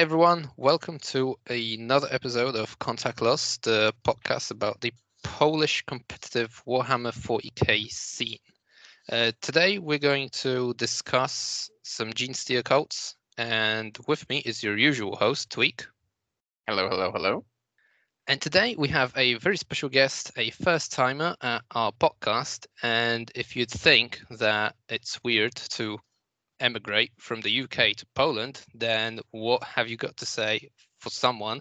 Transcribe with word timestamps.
Hi, 0.00 0.04
everyone. 0.04 0.50
Welcome 0.56 0.98
to 1.12 1.36
another 1.46 2.08
episode 2.10 2.56
of 2.56 2.78
Contact 2.78 3.20
Loss, 3.20 3.58
the 3.58 3.92
podcast 4.02 4.50
about 4.50 4.80
the 4.80 4.94
Polish 5.22 5.84
competitive 5.86 6.62
Warhammer 6.66 7.12
40k 7.12 7.86
scene. 7.90 8.38
Uh, 9.12 9.32
today, 9.42 9.78
we're 9.78 9.98
going 9.98 10.30
to 10.30 10.72
discuss 10.78 11.68
some 11.82 12.14
Genestealer 12.14 12.64
cults, 12.64 13.14
and 13.36 13.94
with 14.08 14.26
me 14.30 14.38
is 14.38 14.62
your 14.62 14.78
usual 14.78 15.16
host, 15.16 15.50
Tweak. 15.50 15.86
Hello, 16.66 16.88
hello, 16.88 17.12
hello. 17.12 17.44
And 18.26 18.40
today 18.40 18.76
we 18.78 18.88
have 18.88 19.12
a 19.18 19.34
very 19.34 19.58
special 19.58 19.90
guest, 19.90 20.32
a 20.38 20.48
first 20.48 20.92
timer 20.92 21.36
at 21.42 21.62
our 21.72 21.92
podcast. 21.92 22.66
And 22.82 23.30
if 23.34 23.54
you'd 23.54 23.70
think 23.70 24.22
that 24.30 24.76
it's 24.88 25.22
weird 25.22 25.56
to 25.72 25.98
emigrate 26.60 27.12
from 27.18 27.40
the 27.40 27.50
UK 27.50 27.94
to 27.94 28.06
Poland, 28.14 28.64
then 28.74 29.20
what 29.32 29.62
have 29.64 29.88
you 29.88 29.96
got 29.96 30.16
to 30.18 30.26
say 30.26 30.70
for 30.98 31.10
someone 31.10 31.60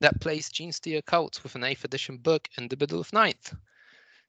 that 0.00 0.20
plays 0.20 0.50
Genestealer 0.50 1.04
Cults 1.04 1.42
with 1.42 1.54
an 1.54 1.62
8th 1.62 1.84
edition 1.84 2.18
book 2.18 2.48
in 2.58 2.68
the 2.68 2.76
middle 2.78 3.00
of 3.00 3.12
ninth? 3.12 3.54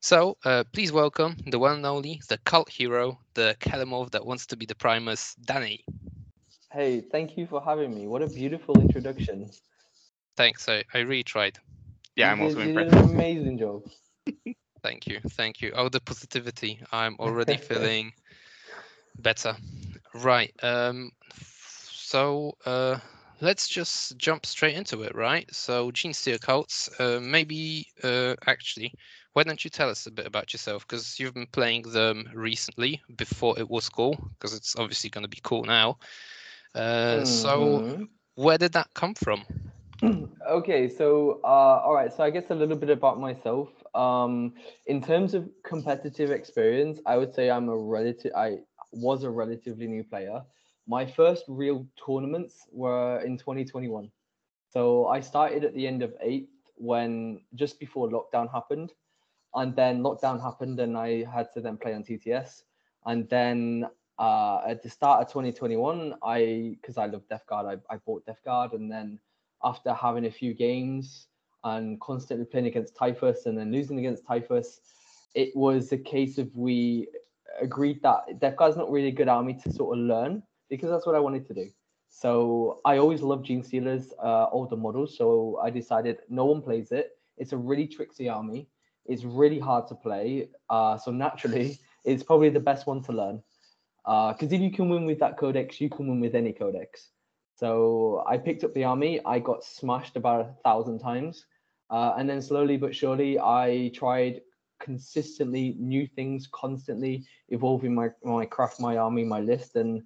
So 0.02 0.38
uh, 0.46 0.64
please 0.74 0.92
welcome 0.92 1.36
the 1.48 1.60
one 1.60 1.78
and 1.78 1.86
only, 1.86 2.22
the 2.30 2.38
cult 2.40 2.70
hero, 2.70 3.20
the 3.34 3.56
Kelermorph 3.60 4.12
that 4.12 4.26
wants 4.26 4.46
to 4.48 4.58
be 4.58 4.66
the 4.66 4.76
Primus, 4.76 5.36
Danny. 5.36 5.84
Hey, 6.72 7.02
thank 7.02 7.38
you 7.38 7.48
for 7.48 7.62
having 7.62 7.94
me. 7.94 8.08
What 8.08 8.22
a 8.22 8.28
beautiful 8.28 8.80
introduction. 8.80 9.50
Thanks, 10.38 10.68
I, 10.70 10.84
I 10.94 11.00
really 11.00 11.24
tried. 11.24 11.60
Yeah, 12.16 12.32
I'm 12.32 12.40
You 12.40 12.44
also 12.44 12.60
did- 12.60 12.66
you 12.66 12.74
did 12.74 12.88
impressed. 12.88 12.94
an 12.94 13.02
amazing 13.04 13.58
job. 13.58 13.84
Thank 14.84 15.08
you, 15.08 15.20
thank 15.32 15.62
you. 15.62 15.72
Oh, 15.76 15.90
the 15.90 16.00
positivity. 16.02 16.80
I'm 16.92 17.16
already 17.20 17.58
feeling 17.58 18.14
better. 19.18 19.56
Right. 20.24 20.54
Um. 20.64 21.12
So, 21.34 22.58
uh, 22.66 22.98
let's 23.42 23.68
just 23.68 24.18
jump 24.18 24.46
straight 24.46 24.76
into 24.76 25.04
it, 25.04 25.16
right? 25.16 25.48
So, 25.54 25.92
Genestealer 25.92 26.40
cults. 26.42 26.90
Uh, 27.00 27.20
maybe, 27.22 27.88
uh, 28.04 28.36
actually, 28.48 28.94
why 29.34 29.44
don't 29.44 29.64
you 29.64 29.70
tell 29.70 29.90
us 29.90 30.08
a 30.08 30.12
bit 30.12 30.28
about 30.28 30.54
yourself? 30.54 30.88
Because 30.88 31.20
you've 31.20 31.34
been 31.34 31.48
playing 31.52 31.84
them 31.84 32.30
recently, 32.34 33.02
before 33.18 33.60
it 33.60 33.70
was 33.70 33.90
cool. 33.90 34.16
Because 34.34 34.54
it's 34.54 34.76
obviously 34.78 35.10
going 35.10 35.24
to 35.24 35.30
be 35.30 35.42
cool 35.44 35.64
now. 35.64 35.98
Uh, 36.76 37.24
so, 37.26 37.82
Mhm. 37.82 38.10
where 38.36 38.58
did 38.58 38.74
that 38.74 38.94
come 38.94 39.16
from? 39.16 39.46
okay, 40.50 40.88
so 40.88 41.40
uh, 41.44 41.82
all 41.84 41.94
right, 41.94 42.12
so 42.14 42.24
I 42.24 42.30
guess 42.30 42.50
a 42.50 42.56
little 42.56 42.76
bit 42.78 42.90
about 42.90 43.20
myself. 43.20 43.70
Um, 43.96 44.54
in 44.86 45.02
terms 45.02 45.34
of 45.34 45.50
competitive 45.64 46.32
experience, 46.32 47.00
I 47.06 47.18
would 47.18 47.34
say 47.34 47.50
I'm 47.50 47.70
a 47.70 47.78
relative. 47.78 48.32
I 48.36 48.60
was 48.96 49.24
a 49.24 49.30
relatively 49.30 49.88
new 49.88 50.04
player. 50.04 50.42
My 50.88 51.06
first 51.06 51.46
real 51.48 51.86
tournaments 52.06 52.68
were 52.72 53.20
in 53.20 53.38
2021. 53.38 54.12
So 54.70 55.08
I 55.08 55.20
started 55.20 55.64
at 55.64 55.74
the 55.74 55.88
end 55.88 56.04
of 56.04 56.14
eighth 56.22 56.50
when 56.76 57.42
just 57.56 57.80
before 57.80 58.10
lockdown 58.10 58.52
happened, 58.52 58.92
and 59.54 59.76
then 59.76 60.02
lockdown 60.02 60.42
happened, 60.42 60.80
and 60.80 60.98
I 60.98 61.24
had 61.24 61.52
to 61.54 61.62
then 61.62 61.78
play 61.78 61.94
on 61.94 62.04
TTS, 62.04 62.64
and 63.06 63.28
then 63.30 63.88
uh, 64.20 64.62
at 64.68 64.84
the 64.84 64.90
start 64.90 65.22
of 65.22 65.28
2021, 65.28 66.16
I 66.24 66.78
because 66.82 66.98
I 66.98 67.06
love 67.06 67.28
Death 67.30 67.46
Guard, 67.48 67.80
I, 67.90 67.94
I 67.94 67.98
bought 67.98 68.26
Death 68.26 68.42
Guard, 68.44 68.74
and 68.74 68.92
then 68.92 69.20
after 69.64 69.94
having 69.94 70.26
a 70.26 70.32
few 70.32 70.54
games 70.54 71.28
and 71.64 72.00
constantly 72.00 72.46
playing 72.46 72.68
against 72.68 72.96
Typhus 72.96 73.46
and 73.46 73.58
then 73.58 73.72
losing 73.72 73.98
against 73.98 74.26
Typhus, 74.26 74.82
it 75.34 75.56
was 75.56 75.92
a 75.92 75.98
case 75.98 76.38
of 76.38 76.56
we 76.56 77.08
agreed 77.62 78.02
that 78.04 78.58
Guard's 78.58 78.78
not 78.78 78.92
really 78.92 79.08
a 79.08 79.12
good 79.12 79.28
army 79.28 79.54
to 79.64 79.72
sort 79.72 79.98
of 79.98 80.04
learn 80.04 80.44
because 80.70 80.90
that's 80.90 81.06
what 81.06 81.16
I 81.16 81.20
wanted 81.20 81.48
to 81.48 81.54
do. 81.54 81.70
So 82.10 82.80
I 82.86 82.98
always 82.98 83.22
loved 83.22 83.46
Gene 83.46 83.62
Stealers, 83.62 84.14
uh, 84.24 84.48
older 84.50 84.78
models. 84.78 85.18
So 85.18 85.60
I 85.62 85.70
decided 85.70 86.20
no 86.30 86.46
one 86.46 86.62
plays 86.62 86.92
it. 86.92 87.12
It's 87.38 87.52
a 87.52 87.58
really 87.58 87.88
tricksy 87.88 88.30
army. 88.30 88.68
It's 89.06 89.24
really 89.24 89.60
hard 89.60 89.88
to 89.88 89.96
play. 89.96 90.50
Uh, 90.70 90.98
so 90.98 91.12
naturally, 91.12 91.80
it's 92.06 92.24
probably 92.24 92.50
the 92.50 92.60
best 92.60 92.88
one 92.88 93.04
to 93.04 93.12
learn. 93.12 93.44
Because 94.06 94.54
if 94.54 94.62
you 94.62 94.72
can 94.72 94.90
win 94.90 95.06
with 95.06 95.20
that 95.20 95.38
codex, 95.38 95.82
you 95.82 95.90
can 95.90 96.08
win 96.08 96.20
with 96.20 96.36
any 96.36 96.54
codex. 96.54 97.10
So 97.56 98.24
I 98.28 98.38
picked 98.38 98.64
up 98.64 98.74
the 98.74 98.84
army. 98.84 99.20
I 99.26 99.40
got 99.40 99.64
smashed 99.64 100.16
about 100.16 100.42
a 100.42 100.54
thousand 100.64 101.00
times. 101.00 101.46
Uh, 101.90 102.14
and 102.18 102.30
then 102.30 102.42
slowly 102.42 102.78
but 102.78 102.96
surely, 102.96 103.40
I 103.40 103.92
tried 103.94 104.42
consistently 104.80 105.76
new 105.80 106.08
things, 106.08 106.48
constantly 106.52 107.26
evolving 107.50 107.94
my, 107.94 108.10
my 108.24 108.46
craft, 108.46 108.80
my 108.80 108.98
army, 108.98 109.24
my 109.24 109.40
list. 109.40 109.76
And 109.76 110.04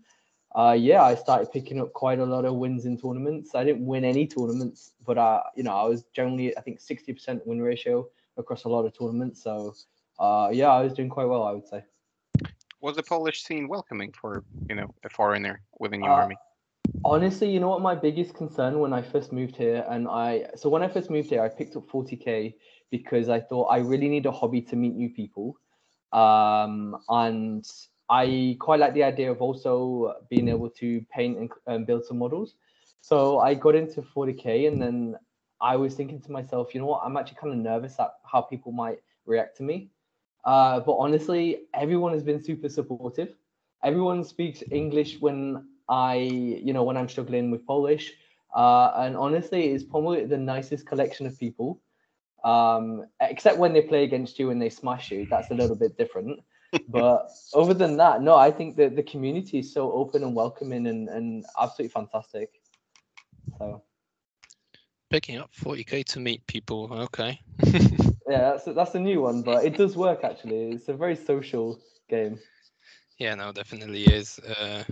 uh, 0.55 0.75
yeah, 0.77 1.03
I 1.03 1.15
started 1.15 1.51
picking 1.51 1.79
up 1.79 1.93
quite 1.93 2.19
a 2.19 2.25
lot 2.25 2.45
of 2.45 2.55
wins 2.55 2.85
in 2.85 2.97
tournaments. 2.97 3.55
I 3.55 3.63
didn't 3.63 3.85
win 3.85 4.03
any 4.03 4.27
tournaments, 4.27 4.93
but 5.05 5.17
uh, 5.17 5.43
you 5.55 5.63
know, 5.63 5.75
I 5.75 5.85
was 5.87 6.03
generally, 6.13 6.57
I 6.57 6.61
think, 6.61 6.79
60% 6.79 7.45
win 7.45 7.61
ratio 7.61 8.07
across 8.37 8.63
a 8.63 8.69
lot 8.69 8.85
of 8.85 8.97
tournaments. 8.97 9.43
So 9.43 9.75
uh, 10.19 10.49
yeah, 10.51 10.69
I 10.69 10.81
was 10.81 10.93
doing 10.93 11.09
quite 11.09 11.25
well, 11.27 11.43
I 11.43 11.51
would 11.51 11.67
say. 11.67 11.83
Was 12.81 12.95
the 12.95 13.03
Polish 13.03 13.43
scene 13.43 13.67
welcoming 13.67 14.13
for 14.13 14.43
you 14.69 14.75
know 14.75 14.93
a 15.03 15.09
foreigner 15.09 15.61
within 15.79 16.01
your 16.01 16.11
Uh, 16.11 16.15
army? 16.15 16.35
Honestly, 17.05 17.49
you 17.49 17.59
know 17.61 17.69
what 17.69 17.81
my 17.81 17.95
biggest 17.95 18.33
concern 18.33 18.79
when 18.79 18.91
I 18.91 19.01
first 19.01 19.31
moved 19.31 19.55
here, 19.55 19.85
and 19.89 20.07
I 20.07 20.47
so 20.55 20.67
when 20.69 20.83
I 20.83 20.89
first 20.89 21.09
moved 21.09 21.29
here, 21.29 21.41
I 21.41 21.47
picked 21.47 21.77
up 21.77 21.87
40k 21.87 22.55
because 22.91 23.29
I 23.29 23.39
thought 23.39 23.67
I 23.67 23.77
really 23.77 24.09
need 24.09 24.25
a 24.25 24.31
hobby 24.31 24.61
to 24.63 24.75
meet 24.75 24.95
new 24.95 25.09
people, 25.09 25.55
um, 26.11 26.97
and 27.07 27.65
I 28.09 28.57
quite 28.59 28.81
like 28.81 28.93
the 28.93 29.03
idea 29.03 29.31
of 29.31 29.41
also 29.41 30.15
being 30.29 30.49
able 30.49 30.69
to 30.71 31.01
paint 31.09 31.51
and, 31.67 31.87
build 31.87 32.03
some 32.03 32.17
models. 32.17 32.55
So 32.99 33.39
I 33.39 33.53
got 33.53 33.75
into 33.75 34.01
40k, 34.01 34.67
and 34.67 34.81
then 34.81 35.15
I 35.61 35.77
was 35.77 35.95
thinking 35.95 36.19
to 36.21 36.31
myself, 36.33 36.73
you 36.73 36.81
know 36.81 36.87
what, 36.87 37.03
I'm 37.05 37.15
actually 37.15 37.37
kind 37.37 37.53
of 37.53 37.59
nervous 37.59 37.97
at 37.99 38.11
how 38.29 38.41
people 38.41 38.73
might 38.73 38.97
react 39.25 39.55
to 39.57 39.63
me. 39.63 39.89
Uh, 40.43 40.81
but 40.81 40.95
honestly, 40.95 41.61
everyone 41.73 42.11
has 42.11 42.23
been 42.23 42.43
super 42.43 42.67
supportive. 42.67 43.35
Everyone 43.83 44.23
speaks 44.25 44.63
English 44.71 45.21
when 45.21 45.68
I, 45.89 46.15
you 46.15 46.71
know, 46.73 46.83
when 46.83 46.97
I'm 46.97 47.09
struggling 47.09 47.51
with 47.51 47.65
Polish. 47.65 48.13
Uh, 48.55 48.91
and 48.95 49.17
honestly, 49.17 49.69
it's 49.69 49.83
probably 49.83 50.25
the 50.25 50.37
nicest 50.37 50.85
collection 50.85 51.25
of 51.25 51.37
people. 51.37 51.81
Um, 52.43 53.05
except 53.19 53.57
when 53.57 53.73
they 53.73 53.81
play 53.81 54.03
against 54.03 54.39
you 54.39 54.49
and 54.51 54.61
they 54.61 54.69
smash 54.69 55.11
you, 55.11 55.27
that's 55.29 55.51
a 55.51 55.55
little 55.55 55.75
bit 55.75 55.97
different. 55.97 56.39
but 56.89 57.29
other 57.53 57.73
than 57.73 57.97
that, 57.97 58.21
no, 58.21 58.35
I 58.35 58.51
think 58.51 58.77
that 58.77 58.95
the 58.95 59.03
community 59.03 59.59
is 59.59 59.73
so 59.73 59.91
open 59.91 60.23
and 60.23 60.35
welcoming 60.35 60.87
and, 60.87 61.09
and 61.09 61.45
absolutely 61.59 61.89
fantastic. 61.89 62.61
So 63.57 63.83
Picking 65.09 65.39
up 65.39 65.51
40k 65.53 66.05
to 66.05 66.19
meet 66.19 66.45
people. 66.45 66.87
Okay. 66.93 67.39
yeah, 68.29 68.51
that's 68.51 68.65
that's 68.65 68.93
a 68.93 68.99
new 68.99 69.21
one, 69.21 69.41
but 69.41 69.65
it 69.65 69.75
does 69.75 69.97
work 69.97 70.23
actually. 70.23 70.69
It's 70.69 70.87
a 70.87 70.93
very 70.93 71.15
social 71.15 71.79
game. 72.07 72.39
Yeah, 73.17 73.33
no, 73.33 73.51
definitely 73.51 74.03
is. 74.03 74.37
Uh, 74.37 74.83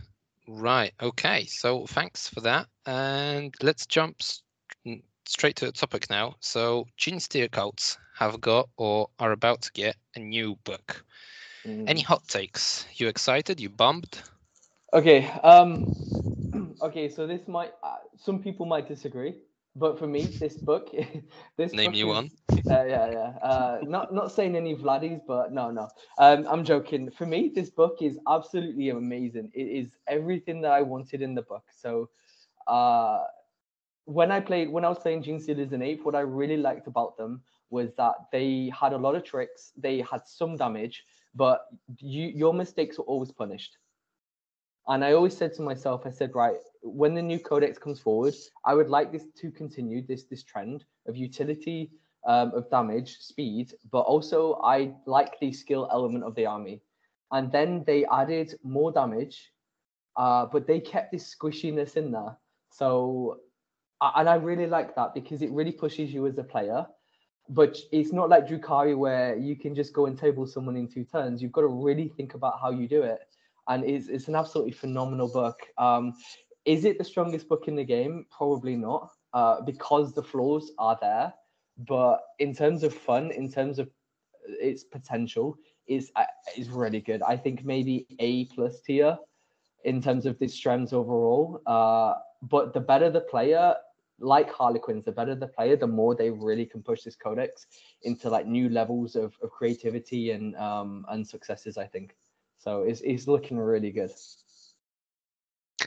right. 0.48 0.94
Okay. 1.02 1.46
So 1.46 1.86
thanks 1.86 2.28
for 2.30 2.42
that. 2.42 2.68
And 2.86 3.54
let's 3.62 3.86
jump 3.86 4.18
s- 4.22 4.44
n- 4.86 5.04
straight 5.26 5.56
to 5.58 5.66
the 5.66 5.72
topic 5.72 6.10
now. 6.10 6.36
So, 6.40 6.88
Genestealer 6.98 7.52
cults 7.52 7.98
have 8.18 8.42
got 8.42 8.70
or 8.78 9.10
are 9.20 9.32
about 9.32 9.62
to 9.64 9.72
get 9.74 9.98
a 10.16 10.20
new 10.20 10.56
book. 10.64 11.06
Any 11.86 12.02
Mm. 12.02 12.04
hot 12.04 12.28
takes? 12.28 12.86
You 12.96 13.08
excited? 13.08 13.60
You 13.60 13.70
bummed? 13.70 14.24
Okay. 14.94 15.28
Um. 15.44 15.88
Okay. 16.82 17.10
So 17.10 17.28
this 17.28 17.48
might. 17.48 17.74
Uh, 17.84 17.98
some 18.16 18.42
people 18.42 18.66
might 18.66 18.88
disagree, 18.88 19.36
but 19.78 20.00
for 20.00 20.08
me, 20.08 20.24
this 20.40 20.58
book. 20.58 20.90
this 21.58 21.74
Name 21.74 21.92
book 21.92 21.94
me 21.94 22.02
is- 22.02 22.08
one. 22.08 22.32
Uh, 22.70 22.84
yeah, 22.86 23.12
yeah. 23.12 23.30
Uh, 23.42 23.80
not 23.84 24.14
not 24.14 24.32
saying 24.32 24.56
any 24.56 24.76
Vladdies, 24.76 25.22
but 25.28 25.54
no, 25.54 25.72
no. 25.72 25.88
Um, 26.20 26.46
I'm 26.50 26.64
joking. 26.66 27.12
For 27.12 27.26
me, 27.26 27.52
this 27.56 27.70
book 27.70 27.98
is 28.02 28.20
absolutely 28.28 28.90
amazing. 28.90 29.52
It 29.54 29.68
is 29.68 29.96
everything 30.08 30.62
that 30.62 30.72
I 30.72 30.82
wanted 30.82 31.22
in 31.22 31.36
the 31.36 31.44
book. 31.44 31.66
So, 31.72 32.10
uh, 32.68 33.24
when 34.06 34.32
I 34.32 34.40
played, 34.42 34.70
when 34.70 34.86
I 34.86 34.90
was 34.90 35.00
playing 35.00 35.24
Gene 35.24 35.40
Stealers 35.40 35.74
in 35.74 35.82
Ape, 35.82 36.06
what 36.06 36.16
I 36.16 36.22
really 36.22 36.58
liked 36.58 36.88
about 36.88 37.18
them 37.18 37.42
was 37.70 37.94
that 37.96 38.16
they 38.32 38.72
had 38.80 38.94
a 38.94 38.98
lot 38.98 39.16
of 39.16 39.24
tricks. 39.24 39.72
They 39.78 40.02
had 40.02 40.28
some 40.28 40.58
damage, 40.58 41.06
but 41.36 41.68
you, 42.00 42.28
your 42.28 42.54
mistakes 42.54 42.98
were 42.98 43.06
always 43.06 43.32
punished. 43.32 43.78
And 44.88 45.04
I 45.06 45.14
always 45.14 45.36
said 45.38 45.54
to 45.56 45.62
myself, 45.62 46.04
I 46.06 46.12
said, 46.12 46.34
right, 46.36 46.58
when 46.82 47.14
the 47.14 47.22
new 47.22 47.40
codex 47.40 47.78
comes 47.78 48.00
forward, 48.00 48.36
I 48.66 48.74
would 48.74 48.90
like 48.90 49.12
this 49.12 49.26
to 49.42 49.52
continue 49.52 50.06
this 50.06 50.24
this 50.24 50.44
trend 50.44 50.86
of 51.08 51.16
utility, 51.16 51.92
um, 52.28 52.52
of 52.54 52.70
damage, 52.70 53.18
speed, 53.20 53.74
but 53.92 54.02
also 54.02 54.60
I 54.64 54.94
like 55.06 55.40
the 55.40 55.52
skill 55.52 55.88
element 55.92 56.24
of 56.24 56.36
the 56.36 56.46
army. 56.46 56.82
And 57.32 57.52
then 57.52 57.84
they 57.86 58.06
added 58.06 58.54
more 58.64 58.92
damage, 58.92 59.52
uh, 60.16 60.46
but 60.46 60.68
they 60.68 60.80
kept 60.80 61.12
this 61.12 61.36
squishiness 61.36 61.98
in 61.98 62.12
there. 62.12 62.38
So, 62.72 63.40
and 64.02 64.30
I 64.30 64.36
really 64.36 64.68
like 64.68 64.96
that 64.96 65.14
because 65.14 65.42
it 65.42 65.52
really 65.52 65.72
pushes 65.72 66.14
you 66.14 66.28
as 66.28 66.38
a 66.38 66.44
player. 66.44 66.86
But 67.50 67.78
it's 67.94 68.12
not 68.12 68.30
like 68.30 68.48
Drukhari 68.48 68.98
where 68.98 69.38
you 69.38 69.56
can 69.56 69.74
just 69.74 69.94
go 69.94 70.06
and 70.06 70.18
table 70.18 70.46
someone 70.46 70.76
in 70.76 70.88
two 70.88 71.06
turns. 71.06 71.42
You've 71.42 71.54
got 71.54 71.62
to 71.62 71.68
really 71.68 72.10
think 72.10 72.34
about 72.34 72.60
how 72.62 72.72
you 72.72 72.88
do 72.88 73.04
it. 73.04 73.20
And 73.70 73.86
it's, 73.86 74.08
it's 74.08 74.28
an 74.28 74.36
absolutely 74.36 74.74
phenomenal 74.74 75.30
book. 75.30 75.60
Um, 75.78 76.14
is 76.68 76.84
it 76.84 76.98
the 76.98 77.04
strongest 77.04 77.48
book 77.48 77.68
in 77.68 77.76
the 77.76 77.84
game? 77.84 78.26
Probably 78.30 78.76
not, 78.76 79.10
uh, 79.34 79.62
because 79.62 80.14
the 80.14 80.22
flaws 80.22 80.72
are 80.78 80.98
there. 81.02 81.34
But 81.78 82.20
in 82.40 82.54
terms 82.54 82.84
of 82.84 82.94
fun, 82.94 83.32
in 83.32 83.52
terms 83.52 83.80
of 83.80 83.90
its 84.48 84.84
potential, 84.84 85.58
is 85.88 86.12
uh, 86.16 86.26
is 86.58 86.70
really 86.70 87.00
good. 87.00 87.22
I 87.22 87.38
think 87.38 87.64
maybe 87.64 88.06
A 88.20 88.46
plus 88.46 88.82
tier 88.82 89.18
in 89.86 90.02
terms 90.02 90.26
of 90.26 90.38
the 90.40 90.48
strengths 90.48 90.92
overall. 90.92 91.62
Uh, 91.66 92.16
but 92.42 92.74
the 92.74 92.82
better 92.82 93.10
the 93.10 93.22
player, 93.22 93.76
like 94.20 94.52
Harlequins, 94.52 95.06
the 95.06 95.12
better 95.12 95.36
the 95.36 95.48
player, 95.48 95.78
the 95.78 95.88
more 95.88 96.16
they 96.16 96.32
really 96.32 96.66
can 96.66 96.84
push 96.84 97.04
this 97.04 97.16
codex 97.16 97.68
into 98.02 98.30
like 98.30 98.46
new 98.46 98.70
levels 98.70 99.16
of, 99.16 99.36
of 99.42 99.52
creativity 99.52 100.32
and 100.32 100.56
um 100.58 101.06
and 101.10 101.26
successes. 101.26 101.78
I 101.78 101.86
think 101.86 102.16
so. 102.58 102.82
It's 102.82 103.02
it's 103.02 103.28
looking 103.28 103.58
really 103.58 103.92
good. 103.92 104.12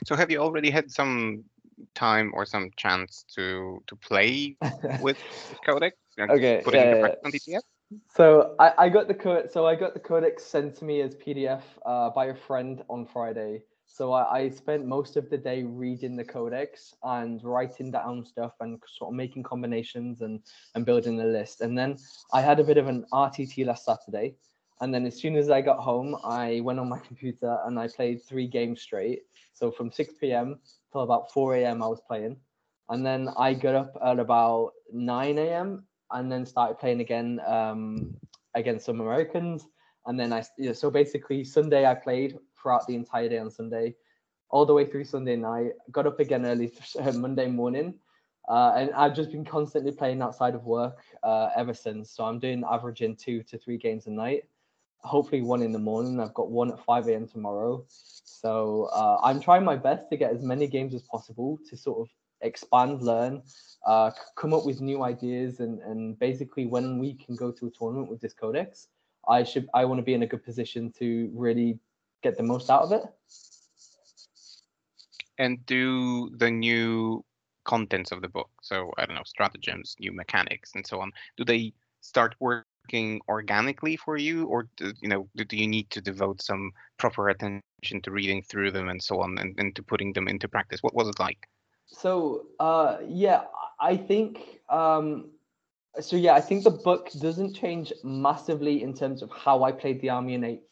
So 0.05 0.15
have 0.15 0.31
you 0.31 0.39
already 0.39 0.71
had 0.71 0.91
some 0.91 1.43
time 1.95 2.31
or 2.33 2.45
some 2.45 2.71
chance 2.77 3.25
to 3.35 3.83
to 3.87 3.95
play 3.95 4.57
with 5.01 5.17
Codex? 5.65 5.97
okay. 6.19 6.61
Put 6.63 6.75
it 6.75 6.87
into 6.87 6.97
yeah, 6.97 7.15
on 7.25 7.31
DTF? 7.31 7.61
So 8.15 8.55
I, 8.59 8.73
I 8.77 8.89
got 8.89 9.07
the 9.07 9.13
code. 9.13 9.51
So 9.51 9.65
I 9.65 9.75
got 9.75 9.93
the 9.93 9.99
codex 9.99 10.43
sent 10.43 10.75
to 10.77 10.85
me 10.85 11.01
as 11.01 11.15
PDF 11.15 11.63
uh, 11.85 12.09
by 12.09 12.27
a 12.27 12.35
friend 12.35 12.83
on 12.89 13.05
Friday. 13.05 13.63
So 13.85 14.13
I, 14.13 14.39
I 14.39 14.49
spent 14.49 14.85
most 14.85 15.17
of 15.17 15.29
the 15.29 15.37
day 15.37 15.63
reading 15.63 16.15
the 16.15 16.23
codex 16.23 16.95
and 17.03 17.43
writing 17.43 17.91
down 17.91 18.25
stuff 18.25 18.53
and 18.61 18.81
sort 18.87 19.11
of 19.11 19.15
making 19.15 19.43
combinations 19.43 20.21
and 20.21 20.39
and 20.75 20.85
building 20.85 21.19
a 21.19 21.25
list. 21.25 21.61
And 21.61 21.77
then 21.77 21.97
I 22.33 22.41
had 22.41 22.59
a 22.59 22.63
bit 22.63 22.77
of 22.77 22.87
an 22.87 23.05
RTT 23.11 23.65
last 23.65 23.85
Saturday. 23.85 24.35
And 24.81 24.91
then 24.91 25.05
as 25.05 25.15
soon 25.15 25.35
as 25.35 25.51
I 25.51 25.61
got 25.61 25.79
home, 25.79 26.17
I 26.23 26.59
went 26.63 26.79
on 26.79 26.89
my 26.89 26.97
computer 26.97 27.59
and 27.65 27.79
I 27.79 27.87
played 27.87 28.23
three 28.23 28.47
games 28.47 28.81
straight. 28.81 29.21
So 29.53 29.71
from 29.71 29.91
6 29.91 30.15
p.m. 30.19 30.59
till 30.91 31.01
about 31.01 31.31
4 31.31 31.55
a.m. 31.57 31.83
I 31.83 31.87
was 31.87 32.01
playing. 32.01 32.37
And 32.89 33.05
then 33.05 33.29
I 33.37 33.53
got 33.53 33.75
up 33.75 33.95
at 34.03 34.19
about 34.19 34.71
9 34.91 35.37
a.m. 35.37 35.83
and 36.11 36.31
then 36.31 36.47
started 36.47 36.79
playing 36.79 36.99
again 36.99 37.39
um, 37.45 38.15
against 38.55 38.87
some 38.87 38.99
Americans. 38.99 39.67
And 40.07 40.19
then 40.19 40.33
I, 40.33 40.43
you 40.57 40.67
know, 40.67 40.73
so 40.73 40.89
basically 40.89 41.43
Sunday 41.43 41.85
I 41.85 41.93
played 41.93 42.39
throughout 42.59 42.87
the 42.87 42.95
entire 42.95 43.29
day 43.29 43.37
on 43.37 43.51
Sunday, 43.51 43.95
all 44.49 44.65
the 44.65 44.73
way 44.73 44.85
through 44.85 45.03
Sunday 45.03 45.35
night. 45.35 45.73
Got 45.91 46.07
up 46.07 46.19
again 46.19 46.43
early 46.43 46.73
Monday 47.13 47.47
morning. 47.47 47.93
Uh, 48.49 48.73
and 48.75 48.91
I've 48.93 49.15
just 49.15 49.31
been 49.31 49.45
constantly 49.45 49.91
playing 49.91 50.23
outside 50.23 50.55
of 50.55 50.65
work 50.65 51.03
uh, 51.21 51.49
ever 51.55 51.75
since. 51.75 52.09
So 52.09 52.23
I'm 52.23 52.39
doing 52.39 52.63
averaging 52.69 53.15
two 53.15 53.43
to 53.43 53.59
three 53.59 53.77
games 53.77 54.07
a 54.07 54.09
night. 54.11 54.45
Hopefully 55.03 55.41
one 55.41 55.61
in 55.61 55.71
the 55.71 55.79
morning. 55.79 56.19
I've 56.19 56.33
got 56.33 56.51
one 56.51 56.71
at 56.71 56.83
5 56.85 57.07
a.m. 57.07 57.27
tomorrow. 57.27 57.83
So 57.89 58.89
uh, 58.93 59.19
I'm 59.23 59.39
trying 59.39 59.63
my 59.63 59.75
best 59.75 60.09
to 60.09 60.17
get 60.17 60.31
as 60.31 60.43
many 60.43 60.67
games 60.67 60.93
as 60.93 61.01
possible 61.03 61.59
to 61.69 61.77
sort 61.77 62.01
of 62.01 62.09
expand, 62.41 63.01
learn, 63.01 63.41
uh, 63.85 64.11
come 64.35 64.53
up 64.53 64.65
with 64.65 64.81
new 64.81 65.03
ideas, 65.03 65.59
and 65.59 65.79
and 65.81 66.17
basically 66.19 66.65
when 66.65 66.99
we 66.99 67.13
can 67.13 67.35
go 67.35 67.51
to 67.51 67.67
a 67.67 67.71
tournament 67.71 68.09
with 68.09 68.21
this 68.21 68.33
codex, 68.33 68.87
I 69.27 69.43
should 69.43 69.69
I 69.73 69.85
want 69.85 69.99
to 69.99 70.03
be 70.03 70.13
in 70.13 70.23
a 70.23 70.27
good 70.27 70.43
position 70.43 70.91
to 70.99 71.31
really 71.33 71.79
get 72.21 72.37
the 72.37 72.43
most 72.43 72.69
out 72.69 72.83
of 72.83 72.91
it. 72.91 73.03
And 75.37 75.65
do 75.65 76.29
the 76.37 76.51
new 76.51 77.25
contents 77.63 78.11
of 78.11 78.21
the 78.21 78.29
book, 78.29 78.49
so 78.61 78.91
I 78.97 79.05
don't 79.05 79.15
know, 79.15 79.23
stratagems, 79.25 79.95
new 79.99 80.11
mechanics, 80.11 80.71
and 80.75 80.85
so 80.85 80.99
on, 80.99 81.11
do 81.37 81.43
they 81.43 81.73
start 82.01 82.35
working 82.85 83.21
organically 83.27 83.97
for 83.97 84.17
you, 84.17 84.45
or 84.45 84.67
do, 84.77 84.93
you 85.01 85.09
know, 85.09 85.27
do 85.35 85.57
you 85.57 85.67
need 85.67 85.89
to 85.91 86.01
devote 86.01 86.41
some 86.41 86.71
proper 86.97 87.29
attention 87.29 88.01
to 88.03 88.11
reading 88.11 88.41
through 88.43 88.71
them 88.71 88.89
and 88.89 89.01
so 89.01 89.21
on, 89.21 89.37
and, 89.37 89.57
and 89.59 89.75
to 89.75 89.83
putting 89.83 90.13
them 90.13 90.27
into 90.27 90.47
practice? 90.47 90.81
What 90.81 90.95
was 90.95 91.07
it 91.07 91.19
like? 91.19 91.47
So 91.87 92.47
uh, 92.59 92.97
yeah, 93.07 93.43
I 93.79 93.97
think 93.97 94.59
um, 94.69 95.31
so. 95.99 96.15
Yeah, 96.15 96.33
I 96.33 96.41
think 96.41 96.63
the 96.63 96.71
book 96.71 97.09
doesn't 97.19 97.53
change 97.53 97.91
massively 98.03 98.83
in 98.83 98.93
terms 98.93 99.21
of 99.21 99.29
how 99.31 99.63
I 99.63 99.71
played 99.71 100.01
the 100.01 100.09
army 100.09 100.35
in 100.35 100.43
eighth 100.43 100.63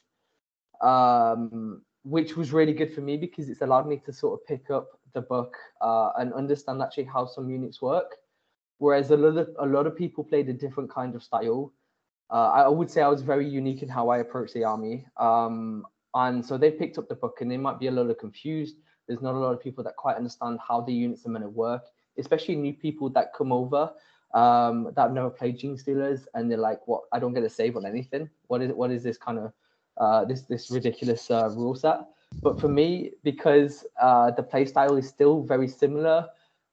um, 0.81 1.81
which 2.03 2.35
was 2.35 2.53
really 2.53 2.73
good 2.73 2.93
for 2.93 3.01
me 3.01 3.17
because 3.17 3.49
it's 3.49 3.61
allowed 3.61 3.87
me 3.87 4.01
to 4.05 4.13
sort 4.13 4.39
of 4.39 4.47
pick 4.47 4.69
up 4.69 4.87
the 5.13 5.21
book 5.21 5.55
uh, 5.81 6.11
and 6.17 6.33
understand 6.33 6.81
actually 6.81 7.03
how 7.03 7.25
some 7.25 7.49
units 7.49 7.81
work. 7.81 8.15
Whereas 8.77 9.11
a 9.11 9.17
lot 9.17 9.37
of 9.37 9.49
a 9.59 9.65
lot 9.65 9.87
of 9.87 9.97
people 9.97 10.23
played 10.23 10.47
a 10.47 10.53
different 10.53 10.89
kind 10.89 11.13
of 11.15 11.21
style. 11.21 11.73
Uh, 12.31 12.49
I 12.49 12.67
would 12.67 12.91
say 12.91 13.01
I 13.01 13.07
was 13.07 13.21
very 13.21 13.47
unique 13.47 13.81
in 13.81 13.89
how 13.89 14.09
I 14.09 14.19
approached 14.19 14.53
the 14.53 14.63
army. 14.63 15.05
Um, 15.17 15.85
and 16.13 16.45
so 16.45 16.57
they 16.57 16.71
picked 16.71 16.97
up 16.97 17.07
the 17.07 17.15
book 17.15 17.41
and 17.41 17.51
they 17.51 17.57
might 17.57 17.79
be 17.79 17.87
a 17.87 17.91
little 17.91 18.13
confused. 18.13 18.77
There's 19.07 19.21
not 19.21 19.35
a 19.35 19.37
lot 19.39 19.53
of 19.53 19.61
people 19.61 19.83
that 19.83 19.95
quite 19.95 20.17
understand 20.17 20.59
how 20.65 20.81
the 20.81 20.93
units 20.93 21.25
are 21.25 21.29
meant 21.29 21.45
to 21.45 21.49
work, 21.49 21.83
especially 22.17 22.55
new 22.55 22.73
people 22.73 23.09
that 23.11 23.33
come 23.33 23.51
over 23.51 23.91
um, 24.33 24.91
that 24.95 25.01
have 25.01 25.13
never 25.13 25.29
played 25.29 25.59
Genestealers 25.59 26.27
and 26.35 26.49
they're 26.49 26.57
like, 26.57 26.87
"What? 26.87 27.03
I 27.11 27.19
don't 27.19 27.33
get 27.33 27.43
a 27.43 27.49
save 27.49 27.75
on 27.75 27.85
anything. 27.85 28.29
What 28.47 28.61
is 28.61 28.71
what 28.73 28.91
is 28.91 29.01
this 29.01 29.17
kind 29.17 29.39
of 29.39 29.53
uh, 29.97 30.25
this 30.25 30.43
this 30.43 30.71
ridiculous 30.71 31.29
uh, 31.31 31.49
rule 31.55 31.75
set. 31.75 31.99
But 32.41 32.59
for 32.59 32.67
me, 32.67 33.11
because 33.23 33.85
uh, 33.99 34.31
the 34.31 34.43
play 34.43 34.65
style 34.65 34.95
is 34.95 35.09
still 35.09 35.41
very 35.41 35.67
similar, 35.67 36.27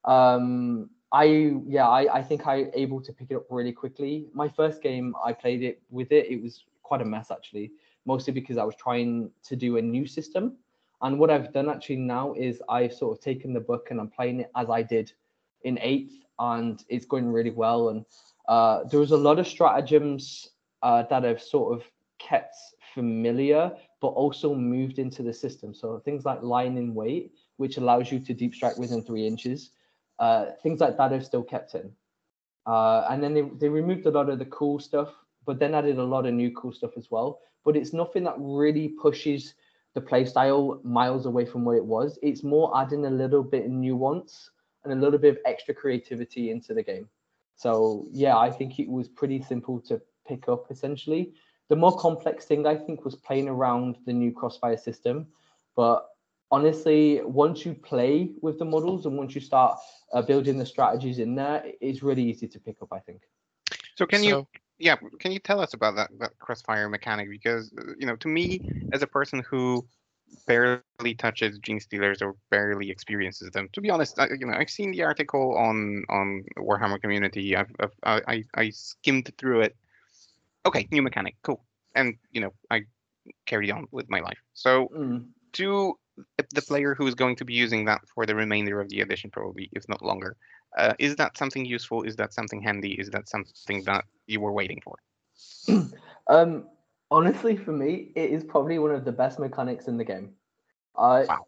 um, 0.05 0.91
I 1.13 1.53
yeah 1.67 1.89
I, 1.89 2.19
I 2.19 2.23
think 2.23 2.47
I 2.47 2.67
able 2.75 3.01
to 3.01 3.13
pick 3.13 3.31
it 3.31 3.37
up 3.37 3.47
really 3.51 3.73
quickly. 3.73 4.27
My 4.33 4.49
first 4.49 4.83
game 4.83 5.15
I 5.25 5.33
played 5.33 5.63
it 5.63 5.83
with 5.91 6.13
it, 6.13 6.27
it 6.27 6.43
was 6.43 6.65
quite 6.83 7.03
a 7.03 7.05
mess 7.05 7.31
actually, 7.31 7.73
mostly 8.05 8.33
because 8.33 8.59
I 8.59 8.65
was 8.65 8.75
trying 8.77 9.31
to 9.45 9.57
do 9.57 9.77
a 9.77 9.83
new 9.83 10.07
system. 10.07 10.57
And 11.03 11.19
what 11.19 11.31
I've 11.31 11.53
done 11.53 11.69
actually 11.69 11.97
now 11.97 12.33
is 12.35 12.63
I've 12.69 12.93
sort 12.93 13.17
of 13.17 13.23
taken 13.23 13.53
the 13.53 13.61
book 13.61 13.89
and 13.91 14.01
I'm 14.01 14.09
playing 14.09 14.41
it 14.41 14.51
as 14.57 14.71
I 14.71 14.83
did 14.83 15.13
in 15.63 15.79
eighth, 15.81 16.15
and 16.39 16.83
it's 16.89 17.05
going 17.05 17.31
really 17.31 17.51
well. 17.51 17.91
And 17.91 18.05
uh, 18.49 18.85
there 18.85 19.01
was 19.01 19.11
a 19.11 19.17
lot 19.17 19.39
of 19.39 19.47
stratagems 19.47 20.51
uh, 20.83 21.03
that 21.11 21.25
I've 21.25 21.43
sort 21.43 21.75
of 21.75 21.85
kept 22.19 22.57
familiar, 22.95 23.73
but 24.01 24.09
also 24.09 24.55
moved 24.55 24.99
into 24.99 25.23
the 25.23 25.35
system. 25.35 25.75
So 25.75 26.01
things 26.05 26.25
like 26.25 26.43
lying 26.43 26.79
in 26.79 26.95
wait, 26.95 27.33
which 27.59 27.77
allows 27.77 28.11
you 28.11 28.19
to 28.21 28.33
deep 28.33 28.55
strike 28.55 28.79
within 28.79 29.03
three 29.03 29.27
inches, 29.27 29.71
uh, 30.19 30.47
things 30.63 30.81
like 30.81 30.97
that 30.97 31.13
are 31.13 31.21
still 31.21 31.43
kept 31.43 31.75
in. 31.75 31.93
Uh, 32.67 33.07
and 33.11 33.23
then 33.23 33.35
they, 33.35 33.43
they 33.59 33.69
removed 33.69 34.07
a 34.07 34.11
lot 34.11 34.29
of 34.29 34.39
the 34.39 34.45
cool 34.47 34.79
stuff, 34.79 35.13
but 35.45 35.59
then 35.59 35.75
added 35.75 35.99
a 35.99 36.05
lot 36.05 36.27
of 36.27 36.35
new 36.35 36.51
cool 36.53 36.73
stuff 36.73 36.93
as 36.97 37.11
well. 37.11 37.41
But 37.65 37.77
it's 37.77 37.93
nothing 37.93 38.25
that 38.25 38.35
really 38.39 38.89
pushes 38.89 39.55
the 39.95 40.01
playstyle 40.01 40.83
miles 40.85 41.27
away 41.27 41.47
from 41.47 41.65
what 41.65 41.77
it 41.77 41.85
was. 41.85 42.19
It's 42.23 42.43
more 42.43 42.79
adding 42.79 43.07
a 43.07 43.11
little 43.11 43.43
bit 43.43 43.67
of 43.67 43.71
nuance 43.71 44.51
and 44.85 44.93
a 44.93 44.97
little 44.97 45.19
bit 45.19 45.35
of 45.35 45.39
extra 45.47 45.75
creativity 45.75 46.51
into 46.51 46.75
the 46.75 46.83
game. 46.83 47.09
So 47.57 48.07
yeah, 48.13 48.37
I 48.37 48.51
think 48.51 48.79
it 48.79 48.89
was 48.89 49.09
pretty 49.09 49.43
simple 49.43 49.81
to 49.83 50.01
pick 50.27 50.49
up 50.49 50.67
essentially 50.71 51.33
the 51.69 51.77
more 51.77 51.97
complex 51.99 52.45
thing 52.45 52.67
I 52.67 52.77
think 52.77 53.05
was 53.05 53.17
playing 53.17 53.49
around 53.49 53.97
the 54.07 54.13
new 54.13 54.33
Crossfire 54.33 54.77
system. 54.77 55.27
But 55.75 56.07
honestly, 56.51 57.21
once 57.25 57.65
you 57.65 57.75
play 57.75 58.31
with 58.41 58.59
the 58.59 58.65
models 58.65 59.07
and 59.07 59.17
once 59.17 59.35
you 59.35 59.41
start 59.41 59.79
uh, 60.13 60.23
building 60.23 60.59
the 60.59 60.67
strategies 60.67 61.19
in 61.19 61.35
there, 61.35 61.65
it's 61.81 62.03
really 62.03 62.23
easy 62.23 62.49
to 62.49 62.61
pick 62.61 62.77
up. 62.83 62.93
I 62.93 63.01
think. 63.01 63.23
So 63.97 64.07
can 64.07 64.21
so, 64.21 64.27
you? 64.27 64.47
Yeah, 64.79 64.97
can 65.19 65.33
you 65.33 65.39
tell 65.39 65.61
us 65.61 65.75
about 65.75 65.97
that 65.97 66.11
that 66.19 66.39
crossfire 66.39 66.89
mechanic? 66.89 67.31
Because 67.31 67.73
uh, 67.79 67.93
you 67.99 68.07
know, 68.07 68.17
to 68.17 68.29
me, 68.29 68.69
as 68.93 69.03
a 69.03 69.07
person 69.07 69.43
who 69.49 69.87
barely 70.47 71.15
touches 71.17 71.59
Genestealers 71.61 72.23
or 72.23 72.35
barely 72.51 72.91
experiences 72.91 73.51
them. 73.51 73.69
To 73.73 73.81
be 73.81 73.91
honest, 73.91 74.19
I, 74.19 74.29
you 74.39 74.47
know, 74.47 74.55
I've 74.55 74.71
seen 74.71 74.91
the 74.91 75.03
article 75.03 75.57
on 75.57 76.05
on 76.09 76.45
Warhammer 76.59 77.01
community. 77.01 77.57
I've, 77.57 77.71
I've 77.81 78.23
I, 78.27 78.45
I 78.55 78.71
skimmed 78.71 79.31
through 79.39 79.63
it, 79.63 79.77
okay, 80.67 80.87
new 80.91 81.03
mechanic, 81.03 81.37
cool. 81.43 81.65
And 81.95 82.17
you 82.33 82.41
know, 82.41 82.53
I 82.71 82.83
carried 83.47 83.71
on 83.71 83.87
with 83.91 84.11
my 84.11 84.21
life. 84.21 84.39
So 84.53 84.89
mm. 84.97 85.27
to 85.55 85.99
the 86.55 86.63
player 86.63 86.95
who 86.95 87.07
is 87.07 87.15
going 87.15 87.37
to 87.37 87.45
be 87.45 87.55
using 87.55 87.85
that 87.87 88.01
for 88.15 88.27
the 88.27 88.35
remainder 88.35 88.81
of 88.81 88.89
the 88.89 89.01
edition, 89.01 89.31
probably 89.31 89.69
if 89.73 89.89
not 89.89 90.03
longer, 90.03 90.37
uh, 90.77 90.95
is 90.99 91.17
that 91.17 91.37
something 91.37 91.65
useful? 91.65 92.03
Is 92.03 92.17
that 92.17 92.33
something 92.33 92.63
handy? 92.63 92.93
Is 92.93 93.11
that 93.11 93.29
something 93.29 93.83
that 93.85 94.05
you 94.27 94.41
were 94.41 94.53
waiting 94.53 94.81
for? 94.83 94.97
um, 96.29 96.69
honestly, 97.11 97.57
for 97.57 97.73
me, 97.73 98.13
it 98.15 98.31
is 98.31 98.45
probably 98.45 98.79
one 98.79 98.91
of 98.91 99.05
the 99.05 99.13
best 99.13 99.39
mechanics 99.39 99.89
in 99.89 99.97
the 99.97 100.05
game. 100.05 100.31
Uh, 100.97 101.25
wow. 101.29 101.47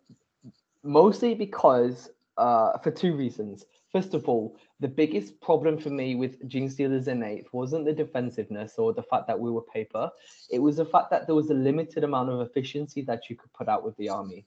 Mostly 0.82 1.34
because 1.34 2.10
uh, 2.38 2.78
for 2.78 2.90
two 2.90 3.14
reasons. 3.14 3.66
First 3.90 4.14
of 4.14 4.28
all, 4.28 4.56
the 4.80 4.88
biggest 4.88 5.40
problem 5.40 5.78
for 5.78 5.90
me 5.90 6.14
with 6.14 6.40
Genestealers 6.48 7.08
in 7.08 7.22
eighth 7.22 7.48
wasn't 7.52 7.84
the 7.84 7.92
defensiveness 7.92 8.74
or 8.78 8.92
the 8.92 9.02
fact 9.02 9.26
that 9.26 9.38
we 9.38 9.50
were 9.50 9.62
paper. 9.62 10.10
It 10.50 10.60
was 10.60 10.76
the 10.76 10.84
fact 10.84 11.10
that 11.10 11.26
there 11.26 11.34
was 11.34 11.50
a 11.50 11.54
limited 11.54 12.04
amount 12.04 12.30
of 12.30 12.40
efficiency 12.40 13.02
that 13.02 13.28
you 13.28 13.36
could 13.36 13.52
put 13.52 13.68
out 13.68 13.84
with 13.84 13.96
the 13.96 14.08
army. 14.08 14.46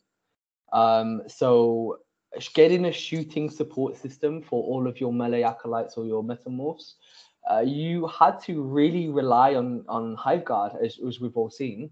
Um, 0.72 1.24
so 1.28 2.00
getting 2.54 2.86
a 2.86 2.92
shooting 2.92 3.50
support 3.50 3.98
system 3.98 4.42
for 4.42 4.64
all 4.64 4.88
of 4.88 5.00
your 5.00 5.12
melee 5.12 5.44
acolytes 5.44 5.98
or 5.98 6.06
your 6.06 6.24
metamorphs, 6.24 6.94
uh, 7.50 7.60
you 7.60 8.08
had 8.08 8.40
to 8.42 8.62
really 8.62 9.10
rely 9.10 9.56
on 9.56 9.84
on 9.88 10.16
Hive 10.16 10.46
Guard, 10.46 10.74
as, 10.84 11.00
as 11.06 11.20
we've 11.20 11.36
all 11.36 11.50
seen, 11.50 11.90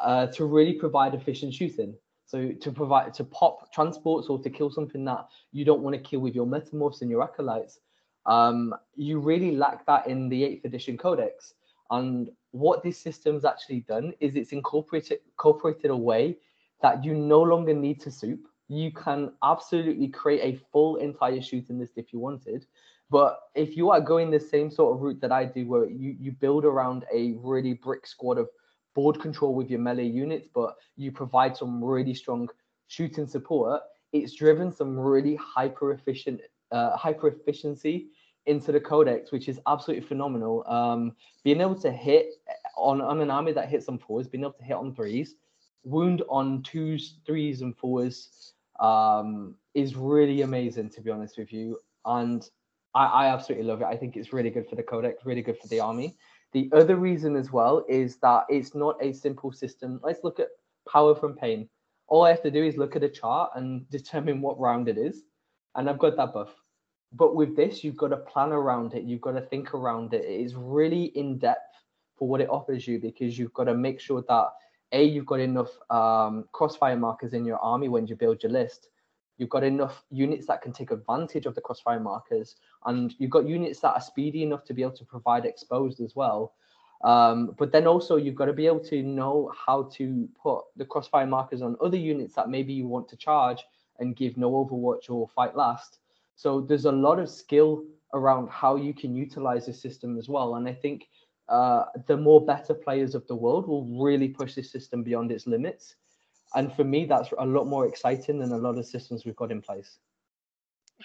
uh, 0.00 0.26
to 0.28 0.44
really 0.44 0.74
provide 0.74 1.14
efficient 1.14 1.54
shooting. 1.54 1.94
So 2.26 2.52
to 2.52 2.72
provide 2.72 3.12
to 3.14 3.24
pop 3.24 3.72
transports 3.72 4.28
or 4.28 4.38
to 4.42 4.50
kill 4.50 4.70
something 4.70 5.04
that 5.04 5.26
you 5.52 5.64
don't 5.64 5.82
want 5.82 5.96
to 5.96 6.00
kill 6.00 6.20
with 6.20 6.34
your 6.34 6.46
metamorphs 6.46 7.02
and 7.02 7.10
your 7.10 7.22
acolytes, 7.22 7.80
um, 8.26 8.74
you 8.94 9.18
really 9.18 9.56
lack 9.56 9.84
that 9.86 10.06
in 10.06 10.28
the 10.28 10.44
eighth 10.44 10.64
edition 10.64 10.96
codex. 10.96 11.54
And 11.90 12.30
what 12.52 12.82
this 12.82 12.98
system's 12.98 13.44
actually 13.44 13.80
done 13.80 14.14
is 14.20 14.36
it's 14.36 14.52
incorporated 14.52 15.18
incorporated 15.26 15.90
a 15.90 15.96
way 15.96 16.38
that 16.82 17.04
you 17.04 17.14
no 17.14 17.40
longer 17.40 17.74
need 17.74 18.00
to 18.02 18.10
soup. 18.10 18.46
You 18.68 18.92
can 18.92 19.32
absolutely 19.42 20.08
create 20.08 20.54
a 20.54 20.60
full 20.72 20.96
entire 20.96 21.40
shooting 21.40 21.78
list 21.78 21.94
if 21.96 22.12
you 22.12 22.18
wanted. 22.18 22.66
But 23.10 23.40
if 23.54 23.76
you 23.76 23.90
are 23.90 24.00
going 24.00 24.30
the 24.30 24.40
same 24.40 24.70
sort 24.70 24.94
of 24.94 25.02
route 25.02 25.20
that 25.20 25.32
I 25.32 25.44
do, 25.44 25.66
where 25.66 25.88
you, 25.88 26.16
you 26.18 26.32
build 26.32 26.64
around 26.64 27.04
a 27.14 27.34
really 27.38 27.74
brick 27.74 28.06
squad 28.06 28.38
of 28.38 28.48
board 28.94 29.20
control 29.20 29.54
with 29.54 29.70
your 29.70 29.80
melee 29.80 30.06
units, 30.06 30.48
but 30.54 30.76
you 30.96 31.12
provide 31.12 31.56
some 31.56 31.84
really 31.84 32.14
strong 32.14 32.48
shooting 32.88 33.26
support, 33.26 33.82
it's 34.12 34.34
driven 34.34 34.72
some 34.72 34.98
really 34.98 35.36
hyper 35.36 35.92
efficient, 35.92 36.40
uh, 36.70 36.96
hyper 36.96 37.28
efficiency 37.28 38.08
into 38.46 38.72
the 38.72 38.80
codex, 38.80 39.30
which 39.32 39.48
is 39.48 39.60
absolutely 39.66 40.06
phenomenal. 40.06 40.66
Um, 40.66 41.14
being 41.44 41.60
able 41.60 41.80
to 41.80 41.90
hit 41.90 42.34
on, 42.76 43.00
on 43.00 43.20
an 43.20 43.30
army 43.30 43.52
that 43.52 43.68
hits 43.68 43.88
on 43.88 43.98
fours, 43.98 44.26
being 44.26 44.44
able 44.44 44.54
to 44.54 44.64
hit 44.64 44.76
on 44.76 44.94
threes, 44.94 45.36
wound 45.84 46.22
on 46.28 46.62
twos, 46.62 47.18
threes, 47.26 47.62
and 47.62 47.76
fours 47.76 48.52
um, 48.80 49.54
is 49.74 49.96
really 49.96 50.42
amazing, 50.42 50.90
to 50.90 51.00
be 51.00 51.10
honest 51.10 51.38
with 51.38 51.52
you. 51.52 51.78
And 52.04 52.48
I, 52.94 53.06
I 53.06 53.26
absolutely 53.28 53.66
love 53.66 53.80
it. 53.82 53.86
I 53.86 53.96
think 53.96 54.16
it's 54.16 54.32
really 54.32 54.50
good 54.50 54.68
for 54.68 54.76
the 54.76 54.82
codex, 54.82 55.24
really 55.24 55.42
good 55.42 55.58
for 55.58 55.68
the 55.68 55.80
army. 55.80 56.16
The 56.52 56.70
other 56.74 56.96
reason 56.96 57.36
as 57.36 57.50
well 57.50 57.84
is 57.88 58.16
that 58.16 58.44
it's 58.48 58.74
not 58.74 58.96
a 59.00 59.12
simple 59.12 59.52
system. 59.52 60.00
Let's 60.02 60.22
look 60.22 60.38
at 60.38 60.48
power 60.90 61.14
from 61.14 61.34
pain. 61.34 61.68
All 62.08 62.24
I 62.24 62.30
have 62.30 62.42
to 62.42 62.50
do 62.50 62.62
is 62.62 62.76
look 62.76 62.94
at 62.94 63.02
a 63.02 63.08
chart 63.08 63.52
and 63.54 63.88
determine 63.90 64.40
what 64.40 64.60
round 64.60 64.88
it 64.88 64.98
is. 64.98 65.22
And 65.74 65.88
I've 65.88 65.98
got 65.98 66.16
that 66.16 66.34
buff. 66.34 66.50
But 67.14 67.34
with 67.34 67.56
this, 67.56 67.84
you've 67.84 67.96
got 67.96 68.08
to 68.08 68.16
plan 68.16 68.52
around 68.52 68.94
it. 68.94 69.04
You've 69.04 69.20
got 69.20 69.32
to 69.32 69.40
think 69.40 69.74
around 69.74 70.14
it. 70.14 70.24
It 70.24 70.40
is 70.40 70.54
really 70.54 71.04
in 71.04 71.38
depth 71.38 71.60
for 72.16 72.28
what 72.28 72.40
it 72.40 72.48
offers 72.48 72.86
you 72.86 72.98
because 72.98 73.38
you've 73.38 73.52
got 73.52 73.64
to 73.64 73.74
make 73.74 74.00
sure 74.00 74.24
that 74.28 74.48
A, 74.92 75.04
you've 75.04 75.26
got 75.26 75.40
enough 75.40 75.70
um, 75.90 76.44
crossfire 76.52 76.96
markers 76.96 77.32
in 77.32 77.44
your 77.44 77.58
army 77.58 77.88
when 77.88 78.06
you 78.06 78.14
build 78.14 78.42
your 78.42 78.52
list 78.52 78.88
You've 79.42 79.50
got 79.50 79.64
enough 79.64 80.04
units 80.10 80.46
that 80.46 80.62
can 80.62 80.72
take 80.72 80.92
advantage 80.92 81.46
of 81.46 81.56
the 81.56 81.60
crossfire 81.60 81.98
markers, 81.98 82.54
and 82.86 83.12
you've 83.18 83.30
got 83.30 83.48
units 83.48 83.80
that 83.80 83.94
are 83.94 84.00
speedy 84.00 84.42
enough 84.42 84.64
to 84.66 84.72
be 84.72 84.82
able 84.82 84.96
to 84.96 85.04
provide 85.04 85.44
exposed 85.44 86.00
as 86.00 86.14
well. 86.14 86.52
Um, 87.02 87.56
but 87.58 87.72
then 87.72 87.88
also 87.88 88.14
you've 88.14 88.36
got 88.36 88.44
to 88.44 88.52
be 88.52 88.68
able 88.68 88.84
to 88.84 89.02
know 89.02 89.52
how 89.66 89.90
to 89.94 90.28
put 90.40 90.62
the 90.76 90.84
crossfire 90.84 91.26
markers 91.26 91.60
on 91.60 91.76
other 91.80 91.96
units 91.96 92.36
that 92.36 92.50
maybe 92.50 92.72
you 92.72 92.86
want 92.86 93.08
to 93.08 93.16
charge 93.16 93.64
and 93.98 94.14
give 94.14 94.36
no 94.36 94.52
overwatch 94.52 95.10
or 95.10 95.26
fight 95.26 95.56
last. 95.56 95.98
So 96.36 96.60
there's 96.60 96.84
a 96.84 96.92
lot 96.92 97.18
of 97.18 97.28
skill 97.28 97.84
around 98.14 98.48
how 98.48 98.76
you 98.76 98.94
can 98.94 99.16
utilize 99.16 99.66
the 99.66 99.72
system 99.72 100.16
as 100.18 100.28
well. 100.28 100.54
And 100.54 100.68
I 100.68 100.74
think 100.74 101.08
uh, 101.48 101.84
the 102.06 102.16
more 102.16 102.44
better 102.44 102.74
players 102.74 103.14
of 103.14 103.26
the 103.26 103.34
world 103.34 103.66
will 103.66 103.84
really 104.02 104.28
push 104.28 104.54
this 104.54 104.70
system 104.70 105.02
beyond 105.02 105.30
its 105.30 105.46
limits. 105.46 105.96
And 106.54 106.72
for 106.72 106.84
me 106.84 107.06
that's 107.06 107.30
a 107.38 107.46
lot 107.46 107.66
more 107.66 107.86
exciting 107.86 108.38
than 108.38 108.52
a 108.52 108.58
lot 108.58 108.78
of 108.78 108.86
systems 108.86 109.24
we've 109.24 109.36
got 109.36 109.50
in 109.50 109.62
place. 109.62 109.98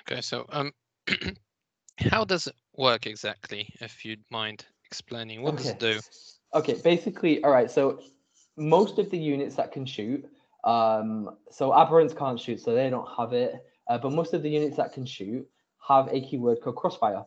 Okay 0.02 0.22
so 0.22 0.46
um 0.50 0.72
how 2.00 2.26
does 2.26 2.48
it 2.48 2.56
work 2.76 3.08
exactly 3.08 3.74
if 3.82 4.06
you'd 4.06 4.24
mind 4.30 4.66
explaining? 4.86 5.42
What 5.42 5.56
okay. 5.56 5.64
does 5.64 5.72
it 5.72 5.80
do? 5.80 6.00
Okay 6.54 6.76
basically 6.84 7.44
all 7.44 7.52
right 7.52 7.72
so 7.72 8.00
most 8.58 9.00
of 9.00 9.10
the 9.10 9.18
units 9.18 9.56
that 9.56 9.72
can 9.72 9.86
shoot 9.86 10.26
um 10.64 11.30
so 11.52 11.72
aberrants 11.72 12.18
can't 12.18 12.40
shoot 12.40 12.60
so 12.60 12.74
they 12.74 12.90
don't 12.90 13.08
have 13.16 13.32
it 13.32 13.64
uh, 13.90 13.98
but 13.98 14.12
most 14.12 14.34
of 14.34 14.44
the 14.44 14.50
units 14.50 14.76
that 14.76 14.92
can 14.92 15.06
shoot 15.06 15.48
have 15.88 16.08
a 16.12 16.20
keyword 16.20 16.60
called 16.62 16.76
crossfire 16.76 17.24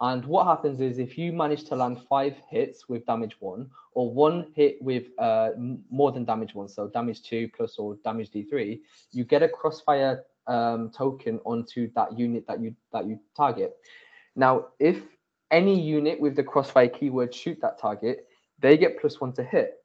and 0.00 0.24
what 0.26 0.46
happens 0.46 0.80
is 0.80 0.98
if 0.98 1.16
you 1.16 1.32
manage 1.32 1.64
to 1.64 1.76
land 1.76 2.02
five 2.08 2.34
hits 2.50 2.88
with 2.88 3.06
damage 3.06 3.36
one, 3.40 3.70
or 3.92 4.12
one 4.12 4.52
hit 4.54 4.76
with 4.82 5.06
uh, 5.18 5.50
more 5.90 6.12
than 6.12 6.24
damage 6.24 6.54
one, 6.54 6.68
so 6.68 6.88
damage 6.88 7.22
two 7.22 7.48
plus 7.56 7.78
or 7.78 7.96
damage 8.04 8.30
D3, 8.30 8.80
you 9.12 9.24
get 9.24 9.42
a 9.42 9.48
crossfire 9.48 10.24
um, 10.46 10.90
token 10.90 11.40
onto 11.44 11.90
that 11.94 12.18
unit 12.18 12.46
that 12.46 12.60
you 12.60 12.76
that 12.92 13.06
you 13.06 13.18
target. 13.34 13.74
Now, 14.34 14.66
if 14.78 15.00
any 15.50 15.80
unit 15.80 16.20
with 16.20 16.36
the 16.36 16.42
crossfire 16.42 16.88
keyword 16.88 17.34
shoot 17.34 17.58
that 17.62 17.78
target, 17.80 18.26
they 18.58 18.76
get 18.76 19.00
plus 19.00 19.18
one 19.18 19.32
to 19.34 19.42
hit. 19.42 19.78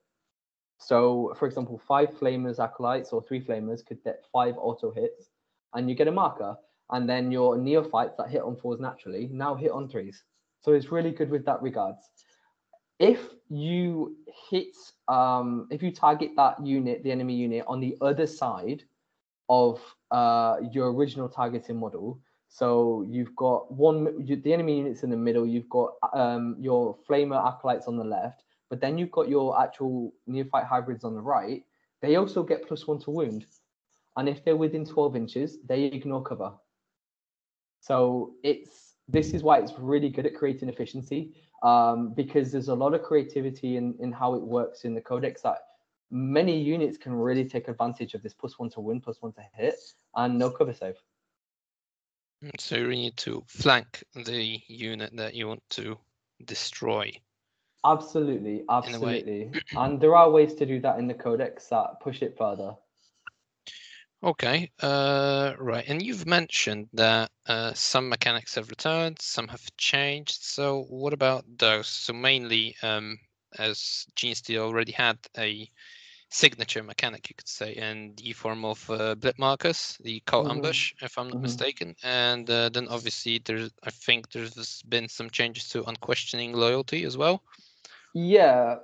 So, 0.78 1.34
for 1.40 1.46
example, 1.46 1.82
five 1.88 2.10
flamers 2.20 2.60
acolytes 2.60 3.14
or 3.14 3.22
three 3.22 3.40
flamers 3.40 3.86
could 3.86 4.04
get 4.04 4.26
five 4.34 4.56
auto 4.58 4.92
hits, 4.92 5.30
and 5.74 5.90
you 5.90 5.96
get 5.96 6.10
a 6.10 6.12
marker 6.12 6.58
and 6.92 7.10
then 7.10 7.32
your 7.32 7.58
neophytes 7.58 8.16
that 8.18 8.30
hit 8.30 8.42
on 8.42 8.56
fours 8.56 8.80
naturally 8.80 9.30
now 9.32 9.56
hit 9.56 9.72
on 9.72 9.88
threes. 9.88 10.24
So 10.62 10.74
it's 10.74 10.92
really 10.92 11.12
good 11.12 11.30
with 11.30 11.46
that 11.46 11.62
regards. 11.62 12.10
If 13.00 13.20
you 13.50 14.16
hit, 14.50 14.76
um, 15.08 15.68
if 15.72 15.82
you 15.82 15.92
target 15.92 16.32
that 16.38 16.64
unit, 16.66 17.04
the 17.04 17.12
enemy 17.12 17.34
unit, 17.34 17.66
on 17.68 17.80
the 17.80 17.98
other 18.00 18.28
side 18.28 18.84
of 19.50 19.82
uh, 20.12 20.58
your 20.72 20.94
original 20.94 21.28
targeting 21.28 21.80
model, 21.80 22.20
so 22.48 23.08
you've 23.10 23.36
got 23.36 23.72
one, 23.72 24.24
you, 24.28 24.36
the 24.36 24.54
enemy 24.54 24.78
units 24.78 25.04
in 25.04 25.10
the 25.10 25.18
middle, 25.18 25.48
you've 25.48 25.70
got 25.70 25.94
um, 26.14 26.58
your 26.60 26.98
flamer 27.10 27.44
acolytes 27.48 27.88
on 27.88 27.98
the 27.98 28.04
left, 28.04 28.44
but 28.70 28.82
then 28.82 28.98
you've 28.98 29.12
got 29.12 29.30
your 29.30 29.60
actual 29.60 30.14
neophyte 30.28 30.66
hybrids 30.66 31.04
on 31.04 31.16
the 31.16 31.22
right. 31.22 31.64
They 32.02 32.18
also 32.18 32.44
get 32.44 32.68
plus 32.68 32.86
one 32.86 33.00
to 33.00 33.12
wound. 33.12 33.46
And 34.18 34.28
if 34.28 34.44
they're 34.44 34.58
within 34.58 34.86
12 34.86 35.16
inches, 35.16 35.58
they 35.66 35.86
ignore 35.86 36.22
cover. 36.22 36.52
So 37.82 38.34
it's 38.44 38.96
this 39.08 39.34
is 39.34 39.44
why 39.44 39.60
it's 39.60 39.74
really 39.78 40.10
good 40.10 40.26
at 40.26 40.36
creating 40.36 40.70
efficiency 40.70 41.34
um, 41.64 42.14
because 42.14 42.52
there's 42.52 42.70
a 42.70 42.76
lot 42.76 42.94
of 42.94 43.04
creativity 43.04 43.76
in, 43.76 43.96
in 44.00 44.12
how 44.12 44.36
it 44.36 44.42
works 44.42 44.86
in 44.86 44.94
the 44.94 45.02
codex 45.02 45.42
that 45.42 45.58
many 46.10 46.60
units 46.60 46.98
can 46.98 47.14
really 47.14 47.48
take 47.48 47.68
advantage 47.68 48.14
of 48.14 48.24
this 48.24 48.34
plus 48.34 48.58
one 48.60 48.70
to 48.70 48.82
win, 48.82 49.02
plus 49.02 49.22
one 49.22 49.34
to 49.34 49.42
hit, 49.54 49.76
and 50.16 50.38
no 50.38 50.50
cover 50.50 50.74
save. 50.74 50.96
So 52.58 52.76
you 52.76 52.88
need 52.88 53.18
to 53.18 53.44
flank 53.48 54.04
the 54.16 54.60
unit 54.68 55.16
that 55.16 55.36
you 55.36 55.48
want 55.48 55.64
to 55.72 55.98
destroy. 56.46 57.12
Absolutely, 57.86 58.64
absolutely. 58.70 59.52
and 59.76 60.00
there 60.00 60.16
are 60.16 60.30
ways 60.30 60.54
to 60.56 60.66
do 60.66 60.80
that 60.82 61.00
in 61.00 61.08
the 61.08 61.14
codex 61.14 61.68
that 61.68 62.00
push 62.02 62.22
it 62.22 62.38
further. 62.38 62.76
Okay, 64.24 64.70
uh, 64.82 65.54
right. 65.58 65.84
And 65.88 66.00
you've 66.02 66.28
mentioned 66.28 66.90
that 66.94 67.32
uh, 67.48 67.74
some 67.74 68.08
mechanics 68.08 68.54
have 68.54 68.70
returned, 68.70 69.20
some 69.20 69.48
have 69.48 69.64
changed. 69.78 70.44
So 70.44 70.84
what 70.90 71.14
about 71.14 71.44
those? 71.58 71.88
So 71.88 72.14
mainly, 72.14 72.76
um, 72.84 73.18
as 73.58 74.06
Genestealer 74.16 74.60
already 74.60 74.92
had 74.92 75.18
a 75.38 75.68
signature 76.30 76.84
mechanic, 76.84 77.30
you 77.30 77.36
could 77.36 77.48
say, 77.48 77.74
in 77.74 78.14
the 78.16 78.34
form 78.34 78.64
of 78.64 78.88
uh, 78.92 79.16
blip 79.16 79.40
markers, 79.40 79.98
the 80.04 80.20
call 80.22 80.44
mm-hmm. 80.44 80.52
ambush, 80.52 80.94
if 81.02 81.18
I'm 81.18 81.28
not 81.28 81.38
mm-hmm. 81.38 81.42
mistaken. 81.42 81.96
And 82.04 82.48
uh, 82.48 82.70
then 82.70 82.88
obviously 82.90 83.42
there's, 83.44 83.72
I 83.84 83.90
think 83.90 84.32
there's 84.32 84.84
been 84.84 85.10
some 85.10 85.32
changes 85.32 85.68
to 85.70 85.84
unquestioning 85.86 86.54
loyalty 86.54 87.06
as 87.06 87.18
well. 87.18 87.42
Yeah, 88.14 88.76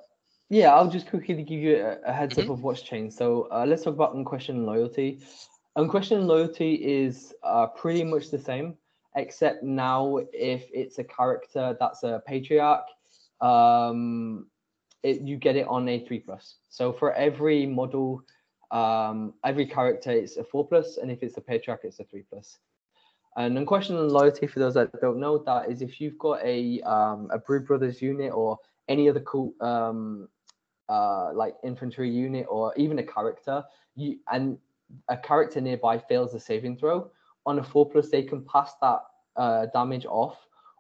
yeah, 0.50 0.74
I'll 0.74 0.90
just 0.90 1.10
quickly 1.10 1.44
give 1.44 1.60
you 1.60 1.78
a, 1.78 1.98
a 2.10 2.14
heads 2.14 2.36
mm-hmm. 2.36 2.52
up 2.52 2.58
of 2.58 2.64
what's 2.64 2.82
changed. 2.82 3.18
So 3.18 3.48
uh, 3.52 3.66
let's 3.68 3.84
talk 3.84 3.94
about 3.94 4.16
unquestioned 4.16 4.66
loyalty. 4.66 5.20
Unquestioned 5.76 6.28
loyalty 6.28 6.76
is 6.76 7.34
uh, 7.44 7.68
pretty 7.68 8.04
much 8.04 8.32
the 8.32 8.40
same, 8.40 8.76
except 9.16 9.64
now 9.64 10.20
if 10.34 10.66
it's 10.74 11.00
a 11.00 11.04
character 11.04 11.76
that's 11.80 12.04
a 12.04 12.24
patriarch, 12.26 12.86
um, 13.42 14.48
it, 15.04 15.22
you 15.22 15.38
get 15.38 15.56
it 15.56 15.68
on 15.68 15.88
a 15.88 16.04
three 16.06 16.20
plus. 16.20 16.56
So 16.70 16.94
for 16.94 17.14
every 17.14 17.66
model, 17.66 18.24
um, 18.72 19.34
every 19.44 19.66
character 19.66 20.12
it's 20.12 20.38
a 20.38 20.44
four 20.44 20.68
plus, 20.68 20.98
and 20.98 21.12
if 21.12 21.22
it's 21.22 21.38
a 21.38 21.42
patriarch, 21.42 21.82
it's 21.84 22.00
a 22.00 22.06
three 22.06 22.24
plus. 22.30 22.58
And 23.36 23.56
unquestioned 23.58 24.12
loyalty, 24.12 24.48
for 24.48 24.60
those 24.60 24.74
that 24.74 24.90
don't 25.00 25.20
know, 25.20 25.38
that 25.46 25.70
is 25.70 25.84
if 25.84 26.02
you've 26.02 26.18
got 26.18 26.44
a 26.44 26.82
um, 26.82 27.30
a 27.32 27.38
Brood 27.38 27.68
Brothers 27.68 28.02
unit 28.02 28.34
or 28.34 28.58
any 28.88 29.08
other 29.10 29.20
cool 29.20 29.54
um, 29.62 30.28
uh, 30.90 31.32
like 31.34 31.56
infantry 31.64 32.10
unit 32.10 32.46
or 32.50 32.74
even 32.78 33.00
a 33.00 33.04
character, 33.04 33.64
you 33.96 34.20
and 34.32 34.58
a 35.10 35.18
character 35.18 35.60
nearby 35.62 35.98
fails 35.98 36.34
a 36.34 36.40
saving 36.40 36.78
throw, 36.78 37.10
on 37.46 37.60
a 37.60 37.64
four 37.64 37.90
plus 37.90 38.10
they 38.10 38.24
can 38.24 38.44
pass 38.46 38.74
that 38.82 39.02
uh, 39.36 39.66
damage 39.74 40.06
off 40.06 40.38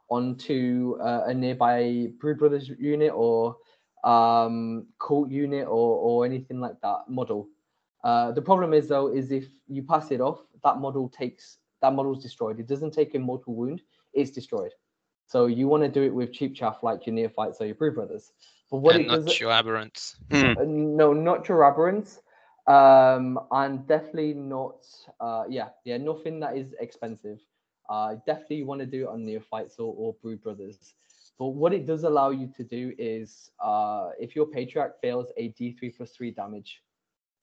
onto 0.09 0.97
uh, 1.01 1.23
a 1.27 1.33
nearby 1.33 2.07
Brood 2.19 2.39
Brothers 2.39 2.69
unit 2.79 3.11
or 3.13 3.57
um, 4.03 4.87
cult 4.99 5.29
unit 5.29 5.67
or 5.67 5.97
or 5.99 6.25
anything 6.25 6.59
like 6.59 6.79
that 6.81 7.09
model. 7.09 7.47
Uh, 8.03 8.31
the 8.31 8.41
problem 8.41 8.73
is 8.73 8.87
though 8.87 9.07
is 9.07 9.31
if 9.31 9.47
you 9.67 9.83
pass 9.83 10.11
it 10.11 10.21
off, 10.21 10.39
that 10.63 10.77
model 10.77 11.09
takes 11.09 11.57
that 11.81 11.93
model's 11.93 12.23
destroyed. 12.23 12.59
It 12.59 12.67
doesn't 12.67 12.91
take 12.91 13.15
a 13.15 13.19
mortal 13.19 13.55
wound; 13.55 13.81
it's 14.13 14.31
destroyed. 14.31 14.71
So 15.27 15.45
you 15.47 15.67
want 15.67 15.83
to 15.83 15.89
do 15.89 16.03
it 16.03 16.13
with 16.13 16.33
cheap 16.33 16.55
chaff 16.55 16.83
like 16.83 17.05
your 17.05 17.13
neophytes 17.13 17.59
or 17.59 17.65
your 17.65 17.75
Brood 17.75 17.95
Brothers. 17.95 18.31
But 18.71 18.77
what 18.77 18.95
and 18.95 19.05
it 19.05 19.07
not 19.07 19.25
does, 19.25 19.39
your 19.39 19.51
aberrants. 19.51 20.15
Hmm. 20.31 20.57
Uh, 20.57 20.63
no, 20.65 21.13
not 21.13 21.47
your 21.47 21.59
aberrants. 21.59 22.19
Um, 22.67 23.39
and 23.51 23.87
definitely 23.87 24.33
not, 24.33 24.85
uh, 25.19 25.43
yeah, 25.49 25.69
yeah, 25.85 25.97
nothing 25.97 26.39
that 26.41 26.57
is 26.57 26.73
expensive. 26.79 27.39
Uh, 27.89 28.15
definitely 28.25 28.63
want 28.63 28.81
to 28.81 28.85
do 28.85 29.03
it 29.03 29.09
on 29.09 29.25
Neophytes 29.25 29.79
or, 29.79 29.93
or 29.97 30.15
Brood 30.21 30.41
Brothers. 30.43 30.93
But 31.39 31.47
what 31.49 31.73
it 31.73 31.85
does 31.85 32.03
allow 32.03 32.31
you 32.31 32.51
to 32.57 32.63
do 32.63 32.93
is, 32.97 33.51
uh, 33.63 34.09
if 34.19 34.35
your 34.35 34.47
Patriarch 34.47 34.99
fails 35.01 35.27
a 35.37 35.49
D3 35.49 35.95
plus 35.95 36.11
3 36.11 36.31
damage 36.31 36.81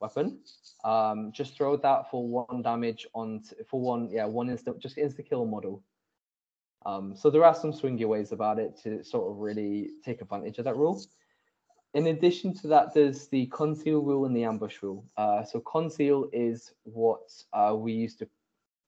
weapon, 0.01 0.41
um, 0.85 1.33
just 1.33 1.57
throw 1.57 1.77
that 1.77 2.11
for 2.11 2.27
one 2.27 2.61
damage 2.61 3.07
on, 3.15 3.43
for 3.67 3.81
one, 3.81 4.11
yeah, 4.11 4.27
one 4.27 4.51
instant, 4.51 4.81
just 4.81 4.97
insta 4.97 5.27
kill 5.27 5.47
model. 5.47 5.83
Um, 6.87 7.15
so 7.17 7.31
there 7.31 7.45
are 7.45 7.55
some 7.55 7.73
swingy 7.73 8.07
ways 8.07 8.33
about 8.33 8.59
it 8.59 8.79
to 8.83 9.03
sort 9.03 9.31
of 9.31 9.39
really 9.39 9.91
take 10.05 10.21
advantage 10.21 10.59
of 10.59 10.65
that 10.65 10.77
rule. 10.77 11.03
In 11.95 12.09
addition 12.09 12.53
to 12.55 12.67
that, 12.69 12.93
there's 12.93 13.29
the 13.29 13.47
conceal 13.47 14.01
rule 14.01 14.27
and 14.27 14.37
the 14.37 14.45
ambush 14.45 14.83
rule. 14.83 15.05
Uh, 15.17 15.45
so 15.45 15.61
conceal 15.61 16.29
is 16.33 16.73
what 16.83 17.31
uh, 17.53 17.75
we 17.77 17.93
used 17.93 18.19
to 18.19 18.29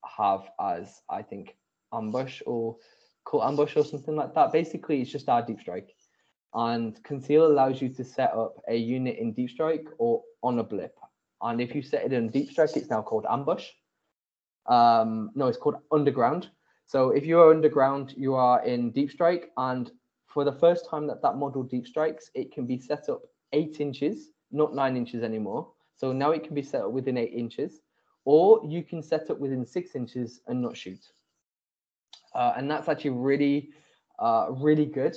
have 0.05 0.51
as, 0.61 1.03
I 1.09 1.23
think, 1.23 1.57
ambush 1.93 2.43
or 2.47 2.77
cult 3.25 3.45
ambush 3.45 3.77
or 3.77 3.85
something 3.85 4.17
like 4.17 4.35
that. 4.35 4.53
Basically, 4.53 5.01
it's 5.01 5.11
just 5.11 5.29
our 5.29 5.43
deep 5.43 5.61
strike. 5.61 5.95
And 6.53 7.03
conceal 7.05 7.47
allows 7.47 7.81
you 7.81 7.89
to 7.91 8.05
set 8.05 8.33
up 8.33 8.61
a 8.69 8.77
unit 8.77 9.19
in 9.19 9.33
deep 9.33 9.51
strike 9.51 9.87
or 9.99 10.23
on 10.43 10.59
a 10.59 10.65
blip. 10.65 10.99
And 11.43 11.61
if 11.61 11.75
you 11.75 11.83
set 11.83 12.05
it 12.05 12.13
in 12.13 12.31
deep 12.31 12.51
strike, 12.51 12.77
it's 12.77 12.91
now 12.91 13.03
called 13.03 13.27
ambush. 13.29 13.69
Um, 14.67 15.31
no, 15.35 15.47
it's 15.47 15.59
called 15.59 15.77
underground. 15.93 16.49
So 16.87 17.11
if 17.11 17.27
you 17.27 17.41
are 17.41 17.51
underground, 17.51 18.15
you 18.17 18.35
are 18.35 18.65
in 18.65 18.93
deep 18.93 19.11
strike, 19.11 19.51
and 19.57 19.91
for 20.27 20.45
the 20.45 20.53
first 20.53 20.89
time 20.89 21.07
that 21.09 21.21
that 21.23 21.37
model 21.37 21.65
deep 21.65 21.87
strikes, 21.87 22.31
it 22.35 22.53
can 22.53 22.67
be 22.67 22.79
set 22.79 23.09
up 23.09 23.23
eight 23.53 23.81
inches, 23.81 24.31
not 24.53 24.75
nine 24.75 24.97
inches 24.97 25.23
anymore. 25.23 25.69
So 25.97 26.13
now 26.13 26.31
it 26.31 26.45
can 26.45 26.55
be 26.55 26.63
set 26.63 26.83
up 26.83 26.93
within 26.93 27.17
eight 27.17 27.33
inches, 27.33 27.81
or 28.25 28.61
you 28.65 28.85
can 28.85 29.03
set 29.03 29.31
up 29.31 29.41
within 29.41 29.67
six 29.67 29.97
inches 29.97 30.41
and 30.47 30.63
not 30.63 30.77
shoot. 30.77 31.13
Uh, 32.35 32.53
and 32.57 32.71
that's 32.71 32.89
actually 32.89 33.11
really, 33.11 33.71
uh, 34.19 34.49
really 34.51 34.87
good 34.87 35.17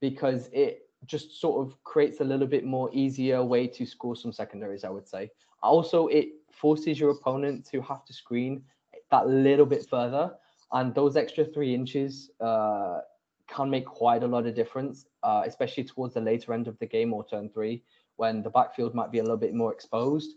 because 0.00 0.48
it 0.52 0.88
just 1.04 1.40
sort 1.40 1.64
of 1.64 1.82
creates 1.84 2.20
a 2.20 2.24
little 2.24 2.46
bit 2.46 2.64
more 2.64 2.90
easier 2.92 3.44
way 3.44 3.66
to 3.66 3.86
score 3.86 4.16
some 4.16 4.32
secondaries, 4.32 4.82
I 4.82 4.90
would 4.90 5.06
say. 5.06 5.30
Also, 5.62 6.08
it 6.08 6.28
forces 6.50 6.98
your 6.98 7.10
opponent 7.10 7.64
to 7.66 7.80
have 7.82 8.04
to 8.06 8.12
screen 8.12 8.62
that 9.10 9.28
little 9.28 9.66
bit 9.66 9.86
further 9.88 10.32
and 10.72 10.94
those 10.94 11.16
extra 11.16 11.44
three 11.44 11.74
inches 11.74 12.30
uh, 12.40 13.00
can 13.48 13.70
make 13.70 13.86
quite 13.86 14.22
a 14.22 14.26
lot 14.26 14.46
of 14.46 14.54
difference, 14.54 15.06
uh, 15.22 15.42
especially 15.46 15.84
towards 15.84 16.14
the 16.14 16.20
later 16.20 16.52
end 16.52 16.68
of 16.68 16.78
the 16.78 16.86
game 16.86 17.12
or 17.12 17.24
turn 17.24 17.48
three 17.48 17.82
when 18.16 18.42
the 18.42 18.50
backfield 18.50 18.94
might 18.94 19.12
be 19.12 19.18
a 19.18 19.22
little 19.22 19.36
bit 19.36 19.54
more 19.54 19.72
exposed. 19.72 20.32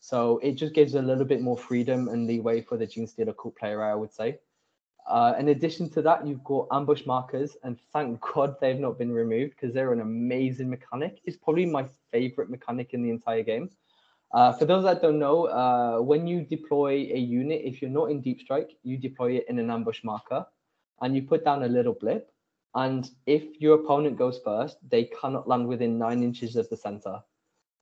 So 0.00 0.38
it 0.38 0.52
just 0.52 0.74
gives 0.74 0.94
a 0.94 1.02
little 1.02 1.24
bit 1.24 1.40
more 1.40 1.56
freedom 1.56 2.08
and 2.08 2.26
leeway 2.26 2.60
for 2.60 2.76
the 2.76 2.86
Genestealer 2.86 3.34
cult 3.40 3.56
player, 3.56 3.82
I 3.82 3.94
would 3.94 4.12
say. 4.12 4.38
Uh, 5.08 5.34
in 5.38 5.48
addition 5.48 5.90
to 5.90 6.02
that, 6.02 6.26
you've 6.26 6.44
got 6.44 6.68
ambush 6.72 7.06
markers, 7.06 7.56
and 7.64 7.78
thank 7.92 8.20
God 8.34 8.56
they've 8.60 8.78
not 8.78 8.98
been 8.98 9.12
removed 9.12 9.54
because 9.54 9.74
they're 9.74 9.92
an 9.92 10.00
amazing 10.00 10.70
mechanic. 10.70 11.20
It's 11.24 11.36
probably 11.36 11.66
my 11.66 11.86
favorite 12.10 12.50
mechanic 12.50 12.94
in 12.94 13.02
the 13.02 13.10
entire 13.10 13.42
game. 13.42 13.70
Uh, 14.32 14.52
for 14.52 14.64
those 14.64 14.84
that 14.84 15.02
don't 15.02 15.18
know, 15.18 15.44
uh, 15.46 15.98
when 16.00 16.26
you 16.26 16.42
deploy 16.42 17.10
a 17.12 17.18
unit, 17.18 17.60
if 17.64 17.82
you're 17.82 17.90
not 17.90 18.10
in 18.10 18.20
deep 18.22 18.40
strike, 18.40 18.70
you 18.82 18.96
deploy 18.96 19.32
it 19.32 19.44
in 19.48 19.58
an 19.58 19.70
ambush 19.70 20.02
marker 20.02 20.46
and 21.02 21.14
you 21.14 21.22
put 21.22 21.44
down 21.44 21.64
a 21.64 21.68
little 21.68 21.92
blip. 21.92 22.32
And 22.74 23.10
if 23.26 23.60
your 23.60 23.74
opponent 23.74 24.16
goes 24.16 24.40
first, 24.42 24.78
they 24.88 25.04
cannot 25.04 25.46
land 25.46 25.68
within 25.68 25.98
nine 25.98 26.22
inches 26.22 26.56
of 26.56 26.68
the 26.70 26.76
center. 26.76 27.20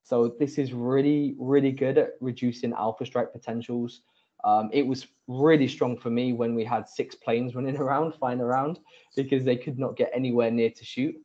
So 0.03 0.35
this 0.39 0.57
is 0.57 0.73
really, 0.73 1.35
really 1.39 1.71
good 1.71 1.97
at 1.97 2.13
reducing 2.19 2.73
alpha 2.73 3.05
strike 3.05 3.31
potentials. 3.31 4.01
Um, 4.43 4.69
it 4.73 4.85
was 4.85 5.07
really 5.27 5.67
strong 5.67 5.97
for 5.97 6.09
me 6.09 6.33
when 6.33 6.53
we 6.53 6.65
had 6.65 6.89
six 6.89 7.15
planes 7.15 7.55
running 7.55 7.77
around, 7.85 8.15
flying 8.15 8.41
around, 8.41 8.79
because 9.15 9.45
they 9.45 9.55
could 9.55 9.79
not 9.79 9.95
get 9.95 10.11
anywhere 10.13 10.51
near 10.51 10.71
to 10.71 10.83
shoot. 10.83 11.15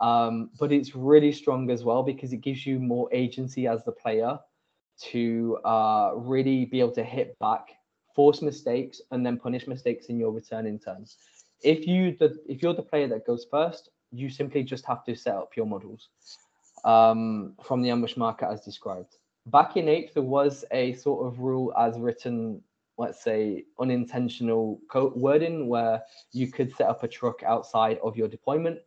Um, 0.00 0.50
but 0.58 0.72
it's 0.72 0.94
really 0.94 1.32
strong 1.32 1.70
as 1.70 1.82
well 1.82 2.02
because 2.02 2.34
it 2.34 2.42
gives 2.42 2.66
you 2.66 2.78
more 2.78 3.08
agency 3.14 3.66
as 3.66 3.82
the 3.84 3.92
player 3.92 4.38
to 5.02 5.58
uh, 5.64 6.12
really 6.14 6.64
be 6.64 6.80
able 6.80 6.92
to 6.92 7.04
hit 7.04 7.38
back, 7.38 7.68
force 8.14 8.42
mistakes, 8.42 9.00
and 9.10 9.24
then 9.24 9.38
punish 9.38 9.66
mistakes 9.66 10.06
in 10.06 10.18
your 10.18 10.32
return 10.32 10.66
in 10.66 10.78
turn. 10.78 11.04
If 11.62 11.86
you 11.86 12.16
the 12.18 12.38
if 12.46 12.62
you're 12.62 12.74
the 12.74 12.82
player 12.82 13.08
that 13.08 13.26
goes 13.26 13.46
first, 13.50 13.90
you 14.12 14.28
simply 14.30 14.62
just 14.62 14.84
have 14.86 15.04
to 15.04 15.14
set 15.14 15.34
up 15.34 15.56
your 15.56 15.66
models 15.66 16.08
um, 16.84 17.54
from 17.62 17.82
the 17.82 17.90
ambush 17.90 18.16
marker 18.16 18.46
as 18.46 18.62
described. 18.62 19.16
Back 19.46 19.76
in 19.76 19.88
eighth, 19.88 20.14
there 20.14 20.22
was 20.22 20.64
a 20.70 20.92
sort 20.94 21.26
of 21.26 21.38
rule 21.40 21.72
as 21.78 21.98
written, 21.98 22.62
let's 22.98 23.22
say 23.22 23.64
unintentional 23.78 24.80
wording 25.14 25.68
where 25.68 26.02
you 26.32 26.50
could 26.50 26.74
set 26.74 26.88
up 26.88 27.04
a 27.04 27.08
truck 27.08 27.42
outside 27.44 27.98
of 28.02 28.16
your 28.16 28.28
deployment, 28.28 28.80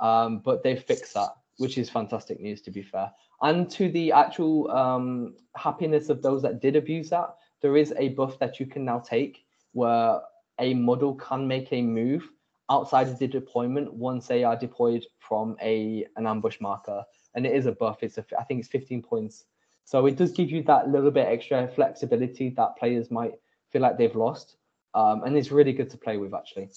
um, 0.00 0.38
but 0.38 0.62
they 0.62 0.76
fixed 0.76 1.14
that, 1.14 1.30
which 1.58 1.78
is 1.78 1.88
fantastic 1.88 2.40
news 2.40 2.60
to 2.60 2.70
be 2.70 2.82
fair 2.82 3.10
and 3.42 3.70
to 3.70 3.90
the 3.90 4.12
actual 4.12 4.70
um, 4.70 5.34
happiness 5.56 6.08
of 6.08 6.22
those 6.22 6.42
that 6.42 6.60
did 6.60 6.76
abuse 6.76 7.10
that, 7.10 7.36
there 7.60 7.76
is 7.76 7.92
a 7.98 8.10
buff 8.10 8.38
that 8.38 8.58
you 8.58 8.66
can 8.66 8.84
now 8.84 8.98
take 8.98 9.44
where 9.72 10.20
a 10.58 10.72
model 10.74 11.14
can 11.14 11.46
make 11.46 11.72
a 11.72 11.82
move 11.82 12.28
outside 12.70 13.08
of 13.08 13.18
the 13.18 13.26
deployment 13.26 13.92
once 13.92 14.26
they 14.26 14.42
are 14.42 14.56
deployed 14.56 15.04
from 15.18 15.56
a 15.62 16.06
an 16.16 16.26
ambush 16.26 16.60
marker, 16.60 17.04
and 17.34 17.46
it 17.46 17.54
is 17.54 17.66
a 17.66 17.72
buff. 17.72 18.02
It's 18.02 18.18
a, 18.18 18.24
I 18.38 18.44
think 18.44 18.60
it's 18.60 18.68
15 18.68 19.02
points, 19.02 19.44
so 19.84 20.06
it 20.06 20.16
does 20.16 20.32
give 20.32 20.50
you 20.50 20.62
that 20.64 20.88
little 20.88 21.10
bit 21.10 21.26
extra 21.26 21.68
flexibility 21.68 22.50
that 22.50 22.76
players 22.76 23.10
might 23.10 23.34
feel 23.70 23.82
like 23.82 23.98
they've 23.98 24.16
lost, 24.16 24.56
um, 24.94 25.22
and 25.24 25.36
it's 25.36 25.52
really 25.52 25.72
good 25.72 25.90
to 25.90 25.98
play 25.98 26.16
with 26.16 26.34
actually. 26.34 26.70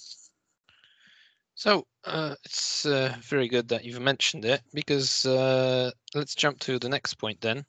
So 1.60 1.84
uh, 2.04 2.36
it's 2.42 2.86
uh, 2.86 3.14
very 3.20 3.46
good 3.46 3.68
that 3.68 3.84
you've 3.84 4.00
mentioned 4.00 4.46
it 4.46 4.62
because 4.72 5.26
uh, 5.26 5.90
let's 6.14 6.34
jump 6.34 6.58
to 6.60 6.78
the 6.78 6.88
next 6.88 7.12
point 7.16 7.38
then. 7.42 7.66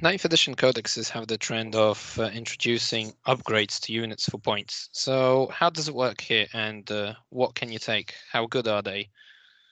Ninth 0.00 0.24
edition 0.24 0.54
codexes 0.54 1.10
have 1.10 1.26
the 1.26 1.36
trend 1.36 1.76
of 1.76 2.18
uh, 2.18 2.30
introducing 2.32 3.12
upgrades 3.26 3.78
to 3.80 3.92
units 3.92 4.30
for 4.30 4.38
points. 4.38 4.88
So 4.92 5.50
how 5.52 5.68
does 5.68 5.88
it 5.88 5.94
work 5.94 6.22
here, 6.22 6.46
and 6.54 6.90
uh, 6.90 7.12
what 7.28 7.54
can 7.54 7.70
you 7.70 7.78
take? 7.78 8.14
How 8.32 8.46
good 8.46 8.66
are 8.66 8.80
they? 8.80 9.10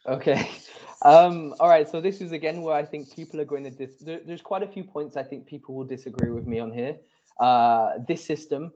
Okay. 0.07 0.47
Um, 1.03 1.55
all 1.61 1.69
right. 1.69 1.87
So 1.87 2.01
this 2.01 2.23
is 2.23 2.33
again 2.33 2.63
where 2.63 2.75
I 2.75 2.83
think 2.83 3.15
people 3.15 3.39
are 3.39 3.45
going 3.45 3.65
to 3.65 3.71
dis- 3.71 4.01
there, 4.01 4.21
there's 4.25 4.41
quite 4.41 4.63
a 4.63 4.67
few 4.67 4.83
points 4.83 5.19
I 5.19 5.23
think 5.23 5.47
people 5.47 5.75
will 5.75 5.85
disagree 5.85 6.31
with 6.31 6.47
me 6.47 6.61
on 6.61 6.73
here. 6.73 6.97
Uh, 7.39 7.99
this 8.09 8.25
system, 8.25 8.73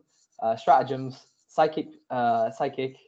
stratagems, 0.58 1.24
psychic, 1.48 1.86
psychic, 2.10 2.98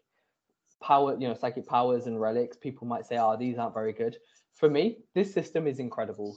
power, 0.81 1.17
you 1.19 1.29
know, 1.29 1.35
psychic 1.35 1.67
powers 1.67 2.07
and 2.07 2.21
relics, 2.21 2.57
people 2.57 2.87
might 2.87 3.07
say, 3.07 3.19
oh, 3.19 3.37
these 3.37 3.59
aren't 3.59 3.75
very 3.75 3.93
good. 3.93 4.17
For 4.55 4.69
me, 4.69 4.99
this 5.15 5.33
system 5.33 5.67
is 5.67 5.79
incredible. 5.79 6.37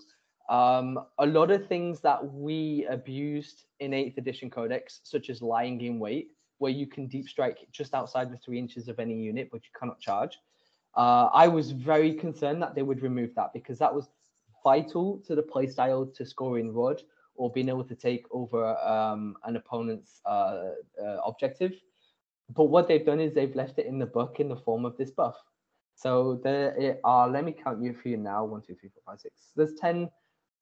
Um, 0.50 1.00
a 1.20 1.26
lot 1.26 1.52
of 1.52 1.68
things 1.68 2.02
that 2.02 2.34
we 2.34 2.86
abused 2.90 3.66
in 3.80 3.92
8th 3.92 4.18
edition 4.18 4.50
codex, 4.50 5.00
such 5.04 5.30
as 5.30 5.42
lying 5.42 5.82
in 5.82 6.00
wait, 6.00 6.30
where 6.58 6.72
you 6.72 6.88
can 6.88 7.08
deep 7.08 7.28
strike 7.28 7.60
just 7.72 7.94
outside 7.94 8.32
the 8.32 8.38
three 8.38 8.60
inches 8.60 8.88
of 8.88 9.00
any 9.00 9.16
unit, 9.16 9.50
but 9.52 9.62
you 9.64 9.70
cannot 9.78 10.00
charge. 10.00 10.38
Uh, 10.96 11.28
I 11.34 11.48
was 11.48 11.72
very 11.72 12.14
concerned 12.14 12.62
that 12.62 12.76
they 12.76 12.84
would 12.84 13.02
remove 13.02 13.34
that 13.36 13.52
because 13.54 13.80
that 13.80 13.94
was 13.94 14.10
vital 14.64 15.22
to 15.26 15.36
the 15.36 15.42
playstyle 15.42 16.14
to 16.16 16.26
scoring 16.26 16.74
Rod 16.74 17.02
or 17.36 17.52
being 17.52 17.70
able 17.70 17.84
to 17.84 17.96
take 17.96 18.26
over 18.32 18.78
um, 18.78 19.36
an 19.44 19.56
opponent's 19.56 20.22
uh, 20.26 20.70
uh, 21.02 21.18
objective. 21.26 21.74
But 22.50 22.66
what 22.66 22.88
they've 22.88 23.06
done 23.06 23.20
is 23.20 23.34
they've 23.34 23.56
left 23.56 23.80
it 23.80 23.86
in 23.86 24.00
the 24.00 24.06
book 24.06 24.40
in 24.40 24.50
the 24.50 24.56
form 24.56 24.86
of 24.86 24.98
this 24.98 25.12
buff. 25.12 25.36
So 25.96 26.40
there 26.44 26.98
are, 27.04 27.30
let 27.30 27.46
me 27.46 27.54
count 27.54 27.82
you 27.82 27.94
for 27.94 28.10
you 28.10 28.18
now. 28.18 28.44
One, 28.44 28.62
two, 28.62 28.76
three, 28.76 28.90
four, 28.90 29.04
five, 29.06 29.20
six. 29.20 29.52
There's 29.56 29.76
10 29.76 30.10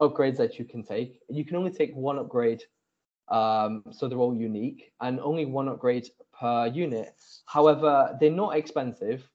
upgrades 0.02 0.38
that 0.38 0.60
you 0.60 0.66
can 0.66 0.84
take. 0.84 1.20
You 1.30 1.46
can 1.46 1.58
only 1.58 1.72
take 1.72 1.96
one 1.96 2.20
upgrade. 2.20 2.64
Um, 3.30 3.84
so 3.92 4.08
they're 4.08 4.18
all 4.18 4.36
unique 4.36 4.92
and 5.00 5.20
only 5.22 5.46
one 5.46 5.70
upgrade 5.70 6.10
per 6.38 6.68
unit. 6.68 7.16
However, 7.46 8.18
they're 8.20 8.30
not 8.30 8.58
expensive 8.58 9.28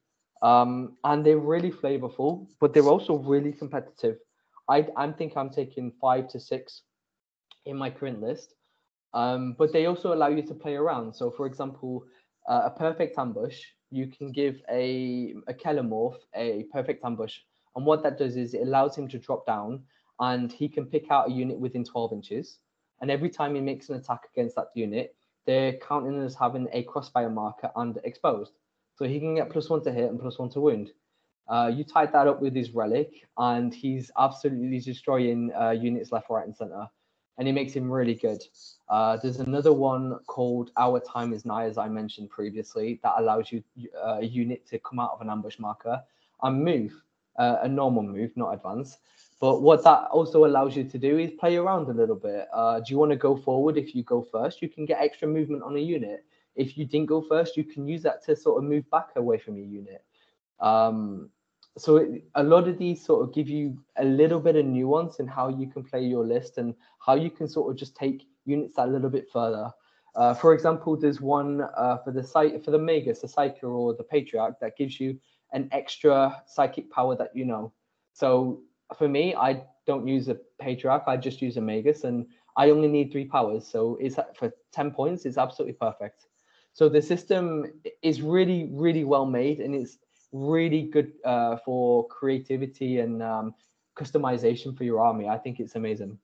um, 0.42 0.96
and 1.04 1.24
they're 1.24 1.38
really 1.38 1.70
flavorful, 1.70 2.46
but 2.60 2.74
they're 2.74 2.88
also 2.88 3.14
really 3.14 3.52
competitive. 3.52 4.18
I, 4.68 4.86
I 4.96 5.10
think 5.12 5.36
I'm 5.36 5.50
taking 5.50 5.92
five 6.00 6.28
to 6.28 6.40
six 6.40 6.82
in 7.64 7.76
my 7.76 7.90
current 7.90 8.20
list. 8.20 8.54
Um, 9.14 9.54
but 9.58 9.72
they 9.72 9.86
also 9.86 10.12
allow 10.12 10.28
you 10.28 10.42
to 10.42 10.54
play 10.54 10.74
around. 10.74 11.14
So, 11.14 11.30
for 11.30 11.46
example, 11.46 12.04
uh, 12.48 12.62
a 12.66 12.70
perfect 12.70 13.18
ambush, 13.18 13.60
you 13.90 14.06
can 14.06 14.32
give 14.32 14.60
a, 14.70 15.34
a 15.48 15.54
Kelermorph 15.54 16.18
a 16.34 16.64
perfect 16.72 17.04
ambush. 17.04 17.38
And 17.74 17.84
what 17.84 18.02
that 18.02 18.18
does 18.18 18.36
is 18.36 18.54
it 18.54 18.62
allows 18.62 18.96
him 18.96 19.08
to 19.08 19.18
drop 19.18 19.46
down 19.46 19.82
and 20.20 20.50
he 20.50 20.68
can 20.68 20.86
pick 20.86 21.10
out 21.10 21.28
a 21.28 21.32
unit 21.32 21.58
within 21.58 21.84
12 21.84 22.12
inches. 22.12 22.58
And 23.00 23.10
every 23.10 23.28
time 23.28 23.54
he 23.54 23.60
makes 23.60 23.90
an 23.90 23.96
attack 23.96 24.22
against 24.32 24.56
that 24.56 24.68
unit, 24.74 25.14
they're 25.46 25.74
counting 25.74 26.22
as 26.22 26.34
having 26.34 26.68
a 26.72 26.82
crossfire 26.84 27.30
marker 27.30 27.70
and 27.76 27.98
exposed. 28.04 28.52
So 28.96 29.04
he 29.04 29.20
can 29.20 29.36
get 29.36 29.50
plus 29.50 29.68
one 29.68 29.82
to 29.84 29.92
hit 29.92 30.10
and 30.10 30.18
plus 30.18 30.38
one 30.38 30.50
to 30.50 30.60
wound. 30.60 30.90
Uh, 31.48 31.70
you 31.72 31.84
tie 31.84 32.06
that 32.06 32.26
up 32.26 32.40
with 32.40 32.54
his 32.54 32.72
relic, 32.72 33.28
and 33.38 33.72
he's 33.72 34.10
absolutely 34.18 34.80
destroying 34.80 35.52
uh, 35.54 35.70
units 35.70 36.10
left, 36.10 36.28
right, 36.28 36.44
and 36.44 36.56
center. 36.56 36.88
And 37.38 37.48
it 37.48 37.52
makes 37.52 37.72
him 37.72 37.90
really 37.90 38.14
good. 38.14 38.42
Uh, 38.88 39.16
there's 39.22 39.40
another 39.40 39.72
one 39.72 40.18
called 40.26 40.70
Our 40.76 41.00
Time 41.00 41.32
Is 41.32 41.44
Nigh, 41.44 41.64
as 41.64 41.76
I 41.78 41.88
mentioned 41.88 42.30
previously, 42.30 43.00
that 43.02 43.14
allows 43.18 43.52
you 43.52 43.62
uh, 44.02 44.18
a 44.20 44.24
unit 44.24 44.66
to 44.68 44.78
come 44.78 44.98
out 44.98 45.10
of 45.12 45.20
an 45.20 45.30
ambush 45.30 45.58
marker 45.58 46.02
and 46.42 46.64
move, 46.64 46.92
uh, 47.38 47.58
a 47.62 47.68
normal 47.68 48.02
move, 48.02 48.36
not 48.36 48.54
advance. 48.54 48.98
But 49.40 49.60
what 49.60 49.84
that 49.84 50.08
also 50.10 50.46
allows 50.46 50.76
you 50.76 50.84
to 50.84 50.98
do 50.98 51.18
is 51.18 51.30
play 51.32 51.56
around 51.56 51.88
a 51.88 51.92
little 51.92 52.16
bit. 52.16 52.48
Uh, 52.52 52.80
do 52.80 52.86
you 52.88 52.98
want 52.98 53.10
to 53.10 53.16
go 53.16 53.36
forward? 53.36 53.76
If 53.76 53.94
you 53.94 54.02
go 54.02 54.22
first, 54.22 54.62
you 54.62 54.68
can 54.68 54.86
get 54.86 55.00
extra 55.00 55.28
movement 55.28 55.62
on 55.62 55.76
a 55.76 55.80
unit. 55.80 56.24
If 56.54 56.78
you 56.78 56.86
didn't 56.86 57.06
go 57.06 57.20
first, 57.20 57.56
you 57.56 57.64
can 57.64 57.86
use 57.86 58.02
that 58.02 58.24
to 58.24 58.34
sort 58.34 58.62
of 58.62 58.68
move 58.68 58.88
back 58.90 59.08
away 59.16 59.38
from 59.38 59.56
your 59.56 59.66
unit. 59.66 60.02
Um, 60.58 61.28
so 61.78 61.96
it, 61.96 62.24
a 62.34 62.42
lot 62.42 62.68
of 62.68 62.78
these 62.78 63.04
sort 63.04 63.22
of 63.22 63.34
give 63.34 63.48
you 63.48 63.78
a 63.98 64.04
little 64.04 64.40
bit 64.40 64.56
of 64.56 64.64
nuance 64.64 65.18
in 65.18 65.26
how 65.26 65.48
you 65.48 65.66
can 65.66 65.84
play 65.84 66.02
your 66.02 66.24
list 66.24 66.58
and 66.58 66.74
how 67.04 67.14
you 67.14 67.30
can 67.30 67.48
sort 67.48 67.70
of 67.70 67.78
just 67.78 67.94
take 67.94 68.26
units 68.44 68.74
a 68.78 68.86
little 68.86 69.10
bit 69.10 69.26
further. 69.32 69.70
Uh, 70.14 70.32
for 70.32 70.54
example, 70.54 70.96
there's 70.96 71.20
one 71.20 71.60
uh, 71.76 71.98
for 71.98 72.10
the 72.10 72.22
site 72.22 72.64
for 72.64 72.70
the 72.70 72.78
Magus, 72.78 73.20
the 73.20 73.26
Psyker 73.26 73.64
or 73.64 73.94
the 73.94 74.02
Patriarch 74.02 74.58
that 74.60 74.76
gives 74.76 74.98
you 74.98 75.18
an 75.52 75.68
extra 75.72 76.42
psychic 76.46 76.90
power 76.90 77.14
that 77.16 77.30
you 77.34 77.44
know. 77.44 77.72
So 78.14 78.62
for 78.96 79.08
me, 79.08 79.34
I 79.34 79.62
don't 79.86 80.08
use 80.08 80.28
a 80.28 80.38
Patriarch, 80.58 81.04
I 81.06 81.18
just 81.18 81.42
use 81.42 81.58
a 81.58 81.60
Magus, 81.60 82.04
and 82.04 82.26
I 82.56 82.70
only 82.70 82.88
need 82.88 83.12
three 83.12 83.26
powers. 83.26 83.66
So 83.66 83.98
it's 84.00 84.16
for 84.34 84.50
10 84.72 84.92
points, 84.92 85.26
it's 85.26 85.36
absolutely 85.36 85.74
perfect. 85.74 86.26
So 86.72 86.88
the 86.88 87.02
system 87.02 87.66
is 88.02 88.22
really, 88.22 88.68
really 88.72 89.04
well 89.04 89.26
made 89.26 89.60
and 89.60 89.74
it's 89.74 89.98
really 90.36 90.82
good 90.82 91.12
uh, 91.24 91.56
for 91.64 92.06
creativity 92.08 93.00
and 93.00 93.22
um, 93.22 93.54
customization 93.96 94.76
for 94.76 94.84
your 94.84 95.04
army. 95.04 95.28
I 95.28 95.38
think 95.38 95.60
it's 95.60 95.74
amazing. 95.74 96.18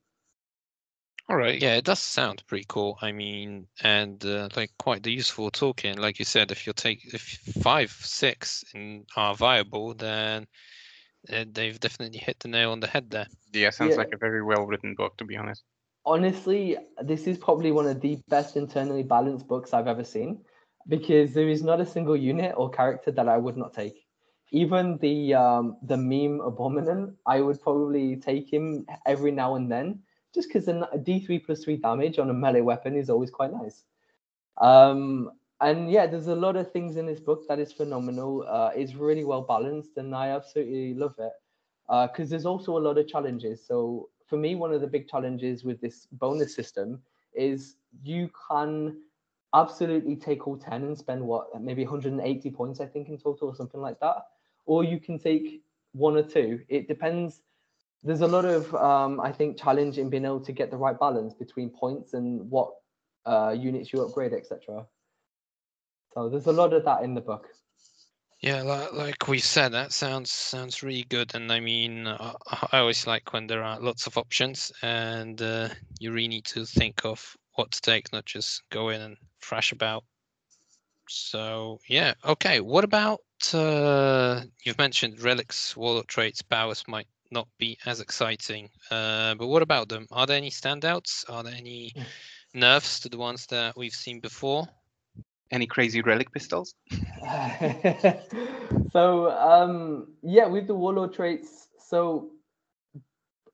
All 1.29 1.37
right, 1.37 1.61
yeah, 1.61 1.75
it 1.75 1.85
does 1.85 1.99
sound 1.99 2.43
pretty 2.47 2.65
cool. 2.67 2.97
I 3.01 3.13
mean, 3.13 3.67
and 3.81 4.23
uh, 4.25 4.49
like 4.57 4.71
quite 4.77 5.03
the 5.03 5.11
useful 5.11 5.51
token. 5.51 5.97
Like 5.97 6.19
you 6.19 6.25
said, 6.25 6.51
if 6.51 6.67
you 6.67 6.73
take 6.73 7.13
if 7.13 7.21
five, 7.61 7.91
six 7.91 8.65
in, 8.73 9.05
are 9.15 9.33
viable, 9.33 9.93
then 9.93 10.47
uh, 11.31 11.45
they've 11.49 11.79
definitely 11.79 12.19
hit 12.19 12.39
the 12.39 12.49
nail 12.49 12.71
on 12.71 12.81
the 12.81 12.87
head 12.87 13.09
there. 13.09 13.27
Yeah, 13.53 13.69
sounds 13.69 13.91
yeah. 13.91 13.99
like 13.99 14.11
a 14.13 14.17
very 14.17 14.43
well 14.43 14.65
written 14.65 14.95
book, 14.95 15.17
to 15.17 15.25
be 15.25 15.37
honest. 15.37 15.63
Honestly, 16.05 16.75
this 17.01 17.25
is 17.25 17.37
probably 17.37 17.71
one 17.71 17.87
of 17.87 18.01
the 18.01 18.19
best 18.27 18.57
internally 18.57 19.03
balanced 19.03 19.47
books 19.47 19.73
I've 19.73 19.87
ever 19.87 20.03
seen 20.03 20.41
because 20.89 21.33
there 21.33 21.47
is 21.47 21.63
not 21.63 21.79
a 21.79 21.85
single 21.85 22.17
unit 22.17 22.53
or 22.57 22.69
character 22.69 23.11
that 23.11 23.29
I 23.29 23.37
would 23.37 23.55
not 23.55 23.73
take. 23.73 24.02
Even 24.53 24.97
the 24.99 25.33
um, 25.33 25.77
the 25.81 25.97
meme 25.97 26.39
Abominant, 26.39 27.13
I 27.25 27.41
would 27.41 27.61
probably 27.61 28.15
take 28.15 28.51
him 28.53 28.85
every 29.05 29.31
now 29.31 29.55
and 29.55 29.69
then, 29.69 29.99
just 30.33 30.47
because 30.47 30.67
a 30.67 30.87
D3 30.95 31.43
plus 31.45 31.63
three 31.63 31.77
damage 31.77 32.19
on 32.19 32.29
a 32.29 32.33
melee 32.33 32.61
weapon 32.61 32.95
is 32.95 33.09
always 33.09 33.31
quite 33.31 33.51
nice. 33.51 33.83
Um, 34.61 35.31
and 35.59 35.91
yeah, 35.91 36.05
there's 36.05 36.27
a 36.27 36.35
lot 36.35 36.55
of 36.55 36.71
things 36.71 36.97
in 36.97 37.07
this 37.07 37.19
book 37.19 37.47
that 37.47 37.57
is 37.57 37.73
phenomenal. 37.73 38.45
Uh, 38.47 38.69
it's 38.75 38.93
really 38.93 39.23
well 39.23 39.41
balanced, 39.41 39.97
and 39.97 40.15
I 40.15 40.29
absolutely 40.29 40.93
love 40.93 41.15
it. 41.17 41.33
Because 41.87 42.27
uh, 42.27 42.29
there's 42.29 42.45
also 42.45 42.77
a 42.77 42.83
lot 42.87 42.97
of 42.97 43.07
challenges. 43.07 43.65
So 43.65 44.09
for 44.27 44.37
me, 44.37 44.55
one 44.55 44.71
of 44.71 44.81
the 44.81 44.87
big 44.87 45.09
challenges 45.09 45.63
with 45.63 45.81
this 45.81 46.07
bonus 46.11 46.55
system 46.55 47.01
is 47.33 47.77
you 48.03 48.29
can 48.49 48.97
absolutely 49.53 50.15
take 50.15 50.47
all 50.47 50.57
10 50.57 50.83
and 50.83 50.97
spend 50.97 51.21
what 51.21 51.47
maybe 51.61 51.83
180 51.83 52.49
points 52.51 52.79
i 52.79 52.85
think 52.85 53.07
in 53.07 53.17
total 53.17 53.49
or 53.49 53.55
something 53.55 53.81
like 53.81 53.99
that 53.99 54.23
or 54.65 54.83
you 54.83 54.99
can 54.99 55.19
take 55.19 55.61
one 55.93 56.17
or 56.17 56.23
two. 56.23 56.61
It 56.69 56.87
depends. 56.87 57.41
There's 58.03 58.21
a 58.21 58.27
lot 58.27 58.43
of 58.43 58.73
um, 58.75 59.21
i 59.21 59.31
think 59.31 59.57
challenge 59.57 59.97
in 59.97 60.09
being 60.09 60.25
able 60.25 60.41
to 60.41 60.51
get 60.51 60.69
the 60.69 60.77
right 60.77 60.99
balance 60.99 61.33
between 61.33 61.69
points 61.69 62.13
and 62.13 62.49
what 62.49 62.69
uh, 63.25 63.55
units 63.57 63.93
you 63.93 64.01
upgrade 64.01 64.33
etc 64.33 64.85
so 66.13 66.29
there's 66.29 66.45
a 66.45 66.51
lot 66.51 66.73
of 66.73 66.85
that 66.85 67.03
in 67.03 67.15
the 67.15 67.21
book. 67.21 67.47
Yeah 68.41 68.61
like, 68.61 68.93
like 68.93 69.27
we 69.27 69.39
said 69.39 69.71
that 69.71 69.93
sounds 69.93 70.31
sounds 70.31 70.83
really 70.83 71.05
good. 71.09 71.33
And 71.33 71.51
i 71.51 71.59
mean 71.59 72.07
uh, 72.07 72.33
i 72.71 72.79
always 72.79 73.07
like 73.07 73.33
when 73.33 73.47
there 73.47 73.63
are 73.63 73.79
lots 73.79 74.05
of 74.05 74.17
options 74.17 74.71
and 74.81 75.41
uh, 75.41 75.69
you 75.99 76.11
really 76.11 76.27
need 76.27 76.45
to 76.45 76.65
think 76.65 77.05
of 77.05 77.35
what 77.55 77.71
to 77.71 77.81
take, 77.81 78.11
not 78.11 78.25
just 78.25 78.63
go 78.69 78.89
in 78.89 79.01
and 79.01 79.17
thrash 79.41 79.71
about. 79.71 80.03
So 81.09 81.79
yeah, 81.87 82.13
okay. 82.25 82.59
What 82.59 82.83
about 82.83 83.21
uh, 83.53 84.43
you've 84.63 84.77
mentioned 84.77 85.21
relics, 85.21 85.75
warlord 85.75 86.07
traits, 86.07 86.41
powers 86.41 86.83
might 86.87 87.07
not 87.31 87.47
be 87.57 87.77
as 87.85 87.99
exciting, 87.99 88.69
uh, 88.91 89.35
but 89.35 89.47
what 89.47 89.61
about 89.61 89.89
them? 89.89 90.07
Are 90.11 90.25
there 90.25 90.37
any 90.37 90.51
standouts? 90.51 91.29
Are 91.29 91.43
there 91.43 91.55
any 91.55 91.93
hmm. 91.95 92.03
nerfs 92.53 92.99
to 93.01 93.09
the 93.09 93.17
ones 93.17 93.47
that 93.47 93.75
we've 93.75 93.93
seen 93.93 94.19
before? 94.19 94.67
Any 95.51 95.65
crazy 95.67 96.01
relic 96.01 96.31
pistols? 96.31 96.75
so 98.91 99.31
um, 99.31 100.07
yeah, 100.21 100.47
with 100.47 100.67
the 100.67 100.75
warlord 100.75 101.13
traits, 101.13 101.67
so 101.79 102.31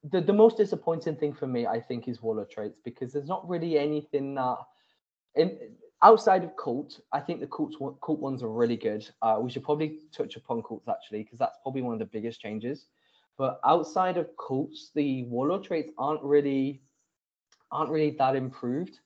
the, 0.04 0.22
the 0.22 0.34
most 0.34 0.58
disappointing 0.58 1.16
thing 1.16 1.34
for 1.34 1.48
me, 1.48 1.68
I 1.68 1.80
think, 1.80 2.08
is 2.08 2.22
Warlord 2.22 2.50
traits 2.50 2.80
because 2.84 3.12
there's 3.12 3.28
not 3.28 3.48
really 3.48 3.78
anything 3.78 4.36
that 4.36 4.58
in 5.36 5.58
outside 6.04 6.44
of 6.44 6.56
cult. 6.58 7.00
I 7.14 7.20
think 7.20 7.40
the 7.40 7.48
cult 7.48 7.76
cult 8.04 8.20
ones 8.20 8.44
are 8.44 8.52
really 8.52 8.78
good. 8.78 9.08
Uh, 9.22 9.40
we 9.42 9.50
should 9.50 9.64
probably 9.64 10.00
touch 10.16 10.36
upon 10.36 10.62
cults 10.64 10.88
actually 10.88 11.24
because 11.24 11.40
that's 11.40 11.58
probably 11.64 11.82
one 11.82 11.94
of 11.94 12.00
the 12.00 12.06
biggest 12.06 12.42
changes. 12.42 12.88
But 13.38 13.60
outside 13.66 14.18
of 14.18 14.30
cults, 14.38 14.92
the 14.96 15.24
warlord 15.26 15.64
traits 15.64 15.92
aren't 15.98 16.24
really 16.24 16.82
aren't 17.72 17.92
really 17.92 18.12
that 18.20 18.36
improved. 18.36 19.00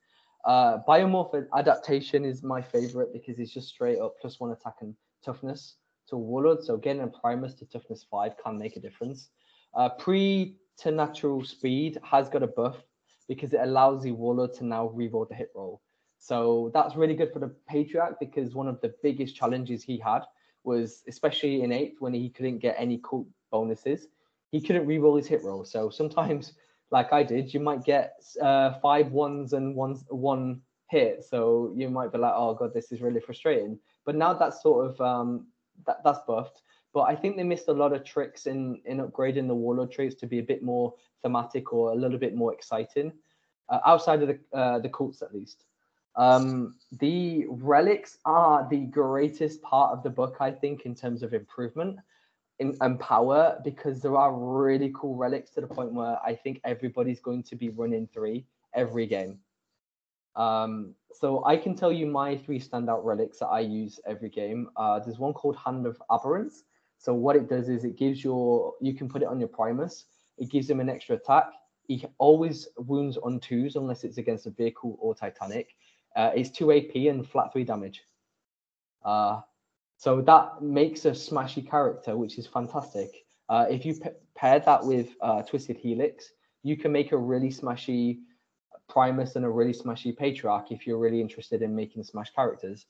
Uh, 0.46 0.80
biomorph 0.88 1.46
adaptation 1.56 2.26
is 2.26 2.44
my 2.44 2.62
favorite 2.62 3.14
because 3.14 3.40
it's 3.40 3.54
just 3.54 3.70
straight 3.70 4.00
up 4.00 4.14
plus 4.20 4.40
one 4.40 4.52
attack 4.52 4.76
and 4.82 4.96
toughness 5.24 5.76
to 6.08 6.18
warlord. 6.18 6.64
So 6.64 6.78
getting 6.78 7.04
a 7.04 7.08
primus 7.08 7.54
to 7.56 7.66
toughness 7.66 8.06
five 8.10 8.34
can 8.44 8.58
make 8.58 8.76
a 8.76 8.80
difference. 8.80 9.30
Uh, 9.74 9.90
pre 9.90 10.58
to 10.80 10.92
natural 10.92 11.44
speed 11.44 11.98
has 12.04 12.30
got 12.30 12.44
a 12.44 12.48
buff 12.48 12.78
because 13.28 13.54
it 13.54 13.62
allows 13.62 14.04
the 14.04 14.12
warlord 14.12 14.54
to 14.56 14.66
now 14.66 14.90
reroll 14.96 15.28
the 15.28 15.36
hit 15.36 15.50
roll. 15.56 15.82
So 16.24 16.72
that's 16.74 16.96
really 16.96 17.16
good 17.16 17.34
for 17.34 17.40
the 17.40 17.54
Patriarch 17.68 18.18
because 18.18 18.56
one 18.56 18.70
of 18.70 18.80
the 18.80 18.94
biggest 19.04 19.36
challenges 19.36 19.84
he 19.84 19.98
had 19.98 20.22
was, 20.64 21.04
especially 21.10 21.64
in 21.64 21.74
eighth, 21.74 22.00
when 22.00 22.14
he 22.14 22.30
couldn't 22.30 22.60
get 22.60 22.78
any 22.80 23.00
cult 23.00 23.28
bonuses, 23.52 24.08
he 24.50 24.62
couldn't 24.62 24.88
re-roll 24.88 25.18
his 25.18 25.28
hit 25.28 25.44
roll. 25.44 25.66
So 25.66 25.90
sometimes, 25.90 26.54
like 26.92 27.12
I 27.12 27.24
did, 27.24 27.54
you 27.54 27.60
might 27.60 27.84
get 27.84 28.24
uh, 28.42 28.80
five 28.80 29.12
ones 29.12 29.52
and 29.52 29.76
one 29.76 29.96
one 30.08 30.62
hit. 30.90 31.26
So 31.26 31.74
you 31.76 31.90
might 31.90 32.14
be 32.14 32.20
like, 32.20 32.34
oh 32.34 32.54
god, 32.54 32.74
this 32.74 32.94
is 32.94 33.02
really 33.02 33.20
frustrating. 33.20 33.78
But 34.06 34.16
now 34.16 34.34
that's 34.34 34.62
sort 34.62 34.90
of 34.90 35.02
um, 35.02 35.48
that 35.86 36.06
that's 36.06 36.20
buffed. 36.26 36.62
But 36.94 37.02
I 37.02 37.18
think 37.18 37.36
they 37.36 37.44
missed 37.44 37.68
a 37.68 37.74
lot 37.74 37.92
of 37.92 38.06
tricks 38.06 38.46
in 38.46 38.82
in 38.86 39.00
upgrading 39.00 39.50
the 39.50 39.56
warlord 39.56 39.92
traits 39.92 40.16
to 40.22 40.26
be 40.26 40.40
a 40.40 40.44
bit 40.44 40.64
more 40.64 40.94
thematic 41.22 41.74
or 41.74 41.92
a 41.92 41.96
little 41.96 42.18
bit 42.18 42.34
more 42.34 42.54
exciting, 42.54 43.12
uh, 43.68 43.80
outside 43.86 44.22
of 44.22 44.30
the 44.30 44.58
uh, 44.58 44.80
the 44.80 44.88
cults 44.88 45.22
at 45.22 45.36
least. 45.36 45.66
Um, 46.16 46.76
the 47.00 47.46
relics 47.50 48.20
are 48.26 48.68
the 48.70 48.86
greatest 48.86 49.62
part 49.62 49.92
of 49.92 50.04
the 50.04 50.10
book, 50.10 50.38
I 50.40 50.52
think, 50.52 50.86
in 50.86 50.94
terms 50.96 51.24
of 51.24 51.34
improvement 51.34 51.98
in, 52.60 52.78
and 52.82 53.00
power, 53.00 53.60
because 53.64 54.02
there 54.02 54.16
are 54.16 54.34
really 54.34 54.92
cool 54.96 55.16
relics 55.16 55.50
to 55.52 55.62
the 55.62 55.68
point 55.68 55.94
where 55.94 56.18
I 56.24 56.36
think 56.36 56.62
everybody's 56.64 57.20
going 57.20 57.44
to 57.44 57.56
be 57.56 57.70
running 57.70 58.08
three 58.14 58.46
every 58.74 59.08
game. 59.08 59.40
Um, 60.36 60.96
so 61.12 61.44
I 61.46 61.58
can 61.58 61.76
tell 61.76 61.92
you 61.92 62.06
my 62.06 62.38
three 62.38 62.60
standout 62.60 63.04
relics 63.04 63.40
that 63.40 63.48
I 63.48 63.60
use 63.62 64.00
every 64.06 64.30
game. 64.30 64.70
Uh, 64.78 65.00
there's 65.00 65.20
one 65.20 65.34
called 65.34 65.56
Hand 65.58 65.86
of 65.86 66.02
Aberrance, 66.10 66.64
so 66.98 67.14
what 67.14 67.36
it 67.36 67.50
does 67.50 67.70
is 67.70 67.84
it 67.84 67.98
gives 67.98 68.24
your, 68.24 68.74
you 68.82 68.94
can 68.94 69.10
put 69.10 69.22
it 69.22 69.28
on 69.28 69.40
your 69.40 69.50
Primus. 69.50 70.06
It 70.38 70.50
gives 70.50 70.70
him 70.70 70.80
an 70.80 70.90
extra 70.90 71.18
attack. 71.18 71.52
He 71.88 72.06
always 72.18 72.68
wounds 72.78 73.18
on 73.18 73.40
twos 73.40 73.76
unless 73.76 74.04
it's 74.04 74.18
against 74.18 74.46
a 74.46 74.52
vehicle 74.52 74.98
or 75.02 75.14
Titanic. 75.14 75.76
Uh, 76.16 76.32
it's 76.36 76.50
two 76.50 76.72
AP 76.72 76.96
and 76.96 77.28
flat 77.28 77.52
three 77.52 77.64
damage. 77.64 78.04
Uh, 79.04 79.42
so 79.98 80.22
that 80.22 80.62
makes 80.62 81.06
a 81.06 81.12
smashy 81.12 81.68
character, 81.68 82.18
which 82.18 82.38
is 82.38 82.48
fantastic. 82.48 83.26
Uh, 83.50 83.66
if 83.70 83.86
you 83.86 83.96
pair 84.36 84.60
that 84.60 84.84
with 84.84 85.10
uh, 85.22 85.42
Twisted 85.44 85.78
Helix, 85.78 86.32
you 86.64 86.78
can 86.78 86.92
make 86.92 87.12
a 87.12 87.18
really 87.18 87.50
smashy 87.50 88.20
Primus 88.90 89.36
and 89.36 89.46
a 89.46 89.50
really 89.50 89.74
smashy 89.74 90.16
Patriarch 90.16 90.72
if 90.72 90.86
you're 90.86 90.98
really 90.98 91.22
interested 91.22 91.62
in 91.62 91.76
making 91.76 92.04
smash 92.04 92.34
characters. 92.34 92.86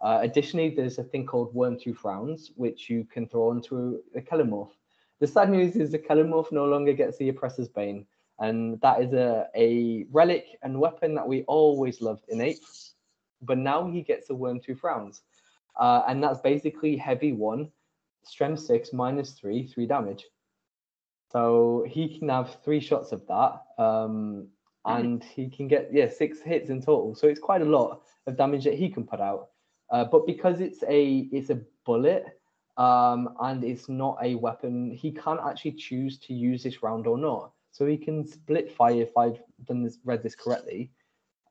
Uh, 0.00 0.18
additionally, 0.22 0.70
there's 0.70 0.98
a 0.98 1.04
thing 1.04 1.24
called 1.26 1.54
Wurmtooth 1.54 2.04
Rounds, 2.04 2.52
which 2.56 2.90
you 2.90 3.04
can 3.04 3.28
throw 3.28 3.50
onto 3.50 3.98
a 4.16 4.20
Kelermorph. 4.20 4.70
The 5.20 5.26
sad 5.26 5.50
news 5.50 5.76
is 5.76 5.92
the 5.92 5.98
Kelermorph 5.98 6.50
no 6.50 6.64
longer 6.64 6.92
gets 6.92 7.16
the 7.18 7.28
Oppressor's 7.28 7.68
Bane, 7.68 8.06
and 8.42 8.80
that 8.80 9.00
is 9.00 9.12
a, 9.12 9.46
a 9.54 10.04
relic 10.10 10.58
and 10.62 10.78
weapon 10.78 11.14
that 11.14 11.26
we 11.26 11.42
always 11.44 12.00
loved 12.00 12.24
in 12.28 12.38
8th, 12.38 12.90
but 13.40 13.56
now 13.56 13.86
he 13.86 14.02
gets 14.02 14.30
a 14.30 14.32
Wurmtooth 14.32 14.82
Rounds. 14.82 15.22
Uh, 15.78 16.02
and 16.08 16.22
that's 16.22 16.40
basically 16.40 16.96
heavy 16.96 17.32
1, 17.32 17.70
strength 18.24 18.60
6, 18.60 18.92
minus 18.92 19.30
3, 19.32 19.66
3 19.66 19.86
damage. 19.86 20.26
So 21.30 21.86
he 21.88 22.18
can 22.18 22.28
have 22.28 22.58
three 22.64 22.80
shots 22.80 23.12
of 23.12 23.26
that. 23.28 23.62
Um, 23.82 24.48
and 24.84 25.22
he 25.22 25.48
can 25.48 25.68
get 25.68 25.90
yeah 25.92 26.08
six 26.08 26.40
hits 26.40 26.68
in 26.68 26.80
total. 26.80 27.14
So 27.14 27.28
it's 27.28 27.40
quite 27.40 27.62
a 27.62 27.64
lot 27.64 28.02
of 28.26 28.36
damage 28.36 28.64
that 28.64 28.74
he 28.74 28.88
can 28.88 29.04
put 29.04 29.20
out. 29.20 29.50
Uh, 29.90 30.04
but 30.04 30.26
because 30.26 30.60
it's 30.60 30.82
a 30.88 31.28
it's 31.30 31.50
a 31.50 31.60
bullet 31.86 32.40
um, 32.76 33.36
and 33.40 33.62
it's 33.62 33.88
not 33.88 34.18
a 34.22 34.34
weapon, 34.34 34.90
he 34.90 35.12
can't 35.12 35.40
actually 35.46 35.72
choose 35.72 36.18
to 36.18 36.34
use 36.34 36.64
this 36.64 36.82
round 36.82 37.06
or 37.06 37.16
not. 37.16 37.52
So 37.72 37.86
he 37.86 37.96
can 37.96 38.26
split 38.26 38.70
fire 38.70 39.02
if 39.02 39.16
I've 39.16 39.42
done 39.64 39.82
this 39.82 39.98
read 40.04 40.22
this 40.22 40.34
correctly. 40.34 40.92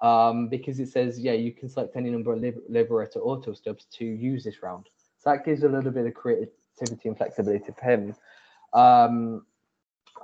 Um, 0.01 0.47
because 0.47 0.79
it 0.79 0.89
says, 0.89 1.19
yeah, 1.19 1.33
you 1.33 1.51
can 1.51 1.69
select 1.69 1.95
any 1.95 2.09
number 2.09 2.33
of 2.33 2.41
liber- 2.41 2.63
Liberator 2.69 3.19
auto 3.19 3.53
stubs 3.53 3.85
to 3.97 4.05
use 4.05 4.43
this 4.43 4.63
round. 4.63 4.87
So 5.19 5.29
that 5.29 5.45
gives 5.45 5.63
a 5.63 5.69
little 5.69 5.91
bit 5.91 6.07
of 6.07 6.13
creativity 6.15 7.09
and 7.09 7.17
flexibility 7.17 7.71
for 7.71 7.85
him. 7.85 8.15
Um, 8.73 9.45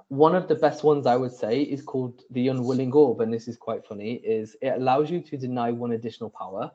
one 0.07 0.35
of 0.35 0.47
the 0.47 0.55
best 0.55 0.83
ones 0.83 1.05
I 1.05 1.15
would 1.15 1.31
say 1.33 1.61
is 1.61 1.81
called 1.81 2.23
the 2.31 2.47
Unwilling 2.47 2.91
Orb, 2.91 3.21
and 3.21 3.31
this 3.31 3.47
is 3.47 3.57
quite 3.57 3.85
funny. 3.85 4.13
Is 4.15 4.55
it 4.61 4.69
allows 4.69 5.11
you 5.11 5.21
to 5.21 5.37
deny 5.37 5.71
one 5.71 5.91
additional 5.91 6.29
power, 6.29 6.71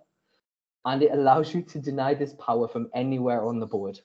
and 0.84 1.02
it 1.02 1.12
allows 1.12 1.54
you 1.54 1.62
to 1.62 1.78
deny 1.78 2.14
this 2.14 2.34
power 2.34 2.68
from 2.68 2.88
anywhere 2.94 3.44
on 3.44 3.58
the 3.58 3.66
board. 3.66 4.00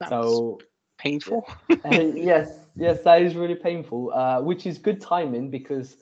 That's 0.00 0.10
So 0.10 0.58
painful. 0.98 1.46
uh, 1.84 1.90
yes, 2.14 2.58
yes, 2.76 3.00
that 3.04 3.22
is 3.22 3.34
really 3.34 3.54
painful. 3.54 4.12
Uh, 4.12 4.40
which 4.40 4.66
is 4.66 4.78
good 4.78 5.00
timing 5.00 5.50
because 5.50 5.96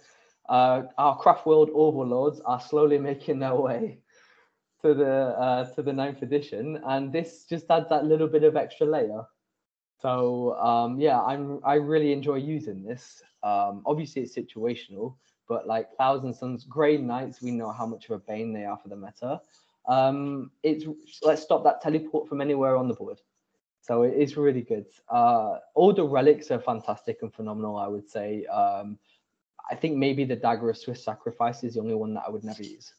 uh, 0.48 0.82
our 0.98 1.16
Craft 1.18 1.46
World 1.46 1.70
Overlords 1.74 2.40
are 2.44 2.60
slowly 2.60 2.98
making 2.98 3.38
their 3.38 3.54
way 3.54 3.98
to 4.82 4.94
the 4.94 5.10
uh, 5.10 5.64
to 5.74 5.82
the 5.82 5.92
ninth 5.92 6.22
edition, 6.22 6.80
and 6.86 7.12
this 7.12 7.44
just 7.44 7.70
adds 7.70 7.88
that 7.88 8.04
little 8.04 8.28
bit 8.28 8.44
of 8.44 8.56
extra 8.56 8.86
layer. 8.86 9.24
So 10.00 10.54
um, 10.58 10.98
yeah, 11.00 11.20
I'm 11.20 11.60
I 11.64 11.74
really 11.74 12.12
enjoy 12.12 12.36
using 12.36 12.82
this. 12.82 13.22
Um, 13.42 13.82
obviously, 13.86 14.22
it's 14.22 14.34
situational, 14.36 15.14
but 15.48 15.66
like 15.66 15.88
Thousand 15.96 16.34
Suns, 16.34 16.64
Grey 16.64 16.96
Knights, 16.96 17.40
we 17.40 17.50
know 17.52 17.70
how 17.70 17.86
much 17.86 18.06
of 18.06 18.12
a 18.12 18.18
bane 18.18 18.52
they 18.52 18.64
are 18.64 18.78
for 18.78 18.88
the 18.88 18.96
meta. 18.96 19.40
Um, 19.88 20.50
it's 20.62 20.84
let's 21.22 21.42
stop 21.42 21.64
that 21.64 21.80
teleport 21.80 22.28
from 22.28 22.40
anywhere 22.40 22.76
on 22.76 22.88
the 22.88 22.94
board. 22.94 23.20
So 23.82 24.02
it 24.04 24.14
is 24.14 24.36
really 24.36 24.62
good. 24.62 24.86
Uh, 25.08 25.58
all 25.74 25.92
the 25.92 26.04
relics 26.04 26.50
are 26.50 26.60
fantastic 26.60 27.18
and 27.22 27.34
phenomenal. 27.34 27.76
I 27.76 27.88
would 27.88 28.08
say. 28.08 28.46
Um, 28.46 28.98
I 29.70 29.74
think 29.74 29.96
maybe 29.96 30.24
the 30.24 30.36
dagger 30.36 30.70
of 30.70 30.76
swift 30.76 31.00
sacrifice 31.00 31.62
is 31.64 31.74
the 31.74 31.80
only 31.80 31.94
one 31.94 32.14
that 32.14 32.24
I 32.26 32.30
would 32.30 32.44
never 32.44 32.62
use. 32.62 32.94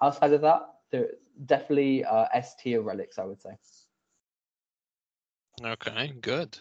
Outside 0.00 0.32
of 0.32 0.40
that, 0.42 0.62
they're 0.90 1.10
definitely 1.46 2.04
uh, 2.04 2.26
S 2.32 2.54
tier 2.56 2.80
relics. 2.82 3.18
I 3.18 3.24
would 3.24 3.40
say. 3.40 3.56
Okay, 5.64 6.12
good. 6.20 6.58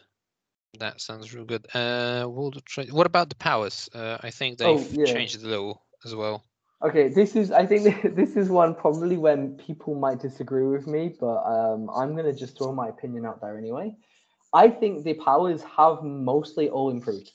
That 0.79 1.01
sounds 1.01 1.33
real 1.33 1.45
good. 1.45 1.65
Uh, 1.73 2.27
World 2.29 2.55
of 2.57 2.65
Trade. 2.65 2.91
What 2.91 3.07
about 3.07 3.29
the 3.29 3.35
powers? 3.35 3.89
Uh, 3.93 4.17
I 4.21 4.31
think 4.31 4.57
Oh, 4.61 4.77
they've 4.77 4.99
yeah. 4.99 5.05
changed 5.05 5.41
a 5.43 5.47
little 5.47 5.81
as 6.05 6.13
well. 6.15 6.43
Okay, 6.83 7.09
this 7.09 7.35
is 7.35 7.51
I 7.51 7.65
think 7.65 8.15
this 8.15 8.35
is 8.35 8.49
one 8.49 8.73
probably 8.73 9.17
when 9.17 9.55
people 9.57 9.95
might 9.95 10.19
disagree 10.19 10.65
with 10.65 10.87
me, 10.87 11.15
but 11.19 11.43
um, 11.43 11.89
I'm 11.95 12.15
gonna 12.15 12.33
just 12.33 12.57
throw 12.57 12.73
my 12.73 12.89
opinion 12.89 13.25
out 13.25 13.41
there 13.41 13.57
anyway. 13.57 13.95
I 14.53 14.69
think 14.69 15.03
the 15.03 15.13
powers 15.13 15.61
have 15.77 16.03
mostly 16.03 16.69
all 16.69 16.89
improved. 16.89 17.31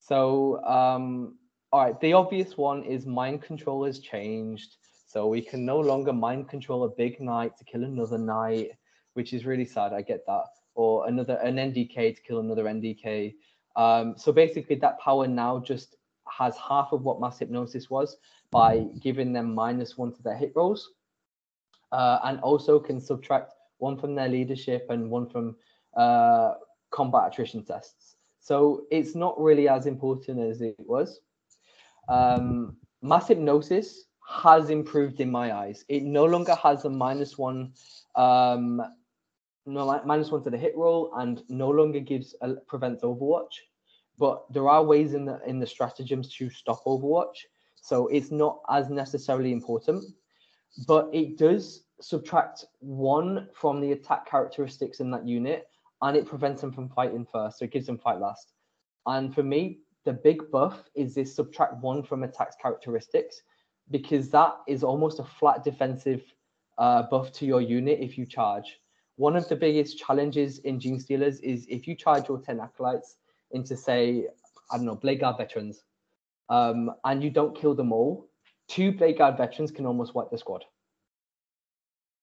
So, 0.00 0.62
um, 0.64 1.36
all 1.72 1.84
right, 1.84 2.00
the 2.00 2.12
obvious 2.12 2.56
one 2.56 2.84
is 2.84 3.06
mind 3.06 3.42
control 3.42 3.84
has 3.84 3.98
changed. 4.00 4.76
So 5.06 5.28
we 5.28 5.40
can 5.40 5.64
no 5.64 5.80
longer 5.80 6.12
mind 6.12 6.48
control 6.48 6.84
a 6.84 6.90
big 6.90 7.20
knight 7.20 7.56
to 7.56 7.64
kill 7.64 7.84
another 7.84 8.18
knight, 8.18 8.72
which 9.14 9.32
is 9.32 9.46
really 9.46 9.64
sad. 9.64 9.92
I 9.92 10.02
get 10.02 10.26
that. 10.26 10.44
Or 10.74 11.08
another 11.08 11.36
an 11.36 11.56
NDK 11.56 12.16
to 12.16 12.22
kill 12.22 12.40
another 12.40 12.64
NDK. 12.64 13.34
Um, 13.76 14.14
so 14.18 14.30
basically, 14.30 14.76
that 14.76 14.98
power 15.00 15.26
now 15.26 15.58
just 15.60 15.95
has 16.36 16.56
half 16.56 16.92
of 16.92 17.02
what 17.02 17.20
mass 17.20 17.38
hypnosis 17.38 17.88
was 17.90 18.16
by 18.50 18.86
giving 19.00 19.32
them 19.32 19.54
minus 19.54 19.96
one 19.96 20.12
to 20.12 20.22
their 20.22 20.36
hit 20.36 20.52
rolls, 20.54 20.90
uh, 21.92 22.18
and 22.24 22.40
also 22.40 22.78
can 22.78 23.00
subtract 23.00 23.52
one 23.78 23.96
from 23.98 24.14
their 24.14 24.28
leadership 24.28 24.86
and 24.90 25.10
one 25.10 25.28
from 25.28 25.56
uh, 25.96 26.54
combat 26.90 27.28
attrition 27.28 27.64
tests. 27.64 28.16
So 28.40 28.84
it's 28.90 29.14
not 29.14 29.40
really 29.40 29.68
as 29.68 29.86
important 29.86 30.40
as 30.40 30.60
it 30.60 30.76
was. 30.78 31.20
Um, 32.08 32.76
mass 33.02 33.28
hypnosis 33.28 34.04
has 34.28 34.70
improved 34.70 35.20
in 35.20 35.30
my 35.30 35.52
eyes. 35.52 35.84
It 35.88 36.02
no 36.04 36.24
longer 36.24 36.54
has 36.54 36.84
a 36.84 36.90
minus 36.90 37.36
one, 37.38 37.72
um, 38.14 38.82
no 39.66 40.02
minus 40.04 40.30
one 40.30 40.44
to 40.44 40.50
the 40.50 40.58
hit 40.58 40.76
roll, 40.76 41.12
and 41.16 41.42
no 41.48 41.70
longer 41.70 42.00
gives 42.00 42.34
a, 42.40 42.54
prevents 42.66 43.02
Overwatch. 43.02 43.54
But 44.18 44.44
there 44.52 44.68
are 44.68 44.82
ways 44.82 45.14
in 45.14 45.24
the 45.24 45.40
in 45.46 45.58
the 45.58 45.66
stratagems 45.66 46.34
to 46.36 46.48
stop 46.48 46.84
Overwatch, 46.84 47.36
so 47.76 48.06
it's 48.08 48.30
not 48.30 48.60
as 48.70 48.88
necessarily 48.88 49.52
important. 49.52 50.04
But 50.86 51.08
it 51.12 51.38
does 51.38 51.84
subtract 52.00 52.64
one 52.80 53.48
from 53.54 53.80
the 53.80 53.92
attack 53.92 54.26
characteristics 54.28 55.00
in 55.00 55.10
that 55.10 55.26
unit, 55.26 55.68
and 56.02 56.16
it 56.16 56.26
prevents 56.26 56.60
them 56.60 56.72
from 56.72 56.88
fighting 56.88 57.26
first, 57.30 57.58
so 57.58 57.64
it 57.64 57.72
gives 57.72 57.86
them 57.86 57.98
fight 57.98 58.20
last. 58.20 58.52
And 59.06 59.34
for 59.34 59.42
me, 59.42 59.80
the 60.04 60.12
big 60.12 60.50
buff 60.50 60.84
is 60.94 61.14
this 61.14 61.34
subtract 61.34 61.82
one 61.82 62.02
from 62.02 62.22
attacks 62.22 62.56
characteristics, 62.60 63.42
because 63.90 64.30
that 64.30 64.56
is 64.66 64.82
almost 64.82 65.20
a 65.20 65.24
flat 65.24 65.64
defensive 65.64 66.22
uh, 66.78 67.02
buff 67.04 67.32
to 67.32 67.46
your 67.46 67.60
unit 67.60 67.98
if 68.00 68.18
you 68.18 68.26
charge. 68.26 68.78
One 69.16 69.36
of 69.36 69.48
the 69.48 69.56
biggest 69.56 69.98
challenges 69.98 70.58
in 70.60 70.78
Gene 70.78 71.00
Stealers 71.00 71.40
is 71.40 71.66
if 71.68 71.86
you 71.86 71.94
charge 71.94 72.28
your 72.28 72.38
10 72.38 72.60
acolytes 72.60 73.16
into, 73.50 73.76
say, 73.76 74.26
I 74.70 74.76
don't 74.76 74.86
know, 74.86 74.94
Blade 74.94 75.20
Guard 75.20 75.36
veterans, 75.38 75.84
um, 76.48 76.90
and 77.04 77.22
you 77.22 77.30
don't 77.30 77.56
kill 77.56 77.74
them 77.74 77.92
all, 77.92 78.28
two 78.68 78.92
Blade 78.92 79.18
Guard 79.18 79.36
veterans 79.36 79.70
can 79.70 79.86
almost 79.86 80.14
wipe 80.14 80.30
the 80.30 80.38
squad. 80.38 80.64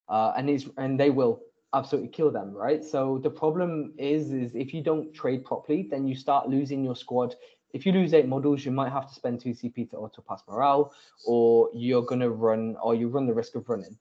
Uh, 0.10 0.34
and 0.36 0.50
is 0.50 0.70
and 0.78 1.00
they 1.00 1.10
will 1.10 1.40
absolutely 1.74 2.10
kill 2.10 2.30
them, 2.30 2.54
right? 2.54 2.84
So 2.84 3.20
the 3.24 3.30
problem 3.30 3.94
is, 3.98 4.32
is 4.32 4.54
if 4.54 4.74
you 4.74 4.84
don't 4.84 5.14
trade 5.14 5.44
properly, 5.44 5.88
then 5.90 6.06
you 6.06 6.16
start 6.16 6.50
losing 6.50 6.84
your 6.84 6.96
squad. 6.96 7.36
If 7.74 7.86
you 7.86 7.92
lose 7.92 8.14
eight 8.14 8.28
models, 8.28 8.64
you 8.64 8.72
might 8.72 8.92
have 8.92 9.08
to 9.08 9.16
spend 9.16 9.42
two 9.42 9.50
CP 9.50 9.90
to 9.92 9.98
auto 9.98 10.24
pass 10.28 10.44
morale, 10.48 10.94
or 11.26 11.70
you're 11.74 12.04
gonna 12.04 12.30
run, 12.30 12.76
or 12.84 12.94
you 12.94 13.08
run 13.08 13.26
the 13.26 13.34
risk 13.34 13.56
of 13.56 13.68
running. 13.68 13.98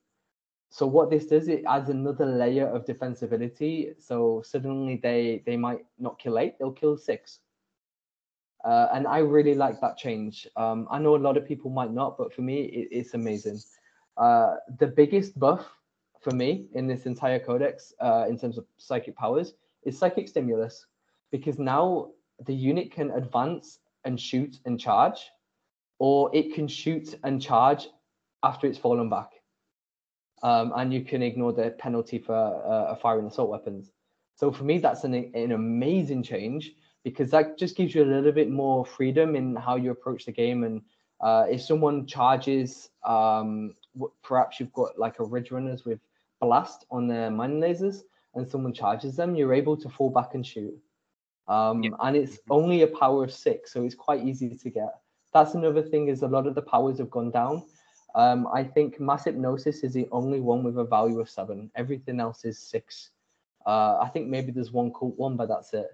So 0.72 0.86
what 0.86 1.10
this 1.10 1.26
does, 1.26 1.48
it 1.48 1.64
adds 1.68 1.90
another 1.90 2.24
layer 2.24 2.66
of 2.66 2.86
defensibility. 2.86 3.94
So 4.02 4.40
suddenly 4.42 4.96
they 4.96 5.42
they 5.44 5.54
might 5.54 5.84
not 5.98 6.18
kill 6.18 6.38
eight, 6.38 6.58
they'll 6.58 6.72
kill 6.72 6.96
six. 6.96 7.40
Uh, 8.64 8.88
and 8.94 9.06
I 9.06 9.18
really 9.18 9.54
like 9.54 9.82
that 9.82 9.98
change. 9.98 10.48
Um, 10.56 10.88
I 10.90 10.98
know 10.98 11.14
a 11.14 11.24
lot 11.26 11.36
of 11.36 11.44
people 11.44 11.70
might 11.70 11.92
not, 11.92 12.16
but 12.16 12.32
for 12.32 12.40
me, 12.40 12.62
it, 12.62 12.88
it's 12.90 13.12
amazing. 13.12 13.60
Uh, 14.16 14.54
the 14.78 14.86
biggest 14.86 15.38
buff 15.38 15.66
for 16.22 16.30
me 16.30 16.68
in 16.72 16.86
this 16.86 17.04
entire 17.04 17.38
codex, 17.38 17.92
uh, 18.00 18.24
in 18.26 18.38
terms 18.38 18.56
of 18.56 18.64
psychic 18.78 19.14
powers, 19.14 19.52
is 19.82 19.98
psychic 19.98 20.26
stimulus, 20.26 20.86
because 21.30 21.58
now 21.58 22.12
the 22.46 22.54
unit 22.54 22.90
can 22.90 23.10
advance 23.10 23.80
and 24.06 24.18
shoot 24.18 24.58
and 24.64 24.80
charge, 24.80 25.20
or 25.98 26.34
it 26.34 26.54
can 26.54 26.66
shoot 26.66 27.18
and 27.24 27.42
charge 27.42 27.88
after 28.42 28.66
it's 28.66 28.78
fallen 28.78 29.10
back 29.10 29.31
um, 30.42 30.72
and 30.76 30.92
you 30.92 31.02
can 31.04 31.22
ignore 31.22 31.52
the 31.52 31.70
penalty 31.78 32.18
for 32.18 32.34
uh, 32.34 32.94
firing 32.96 33.26
assault 33.26 33.50
weapons. 33.50 33.92
So 34.34 34.50
for 34.50 34.64
me, 34.64 34.78
that's 34.78 35.04
an, 35.04 35.14
an 35.34 35.52
amazing 35.52 36.22
change 36.22 36.72
because 37.04 37.30
that 37.30 37.58
just 37.58 37.76
gives 37.76 37.94
you 37.94 38.02
a 38.04 38.12
little 38.12 38.32
bit 38.32 38.50
more 38.50 38.84
freedom 38.84 39.36
in 39.36 39.56
how 39.56 39.76
you 39.76 39.90
approach 39.90 40.24
the 40.24 40.32
game. 40.32 40.64
And 40.64 40.82
uh, 41.20 41.46
if 41.48 41.62
someone 41.62 42.06
charges, 42.06 42.90
um, 43.04 43.74
perhaps 44.22 44.58
you've 44.58 44.72
got 44.72 44.98
like 44.98 45.18
a 45.18 45.24
ridge 45.24 45.50
runners 45.50 45.84
with 45.84 46.00
blast 46.40 46.86
on 46.90 47.06
their 47.08 47.30
mine 47.30 47.60
lasers, 47.60 48.02
and 48.34 48.48
someone 48.48 48.72
charges 48.72 49.16
them, 49.16 49.34
you're 49.36 49.52
able 49.54 49.76
to 49.76 49.88
fall 49.88 50.10
back 50.10 50.34
and 50.34 50.46
shoot. 50.46 50.74
Um, 51.48 51.82
Yeah. 51.82 51.90
And 52.00 52.16
it's 52.16 52.38
Mhm. 52.38 52.50
only 52.50 52.82
a 52.82 52.86
power 52.86 53.24
of 53.24 53.32
six, 53.32 53.72
so 53.72 53.84
it's 53.84 53.94
quite 53.94 54.24
easy 54.24 54.56
to 54.56 54.70
get. 54.70 54.92
That's 55.32 55.54
another 55.54 55.82
thing 55.82 56.08
is 56.08 56.22
a 56.22 56.28
lot 56.28 56.46
of 56.46 56.54
the 56.54 56.62
powers 56.62 56.98
have 56.98 57.10
gone 57.10 57.30
down. 57.30 57.62
Um, 58.14 58.46
I 58.52 58.64
think 58.64 59.00
mass 59.00 59.24
hypnosis 59.24 59.82
is 59.82 59.92
the 59.92 60.08
only 60.12 60.40
one 60.40 60.62
with 60.62 60.78
a 60.78 60.84
value 60.84 61.20
of 61.20 61.30
seven. 61.30 61.70
Everything 61.76 62.20
else 62.20 62.44
is 62.44 62.58
six. 62.58 63.10
Uh, 63.66 63.98
I 64.00 64.08
think 64.08 64.28
maybe 64.28 64.52
there's 64.52 64.72
one 64.72 64.92
cult 64.92 65.16
one, 65.16 65.36
but 65.36 65.48
that's 65.48 65.72
it. 65.72 65.90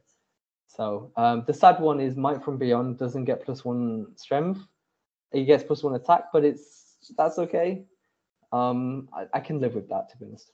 So 0.66 1.12
um, 1.16 1.44
the 1.46 1.54
sad 1.54 1.80
one 1.80 2.00
is 2.00 2.16
Might 2.16 2.44
from 2.44 2.58
Beyond 2.58 2.98
doesn't 2.98 3.24
get 3.24 3.44
plus 3.44 3.64
one 3.64 4.16
strength. 4.16 4.60
He 5.32 5.44
gets 5.44 5.64
plus 5.64 5.82
one 5.82 5.94
attack, 5.94 6.24
but 6.32 6.44
it's 6.44 6.96
that's 7.16 7.38
okay. 7.38 7.84
Um, 8.52 9.08
I, 9.12 9.26
I 9.34 9.40
can 9.40 9.60
live 9.60 9.74
with 9.74 9.88
that 9.88 10.08
to 10.10 10.16
be 10.18 10.26
honest. 10.26 10.52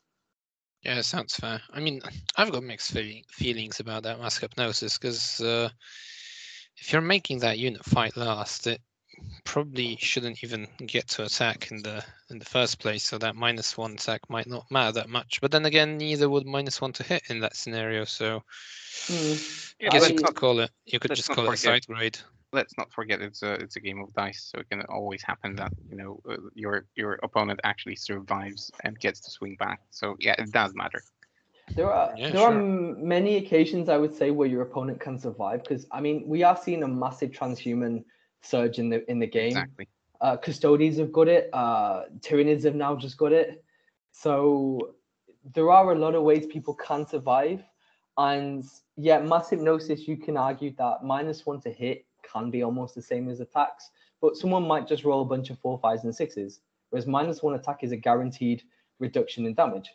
Yeah, 0.83 1.01
sounds 1.01 1.37
fair. 1.37 1.63
I 1.73 1.81
mean, 1.81 2.01
I've 2.37 2.53
got 2.53 2.63
mixed 2.63 2.93
feeling, 2.93 3.25
feelings 3.29 3.81
about 3.81 4.03
that 4.03 4.21
mass 4.21 4.37
hypnosis 4.37 4.99
because 4.99 5.41
uh, 5.41 5.71
if 6.77 6.93
you're 6.93 7.01
making 7.01 7.39
that 7.39 7.59
unit 7.59 7.85
fight 7.85 8.17
last, 8.17 8.67
it 8.67 8.83
probably 9.45 9.97
shouldn't 9.97 10.43
even 10.43 10.67
get 10.87 11.09
to 11.09 11.25
attack 11.25 11.71
in 11.71 11.83
the 11.83 12.03
in 12.31 12.39
the 12.39 12.45
first 12.45 12.79
place. 12.81 13.05
So 13.05 13.19
that 13.19 13.37
minus 13.37 13.77
one 13.77 13.93
attack 13.93 14.21
might 14.29 14.47
not 14.47 14.71
matter 14.71 14.93
that 14.93 15.09
much. 15.09 15.41
But 15.41 15.51
then 15.51 15.65
again, 15.67 15.97
neither 15.99 16.29
would 16.29 16.47
minus 16.47 16.81
one 16.81 16.93
to 16.95 17.03
hit 17.03 17.23
in 17.29 17.41
that 17.41 17.57
scenario. 17.57 18.05
So 18.05 18.43
Hmm. 19.07 19.33
I 19.35 19.85
Yeah, 19.85 19.91
guess 19.91 20.09
you 20.09 20.15
mean- 20.15 20.25
could 20.25 20.35
call 20.37 20.61
it. 20.61 20.71
You 20.87 20.99
could 20.99 21.15
just 21.15 21.29
not 21.29 21.37
call 21.37 21.45
it 21.45 21.59
forget- 21.59 21.59
side 21.59 21.87
grade. 21.87 22.19
let's 22.53 22.79
not 22.79 22.93
forget 22.93 23.21
it's 23.21 23.43
a 23.43 23.53
it's 23.55 23.75
a 23.77 23.81
game 23.81 24.01
of 24.01 24.13
dice, 24.15 24.41
so 24.51 24.59
it 24.61 24.69
can 24.71 24.81
always 24.83 25.23
happen 25.25 25.57
that 25.57 25.73
you 25.91 25.97
know 25.97 26.21
uh, 26.31 26.37
your 26.55 26.87
your 26.95 27.19
opponent 27.25 27.59
actually 27.65 27.97
survives 27.97 28.71
and 28.85 28.99
gets 29.01 29.19
to 29.21 29.31
swing 29.31 29.57
back. 29.57 29.81
So 29.91 30.17
yeah, 30.21 30.37
it 30.39 30.53
does 30.53 30.73
matter. 30.75 31.03
There 31.77 31.91
are 31.93 32.15
yeah, 32.17 32.31
there 32.31 32.41
sure. 32.41 32.53
are 32.55 32.63
many 33.17 33.37
occasions 33.39 33.89
I 33.89 33.97
would 33.97 34.15
say 34.15 34.31
where 34.31 34.49
your 34.49 34.63
opponent 34.63 35.01
can 35.01 35.19
survive 35.19 35.65
because 35.65 35.87
I 35.91 36.01
mean 36.01 36.23
we 36.29 36.45
are 36.45 36.57
seeing 36.57 36.83
a 36.85 36.89
massive 36.89 37.31
transhuman 37.33 38.05
surge 38.45 38.79
in 38.79 38.89
the 38.89 39.09
in 39.11 39.19
the 39.19 39.27
game. 39.27 39.49
Exactly. 39.49 39.89
Uh, 40.21 40.37
custodians 40.37 40.99
have 40.99 41.13
got 41.13 41.29
it. 41.29 41.51
Uh, 41.53 42.05
Tyranids 42.21 42.65
have 42.65 42.75
now 42.75 42.97
just 42.97 43.17
got 43.17 43.33
it. 43.33 43.65
So 44.13 44.95
there 45.55 45.71
are 45.71 45.93
a 45.93 45.99
lot 45.99 46.15
of 46.15 46.23
ways 46.23 46.47
people 46.47 46.75
can 46.75 47.07
survive, 47.07 47.63
and 48.17 48.65
yeah, 48.97 49.21
mass 49.21 49.51
hypnosis. 49.51 50.07
You 50.07 50.17
can 50.17 50.37
argue 50.37 50.75
that 50.79 51.05
minus 51.05 51.45
one 51.45 51.61
to 51.63 51.71
hit 51.71 52.07
can 52.23 52.51
be 52.51 52.63
almost 52.63 52.95
the 52.95 53.03
same 53.03 53.29
as 53.29 53.41
attacks, 53.41 53.91
but 54.21 54.37
someone 54.37 54.67
might 54.67 54.89
just 54.89 55.05
roll 55.05 55.23
a 55.23 55.27
bunch 55.27 55.51
of 55.51 55.59
four, 55.59 55.79
fives, 55.79 56.05
and 56.05 56.15
sixes, 56.15 56.61
whereas 56.91 57.07
minus 57.07 57.43
one 57.43 57.55
attack 57.55 57.83
is 57.83 57.93
a 57.93 57.97
guaranteed 57.97 58.63
reduction 58.99 59.45
in 59.47 59.55
damage. 59.55 59.91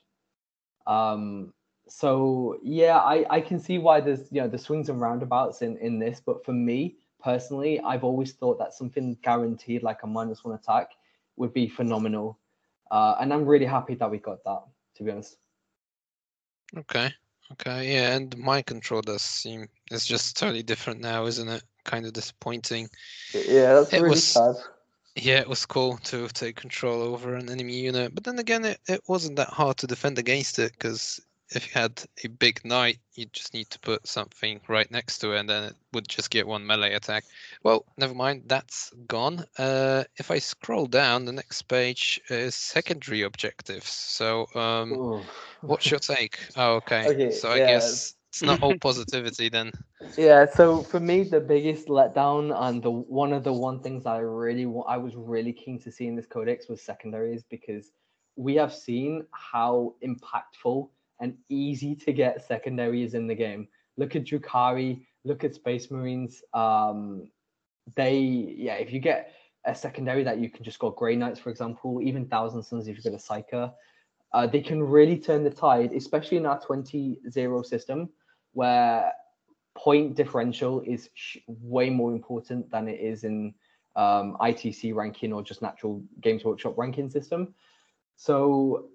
Um, 0.85 1.53
so 1.87 2.59
yeah, 2.61 2.97
I, 2.97 3.25
I 3.29 3.41
can 3.41 3.59
see 3.59 3.79
why 3.79 3.99
there's 4.01 4.31
you 4.31 4.41
know 4.41 4.47
the 4.47 4.57
swings 4.57 4.89
and 4.89 5.01
roundabouts 5.01 5.61
in 5.61 5.77
in 5.77 5.97
this, 5.97 6.21
but 6.23 6.45
for 6.45 6.53
me 6.53 6.97
personally, 7.21 7.79
I've 7.79 8.03
always 8.03 8.33
thought 8.33 8.57
that 8.59 8.73
something 8.73 9.17
guaranteed 9.21 9.83
like 9.83 10.03
a 10.03 10.07
minus 10.07 10.43
one 10.43 10.55
attack 10.55 10.91
would 11.37 11.53
be 11.53 11.67
phenomenal, 11.67 12.37
uh, 12.91 13.15
and 13.19 13.33
I'm 13.33 13.45
really 13.45 13.65
happy 13.65 13.95
that 13.95 14.09
we 14.09 14.17
got 14.17 14.43
that. 14.43 14.63
To 14.95 15.03
be 15.03 15.11
honest. 15.11 15.37
Okay. 16.77 17.09
Okay. 17.53 17.93
Yeah, 17.93 18.15
and 18.15 18.37
mind 18.37 18.65
control 18.65 19.01
does 19.01 19.21
seem 19.21 19.67
it's 19.91 20.05
just 20.05 20.37
totally 20.37 20.63
different 20.63 21.01
now, 21.01 21.25
isn't 21.25 21.47
it? 21.47 21.63
Kind 21.85 22.05
of 22.05 22.13
disappointing. 22.13 22.89
Yeah, 23.33 23.73
that's 23.73 23.93
it 23.93 24.01
really 24.01 24.09
was, 24.09 24.23
sad. 24.25 24.55
Yeah, 25.15 25.39
it 25.39 25.49
was 25.49 25.65
cool 25.65 25.97
to 25.97 26.27
take 26.29 26.55
control 26.55 27.01
over 27.01 27.35
an 27.35 27.49
enemy 27.49 27.79
unit, 27.79 28.13
but 28.13 28.23
then 28.23 28.39
again, 28.39 28.65
it, 28.65 28.79
it 28.87 29.01
wasn't 29.07 29.37
that 29.37 29.49
hard 29.49 29.77
to 29.77 29.87
defend 29.87 30.19
against 30.19 30.59
it 30.59 30.73
because 30.73 31.19
if 31.51 31.67
you 31.67 31.81
had 31.81 32.03
a 32.23 32.27
big 32.27 32.63
knight, 32.63 32.99
you 33.13 33.25
just 33.31 33.53
need 33.53 33.69
to 33.71 33.79
put 33.79 34.07
something 34.07 34.59
right 34.67 34.89
next 34.91 35.19
to 35.19 35.33
it, 35.33 35.39
and 35.39 35.49
then 35.49 35.63
it 35.65 35.75
would 35.93 36.07
just 36.07 36.29
get 36.29 36.47
one 36.47 36.65
melee 36.65 36.93
attack. 36.93 37.23
Well, 37.63 37.85
never 37.97 38.13
mind, 38.13 38.43
that's 38.47 38.91
gone. 39.07 39.45
Uh, 39.57 40.03
if 40.17 40.31
I 40.31 40.39
scroll 40.39 40.85
down, 40.87 41.25
the 41.25 41.33
next 41.33 41.63
page 41.63 42.21
is 42.29 42.55
secondary 42.55 43.23
objectives. 43.23 43.89
So, 43.89 44.47
um, 44.55 45.23
what's 45.65 45.89
your 45.89 45.99
take? 45.99 46.39
Oh, 46.55 46.75
okay. 46.75 47.05
okay 47.05 47.31
so 47.31 47.49
I 47.49 47.57
yeah. 47.57 47.67
guess 47.67 48.15
it's 48.29 48.43
not 48.43 48.61
all 48.61 48.75
positivity 48.75 49.49
then. 49.49 49.71
Yeah. 50.17 50.45
So 50.45 50.83
for 50.83 50.99
me, 50.99 51.23
the 51.23 51.39
biggest 51.39 51.87
letdown 51.87 52.55
and 52.55 52.81
the 52.81 52.91
one 52.91 53.33
of 53.33 53.43
the 53.43 53.53
one 53.53 53.81
things 53.81 54.05
I 54.05 54.19
really 54.19 54.63
I 54.87 54.97
was 54.97 55.15
really 55.15 55.53
keen 55.53 55.79
to 55.81 55.91
see 55.91 56.07
in 56.07 56.15
this 56.15 56.25
codex 56.25 56.67
was 56.69 56.81
secondaries 56.81 57.43
because 57.43 57.91
we 58.35 58.55
have 58.55 58.73
seen 58.73 59.25
how 59.31 59.95
impactful 60.03 60.89
and 61.19 61.35
easy 61.49 61.95
to 61.95 62.13
get 62.13 62.45
secondaries 62.45 63.13
in 63.13 63.27
the 63.27 63.35
game. 63.35 63.67
Look 63.97 64.15
at 64.15 64.25
Drukhari, 64.25 65.05
look 65.25 65.43
at 65.43 65.55
Space 65.55 65.91
Marines. 65.91 66.41
Um, 66.53 67.29
they, 67.95 68.17
yeah, 68.19 68.75
if 68.75 68.93
you 68.93 68.99
get 68.99 69.33
a 69.65 69.75
secondary 69.75 70.23
that 70.23 70.39
you 70.39 70.49
can 70.49 70.63
just 70.63 70.79
go 70.79 70.91
Grey 70.91 71.15
Knights, 71.15 71.39
for 71.39 71.49
example, 71.49 72.01
even 72.01 72.25
Thousand 72.25 72.63
Sons 72.63 72.87
if 72.87 72.95
you 72.95 73.03
get 73.03 73.13
a 73.13 73.17
Psyker, 73.17 73.73
uh, 74.33 74.47
they 74.47 74.61
can 74.61 74.81
really 74.81 75.17
turn 75.17 75.43
the 75.43 75.49
tide, 75.49 75.91
especially 75.93 76.37
in 76.37 76.45
our 76.45 76.61
20-0 76.61 77.65
system 77.65 78.09
where 78.53 79.11
point 79.75 80.15
differential 80.15 80.81
is 80.81 81.09
sh- 81.13 81.37
way 81.47 81.89
more 81.89 82.11
important 82.11 82.69
than 82.71 82.87
it 82.87 82.99
is 82.99 83.23
in 83.23 83.53
um, 83.95 84.37
ITC 84.41 84.93
ranking 84.93 85.33
or 85.33 85.41
just 85.41 85.61
natural 85.61 86.03
Games 86.21 86.43
Workshop 86.43 86.77
ranking 86.77 87.09
system. 87.09 87.53
So 88.15 88.89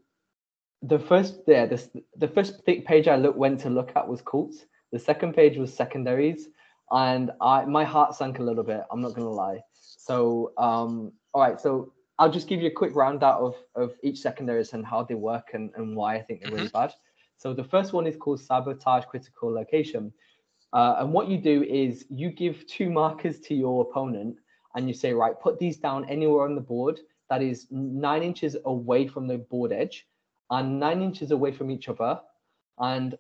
the 0.86 0.98
first 0.98 1.40
yeah 1.46 1.66
this 1.66 1.88
the 2.16 2.28
first 2.28 2.64
page 2.66 3.08
I 3.08 3.16
look 3.16 3.36
went 3.36 3.60
to 3.60 3.70
look 3.70 3.92
at 3.96 4.06
was 4.06 4.22
cults. 4.22 4.64
The 4.92 4.98
second 4.98 5.34
page 5.34 5.56
was 5.56 5.74
secondaries, 5.74 6.48
and 6.90 7.30
I 7.40 7.64
my 7.64 7.84
heart 7.84 8.14
sank 8.14 8.38
a 8.38 8.42
little 8.42 8.64
bit. 8.64 8.82
I'm 8.90 9.00
not 9.00 9.14
gonna 9.14 9.30
lie. 9.30 9.60
So 9.80 10.52
um, 10.58 11.12
all 11.32 11.42
right, 11.42 11.60
so 11.60 11.92
I'll 12.18 12.30
just 12.30 12.48
give 12.48 12.60
you 12.60 12.68
a 12.68 12.78
quick 12.80 12.92
roundout 12.94 13.38
of 13.40 13.54
of 13.74 13.94
each 14.02 14.18
secondaries 14.18 14.72
and 14.72 14.84
how 14.84 15.02
they 15.02 15.14
work 15.14 15.50
and, 15.54 15.70
and 15.76 15.96
why 15.96 16.16
I 16.16 16.22
think 16.22 16.42
they're 16.42 16.52
really 16.52 16.68
mm-hmm. 16.68 16.78
bad. 16.78 16.92
So 17.36 17.52
the 17.52 17.64
first 17.64 17.92
one 17.92 18.06
is 18.06 18.16
called 18.16 18.40
sabotage 18.40 19.04
critical 19.06 19.52
location. 19.52 20.12
Uh, 20.72 20.96
and 20.98 21.12
what 21.12 21.28
you 21.28 21.38
do 21.38 21.62
is 21.62 22.04
you 22.10 22.30
give 22.30 22.66
two 22.66 22.90
markers 22.90 23.38
to 23.38 23.54
your 23.54 23.82
opponent 23.82 24.36
and 24.74 24.88
you 24.88 24.94
say, 24.94 25.12
right, 25.12 25.38
put 25.40 25.58
these 25.58 25.76
down 25.76 26.04
anywhere 26.08 26.44
on 26.44 26.56
the 26.56 26.60
board 26.60 26.98
that 27.30 27.42
is 27.42 27.66
nine 27.70 28.22
inches 28.22 28.56
away 28.64 29.06
from 29.06 29.28
the 29.28 29.38
board 29.38 29.72
edge 29.72 30.06
and 30.50 30.78
nine 30.78 31.02
inches 31.02 31.30
away 31.30 31.52
from 31.52 31.70
each 31.70 31.88
other. 31.88 32.20
And 32.78 33.16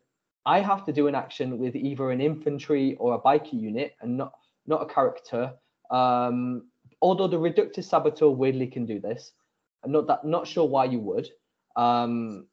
I 0.46 0.60
have 0.60 0.84
to 0.86 0.92
do 0.92 1.06
an 1.06 1.14
action 1.14 1.58
with 1.58 1.74
either 1.74 2.10
an 2.10 2.20
infantry 2.20 2.96
or 2.96 3.14
a 3.14 3.20
biker 3.20 3.52
unit 3.52 3.96
and 4.00 4.16
not 4.16 4.32
not 4.66 4.82
a 4.82 4.86
character. 4.86 5.52
Um, 5.90 6.68
although 7.02 7.28
the 7.28 7.38
Reductus 7.38 7.88
Saboteur 7.88 8.30
weirdly 8.30 8.66
can 8.66 8.86
do 8.86 9.00
this. 9.00 9.32
I'm 9.84 9.92
not 9.92 10.06
that 10.06 10.24
not 10.24 10.46
sure 10.46 10.66
why 10.66 10.86
you 10.86 10.98
would. 11.00 11.28
Um, 11.76 12.46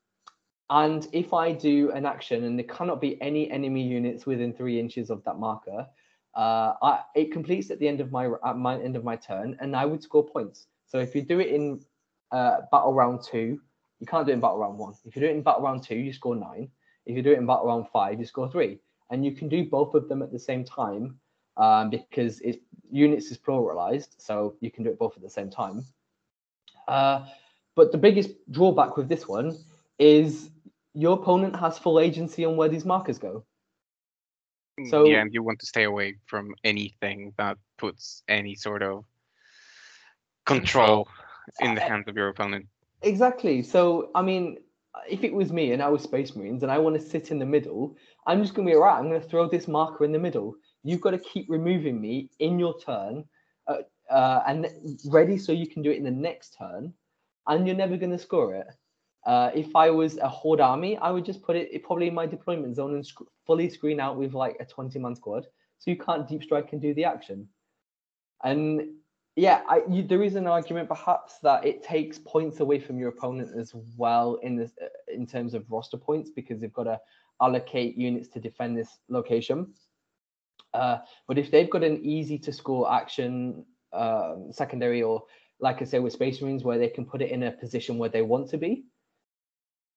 and 0.69 1.07
if 1.11 1.33
I 1.33 1.51
do 1.51 1.91
an 1.91 2.05
action 2.05 2.45
and 2.45 2.57
there 2.57 2.65
cannot 2.65 3.01
be 3.01 3.21
any 3.21 3.51
enemy 3.51 3.83
units 3.83 4.25
within 4.25 4.53
three 4.53 4.79
inches 4.79 5.09
of 5.09 5.23
that 5.25 5.37
marker, 5.37 5.85
uh, 6.35 6.73
I, 6.81 7.01
it 7.13 7.31
completes 7.33 7.71
at 7.71 7.79
the 7.79 7.87
end 7.87 7.99
of 7.99 8.11
my 8.11 8.29
at 8.45 8.57
my 8.57 8.81
end 8.81 8.95
of 8.95 9.03
my 9.03 9.17
turn, 9.17 9.57
and 9.59 9.75
I 9.75 9.85
would 9.85 10.01
score 10.01 10.25
points. 10.25 10.67
So 10.87 10.99
if 10.99 11.13
you 11.13 11.21
do 11.21 11.39
it 11.39 11.49
in 11.49 11.81
uh, 12.31 12.61
battle 12.71 12.93
round 12.93 13.21
two, 13.21 13.59
you 14.01 14.07
can't 14.07 14.25
do 14.25 14.31
it 14.31 14.35
in 14.35 14.41
battle 14.41 14.57
round 14.57 14.77
one. 14.79 14.95
If 15.05 15.15
you 15.15 15.21
do 15.21 15.27
it 15.27 15.35
in 15.35 15.43
battle 15.43 15.61
round 15.61 15.83
two, 15.83 15.95
you 15.95 16.11
score 16.11 16.35
nine. 16.35 16.69
If 17.05 17.15
you 17.15 17.21
do 17.21 17.31
it 17.31 17.37
in 17.37 17.45
battle 17.45 17.67
round 17.67 17.85
five, 17.93 18.19
you 18.19 18.25
score 18.25 18.51
three. 18.51 18.79
And 19.11 19.23
you 19.23 19.31
can 19.31 19.47
do 19.47 19.63
both 19.63 19.93
of 19.93 20.09
them 20.09 20.23
at 20.23 20.31
the 20.31 20.39
same 20.39 20.65
time 20.65 21.19
um, 21.55 21.91
because 21.91 22.41
it 22.41 22.61
units 22.89 23.29
is 23.29 23.37
pluralized, 23.37 24.09
so 24.17 24.55
you 24.59 24.71
can 24.71 24.83
do 24.83 24.89
it 24.89 24.97
both 24.97 25.15
at 25.15 25.21
the 25.21 25.29
same 25.29 25.51
time. 25.51 25.85
Uh, 26.87 27.25
but 27.75 27.91
the 27.91 27.97
biggest 27.97 28.31
drawback 28.49 28.97
with 28.97 29.07
this 29.07 29.27
one 29.27 29.55
is 29.99 30.49
your 30.93 31.13
opponent 31.13 31.55
has 31.55 31.77
full 31.77 31.99
agency 31.99 32.43
on 32.43 32.57
where 32.57 32.69
these 32.69 32.85
markers 32.85 33.19
go. 33.19 33.45
So 34.89 35.05
yeah, 35.05 35.21
and 35.21 35.31
you 35.31 35.43
want 35.43 35.59
to 35.59 35.67
stay 35.67 35.83
away 35.83 36.15
from 36.25 36.55
anything 36.63 37.33
that 37.37 37.57
puts 37.77 38.23
any 38.27 38.55
sort 38.55 38.81
of 38.81 39.05
control 40.47 41.07
in 41.59 41.75
the 41.75 41.81
hands 41.81 42.05
of 42.07 42.15
your 42.15 42.29
opponent. 42.29 42.65
Exactly. 43.01 43.63
So, 43.63 44.11
I 44.15 44.21
mean, 44.21 44.57
if 45.09 45.23
it 45.23 45.33
was 45.33 45.51
me 45.51 45.71
and 45.71 45.81
I 45.81 45.89
was 45.89 46.03
Space 46.03 46.35
Marines 46.35 46.63
and 46.63 46.71
I 46.71 46.77
want 46.77 46.95
to 46.95 47.01
sit 47.01 47.31
in 47.31 47.39
the 47.39 47.45
middle, 47.45 47.95
I'm 48.27 48.41
just 48.41 48.53
going 48.53 48.67
to 48.67 48.73
be 48.73 48.77
right. 48.77 48.97
I'm 48.97 49.09
going 49.09 49.21
to 49.21 49.27
throw 49.27 49.47
this 49.49 49.67
marker 49.67 50.03
in 50.05 50.11
the 50.11 50.19
middle. 50.19 50.55
You've 50.83 51.01
got 51.01 51.11
to 51.11 51.17
keep 51.19 51.45
removing 51.49 51.99
me 52.01 52.29
in 52.39 52.59
your 52.59 52.77
turn 52.79 53.25
uh, 53.67 53.77
uh, 54.09 54.43
and 54.47 54.67
ready 55.05 55.37
so 55.37 55.51
you 55.51 55.67
can 55.67 55.81
do 55.81 55.91
it 55.91 55.97
in 55.97 56.03
the 56.03 56.11
next 56.11 56.55
turn, 56.59 56.93
and 57.47 57.65
you're 57.65 57.75
never 57.75 57.97
going 57.97 58.11
to 58.11 58.17
score 58.19 58.55
it. 58.55 58.67
Uh, 59.25 59.51
if 59.53 59.75
I 59.75 59.89
was 59.91 60.17
a 60.17 60.27
horde 60.27 60.59
army, 60.61 60.97
I 60.97 61.11
would 61.11 61.25
just 61.25 61.43
put 61.43 61.55
it 61.55 61.83
probably 61.83 62.07
in 62.07 62.13
my 62.15 62.25
deployment 62.25 62.75
zone 62.75 62.95
and 62.95 63.05
sc- 63.05 63.21
fully 63.45 63.69
screen 63.69 63.99
out 63.99 64.17
with 64.17 64.33
like 64.33 64.57
a 64.59 64.65
20 64.65 64.99
man 64.99 65.15
squad, 65.15 65.45
so 65.77 65.91
you 65.91 65.97
can't 65.97 66.27
deep 66.27 66.43
strike 66.43 66.73
and 66.73 66.81
do 66.81 66.93
the 66.93 67.05
action. 67.05 67.47
And 68.43 68.81
yeah, 69.35 69.61
I, 69.67 69.81
you, 69.89 70.03
there 70.03 70.23
is 70.23 70.35
an 70.35 70.47
argument 70.47 70.89
perhaps 70.89 71.39
that 71.43 71.65
it 71.65 71.83
takes 71.83 72.19
points 72.19 72.59
away 72.59 72.79
from 72.79 72.99
your 72.99 73.09
opponent 73.09 73.57
as 73.57 73.73
well 73.95 74.35
in 74.43 74.57
this 74.57 74.71
uh, 74.81 74.87
in 75.13 75.25
terms 75.25 75.53
of 75.53 75.69
roster 75.71 75.97
points 75.97 76.29
because 76.29 76.59
they've 76.59 76.73
got 76.73 76.83
to 76.83 76.99
allocate 77.41 77.97
units 77.97 78.27
to 78.29 78.39
defend 78.39 78.77
this 78.77 78.99
location. 79.07 79.73
Uh, 80.73 80.97
but 81.27 81.37
if 81.37 81.49
they've 81.49 81.69
got 81.69 81.83
an 81.83 82.03
easy 82.03 82.37
to 82.39 82.51
score 82.51 82.91
action 82.91 83.65
um, 83.93 84.49
secondary 84.51 85.01
or 85.01 85.23
like 85.59 85.81
I 85.81 85.85
say 85.85 85.99
with 85.99 86.13
Space 86.13 86.41
Marines 86.41 86.63
where 86.63 86.77
they 86.77 86.89
can 86.89 87.05
put 87.05 87.21
it 87.21 87.31
in 87.31 87.43
a 87.43 87.51
position 87.51 87.97
where 87.97 88.09
they 88.09 88.21
want 88.21 88.49
to 88.49 88.57
be, 88.57 88.83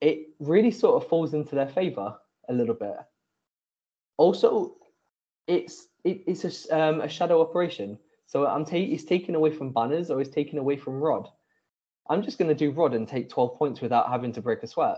it 0.01 0.29
really 0.39 0.71
sort 0.71 1.03
of 1.03 1.09
falls 1.09 1.35
into 1.35 1.55
their 1.55 1.69
favor 1.69 2.17
a 2.49 2.53
little 2.53 2.75
bit. 2.75 2.95
Also, 4.17 4.77
it's 5.49 5.89
it, 6.05 6.23
it's 6.27 6.69
a, 6.69 6.79
um, 6.79 7.01
a 7.01 7.09
shadow 7.09 7.41
operation 7.41 7.99
so 8.27 8.47
I'm 8.47 8.65
ta- 8.65 8.77
he's 8.77 9.05
taken 9.05 9.35
away 9.35 9.51
from 9.51 9.73
banners 9.73 10.11
or 10.11 10.19
he's 10.19 10.31
taken 10.31 10.59
away 10.59 10.77
from 10.77 11.01
rod. 11.01 11.29
I'm 12.09 12.23
just 12.23 12.39
going 12.39 12.49
to 12.49 12.55
do 12.55 12.71
rod 12.71 12.95
and 12.95 13.09
take 13.09 13.29
12 13.31 13.59
points 13.59 13.81
without 13.81 14.11
having 14.11 14.33
to 14.33 14.43
break 14.43 14.63
a 14.63 14.67
sweat. 14.67 14.97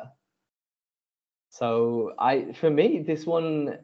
So 1.50 2.12
I, 2.18 2.52
for 2.52 2.70
me, 2.70 3.02
this 3.06 3.24
one, 3.24 3.78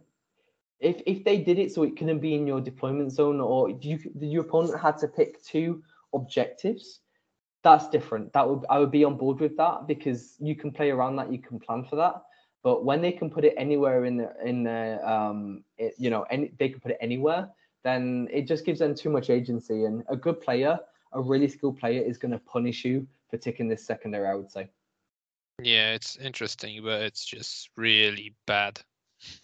if 0.81 1.01
if 1.07 1.25
they 1.25 1.39
did 1.39 1.59
it 1.59 1.73
so 1.73 1.85
it 1.85 1.97
couldn't 1.97 2.19
be 2.19 2.35
in 2.35 2.47
your 2.47 2.61
deployment 2.61 3.13
zone 3.13 3.41
or 3.41 3.71
you 3.71 3.99
your 4.21 4.43
opponent 4.43 4.81
had 4.81 4.99
to 4.99 5.09
pick 5.09 5.43
two 5.45 5.83
objectives, 6.13 7.01
that's 7.63 7.89
different. 7.89 8.33
That 8.33 8.49
would 8.49 8.65
I 8.69 8.79
would 8.79 8.91
be 8.91 9.05
on 9.05 9.17
board 9.17 9.41
with 9.41 9.57
that 9.59 9.87
because 9.87 10.37
you 10.41 10.57
can 10.57 10.73
play 10.73 10.91
around 10.91 11.17
that, 11.17 11.33
you 11.33 11.39
can 11.39 11.61
plan 11.61 11.85
for 11.85 11.97
that. 11.97 12.15
But 12.65 12.85
when 12.85 13.01
they 13.01 13.13
can 13.13 13.31
put 13.31 13.45
it 13.45 13.55
anywhere 13.57 14.05
in 14.05 14.17
the 14.17 14.33
in 14.45 14.65
the 14.65 15.01
um, 15.09 15.65
it, 15.79 15.95
you 15.99 16.11
know, 16.11 16.23
any 16.31 16.53
they 16.59 16.69
can 16.69 16.81
put 16.81 16.91
it 16.91 16.99
anywhere 17.01 17.49
then 17.85 18.29
it 18.33 18.47
just 18.47 18.65
gives 18.65 18.79
them 18.79 18.95
too 18.95 19.11
much 19.11 19.31
agency. 19.31 19.85
And 19.85 20.03
a 20.09 20.17
good 20.17 20.41
player, 20.41 20.79
a 21.13 21.21
really 21.21 21.49
skilled 21.49 21.79
player, 21.79 22.03
is 22.03 22.19
going 22.19 22.33
to 22.33 22.39
punish 22.39 22.85
you 22.85 23.07
for 23.31 23.37
taking 23.37 23.69
this 23.69 23.85
secondary. 23.85 24.29
I 24.29 24.35
would 24.35 24.51
say. 24.51 24.69
Yeah, 25.61 25.93
it's 25.93 26.17
interesting, 26.17 26.83
but 26.83 27.03
it's 27.03 27.25
just 27.25 27.71
really 27.77 28.35
bad. 28.47 28.81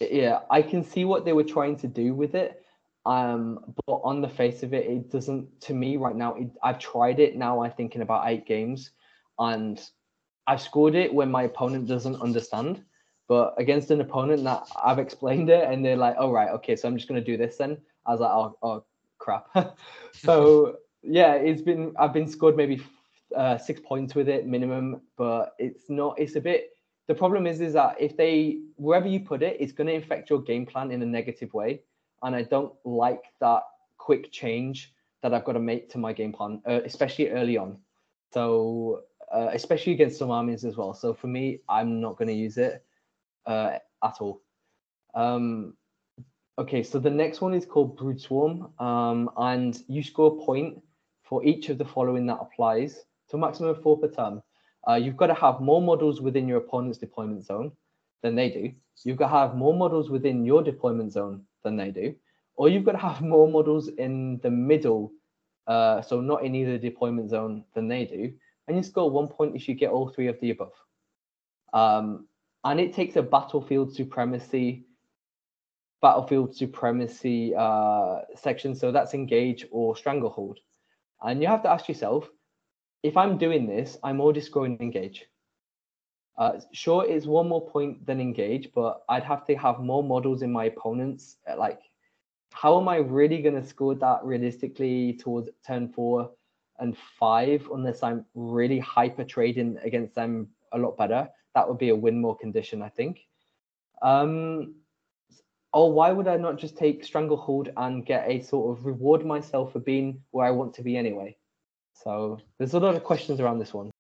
Yeah, 0.01 0.41
I 0.51 0.63
can 0.63 0.83
see 0.83 1.05
what 1.05 1.25
they 1.25 1.33
were 1.33 1.45
trying 1.45 1.77
to 1.79 1.87
do 1.87 2.15
with 2.15 2.35
it. 2.35 2.65
Um, 3.07 3.75
but 3.87 4.01
on 4.05 4.21
the 4.21 4.29
face 4.29 4.63
of 4.63 4.75
it, 4.75 4.87
it 4.87 5.11
doesn't. 5.11 5.61
To 5.63 5.75
me, 5.75 5.97
right 5.97 6.17
now, 6.17 6.35
it, 6.35 6.49
I've 6.63 6.79
tried 6.79 7.21
it. 7.21 7.37
Now 7.37 7.63
I'm 7.63 7.73
thinking 7.73 8.03
about 8.03 8.29
eight 8.29 8.47
games, 8.47 8.91
and 9.39 9.81
I've 10.47 10.61
scored 10.61 10.95
it 10.95 11.13
when 11.13 11.31
my 11.31 11.45
opponent 11.45 11.87
doesn't 11.87 12.21
understand. 12.21 12.85
But 13.29 13.55
against 13.59 13.91
an 13.91 14.01
opponent 14.01 14.45
that 14.45 14.67
I've 14.83 14.99
explained 14.99 15.49
it, 15.51 15.69
and 15.71 15.85
they're 15.85 15.97
like, 15.97 16.17
"Oh 16.19 16.33
right, 16.33 16.51
okay, 16.51 16.77
so 16.77 16.89
I'm 16.89 16.97
just 16.97 17.09
gonna 17.09 17.21
do 17.21 17.37
this 17.37 17.57
then." 17.57 17.79
I 18.09 18.13
was 18.13 18.21
like, 18.21 18.31
"Oh, 18.31 18.59
oh 18.63 18.85
crap." 19.19 19.47
so 20.13 20.77
yeah, 21.03 21.35
it's 21.35 21.63
been 21.63 21.95
I've 21.99 22.13
been 22.13 22.27
scored 22.27 22.57
maybe 22.57 22.83
uh, 23.37 23.59
six 23.59 23.81
points 23.85 24.15
with 24.15 24.29
it 24.29 24.47
minimum, 24.47 25.03
but 25.17 25.55
it's 25.59 25.89
not. 25.89 26.19
It's 26.19 26.35
a 26.35 26.41
bit. 26.41 26.71
The 27.07 27.15
problem 27.15 27.47
is, 27.47 27.61
is 27.61 27.75
that 27.75 27.97
if 28.01 28.17
they 28.17 28.59
wherever 28.77 29.07
you 29.07 29.21
put 29.21 29.43
it, 29.43 29.57
it's 29.61 29.73
going 29.73 29.87
to 29.87 29.97
affect 29.97 30.29
your 30.31 30.43
game 30.43 30.67
plan 30.67 30.91
in 30.91 31.03
a 31.03 31.07
negative 31.07 31.55
way, 31.55 31.83
and 32.23 32.35
I 32.35 32.43
don't 32.43 32.73
like 32.85 33.25
that 33.41 33.63
quick 33.99 34.33
change 34.33 34.93
that 35.23 35.35
I've 35.35 35.45
got 35.45 35.53
to 35.53 35.61
make 35.61 35.91
to 35.91 35.99
my 35.99 36.13
game 36.13 36.33
plan, 36.33 36.63
uh, 36.67 36.81
especially 36.85 37.31
early 37.31 37.57
on. 37.57 37.79
So 38.33 39.03
uh, 39.33 39.51
especially 39.53 39.93
against 39.93 40.19
some 40.19 40.31
armies 40.31 40.65
as 40.65 40.77
well. 40.77 40.95
So 40.95 41.13
for 41.15 41.27
me, 41.27 41.61
I'm 41.69 42.01
not 42.01 42.17
going 42.17 42.29
to 42.29 42.35
use 42.35 42.57
it 42.57 42.85
uh, 43.47 43.79
at 44.03 44.17
all. 44.21 44.43
Um, 45.15 45.75
okay, 46.59 46.83
so 46.83 46.99
the 46.99 47.11
next 47.11 47.41
one 47.41 47.55
is 47.55 47.65
called 47.65 47.97
Brood 47.97 48.21
Swarm, 48.21 48.73
um, 48.81 49.31
and 49.37 49.81
you 49.87 50.03
score 50.03 50.37
a 50.37 50.45
point 50.45 50.83
for 51.23 51.45
each 51.45 51.69
of 51.69 51.79
the 51.79 51.85
following 51.85 52.27
that 52.27 52.39
applies 52.41 53.05
to 53.31 53.37
a 53.37 53.39
maximum 53.39 53.71
of 53.71 53.83
four 53.83 53.99
per 53.99 54.09
turn. 54.09 54.43
Uh, 54.89 54.95
you've 54.95 55.17
got 55.17 55.29
to 55.29 55.35
have 55.35 55.61
more 55.61 55.81
models 55.81 56.21
within 56.21 56.49
your 56.49 56.59
opponent's 56.59 56.99
deployment 56.99 57.45
zone 57.45 57.71
than 58.23 58.35
they 58.35 58.51
do. 58.51 58.73
You've 59.05 59.17
got 59.17 59.31
to 59.31 59.37
have 59.37 59.55
more 59.55 59.75
models 59.75 60.11
within 60.11 60.45
your 60.45 60.63
deployment 60.63 61.13
zone 61.13 61.43
than 61.63 61.77
they 61.77 61.91
do, 61.91 62.15
or 62.57 62.69
you've 62.69 62.85
got 62.85 62.93
to 62.93 62.99
have 62.99 63.21
more 63.21 63.49
models 63.49 63.89
in 63.89 64.41
the 64.43 64.51
middle, 64.51 65.13
uh, 65.69 66.03
so 66.03 66.21
not 66.21 66.45
in 66.45 66.55
either 66.57 66.79
deployment 66.79 67.31
zone 67.31 67.65
than 67.75 67.87
they 67.87 68.05
do, 68.05 68.33
and 68.67 68.77
you 68.77 68.83
score 68.83 69.11
one 69.11 69.29
point 69.29 69.55
if 69.55 69.69
you 69.69 69.75
get 69.75 69.91
all 69.91 70.09
three 70.09 70.27
of 70.27 70.41
the 70.41 70.51
above. 70.51 70.73
Um, 71.73 72.27
and 72.65 72.81
it 72.81 72.93
takes 72.93 73.15
a 73.15 73.23
battlefield 73.23 73.95
supremacy 73.95 74.88
battlefield 76.01 76.55
supremacy 76.55 77.55
uh, 77.57 78.21
section. 78.37 78.75
So 78.75 78.93
that's 78.93 79.15
engage 79.15 79.67
or 79.71 79.97
stranglehold. 79.97 80.59
And 81.23 81.43
you 81.43 81.49
have 81.49 81.63
to 81.63 81.71
ask 81.71 81.89
yourself, 81.89 82.29
if 83.03 83.17
I'm 83.17 83.39
doing 83.39 83.67
this, 83.67 83.99
I'm 84.03 84.21
already 84.21 84.41
scoring 84.41 84.77
engage. 84.81 85.25
Uh, 86.37 86.61
sure, 86.73 87.05
it's 87.05 87.27
one 87.27 87.49
more 87.49 87.69
point 87.69 88.07
than 88.07 88.21
engage, 88.21 88.69
but 88.73 89.03
I'd 89.09 89.25
have 89.25 89.45
to 89.47 89.57
have 89.57 89.81
more 89.81 90.05
models 90.05 90.43
in 90.43 90.53
my 90.53 90.67
opponents. 90.67 91.37
Uh, 91.51 91.57
like, 91.57 91.81
how 92.53 92.81
am 92.81 92.89
I 92.89 92.97
really 92.97 93.43
going 93.43 93.61
to 93.61 93.67
score 93.67 93.97
that 93.97 94.25
realistically 94.25 95.15
towards 95.15 95.51
turn 95.67 95.89
four 95.89 96.31
and 96.79 96.97
five 97.19 97.69
unless 97.75 98.05
I'm 98.05 98.25
really 98.35 98.79
hyper 98.79 99.25
trading 99.25 99.79
against 99.83 100.15
them 100.15 100.49
a 100.73 100.79
lot 100.79 100.97
better? 100.97 101.29
That 101.55 101.69
would 101.69 101.79
be 101.79 101.89
a 101.89 101.97
win 101.97 102.21
more 102.21 102.37
condition, 102.37 102.83
I 102.83 102.89
think. 102.89 103.21
Um, 104.01 104.77
or 105.73 105.93
why 105.93 106.13
would 106.13 106.29
I 106.29 106.37
not 106.37 106.59
just 106.59 106.77
take 106.77 107.05
Stranglehold 107.05 107.71
and 107.77 108.05
get 108.05 108.29
a 108.29 108.41
sort 108.41 108.77
of 108.77 108.87
reward 108.87 109.25
myself 109.25 109.73
for 109.73 109.81
being 109.81 110.23
where 110.31 110.47
I 110.47 110.51
want 110.51 110.75
to 110.75 110.83
be 110.83 110.97
anyway? 110.97 111.37
So 111.93 112.39
there's 112.59 112.75
a 112.75 112.81
lot 112.81 112.95
of 112.95 113.05
questions 113.05 113.41
around 113.41 113.59
this 113.59 113.75
one. 113.75 113.91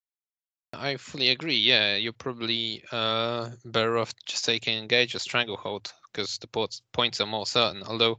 I 0.72 0.96
fully 0.96 1.30
agree. 1.30 1.56
Yeah, 1.56 1.96
you're 1.96 2.12
probably 2.12 2.82
uh, 2.92 3.50
better 3.64 3.98
off 3.98 4.12
just 4.26 4.44
taking 4.44 4.78
engage 4.78 5.14
or 5.14 5.18
stranglehold 5.18 5.92
because 6.12 6.38
the 6.38 6.68
points 6.92 7.20
are 7.20 7.26
more 7.26 7.46
certain. 7.46 7.82
Although 7.82 8.18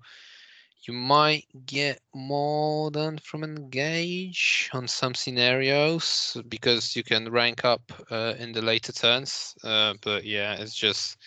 you 0.87 0.93
might 0.93 1.45
get 1.65 2.01
more 2.13 2.89
than 2.91 3.17
from 3.19 3.43
engage 3.43 4.69
on 4.73 4.87
some 4.87 5.13
scenarios 5.13 6.37
because 6.47 6.95
you 6.95 7.03
can 7.03 7.29
rank 7.31 7.65
up 7.65 7.91
uh, 8.09 8.33
in 8.39 8.51
the 8.51 8.61
later 8.61 8.91
turns. 8.91 9.55
Uh, 9.63 9.93
but 10.01 10.23
yeah, 10.23 10.53
it's 10.53 10.75
just 10.75 11.17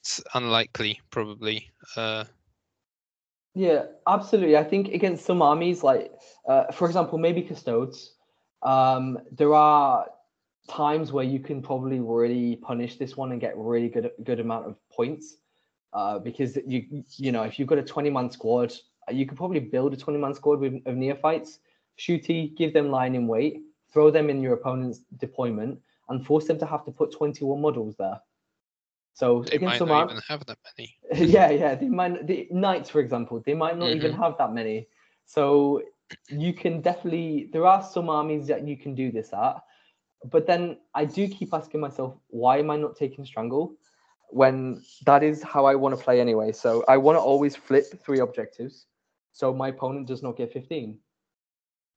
it's 0.00 0.22
unlikely 0.34 1.00
probably. 1.10 1.70
Uh, 1.96 2.24
yeah, 3.54 3.84
absolutely. 4.06 4.56
I 4.56 4.64
think 4.64 4.88
against 4.88 5.24
some 5.24 5.42
armies, 5.42 5.82
like 5.82 6.12
uh, 6.48 6.72
for 6.72 6.86
example, 6.86 7.18
maybe 7.18 7.42
custodes, 7.42 8.14
um, 8.62 9.18
there 9.32 9.54
are 9.54 10.06
times 10.68 11.12
where 11.12 11.24
you 11.24 11.40
can 11.40 11.62
probably 11.62 12.00
really 12.00 12.56
punish 12.56 12.96
this 12.96 13.16
one 13.16 13.32
and 13.32 13.40
get 13.40 13.56
really 13.56 13.88
good 13.88 14.10
good 14.24 14.40
amount 14.40 14.66
of 14.66 14.76
points. 14.90 15.36
Uh, 15.92 16.18
because 16.18 16.56
you 16.66 17.04
you 17.16 17.32
know 17.32 17.42
if 17.42 17.58
you've 17.58 17.66
got 17.66 17.78
a 17.78 17.82
20 17.82 18.10
man 18.10 18.30
squad 18.30 18.72
you 19.12 19.26
could 19.26 19.36
probably 19.36 19.60
build 19.60 19.92
a 19.92 19.96
20 19.96 20.18
man 20.18 20.34
squad 20.34 20.60
with, 20.60 20.74
of 20.86 20.96
neophytes, 20.96 21.58
shooty, 21.98 22.56
give 22.56 22.72
them 22.72 22.90
lying 22.90 23.14
in 23.14 23.26
wait, 23.26 23.62
throw 23.92 24.10
them 24.10 24.30
in 24.30 24.42
your 24.42 24.54
opponent's 24.54 25.00
deployment, 25.18 25.78
and 26.08 26.24
force 26.24 26.46
them 26.46 26.58
to 26.58 26.66
have 26.66 26.84
to 26.84 26.90
put 26.90 27.12
21 27.12 27.60
models 27.60 27.96
there. 27.98 28.20
So 29.14 29.42
they 29.42 29.58
might 29.58 29.80
not 29.80 30.10
even 30.10 30.22
have 30.28 30.46
that 30.46 30.58
many. 30.76 30.96
yeah, 31.30 31.50
yeah. 31.50 31.74
They 31.74 31.88
might 31.88 32.26
the 32.26 32.48
knights, 32.50 32.90
for 32.90 33.00
example, 33.00 33.42
they 33.44 33.54
might 33.54 33.76
not 33.76 33.88
mm-hmm. 33.88 33.96
even 33.96 34.12
have 34.14 34.36
that 34.38 34.52
many. 34.52 34.88
So 35.26 35.82
you 36.28 36.52
can 36.54 36.80
definitely 36.80 37.50
there 37.52 37.66
are 37.66 37.82
some 37.82 38.08
armies 38.08 38.46
that 38.48 38.66
you 38.66 38.76
can 38.76 38.94
do 38.94 39.12
this 39.12 39.32
at. 39.32 39.56
But 40.30 40.46
then 40.46 40.78
I 40.94 41.06
do 41.06 41.28
keep 41.28 41.54
asking 41.54 41.80
myself, 41.80 42.14
why 42.28 42.58
am 42.58 42.70
I 42.70 42.76
not 42.76 42.96
taking 42.96 43.24
strangle? 43.24 43.74
When 44.28 44.82
that 45.06 45.22
is 45.22 45.42
how 45.42 45.64
I 45.64 45.74
want 45.74 45.96
to 45.96 46.02
play 46.02 46.20
anyway. 46.20 46.52
So 46.52 46.84
I 46.86 46.96
want 46.98 47.16
to 47.16 47.20
always 47.20 47.56
flip 47.56 47.86
three 48.04 48.20
objectives 48.20 48.86
so 49.32 49.54
my 49.54 49.68
opponent 49.68 50.06
does 50.06 50.22
not 50.22 50.36
get 50.36 50.52
15. 50.52 50.98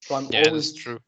So 0.01 0.15
I'm 0.15 0.27
yeah, 0.31 0.43
always, 0.47 0.71
that's 0.71 0.83
true. 0.83 0.99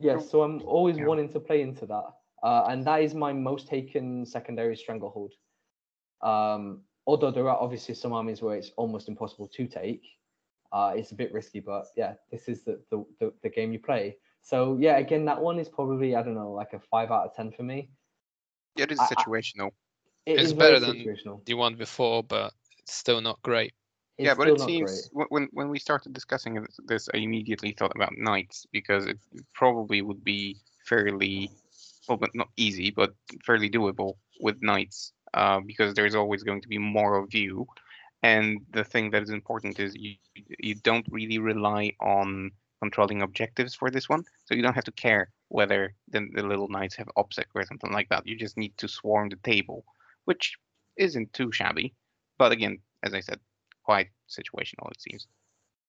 Yes, 0.00 0.22
yeah, 0.22 0.28
so 0.30 0.42
I'm 0.42 0.62
always 0.62 0.96
yeah. 0.96 1.06
wanting 1.06 1.28
to 1.30 1.40
play 1.40 1.62
into 1.62 1.86
that. 1.86 2.04
Uh, 2.42 2.66
and 2.68 2.84
that 2.86 3.02
is 3.02 3.14
my 3.14 3.32
most 3.32 3.68
taken 3.68 4.26
secondary 4.26 4.76
stranglehold. 4.76 5.32
Um, 6.22 6.80
although 7.06 7.30
there 7.30 7.48
are 7.48 7.56
obviously 7.56 7.94
some 7.94 8.12
armies 8.12 8.42
where 8.42 8.56
it's 8.56 8.72
almost 8.76 9.08
impossible 9.08 9.48
to 9.48 9.66
take. 9.66 10.02
Uh, 10.72 10.92
it's 10.96 11.12
a 11.12 11.14
bit 11.14 11.32
risky, 11.32 11.60
but 11.60 11.86
yeah, 11.96 12.14
this 12.32 12.48
is 12.48 12.64
the, 12.64 12.80
the, 12.90 13.04
the, 13.20 13.32
the 13.42 13.48
game 13.48 13.72
you 13.72 13.78
play. 13.78 14.16
So 14.42 14.76
yeah, 14.80 14.98
again, 14.98 15.24
that 15.26 15.40
one 15.40 15.58
is 15.58 15.68
probably 15.68 16.16
I 16.16 16.22
don't 16.22 16.34
know, 16.34 16.52
like 16.52 16.72
a 16.72 16.80
five 16.80 17.10
out 17.10 17.26
of 17.26 17.34
ten 17.34 17.52
for 17.52 17.62
me. 17.62 17.90
Yeah, 18.76 18.84
it 18.84 18.92
is 18.92 18.98
situational. 18.98 19.70
I, 20.26 20.30
it 20.30 20.40
it's 20.40 20.52
better 20.52 20.80
than 20.80 21.16
the 21.46 21.54
one 21.54 21.76
before, 21.76 22.22
but 22.24 22.52
it's 22.78 22.94
still 22.94 23.20
not 23.20 23.40
great 23.42 23.72
yeah, 24.18 24.34
but 24.34 24.48
it 24.48 24.60
seems 24.60 25.10
when 25.12 25.48
when 25.52 25.68
we 25.68 25.78
started 25.78 26.12
discussing 26.12 26.64
this, 26.86 27.08
I 27.12 27.18
immediately 27.18 27.72
thought 27.72 27.92
about 27.96 28.16
knights 28.16 28.66
because 28.70 29.06
it 29.06 29.18
probably 29.54 30.02
would 30.02 30.22
be 30.22 30.58
fairly, 30.84 31.50
well, 32.08 32.18
but 32.18 32.34
not 32.34 32.48
easy, 32.56 32.90
but 32.90 33.12
fairly 33.44 33.68
doable 33.68 34.14
with 34.40 34.62
knights 34.62 35.12
uh, 35.34 35.60
because 35.60 35.94
there's 35.94 36.14
always 36.14 36.42
going 36.42 36.62
to 36.62 36.68
be 36.68 36.78
more 36.78 37.18
of 37.18 37.34
you, 37.34 37.66
and 38.22 38.60
the 38.72 38.84
thing 38.84 39.10
that 39.10 39.22
is 39.22 39.30
important 39.30 39.78
is 39.78 39.94
you 39.94 40.14
you 40.58 40.74
don't 40.76 41.06
really 41.10 41.38
rely 41.38 41.92
on 42.00 42.50
controlling 42.80 43.22
objectives 43.22 43.74
for 43.74 43.90
this 43.90 44.08
one, 44.08 44.24
so 44.44 44.54
you 44.54 44.62
don't 44.62 44.74
have 44.74 44.84
to 44.84 44.92
care 44.92 45.30
whether 45.48 45.94
the, 46.08 46.28
the 46.34 46.42
little 46.42 46.68
knights 46.68 46.96
have 46.96 47.08
obsec 47.16 47.44
or 47.54 47.64
something 47.64 47.92
like 47.92 48.08
that. 48.08 48.26
You 48.26 48.36
just 48.36 48.56
need 48.56 48.76
to 48.78 48.88
swarm 48.88 49.28
the 49.28 49.36
table, 49.36 49.84
which 50.24 50.56
isn't 50.96 51.32
too 51.32 51.50
shabby. 51.52 51.94
But 52.38 52.52
again, 52.52 52.78
as 53.02 53.14
I 53.14 53.20
said, 53.20 53.38
quite 53.84 54.08
situational, 54.28 54.90
it 54.90 55.00
seems. 55.00 55.26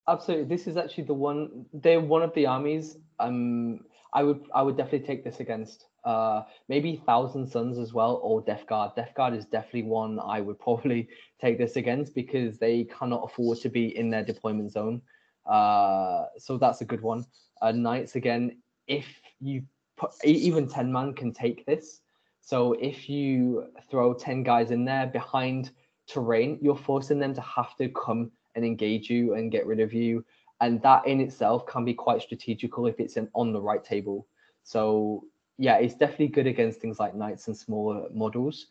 Absolutely, 0.08 0.46
this 0.56 0.68
is 0.68 0.78
actually 0.78 1.06
the 1.06 1.14
one. 1.14 1.66
They're 1.74 2.00
one 2.00 2.22
of 2.22 2.34
the 2.36 2.46
armies. 2.46 2.98
Um, 3.20 3.82
I 4.14 4.24
would 4.24 4.42
I 4.54 4.62
would 4.62 4.78
definitely 4.78 5.08
take 5.08 5.24
this 5.24 5.40
against. 5.40 5.86
Uh, 6.06 6.44
maybe 6.70 7.02
Thousand 7.06 7.48
Sons 7.48 7.80
as 7.80 7.92
well, 7.92 8.20
or 8.24 8.40
Death 8.42 8.68
Guard. 8.68 8.92
Death 8.96 9.14
Guard 9.16 9.34
is 9.34 9.46
definitely 9.46 9.84
one 9.84 10.20
I 10.20 10.40
would 10.40 10.60
probably 10.68 11.10
take 11.42 11.58
this 11.58 11.76
against 11.76 12.14
because 12.14 12.58
they 12.58 12.86
cannot 12.86 13.24
afford 13.24 13.60
to 13.62 13.70
be 13.70 13.98
in 13.98 14.10
their 14.10 14.24
deployment 14.24 14.72
zone. 14.72 15.02
Uh, 15.46 16.26
so 16.38 16.58
that's 16.58 16.82
a 16.82 16.86
good 16.86 17.02
one. 17.02 17.26
Uh, 17.62 17.72
Knights 17.72 18.16
again, 18.16 18.58
if 18.88 19.06
you 19.40 19.64
put 19.98 20.12
even 20.24 20.68
ten 20.68 20.92
man 20.92 21.14
can 21.14 21.34
take 21.34 21.66
this. 21.66 22.02
So 22.42 22.74
if 22.74 23.10
you 23.10 23.68
throw 23.90 24.14
ten 24.14 24.44
guys 24.44 24.70
in 24.70 24.86
there 24.86 25.08
behind 25.08 25.72
terrain, 26.08 26.60
you're 26.62 26.76
forcing 26.76 27.20
them 27.20 27.34
to 27.34 27.42
have 27.42 27.76
to 27.78 27.90
come 27.90 28.32
and 28.54 28.64
engage 28.64 29.10
you 29.10 29.34
and 29.34 29.52
get 29.52 29.66
rid 29.66 29.80
of 29.80 29.94
you. 29.94 30.24
And 30.62 30.82
that 30.84 31.06
in 31.08 31.20
itself 31.20 31.66
can 31.66 31.84
be 31.84 31.94
quite 31.94 32.22
strategical 32.22 32.88
if 32.88 33.00
it's 33.00 33.18
in, 33.18 33.28
on 33.34 33.52
the 33.52 33.62
right 33.62 33.84
table. 33.84 34.28
So 34.64 35.26
yeah, 35.58 35.78
it's 35.78 35.96
definitely 35.96 36.28
good 36.28 36.48
against 36.48 36.80
things 36.80 37.00
like 37.00 37.16
knights 37.16 37.48
and 37.48 37.58
smaller 37.58 38.08
models. 38.14 38.68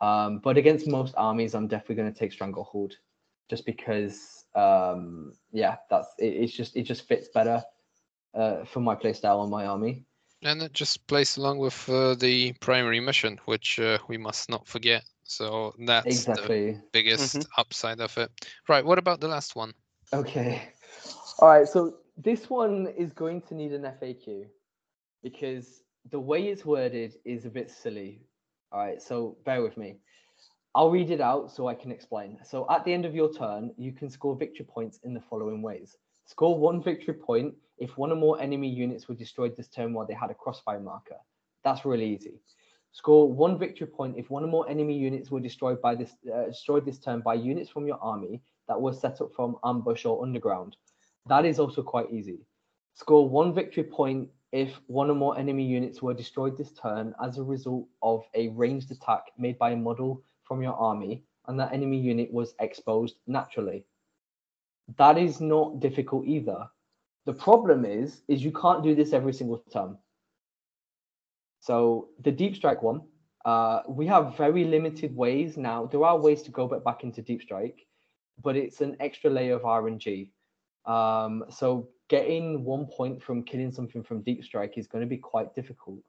Um, 0.00 0.38
but 0.38 0.56
against 0.56 0.88
most 0.88 1.14
armies, 1.16 1.54
I'm 1.54 1.68
definitely 1.68 1.96
going 1.96 2.12
to 2.12 2.18
take 2.18 2.32
Stranglehold 2.32 2.96
just 3.48 3.66
because 3.66 4.44
um, 4.54 5.32
yeah, 5.52 5.76
that's 5.90 6.08
it, 6.18 6.34
it's 6.34 6.52
just 6.52 6.76
it 6.76 6.82
just 6.82 7.06
fits 7.06 7.28
better 7.28 7.62
uh, 8.34 8.64
for 8.64 8.80
my 8.80 8.94
playstyle 8.94 9.40
on 9.40 9.50
my 9.50 9.66
army. 9.66 10.04
And 10.42 10.60
it 10.62 10.72
just 10.72 11.06
plays 11.06 11.36
along 11.36 11.58
with 11.58 11.88
uh, 11.88 12.14
the 12.14 12.52
primary 12.54 12.98
mission, 12.98 13.38
which 13.44 13.78
uh, 13.78 13.98
we 14.08 14.18
must 14.18 14.50
not 14.50 14.66
forget. 14.66 15.04
So 15.22 15.72
that's 15.86 16.06
exactly 16.06 16.72
the 16.72 16.82
biggest 16.92 17.36
mm-hmm. 17.36 17.60
upside 17.60 18.00
of 18.00 18.16
it. 18.18 18.30
Right. 18.68 18.84
What 18.84 18.98
about 18.98 19.20
the 19.20 19.28
last 19.28 19.54
one? 19.54 19.72
Okay. 20.12 20.68
All 21.38 21.48
right. 21.48 21.68
So 21.68 21.98
this 22.16 22.50
one 22.50 22.88
is 22.96 23.12
going 23.12 23.42
to 23.42 23.54
need 23.54 23.72
an 23.72 23.82
FAQ 23.82 24.46
because 25.22 25.81
the 26.10 26.20
way 26.20 26.48
it's 26.48 26.64
worded 26.64 27.16
is 27.24 27.44
a 27.44 27.50
bit 27.50 27.70
silly. 27.70 28.20
All 28.72 28.80
right. 28.80 29.00
So 29.00 29.36
bear 29.44 29.62
with 29.62 29.76
me. 29.76 29.98
I'll 30.74 30.90
read 30.90 31.10
it 31.10 31.20
out 31.20 31.50
so 31.52 31.68
I 31.68 31.74
can 31.74 31.92
explain. 31.92 32.38
So 32.42 32.66
at 32.70 32.84
the 32.84 32.92
end 32.92 33.04
of 33.04 33.14
your 33.14 33.32
turn, 33.32 33.72
you 33.76 33.92
can 33.92 34.08
score 34.08 34.34
victory 34.34 34.64
points 34.64 35.00
in 35.04 35.12
the 35.12 35.20
following 35.20 35.60
ways. 35.60 35.98
Score 36.24 36.58
one 36.58 36.82
victory 36.82 37.14
point 37.14 37.54
if 37.78 37.98
one 37.98 38.10
or 38.10 38.16
more 38.16 38.40
enemy 38.40 38.68
units 38.68 39.08
were 39.08 39.14
destroyed 39.14 39.56
this 39.56 39.68
turn 39.68 39.92
while 39.92 40.06
they 40.06 40.14
had 40.14 40.30
a 40.30 40.34
crossfire 40.34 40.80
marker. 40.80 41.16
That's 41.62 41.84
really 41.84 42.06
easy. 42.06 42.40
Score 42.92 43.30
one 43.30 43.58
victory 43.58 43.86
point 43.86 44.16
if 44.16 44.30
one 44.30 44.44
or 44.44 44.48
more 44.48 44.68
enemy 44.68 44.96
units 44.96 45.30
were 45.30 45.40
destroyed 45.40 45.80
by 45.82 45.94
this 45.94 46.14
uh, 46.32 46.46
destroyed 46.46 46.86
this 46.86 46.98
turn 46.98 47.20
by 47.20 47.34
units 47.34 47.70
from 47.70 47.86
your 47.86 47.98
army 48.00 48.40
that 48.68 48.80
were 48.80 48.92
set 48.92 49.20
up 49.20 49.30
from 49.34 49.56
ambush 49.64 50.04
or 50.04 50.22
underground. 50.22 50.76
That 51.26 51.44
is 51.44 51.58
also 51.58 51.82
quite 51.82 52.10
easy. 52.10 52.46
Score 52.94 53.28
one 53.28 53.54
victory 53.54 53.84
point 53.84 54.28
if 54.52 54.78
one 54.86 55.10
or 55.10 55.14
more 55.14 55.38
enemy 55.38 55.64
units 55.64 56.02
were 56.02 56.14
destroyed 56.14 56.56
this 56.56 56.72
turn 56.72 57.14
as 57.24 57.38
a 57.38 57.42
result 57.42 57.88
of 58.02 58.22
a 58.34 58.48
ranged 58.48 58.90
attack 58.90 59.24
made 59.38 59.58
by 59.58 59.70
a 59.70 59.76
model 59.76 60.22
from 60.44 60.62
your 60.62 60.74
army 60.74 61.24
and 61.48 61.58
that 61.58 61.72
enemy 61.72 61.98
unit 61.98 62.30
was 62.32 62.54
exposed 62.60 63.16
naturally. 63.26 63.84
That 64.98 65.16
is 65.16 65.40
not 65.40 65.80
difficult 65.80 66.26
either. 66.26 66.66
The 67.24 67.32
problem 67.32 67.84
is, 67.84 68.22
is 68.28 68.44
you 68.44 68.52
can't 68.52 68.82
do 68.82 68.94
this 68.94 69.12
every 69.12 69.32
single 69.32 69.64
turn. 69.72 69.96
So 71.60 72.08
the 72.22 72.32
deep 72.32 72.56
strike 72.56 72.82
one, 72.82 73.02
uh, 73.44 73.82
we 73.88 74.06
have 74.06 74.36
very 74.36 74.64
limited 74.64 75.16
ways 75.16 75.56
now. 75.56 75.86
There 75.86 76.04
are 76.04 76.18
ways 76.18 76.42
to 76.42 76.50
go 76.50 76.66
back 76.66 77.04
into 77.04 77.22
deep 77.22 77.42
strike, 77.42 77.86
but 78.42 78.56
it's 78.56 78.80
an 78.80 78.96
extra 79.00 79.30
layer 79.30 79.54
of 79.54 79.62
RNG. 79.62 80.28
Um, 80.86 81.44
so 81.48 81.88
getting 82.08 82.64
one 82.64 82.86
point 82.86 83.22
from 83.22 83.42
killing 83.42 83.72
something 83.72 84.02
from 84.02 84.22
deep 84.22 84.44
strike 84.44 84.76
is 84.76 84.86
going 84.86 85.02
to 85.02 85.08
be 85.08 85.16
quite 85.16 85.54
difficult. 85.54 86.00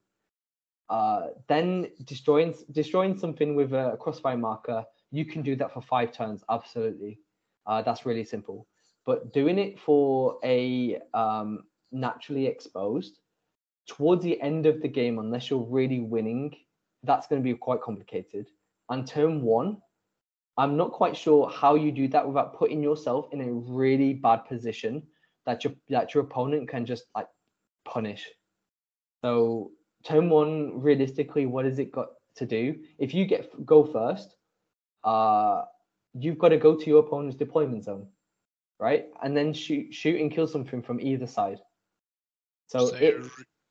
Uh, 0.90 1.28
then 1.48 1.88
destroying 2.06 2.54
destroying 2.72 3.18
something 3.18 3.56
with 3.56 3.74
a 3.74 3.98
crossfire 4.00 4.38
marker, 4.38 4.84
you 5.12 5.26
can 5.26 5.42
do 5.42 5.56
that 5.56 5.74
for 5.74 5.82
five 5.82 6.12
turns. 6.12 6.44
Absolutely, 6.50 7.20
uh, 7.66 7.82
that's 7.82 8.06
really 8.06 8.26
simple. 8.26 8.68
But 9.06 9.34
doing 9.34 9.58
it 9.58 9.80
for 9.80 10.38
a 10.44 11.00
um, 11.14 11.64
naturally 11.92 12.48
exposed, 12.48 13.20
towards 13.88 14.24
the 14.24 14.40
end 14.42 14.66
of 14.66 14.82
the 14.82 14.88
game, 14.88 15.20
unless 15.20 15.50
you're 15.50 15.68
really 15.70 16.00
winning, 16.00 16.56
that's 17.04 17.28
going 17.28 17.42
to 17.42 17.44
be 17.44 17.58
quite 17.58 17.82
complicated. 17.82 18.48
And 18.90 19.08
turn 19.08 19.42
one, 19.42 19.78
I'm 20.58 20.78
not 20.78 20.92
quite 20.92 21.18
sure 21.18 21.50
how 21.50 21.76
you 21.76 21.92
do 21.92 22.08
that 22.10 22.28
without 22.28 22.58
putting 22.58 22.84
yourself 22.84 23.28
in 23.32 23.42
a 23.42 23.52
really 23.52 24.14
bad 24.14 24.46
position 24.46 25.04
that 25.46 25.64
your 25.64 25.74
that 25.90 26.14
your 26.14 26.24
opponent 26.24 26.70
can 26.70 26.86
just 26.86 27.06
like 27.16 27.28
punish. 27.86 28.28
So 29.24 29.72
turn 30.04 30.30
one, 30.30 30.82
realistically, 30.82 31.46
what 31.46 31.66
has 31.66 31.80
it 31.80 31.92
got 31.92 32.10
to 32.36 32.46
do? 32.46 32.76
If 33.00 33.14
you 33.14 33.26
get 33.26 33.66
go 33.66 33.84
first, 33.84 34.36
uh, 35.04 35.64
you've 36.14 36.38
got 36.38 36.50
to 36.50 36.58
go 36.58 36.76
to 36.76 36.86
your 36.86 37.00
opponent's 37.00 37.36
deployment 37.36 37.84
zone, 37.84 38.08
right? 38.80 39.06
And 39.24 39.36
then 39.36 39.54
shoot 39.54 39.94
shoot 39.94 40.20
and 40.20 40.32
kill 40.32 40.48
something 40.48 40.82
from 40.82 41.00
either 41.00 41.28
side. 41.28 41.60
So, 42.68 42.88
so 42.88 42.96
it 42.96 43.24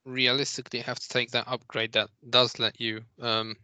realistically 0.04 0.80
have 0.80 0.98
to 0.98 1.08
take 1.08 1.30
that 1.30 1.46
upgrade 1.46 1.92
that 1.92 2.08
does 2.28 2.58
let 2.58 2.80
you 2.80 3.00
um 3.20 3.54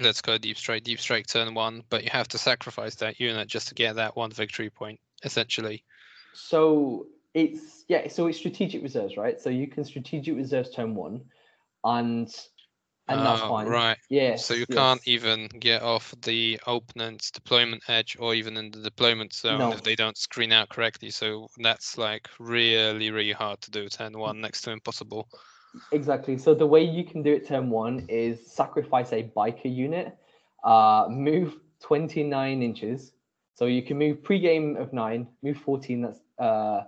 let's 0.00 0.22
go 0.22 0.38
deep 0.38 0.56
strike 0.56 0.84
deep 0.84 1.00
strike 1.00 1.26
turn 1.26 1.52
one 1.54 1.82
but 1.90 2.02
you 2.02 2.10
have 2.10 2.28
to 2.28 2.38
sacrifice 2.38 2.94
that 2.96 3.20
unit 3.20 3.48
just 3.48 3.68
to 3.68 3.74
get 3.74 3.96
that 3.96 4.16
one 4.16 4.30
victory 4.30 4.70
point 4.70 4.98
essentially. 5.22 5.84
So 6.34 7.06
it's 7.34 7.84
yeah 7.88 8.08
so 8.08 8.26
it's 8.26 8.38
strategic 8.38 8.82
reserves 8.82 9.16
right? 9.16 9.40
So 9.40 9.50
you 9.50 9.66
can 9.66 9.84
strategic 9.84 10.36
reserves 10.36 10.70
turn 10.70 10.94
one 10.94 11.22
and 11.84 12.34
and 13.08 13.20
that's 13.20 13.42
oh, 13.42 13.48
fine 13.48 13.66
right. 13.68 13.98
Yeah 14.08 14.36
so 14.36 14.54
you 14.54 14.66
yes. 14.68 14.76
can't 14.76 15.06
even 15.06 15.48
get 15.60 15.82
off 15.82 16.14
the 16.22 16.58
opponent's 16.66 17.30
deployment 17.30 17.82
edge 17.88 18.16
or 18.18 18.34
even 18.34 18.56
in 18.56 18.70
the 18.70 18.80
deployment 18.80 19.32
zone 19.32 19.58
no. 19.58 19.72
if 19.72 19.82
they 19.82 19.94
don't 19.94 20.16
screen 20.16 20.52
out 20.52 20.70
correctly. 20.70 21.10
So 21.10 21.48
that's 21.58 21.98
like 21.98 22.28
really 22.38 23.10
really 23.10 23.32
hard 23.32 23.60
to 23.62 23.70
do 23.70 23.88
turn 23.88 24.18
one 24.18 24.36
mm. 24.36 24.40
next 24.40 24.62
to 24.62 24.70
impossible 24.70 25.28
Exactly. 25.92 26.38
So 26.38 26.54
the 26.54 26.66
way 26.66 26.82
you 26.82 27.04
can 27.04 27.22
do 27.22 27.32
it 27.32 27.46
turn 27.46 27.70
one 27.70 28.06
is 28.08 28.50
sacrifice 28.50 29.12
a 29.12 29.30
biker 29.36 29.74
unit, 29.74 30.16
uh, 30.64 31.06
move 31.08 31.56
29 31.80 32.62
inches. 32.62 33.12
So 33.54 33.66
you 33.66 33.82
can 33.82 33.98
move 33.98 34.22
pre-game 34.22 34.76
of 34.76 34.92
nine, 34.92 35.26
move 35.42 35.56
14, 35.58 36.02
that's 36.02 36.20
uh, 36.38 36.82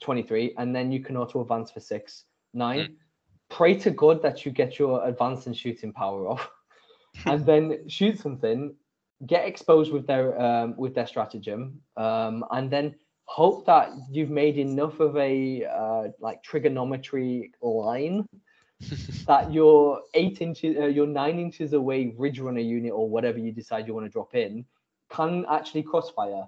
23, 0.00 0.54
and 0.58 0.74
then 0.74 0.90
you 0.90 1.00
can 1.00 1.16
auto 1.16 1.40
advance 1.40 1.70
for 1.70 1.80
six, 1.80 2.24
nine. 2.52 2.80
Mm. 2.80 2.94
Pray 3.48 3.74
to 3.74 3.90
God 3.90 4.22
that 4.22 4.44
you 4.44 4.52
get 4.52 4.78
your 4.78 5.06
advance 5.06 5.46
and 5.46 5.56
shooting 5.56 5.92
power 5.92 6.28
off, 6.28 6.50
and 7.26 7.44
then 7.44 7.88
shoot 7.88 8.18
something, 8.18 8.74
get 9.26 9.46
exposed 9.46 9.92
with 9.92 10.06
their 10.06 10.40
um, 10.40 10.76
with 10.76 10.94
their 10.94 11.06
stratagem, 11.06 11.80
um, 11.96 12.44
and 12.52 12.70
then 12.70 12.94
hope 13.30 13.64
that 13.64 13.92
you've 14.10 14.28
made 14.28 14.58
enough 14.58 14.98
of 14.98 15.16
a 15.16 15.64
uh, 15.64 16.08
like 16.18 16.42
trigonometry 16.42 17.52
line 17.62 18.26
that 19.26 19.52
you're 19.52 20.00
eight 20.14 20.40
inches, 20.40 20.76
uh, 20.76 20.86
you're 20.86 21.06
nine 21.06 21.38
inches 21.38 21.72
away, 21.72 22.12
ridge 22.18 22.40
runner 22.40 22.60
unit 22.60 22.90
or 22.92 23.08
whatever 23.08 23.38
you 23.38 23.52
decide 23.52 23.86
you 23.86 23.94
want 23.94 24.04
to 24.04 24.10
drop 24.10 24.34
in, 24.34 24.64
can 25.10 25.46
actually 25.48 25.84
crossfire. 25.84 26.44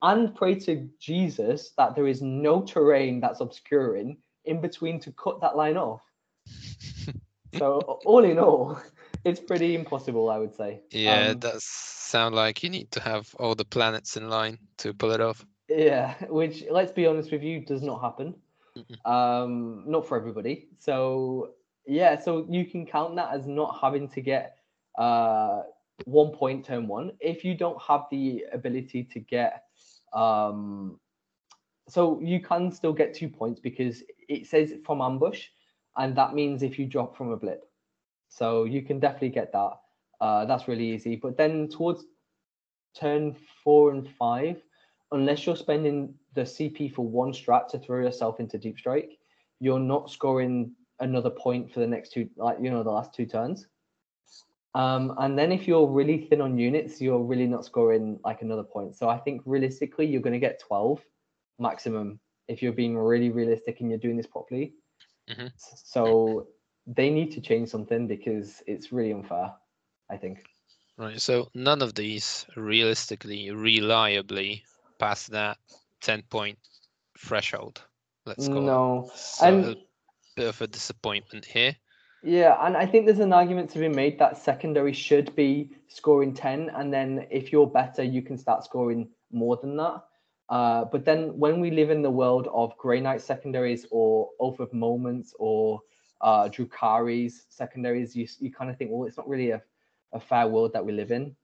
And 0.00 0.34
pray 0.34 0.54
to 0.60 0.88
Jesus 0.98 1.72
that 1.76 1.94
there 1.94 2.06
is 2.06 2.22
no 2.22 2.62
terrain 2.62 3.20
that's 3.20 3.40
obscuring 3.40 4.16
in 4.46 4.62
between 4.62 5.00
to 5.00 5.12
cut 5.12 5.42
that 5.42 5.56
line 5.56 5.76
off. 5.76 6.00
so 7.58 8.00
all 8.06 8.24
in 8.24 8.38
all, 8.38 8.80
it's 9.26 9.40
pretty 9.40 9.74
impossible, 9.74 10.30
I 10.30 10.38
would 10.38 10.54
say. 10.54 10.80
Yeah, 10.90 11.24
um, 11.24 11.30
it 11.32 11.40
does 11.40 11.64
sound 11.64 12.34
like 12.34 12.62
you 12.62 12.70
need 12.70 12.90
to 12.92 13.00
have 13.00 13.34
all 13.38 13.54
the 13.54 13.66
planets 13.66 14.16
in 14.16 14.30
line 14.30 14.58
to 14.78 14.94
pull 14.94 15.10
it 15.10 15.20
off. 15.20 15.44
Yeah, 15.68 16.14
which 16.28 16.64
let's 16.70 16.92
be 16.92 17.06
honest 17.06 17.32
with 17.32 17.42
you, 17.42 17.60
does 17.64 17.82
not 17.82 18.00
happen. 18.00 18.34
Um, 19.04 19.84
not 19.86 20.06
for 20.06 20.16
everybody. 20.16 20.68
So 20.78 21.50
yeah, 21.86 22.18
so 22.18 22.46
you 22.48 22.66
can 22.66 22.86
count 22.86 23.16
that 23.16 23.32
as 23.34 23.46
not 23.46 23.78
having 23.80 24.08
to 24.10 24.20
get 24.20 24.56
uh 24.98 25.62
one 26.04 26.30
point 26.32 26.64
turn 26.64 26.86
one. 26.88 27.12
If 27.20 27.44
you 27.44 27.54
don't 27.56 27.80
have 27.82 28.02
the 28.10 28.44
ability 28.52 29.04
to 29.12 29.20
get 29.20 29.64
um 30.12 30.98
so 31.88 32.20
you 32.20 32.40
can 32.40 32.70
still 32.72 32.92
get 32.92 33.14
two 33.14 33.28
points 33.28 33.60
because 33.60 34.02
it 34.28 34.46
says 34.46 34.74
from 34.84 35.00
ambush 35.00 35.46
and 35.96 36.16
that 36.16 36.34
means 36.34 36.62
if 36.62 36.78
you 36.78 36.86
drop 36.86 37.16
from 37.16 37.30
a 37.30 37.36
blip. 37.36 37.64
So 38.28 38.64
you 38.64 38.82
can 38.82 39.00
definitely 39.00 39.30
get 39.30 39.52
that. 39.52 39.72
Uh 40.20 40.44
that's 40.46 40.68
really 40.68 40.92
easy. 40.94 41.16
But 41.16 41.36
then 41.36 41.68
towards 41.68 42.04
turn 42.94 43.36
four 43.64 43.92
and 43.92 44.08
five 44.18 44.62
unless 45.12 45.46
you're 45.46 45.56
spending 45.56 46.14
the 46.34 46.42
CP 46.42 46.94
for 46.94 47.06
one 47.06 47.32
strat 47.32 47.68
to 47.68 47.78
throw 47.78 48.02
yourself 48.02 48.40
into 48.40 48.58
deep 48.58 48.78
strike, 48.78 49.18
you're 49.60 49.80
not 49.80 50.10
scoring 50.10 50.72
another 51.00 51.30
point 51.30 51.72
for 51.72 51.80
the 51.80 51.86
next 51.86 52.12
two, 52.12 52.28
like 52.36 52.58
you 52.60 52.70
know, 52.70 52.82
the 52.82 52.90
last 52.90 53.14
two 53.14 53.26
turns. 53.26 53.66
Um, 54.74 55.14
and 55.18 55.38
then 55.38 55.50
if 55.50 55.66
you're 55.66 55.86
really 55.86 56.26
thin 56.26 56.40
on 56.40 56.58
units, 56.58 57.00
you're 57.00 57.22
really 57.22 57.46
not 57.46 57.64
scoring 57.64 58.20
like 58.24 58.42
another 58.42 58.62
point. 58.62 58.96
So 58.96 59.08
I 59.08 59.18
think 59.18 59.42
realistically, 59.44 60.06
you're 60.06 60.20
going 60.22 60.34
to 60.34 60.38
get 60.38 60.60
12 60.60 61.02
maximum 61.58 62.20
if 62.46 62.62
you're 62.62 62.72
being 62.72 62.96
really 62.96 63.30
realistic 63.30 63.80
and 63.80 63.90
you're 63.90 63.98
doing 63.98 64.16
this 64.16 64.26
properly. 64.26 64.74
Mm-hmm. 65.28 65.48
So 65.56 66.48
they 66.86 67.10
need 67.10 67.32
to 67.32 67.40
change 67.40 67.68
something 67.68 68.06
because 68.06 68.62
it's 68.66 68.92
really 68.92 69.12
unfair, 69.12 69.52
I 70.10 70.16
think. 70.16 70.44
Right. 70.96 71.20
So 71.20 71.48
none 71.54 71.82
of 71.82 71.94
these 71.94 72.46
realistically, 72.56 73.50
reliably 73.50 74.64
past 74.98 75.30
that 75.30 75.58
10 76.02 76.22
point 76.22 76.58
threshold. 77.18 77.82
Let's 78.26 78.48
go. 78.48 78.60
No. 78.60 79.10
So 79.14 79.46
and 79.46 79.64
a 79.64 79.76
bit 80.36 80.48
of 80.48 80.60
a 80.60 80.66
disappointment 80.66 81.44
here. 81.44 81.76
Yeah, 82.22 82.56
and 82.60 82.76
I 82.76 82.84
think 82.84 83.06
there's 83.06 83.20
an 83.20 83.32
argument 83.32 83.70
to 83.70 83.78
be 83.78 83.88
made 83.88 84.18
that 84.18 84.36
secondary 84.36 84.92
should 84.92 85.34
be 85.36 85.70
scoring 85.86 86.34
10, 86.34 86.70
and 86.70 86.92
then 86.92 87.26
if 87.30 87.52
you're 87.52 87.66
better, 87.66 88.02
you 88.02 88.22
can 88.22 88.36
start 88.36 88.64
scoring 88.64 89.08
more 89.30 89.56
than 89.56 89.76
that. 89.76 90.02
Uh, 90.48 90.84
but 90.84 91.04
then 91.04 91.38
when 91.38 91.60
we 91.60 91.70
live 91.70 91.90
in 91.90 92.02
the 92.02 92.10
world 92.10 92.48
of 92.52 92.76
Grey 92.78 93.00
Knight 93.00 93.20
secondaries 93.20 93.86
or 93.90 94.30
Oath 94.40 94.60
of 94.60 94.72
Moments 94.72 95.34
or 95.38 95.80
uh, 96.20 96.48
Drukhari's 96.48 97.44
secondaries, 97.50 98.16
you, 98.16 98.26
you 98.40 98.50
kind 98.52 98.70
of 98.70 98.76
think, 98.76 98.90
well, 98.92 99.06
it's 99.06 99.16
not 99.16 99.28
really 99.28 99.50
a, 99.50 99.62
a 100.12 100.18
fair 100.18 100.48
world 100.48 100.72
that 100.72 100.84
we 100.84 100.92
live 100.92 101.12
in. 101.12 101.36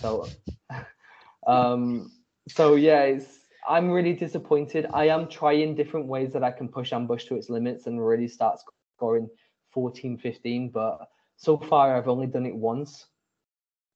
So, 0.00 0.28
um, 1.46 2.12
so 2.48 2.76
yeah, 2.76 3.02
it's 3.02 3.40
I'm 3.68 3.90
really 3.90 4.12
disappointed. 4.12 4.86
I 4.92 5.08
am 5.08 5.28
trying 5.28 5.74
different 5.74 6.06
ways 6.06 6.32
that 6.32 6.44
I 6.44 6.52
can 6.52 6.68
push 6.68 6.92
ambush 6.92 7.24
to 7.26 7.34
its 7.34 7.50
limits 7.50 7.86
and 7.86 8.04
really 8.04 8.28
start 8.28 8.60
scoring 8.96 9.28
14, 9.72 10.18
15, 10.18 10.68
but 10.70 11.08
so 11.36 11.56
far 11.56 11.96
I've 11.96 12.08
only 12.08 12.26
done 12.26 12.46
it 12.46 12.54
once. 12.54 13.06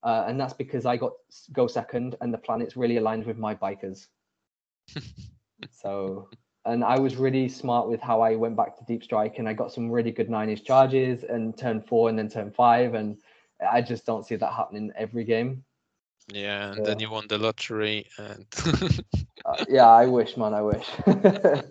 Uh, 0.03 0.25
and 0.27 0.39
that's 0.39 0.53
because 0.53 0.85
I 0.85 0.97
got 0.97 1.13
go 1.53 1.67
second 1.67 2.15
and 2.21 2.33
the 2.33 2.37
planet's 2.37 2.75
really 2.75 2.97
aligned 2.97 3.25
with 3.25 3.37
my 3.37 3.55
bikers. 3.55 4.07
so 5.71 6.27
and 6.65 6.83
I 6.83 6.99
was 6.99 7.15
really 7.15 7.47
smart 7.47 7.87
with 7.87 8.01
how 8.01 8.21
I 8.21 8.35
went 8.35 8.55
back 8.55 8.77
to 8.77 8.85
deep 8.85 9.03
strike 9.03 9.39
and 9.39 9.47
I 9.47 9.53
got 9.53 9.71
some 9.71 9.89
really 9.89 10.11
good 10.11 10.29
nine 10.29 10.49
inch 10.49 10.63
charges 10.63 11.23
and 11.23 11.57
turn 11.57 11.81
four 11.81 12.09
and 12.09 12.17
then 12.17 12.29
turn 12.29 12.51
five 12.51 12.93
and 12.93 13.17
I 13.71 13.81
just 13.81 14.05
don't 14.05 14.25
see 14.25 14.35
that 14.35 14.53
happening 14.53 14.91
every 14.95 15.23
game. 15.23 15.63
Yeah, 16.27 16.69
and 16.69 16.77
yeah. 16.77 16.83
then 16.83 16.99
you 16.99 17.09
won 17.09 17.27
the 17.27 17.37
lottery 17.37 18.07
and 18.17 18.45
uh, 19.45 19.65
yeah, 19.67 19.87
I 19.87 20.05
wish, 20.05 20.37
man, 20.37 20.53
I 20.53 20.61
wish. 20.61 20.87
yeah, 21.07 21.61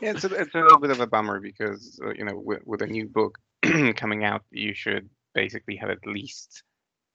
it's 0.00 0.24
a, 0.24 0.34
it's 0.34 0.54
a 0.54 0.60
little 0.60 0.78
bit 0.78 0.90
of 0.90 1.00
a 1.00 1.06
bummer 1.06 1.40
because 1.40 2.00
uh, 2.04 2.12
you 2.12 2.24
know 2.24 2.38
with, 2.38 2.60
with 2.64 2.82
a 2.82 2.86
new 2.86 3.06
book 3.06 3.38
coming 3.96 4.24
out, 4.24 4.42
you 4.50 4.74
should 4.74 5.08
basically 5.34 5.76
have 5.76 5.90
at 5.90 6.06
least 6.06 6.62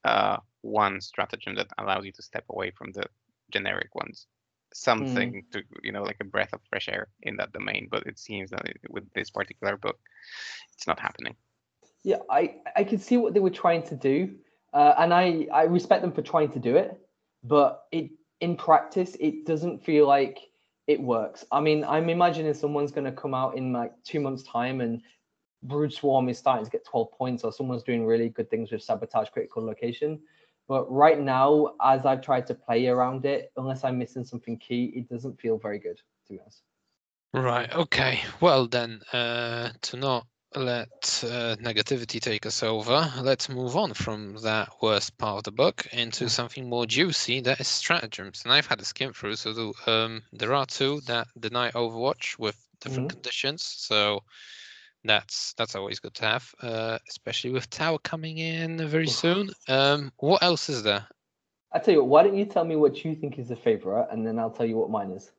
uh, 0.04 0.38
one 0.62 1.02
stratagem 1.02 1.56
that 1.56 1.68
allows 1.78 2.06
you 2.06 2.12
to 2.12 2.22
step 2.22 2.46
away 2.50 2.72
from 2.72 2.92
the 2.92 3.06
generic 3.52 3.94
ones 3.96 4.28
something 4.74 5.34
mm. 5.34 5.52
to 5.52 5.64
you 5.82 5.92
know 5.92 6.04
like 6.04 6.18
a 6.20 6.26
breath 6.26 6.54
of 6.54 6.60
fresh 6.70 6.90
air 6.90 7.08
in 7.24 7.38
that 7.38 7.52
domain 7.52 7.88
but 7.90 8.06
it 8.06 8.20
seems 8.20 8.50
that 8.50 8.66
it, 8.66 8.78
with 8.90 9.04
this 9.14 9.30
particular 9.30 9.78
book 9.78 9.98
it's 10.74 10.88
not 10.88 11.00
happening 11.00 11.36
yeah 12.04 12.18
i 12.30 12.56
i 12.76 12.84
can 12.84 13.00
see 13.00 13.18
what 13.18 13.34
they 13.34 13.40
were 13.40 13.50
trying 13.50 13.82
to 13.82 13.96
do 13.96 14.36
uh, 14.74 14.94
and 14.98 15.14
i 15.14 15.48
i 15.54 15.64
respect 15.64 16.02
them 16.02 16.12
for 16.12 16.22
trying 16.22 16.52
to 16.52 16.60
do 16.60 16.76
it 16.76 17.00
but 17.44 17.86
it 17.92 18.10
in 18.42 18.56
practice 18.56 19.16
it 19.20 19.46
doesn't 19.46 19.84
feel 19.84 20.08
like 20.08 20.40
it 20.88 21.02
works 21.02 21.46
i 21.52 21.60
mean 21.60 21.84
i'm 21.86 22.10
imagining 22.10 22.54
someone's 22.54 22.92
going 22.92 23.06
to 23.06 23.12
come 23.12 23.34
out 23.34 23.58
in 23.58 23.74
like 23.74 23.92
two 24.04 24.20
months 24.20 24.44
time 24.44 24.82
and 24.82 25.02
brood 25.64 25.92
swarm 25.92 26.30
is 26.30 26.38
starting 26.38 26.64
to 26.64 26.72
get 26.72 26.86
12 26.86 27.12
points 27.12 27.44
or 27.44 27.52
someone's 27.52 27.84
doing 27.84 28.06
really 28.06 28.30
good 28.30 28.50
things 28.50 28.72
with 28.72 28.82
sabotage 28.84 29.30
critical 29.30 29.66
location 29.66 30.20
but 30.68 30.92
right 30.92 31.20
now, 31.20 31.76
as 31.82 32.06
I've 32.06 32.22
tried 32.22 32.46
to 32.48 32.54
play 32.54 32.88
around 32.88 33.26
it, 33.26 33.52
unless 33.56 33.84
I'm 33.84 33.98
missing 33.98 34.26
something 34.26 34.58
key, 34.58 34.92
it 34.96 35.10
doesn't 35.10 35.40
feel 35.40 35.58
very 35.58 35.80
good, 35.80 35.98
to 35.98 36.34
be 36.34 36.40
honest. 36.40 36.62
Right. 37.34 37.74
Okay. 37.74 38.20
Well, 38.42 38.68
then, 38.68 39.02
uh, 39.14 39.70
to 39.84 39.98
not 39.98 40.28
let 40.56 41.24
uh, 41.26 41.56
negativity 41.58 42.22
take 42.22 42.46
us 42.46 42.64
over, 42.64 43.12
let's 43.22 43.50
move 43.50 43.76
on 43.76 43.94
from 43.94 44.38
that 44.44 44.70
worst 44.82 45.18
part 45.18 45.40
of 45.40 45.44
the 45.44 45.52
book 45.52 45.86
into 45.92 46.26
mm. 46.26 46.30
something 46.30 46.70
more 46.70 46.86
juicy 46.86 47.42
that 47.42 47.60
is 47.60 47.68
stratagems. 47.68 48.44
And 48.44 48.54
I've 48.54 48.66
had 48.66 48.80
a 48.80 48.86
skim 48.86 49.14
through, 49.14 49.36
so 49.36 49.74
um, 49.86 50.24
there 50.32 50.54
are 50.54 50.66
two 50.66 51.02
that 51.08 51.28
deny 51.40 51.72
Overwatch 51.72 52.40
with 52.40 52.58
different 52.80 53.10
mm-hmm. 53.10 53.16
conditions. 53.16 53.64
So 53.64 54.24
that's 55.04 55.54
that's 55.54 55.76
always 55.76 56.00
good 56.00 56.14
to 56.16 56.26
have, 56.26 56.54
uh, 56.62 56.98
especially 57.10 57.52
with 57.52 57.70
Tower 57.70 58.00
coming 58.00 58.38
in 58.38 58.86
very 58.88 59.08
soon. 59.08 59.50
Um, 59.68 60.12
what 60.18 60.44
else 60.44 60.70
is 60.70 60.84
there? 60.84 61.08
I 61.72 61.80
tell 61.80 61.94
you 61.94 62.04
what. 62.04 62.10
Why 62.10 62.24
don't 62.24 62.38
you 62.38 62.46
tell 62.46 62.64
me 62.64 62.76
what 62.76 63.04
you 63.04 63.16
think 63.16 63.38
is 63.38 63.52
a 63.52 63.56
favorite, 63.56 64.08
and 64.12 64.26
then 64.26 64.40
I'll 64.40 64.52
tell 64.52 64.66
you 64.66 64.78
what 64.78 64.90
mine 64.90 65.12
is. 65.12 65.32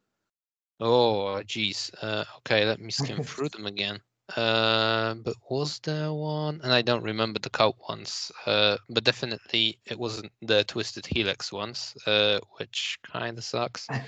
Oh, 0.80 1.42
geez. 1.42 1.90
Uh, 2.00 2.24
okay, 2.38 2.64
let 2.64 2.80
me 2.80 2.90
skim 2.90 3.22
through 3.24 3.48
them 3.48 3.66
again. 3.66 4.00
Uh, 4.36 5.14
but 5.14 5.34
was 5.48 5.78
there 5.80 6.12
one? 6.12 6.60
And 6.62 6.72
I 6.72 6.82
don't 6.82 7.02
remember 7.02 7.38
the 7.38 7.50
cult 7.50 7.76
ones. 7.88 8.30
Uh, 8.46 8.76
but 8.90 9.04
definitely 9.04 9.78
it 9.86 9.98
wasn't 9.98 10.32
the 10.42 10.64
Twisted 10.64 11.06
Helix 11.06 11.52
ones, 11.52 11.96
uh, 12.06 12.38
which 12.58 12.98
kind 13.02 13.38
of 13.38 13.44
sucks. 13.44 13.86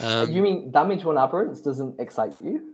Um, 0.00 0.30
you 0.30 0.40
mean 0.40 0.70
Damage 0.70 1.04
One 1.04 1.16
Aberrants 1.16 1.64
doesn't 1.64 1.98
excite 1.98 2.32
you? 2.40 2.72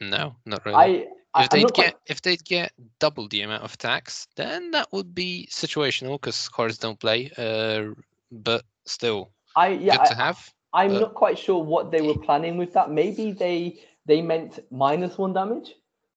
no, 0.00 0.36
not 0.46 0.64
really. 0.64 1.06
I, 1.34 1.42
if 1.42 1.50
they 1.50 1.62
get 1.62 1.74
quite... 1.74 1.94
if 2.06 2.22
they 2.22 2.36
get 2.36 2.72
double 3.00 3.26
the 3.28 3.42
amount 3.42 3.64
of 3.64 3.74
attacks, 3.74 4.28
then 4.36 4.70
that 4.70 4.92
would 4.92 5.14
be 5.14 5.48
situational 5.50 6.12
because 6.12 6.48
cards 6.48 6.78
don't 6.78 6.98
play. 6.98 7.30
Uh, 7.36 7.94
but 8.30 8.64
still, 8.86 9.30
I 9.56 9.68
yeah, 9.68 9.96
good 9.96 10.06
to 10.06 10.14
have. 10.14 10.52
I, 10.72 10.84
am 10.84 10.92
but... 10.92 11.00
not 11.00 11.14
quite 11.14 11.38
sure 11.38 11.62
what 11.62 11.90
they 11.90 12.02
were 12.02 12.18
planning 12.18 12.56
with 12.56 12.72
that. 12.74 12.90
Maybe 12.90 13.32
they 13.32 13.80
they 14.06 14.22
meant 14.22 14.60
minus 14.70 15.18
one 15.18 15.32
damage, 15.32 15.74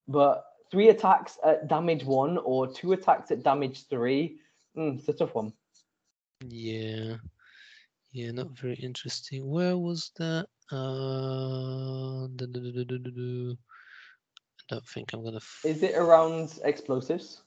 but 0.08 0.46
three 0.72 0.90
attacks 0.90 1.38
at 1.44 1.68
damage 1.68 2.04
one 2.04 2.38
or 2.40 2.68
two 2.68 2.94
attacks 2.94 3.32
at 3.32 3.44
damage 3.44 3.88
three. 3.88 4.40
Mm, 4.78 5.00
it's 5.00 5.08
a 5.10 5.14
tough 5.14 5.36
one. 5.36 5.54
Yeah, 6.46 7.16
yeah, 8.12 8.32
not 8.32 8.58
very 8.58 8.76
interesting. 8.76 9.48
Where 9.50 9.78
was 9.78 10.12
that? 10.18 10.48
Uh, 10.72 12.26
I 12.26 12.28
don't 14.70 14.86
think 14.86 15.14
I'm 15.14 15.24
gonna. 15.24 15.38
F- 15.38 15.62
Is 15.64 15.82
it 15.82 15.96
around 15.96 16.60
explosives? 16.64 17.42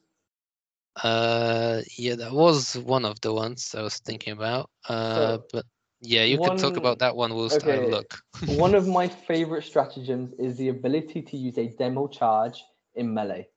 Uh, 0.97 1.83
yeah, 1.97 2.15
that 2.17 2.33
was 2.33 2.77
one 2.77 3.05
of 3.05 3.21
the 3.21 3.33
ones 3.33 3.75
I 3.77 3.83
was 3.83 3.99
thinking 3.99 4.33
about. 4.33 4.71
Uh, 4.89 5.15
so 5.15 5.45
but 5.53 5.65
yeah, 6.01 6.25
you 6.25 6.39
one, 6.39 6.51
can 6.51 6.59
talk 6.59 6.77
about 6.77 6.99
that 7.01 7.15
one 7.15 7.35
whilst 7.35 7.63
okay. 7.63 7.85
I 7.85 7.89
look. 7.89 8.23
one 8.47 8.75
of 8.75 8.87
my 8.87 9.09
favorite 9.09 9.65
stratagems 9.65 10.33
is 10.39 10.57
the 10.57 10.69
ability 10.69 11.23
to 11.23 11.37
use 11.37 11.59
a 11.59 11.69
demo 11.69 12.09
charge 12.09 12.65
in 12.95 13.13
melee. 13.13 13.49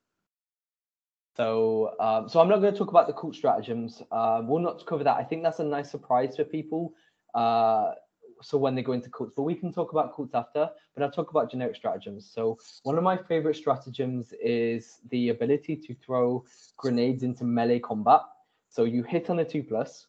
So, 1.35 1.95
um, 1.99 2.29
so 2.29 2.39
I'm 2.39 2.47
not 2.47 2.59
going 2.59 2.73
to 2.73 2.77
talk 2.77 2.89
about 2.89 3.07
the 3.07 3.13
cult 3.13 3.35
stratagems. 3.35 4.01
Uh, 4.11 4.41
we'll 4.43 4.61
not 4.61 4.85
cover 4.85 5.03
that. 5.03 5.17
I 5.17 5.23
think 5.23 5.41
that's 5.41 5.59
a 5.59 5.63
nice 5.63 5.89
surprise 5.89 6.35
for 6.35 6.43
people. 6.43 6.93
Uh, 7.33 7.93
so 8.41 8.57
when 8.57 8.75
they 8.75 8.83
go 8.83 8.91
into 8.91 9.09
cults, 9.09 9.33
but 9.35 9.43
we 9.43 9.55
can 9.55 9.73
talk 9.73 9.93
about 9.93 10.15
cults 10.15 10.35
after. 10.35 10.69
But 10.93 11.03
I'll 11.03 11.11
talk 11.11 11.31
about 11.31 11.49
generic 11.49 11.75
stratagems. 11.75 12.29
So 12.31 12.59
one 12.83 12.97
of 12.97 13.03
my 13.03 13.17
favorite 13.17 13.55
stratagems 13.55 14.33
is 14.43 14.99
the 15.09 15.29
ability 15.29 15.77
to 15.77 15.95
throw 15.95 16.43
grenades 16.77 17.23
into 17.23 17.45
melee 17.45 17.79
combat. 17.79 18.21
So 18.69 18.83
you 18.83 19.03
hit 19.03 19.29
on 19.29 19.39
a 19.39 19.45
two 19.45 19.63
plus, 19.63 20.07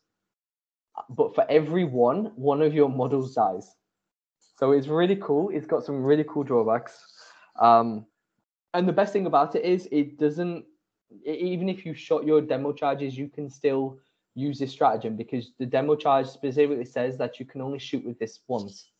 but 1.10 1.34
for 1.34 1.44
every 1.50 1.84
one, 1.84 2.32
one 2.36 2.62
of 2.62 2.74
your 2.74 2.88
models 2.88 3.34
dies. 3.34 3.76
So 4.56 4.72
it's 4.72 4.86
really 4.86 5.16
cool. 5.16 5.50
It's 5.50 5.66
got 5.66 5.84
some 5.84 6.02
really 6.02 6.24
cool 6.24 6.44
drawbacks. 6.44 6.98
Um, 7.58 8.06
and 8.72 8.88
the 8.88 8.92
best 8.92 9.12
thing 9.12 9.26
about 9.26 9.54
it 9.54 9.64
is 9.64 9.88
it 9.90 10.18
doesn't 10.18 10.64
even 11.24 11.68
if 11.68 11.86
you 11.86 11.94
shot 11.94 12.24
your 12.24 12.40
demo 12.40 12.72
charges, 12.72 13.16
you 13.16 13.28
can 13.28 13.48
still 13.48 13.98
use 14.34 14.58
this 14.58 14.72
stratagem 14.72 15.16
because 15.16 15.52
the 15.58 15.66
demo 15.66 15.94
charge 15.94 16.26
specifically 16.26 16.84
says 16.84 17.16
that 17.18 17.38
you 17.38 17.46
can 17.46 17.60
only 17.60 17.78
shoot 17.78 18.04
with 18.04 18.18
this 18.18 18.40
once. 18.48 18.90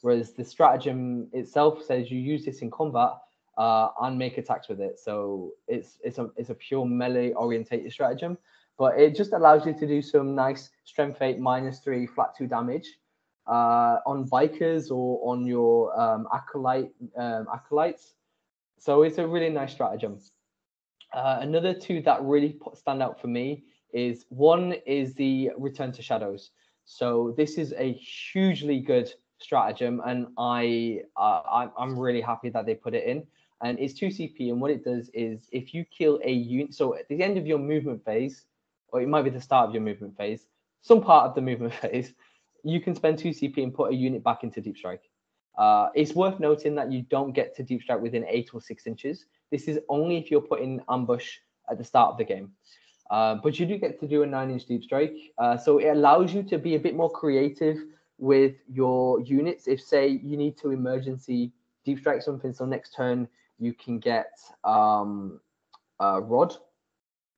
Whereas 0.00 0.32
the 0.32 0.44
stratagem 0.44 1.28
itself 1.32 1.84
says 1.84 2.10
you 2.10 2.18
use 2.18 2.44
this 2.44 2.62
in 2.62 2.70
combat 2.70 3.12
uh, 3.56 3.88
and 4.00 4.18
make 4.18 4.38
attacks 4.38 4.68
with 4.68 4.80
it. 4.80 4.98
So 4.98 5.52
it's 5.68 5.98
it's 6.02 6.18
a 6.18 6.30
it's 6.36 6.50
a 6.50 6.54
pure 6.54 6.84
melee 6.84 7.32
orientated 7.32 7.92
stratagem, 7.92 8.36
but 8.78 8.98
it 8.98 9.14
just 9.14 9.32
allows 9.32 9.66
you 9.66 9.72
to 9.74 9.86
do 9.86 10.02
some 10.02 10.34
nice 10.34 10.70
strength 10.84 11.20
eight 11.22 11.38
minus 11.38 11.80
three 11.80 12.06
flat 12.06 12.34
two 12.36 12.46
damage 12.46 12.88
uh, 13.46 13.98
on 14.06 14.28
bikers 14.28 14.90
or 14.90 15.20
on 15.30 15.46
your 15.46 15.98
um, 16.00 16.26
acolyte 16.32 16.90
um, 17.16 17.46
acolytes. 17.52 18.14
So 18.78 19.02
it's 19.02 19.18
a 19.18 19.26
really 19.26 19.50
nice 19.50 19.72
stratagem. 19.72 20.18
Uh, 21.12 21.38
another 21.40 21.74
two 21.74 22.00
that 22.02 22.22
really 22.22 22.58
stand 22.74 23.02
out 23.02 23.20
for 23.20 23.26
me 23.26 23.64
is 23.92 24.24
one 24.30 24.72
is 24.86 25.14
the 25.14 25.50
return 25.58 25.92
to 25.92 26.02
shadows. 26.02 26.50
So 26.84 27.34
this 27.36 27.58
is 27.58 27.74
a 27.76 27.92
hugely 27.92 28.80
good 28.80 29.12
stratagem, 29.38 30.00
and 30.06 30.28
I 30.38 31.02
uh, 31.16 31.68
I'm 31.78 31.98
really 31.98 32.20
happy 32.20 32.48
that 32.50 32.66
they 32.66 32.74
put 32.74 32.94
it 32.94 33.04
in. 33.04 33.26
And 33.60 33.78
it's 33.78 33.94
two 33.94 34.08
CP, 34.08 34.50
and 34.50 34.60
what 34.60 34.72
it 34.72 34.84
does 34.84 35.08
is 35.14 35.48
if 35.52 35.72
you 35.72 35.84
kill 35.84 36.18
a 36.24 36.32
unit, 36.32 36.74
so 36.74 36.96
at 36.96 37.08
the 37.08 37.22
end 37.22 37.38
of 37.38 37.46
your 37.46 37.58
movement 37.58 38.04
phase, 38.04 38.46
or 38.92 39.00
it 39.00 39.08
might 39.08 39.22
be 39.22 39.30
the 39.30 39.40
start 39.40 39.68
of 39.68 39.74
your 39.74 39.82
movement 39.82 40.16
phase, 40.16 40.46
some 40.82 41.00
part 41.00 41.28
of 41.28 41.34
the 41.34 41.40
movement 41.40 41.74
phase, 41.82 42.12
you 42.62 42.80
can 42.80 42.94
spend 42.94 43.18
two 43.18 43.30
CP 43.30 43.62
and 43.62 43.74
put 43.74 43.90
a 43.90 43.94
unit 43.94 44.22
back 44.22 44.44
into 44.44 44.60
deep 44.60 44.76
strike. 44.76 45.02
Uh, 45.58 45.88
it's 45.94 46.14
worth 46.14 46.40
noting 46.40 46.74
that 46.74 46.90
you 46.90 47.02
don't 47.02 47.32
get 47.32 47.54
to 47.56 47.62
deep 47.62 47.82
strike 47.82 48.00
within 48.00 48.24
eight 48.28 48.50
or 48.54 48.60
six 48.60 48.86
inches. 48.86 49.26
This 49.50 49.68
is 49.68 49.78
only 49.88 50.16
if 50.16 50.30
you're 50.30 50.40
putting 50.40 50.80
ambush 50.88 51.38
at 51.70 51.78
the 51.78 51.84
start 51.84 52.12
of 52.12 52.18
the 52.18 52.24
game. 52.24 52.52
Uh, 53.10 53.34
but 53.34 53.58
you 53.58 53.66
do 53.66 53.76
get 53.76 54.00
to 54.00 54.08
do 54.08 54.22
a 54.22 54.26
nine 54.26 54.50
inch 54.50 54.64
deep 54.64 54.82
strike. 54.82 55.16
Uh, 55.36 55.56
so 55.56 55.78
it 55.78 55.88
allows 55.88 56.32
you 56.32 56.42
to 56.42 56.58
be 56.58 56.76
a 56.76 56.78
bit 56.78 56.94
more 56.94 57.10
creative 57.10 57.78
with 58.18 58.54
your 58.70 59.20
units. 59.20 59.68
If, 59.68 59.80
say, 59.82 60.08
you 60.08 60.36
need 60.36 60.56
to 60.58 60.70
emergency 60.70 61.52
deep 61.84 61.98
strike 61.98 62.22
something, 62.22 62.54
so 62.54 62.64
next 62.64 62.94
turn 62.94 63.28
you 63.58 63.74
can 63.74 63.98
get 63.98 64.30
um, 64.64 65.40
rod 66.00 66.56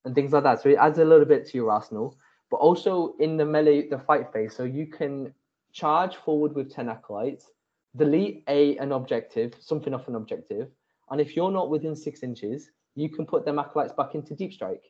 and 0.04 0.14
things 0.14 0.32
like 0.32 0.42
that. 0.42 0.62
So 0.62 0.68
it 0.68 0.76
adds 0.76 0.98
a 0.98 1.04
little 1.04 1.24
bit 1.24 1.46
to 1.48 1.56
your 1.56 1.70
arsenal. 1.70 2.16
But 2.50 2.58
also 2.58 3.14
in 3.18 3.36
the 3.36 3.44
melee, 3.44 3.88
the 3.88 3.98
fight 3.98 4.32
phase, 4.32 4.54
so 4.54 4.64
you 4.64 4.86
can 4.86 5.32
charge 5.72 6.16
forward 6.16 6.54
with 6.54 6.72
10 6.72 6.88
acolytes, 6.88 7.50
delete 7.96 8.44
a 8.48 8.76
an 8.78 8.92
objective, 8.92 9.54
something 9.60 9.94
off 9.94 10.06
an 10.08 10.14
objective, 10.14 10.68
and 11.10 11.20
if 11.20 11.36
you're 11.36 11.50
not 11.50 11.70
within 11.70 11.96
six 11.96 12.22
inches, 12.22 12.70
you 12.94 13.08
can 13.08 13.26
put 13.26 13.44
them 13.44 13.58
acolytes 13.58 13.92
back 13.92 14.14
into 14.14 14.34
deep 14.34 14.52
strike. 14.52 14.84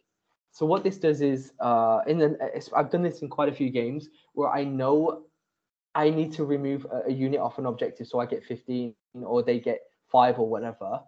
So 0.50 0.66
what 0.66 0.84
this 0.84 0.98
does 0.98 1.20
is, 1.20 1.52
uh, 1.58 2.00
in 2.06 2.36
I've 2.76 2.90
done 2.90 3.02
this 3.02 3.22
in 3.22 3.28
quite 3.28 3.48
a 3.48 3.52
few 3.52 3.70
games 3.70 4.08
where 4.34 4.50
I 4.50 4.64
know 4.64 5.24
I 5.94 6.10
need 6.10 6.32
to 6.34 6.44
remove 6.44 6.86
a, 6.86 7.08
a, 7.08 7.12
unit 7.12 7.40
off 7.40 7.58
an 7.58 7.66
objective 7.66 8.06
so 8.06 8.20
I 8.20 8.26
get 8.26 8.44
15 8.44 8.94
or 9.22 9.42
they 9.42 9.58
get 9.58 9.80
five 10.10 10.38
or 10.38 10.48
whatever. 10.48 11.00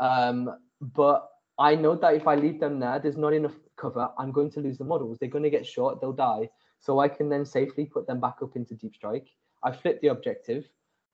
Um, 0.00 0.56
but 0.80 1.28
I 1.58 1.74
know 1.74 1.96
that 1.96 2.14
if 2.14 2.26
I 2.26 2.34
leave 2.34 2.60
them 2.60 2.78
there, 2.78 2.98
there's 2.98 3.16
not 3.16 3.32
enough 3.32 3.54
cover. 3.76 4.10
I'm 4.18 4.32
going 4.32 4.50
to 4.52 4.60
lose 4.60 4.78
the 4.78 4.84
models. 4.84 5.18
They're 5.18 5.28
going 5.28 5.44
to 5.44 5.50
get 5.50 5.66
shot. 5.66 6.00
They'll 6.00 6.12
die. 6.12 6.50
So 6.80 7.00
I 7.00 7.08
can 7.08 7.28
then 7.28 7.44
safely 7.44 7.86
put 7.86 8.06
them 8.06 8.20
back 8.20 8.36
up 8.42 8.56
into 8.56 8.74
deep 8.74 8.94
strike. 8.94 9.28
I 9.62 9.72
flip 9.72 10.00
the 10.00 10.08
objective, 10.08 10.68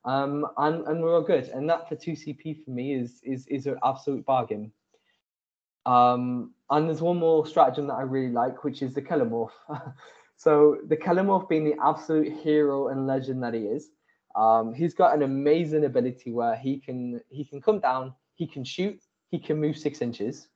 um, 0.05 0.45
and 0.57 0.85
and 0.85 1.01
we're 1.01 1.15
all 1.15 1.23
good. 1.23 1.45
And 1.45 1.69
that 1.69 1.87
for 1.87 1.95
two 1.95 2.11
CP 2.11 2.63
for 2.63 2.71
me 2.71 2.93
is 2.93 3.21
is 3.23 3.47
is 3.47 3.65
an 3.67 3.77
absolute 3.83 4.25
bargain. 4.25 4.71
Um, 5.85 6.53
and 6.69 6.87
there's 6.87 7.01
one 7.01 7.17
more 7.17 7.45
stratagem 7.45 7.87
that 7.87 7.95
I 7.95 8.03
really 8.03 8.31
like, 8.31 8.63
which 8.63 8.81
is 8.81 8.93
the 8.93 9.01
Kelermorph. 9.01 9.51
so 10.37 10.77
the 10.87 10.95
Kelermorph 10.95 11.49
being 11.49 11.65
the 11.65 11.75
absolute 11.83 12.31
hero 12.31 12.87
and 12.89 13.05
legend 13.05 13.43
that 13.43 13.53
he 13.53 13.61
is, 13.61 13.89
um, 14.35 14.73
he's 14.73 14.93
got 14.93 15.13
an 15.15 15.23
amazing 15.23 15.85
ability 15.85 16.31
where 16.31 16.55
he 16.55 16.79
can 16.79 17.21
he 17.29 17.45
can 17.45 17.61
come 17.61 17.79
down, 17.79 18.13
he 18.35 18.47
can 18.47 18.63
shoot, 18.63 19.01
he 19.33 19.39
can 19.39 19.59
move 19.59 19.75
six 19.75 20.03
inches. 20.03 20.47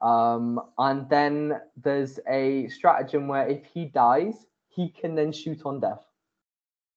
Um, 0.00 0.58
and 0.78 1.06
then 1.10 1.60
there's 1.76 2.18
a 2.26 2.66
stratagem 2.68 3.28
where 3.28 3.46
if 3.46 3.62
he 3.66 3.84
dies, 3.84 4.46
he 4.68 4.88
can 4.88 5.14
then 5.14 5.30
shoot 5.32 5.60
on 5.66 5.80
death, 5.80 6.02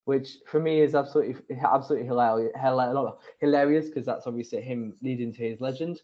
which 0.06 0.38
for 0.50 0.62
me 0.62 0.80
is 0.80 0.96
absolutely 0.96 1.58
absolutely 1.62 2.08
hilarious 2.08 2.54
hilarious 3.42 3.88
because 3.88 4.06
that's 4.06 4.28
obviously 4.28 4.62
him 4.62 4.96
leading 5.02 5.34
to 5.34 5.42
his 5.42 5.60
legend. 5.60 6.04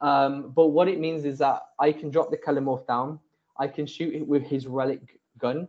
Um, 0.00 0.50
but 0.50 0.68
what 0.68 0.88
it 0.88 0.98
means 0.98 1.24
is 1.24 1.38
that 1.38 1.62
I 1.78 1.92
can 1.92 2.10
drop 2.10 2.32
the 2.32 2.36
Kelermorph 2.36 2.88
down, 2.88 3.20
I 3.60 3.68
can 3.68 3.86
shoot 3.86 4.14
it 4.14 4.26
with 4.26 4.42
his 4.42 4.66
relic 4.66 5.20
gun, 5.38 5.68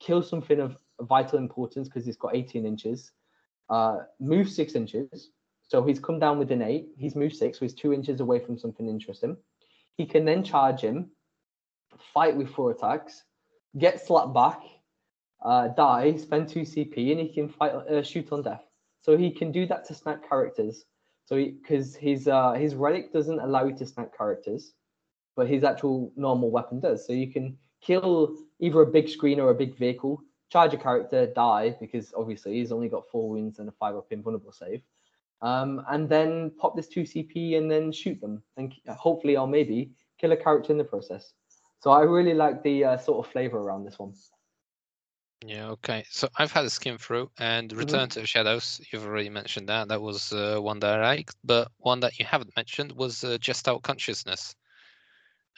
kill 0.00 0.20
something 0.20 0.58
of 0.58 0.76
vital 1.02 1.38
importance 1.38 1.86
because 1.86 2.08
it's 2.08 2.16
got 2.16 2.34
18 2.34 2.66
inches, 2.66 3.12
uh, 3.68 3.98
move 4.18 4.50
six 4.50 4.74
inches. 4.74 5.30
So 5.70 5.84
he's 5.84 6.00
come 6.00 6.18
down 6.18 6.40
with 6.40 6.50
an 6.50 6.62
eight, 6.62 6.88
he's 6.98 7.14
moved 7.14 7.36
six, 7.36 7.58
so 7.58 7.64
he's 7.64 7.74
two 7.74 7.92
inches 7.92 8.18
away 8.18 8.40
from 8.40 8.58
something 8.58 8.88
interesting. 8.88 9.36
He 9.96 10.04
can 10.04 10.24
then 10.24 10.42
charge 10.42 10.80
him, 10.80 11.10
fight 12.12 12.36
with 12.36 12.48
four 12.48 12.72
attacks, 12.72 13.22
get 13.78 14.04
slapped 14.04 14.34
back, 14.34 14.60
uh, 15.44 15.68
die, 15.68 16.16
spend 16.16 16.48
two 16.48 16.62
CP, 16.62 17.12
and 17.12 17.20
he 17.20 17.32
can 17.32 17.48
fight 17.48 17.70
uh, 17.70 18.02
shoot 18.02 18.32
on 18.32 18.42
death. 18.42 18.64
So 19.02 19.16
he 19.16 19.30
can 19.30 19.52
do 19.52 19.64
that 19.66 19.84
to 19.86 19.94
snap 19.94 20.28
characters. 20.28 20.86
So 21.24 21.36
because 21.36 21.94
his 21.94 22.26
uh, 22.26 22.54
his 22.54 22.74
relic 22.74 23.12
doesn't 23.12 23.38
allow 23.38 23.64
you 23.64 23.76
to 23.76 23.86
snap 23.86 24.16
characters, 24.16 24.72
but 25.36 25.48
his 25.48 25.62
actual 25.62 26.12
normal 26.16 26.50
weapon 26.50 26.80
does. 26.80 27.06
So 27.06 27.12
you 27.12 27.32
can 27.32 27.56
kill 27.80 28.34
either 28.58 28.80
a 28.80 28.86
big 28.86 29.08
screen 29.08 29.38
or 29.38 29.50
a 29.50 29.54
big 29.54 29.78
vehicle, 29.78 30.20
charge 30.50 30.74
a 30.74 30.76
character, 30.76 31.26
die 31.28 31.76
because 31.78 32.12
obviously 32.16 32.54
he's 32.54 32.72
only 32.72 32.88
got 32.88 33.08
four 33.08 33.28
wounds 33.28 33.60
and 33.60 33.68
a 33.68 33.72
five 33.72 33.94
up 33.94 34.10
invulnerable 34.10 34.50
save, 34.50 34.82
um, 35.42 35.82
and 35.88 36.08
then 36.08 36.52
pop 36.58 36.76
this 36.76 36.88
two 36.88 37.02
CP 37.02 37.56
and 37.56 37.70
then 37.70 37.92
shoot 37.92 38.20
them 38.20 38.42
and 38.56 38.74
hopefully 38.88 39.36
or 39.36 39.46
maybe 39.46 39.90
kill 40.18 40.32
a 40.32 40.36
character 40.36 40.72
in 40.72 40.78
the 40.78 40.84
process. 40.84 41.32
So 41.80 41.90
I 41.90 42.02
really 42.02 42.34
like 42.34 42.62
the 42.62 42.84
uh, 42.84 42.96
sort 42.98 43.24
of 43.24 43.32
flavor 43.32 43.58
around 43.58 43.84
this 43.84 43.98
one. 43.98 44.12
Yeah, 45.46 45.68
okay. 45.70 46.04
So 46.10 46.28
I've 46.36 46.52
had 46.52 46.66
a 46.66 46.70
skim 46.70 46.98
through 46.98 47.30
and 47.38 47.70
mm-hmm. 47.70 47.78
Return 47.78 48.00
mm-hmm. 48.00 48.08
to 48.10 48.20
the 48.20 48.26
Shadows. 48.26 48.80
You've 48.92 49.06
already 49.06 49.30
mentioned 49.30 49.68
that. 49.70 49.88
That 49.88 50.02
was 50.02 50.32
uh, 50.32 50.58
one 50.60 50.80
that 50.80 51.00
I 51.00 51.02
liked. 51.02 51.36
But 51.42 51.68
one 51.78 52.00
that 52.00 52.18
you 52.18 52.26
haven't 52.26 52.54
mentioned 52.56 52.92
was 52.92 53.24
uh, 53.24 53.38
out 53.66 53.82
Consciousness, 53.82 54.54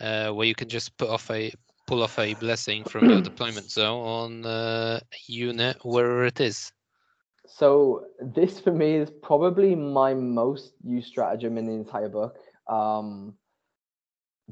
uh, 0.00 0.30
where 0.30 0.46
you 0.46 0.54
can 0.54 0.68
just 0.68 0.96
put 0.96 1.08
off 1.08 1.28
a 1.30 1.52
pull 1.88 2.04
off 2.04 2.16
a 2.20 2.34
blessing 2.34 2.84
from 2.84 3.10
your 3.10 3.20
deployment 3.30 3.68
zone 3.68 4.06
on 4.06 4.46
uh, 4.46 5.00
a 5.02 5.16
unit 5.26 5.76
wherever 5.84 6.24
it 6.24 6.40
is. 6.40 6.72
So 7.46 8.06
this 8.20 8.60
for 8.60 8.72
me 8.72 8.96
is 8.96 9.10
probably 9.10 9.74
my 9.74 10.14
most 10.14 10.74
used 10.84 11.08
stratagem 11.08 11.58
in 11.58 11.66
the 11.66 11.72
entire 11.72 12.08
book, 12.08 12.38
um, 12.68 13.34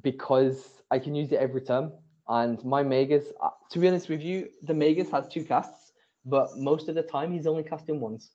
because 0.02 0.82
I 0.90 0.98
can 0.98 1.14
use 1.14 1.30
it 1.32 1.38
every 1.38 1.60
turn. 1.60 1.92
And 2.28 2.62
my 2.64 2.82
Magus, 2.82 3.24
uh, 3.42 3.50
to 3.70 3.78
be 3.78 3.88
honest 3.88 4.08
with 4.08 4.22
you, 4.22 4.48
the 4.62 4.74
Magus 4.74 5.10
has 5.10 5.28
two 5.28 5.44
casts, 5.44 5.92
but 6.24 6.56
most 6.56 6.88
of 6.88 6.94
the 6.94 7.02
time 7.02 7.32
he's 7.32 7.46
only 7.46 7.62
casting 7.62 8.00
once. 8.00 8.32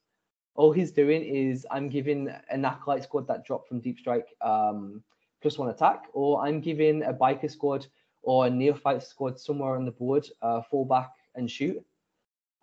All 0.55 0.71
he's 0.71 0.91
doing 0.91 1.23
is 1.23 1.65
I'm 1.69 1.89
giving 1.89 2.29
an 2.49 2.65
acolyte 2.65 3.03
squad 3.03 3.27
that 3.27 3.45
drop 3.45 3.67
from 3.67 3.81
deep 3.81 3.99
strike 3.99 4.27
um, 4.41 5.03
plus 5.41 5.57
one 5.57 5.69
attack, 5.69 6.03
or 6.13 6.41
I'm 6.45 6.61
giving 6.61 7.03
a 7.03 7.13
biker 7.13 7.51
squad 7.51 7.87
or 8.23 8.47
a 8.47 8.49
neophyte 8.49 9.03
squad 9.03 9.39
somewhere 9.39 9.75
on 9.75 9.85
the 9.85 9.91
board 9.91 10.25
uh, 10.41 10.61
fall 10.61 10.85
back 10.85 11.11
and 11.35 11.51
shoot. 11.51 11.83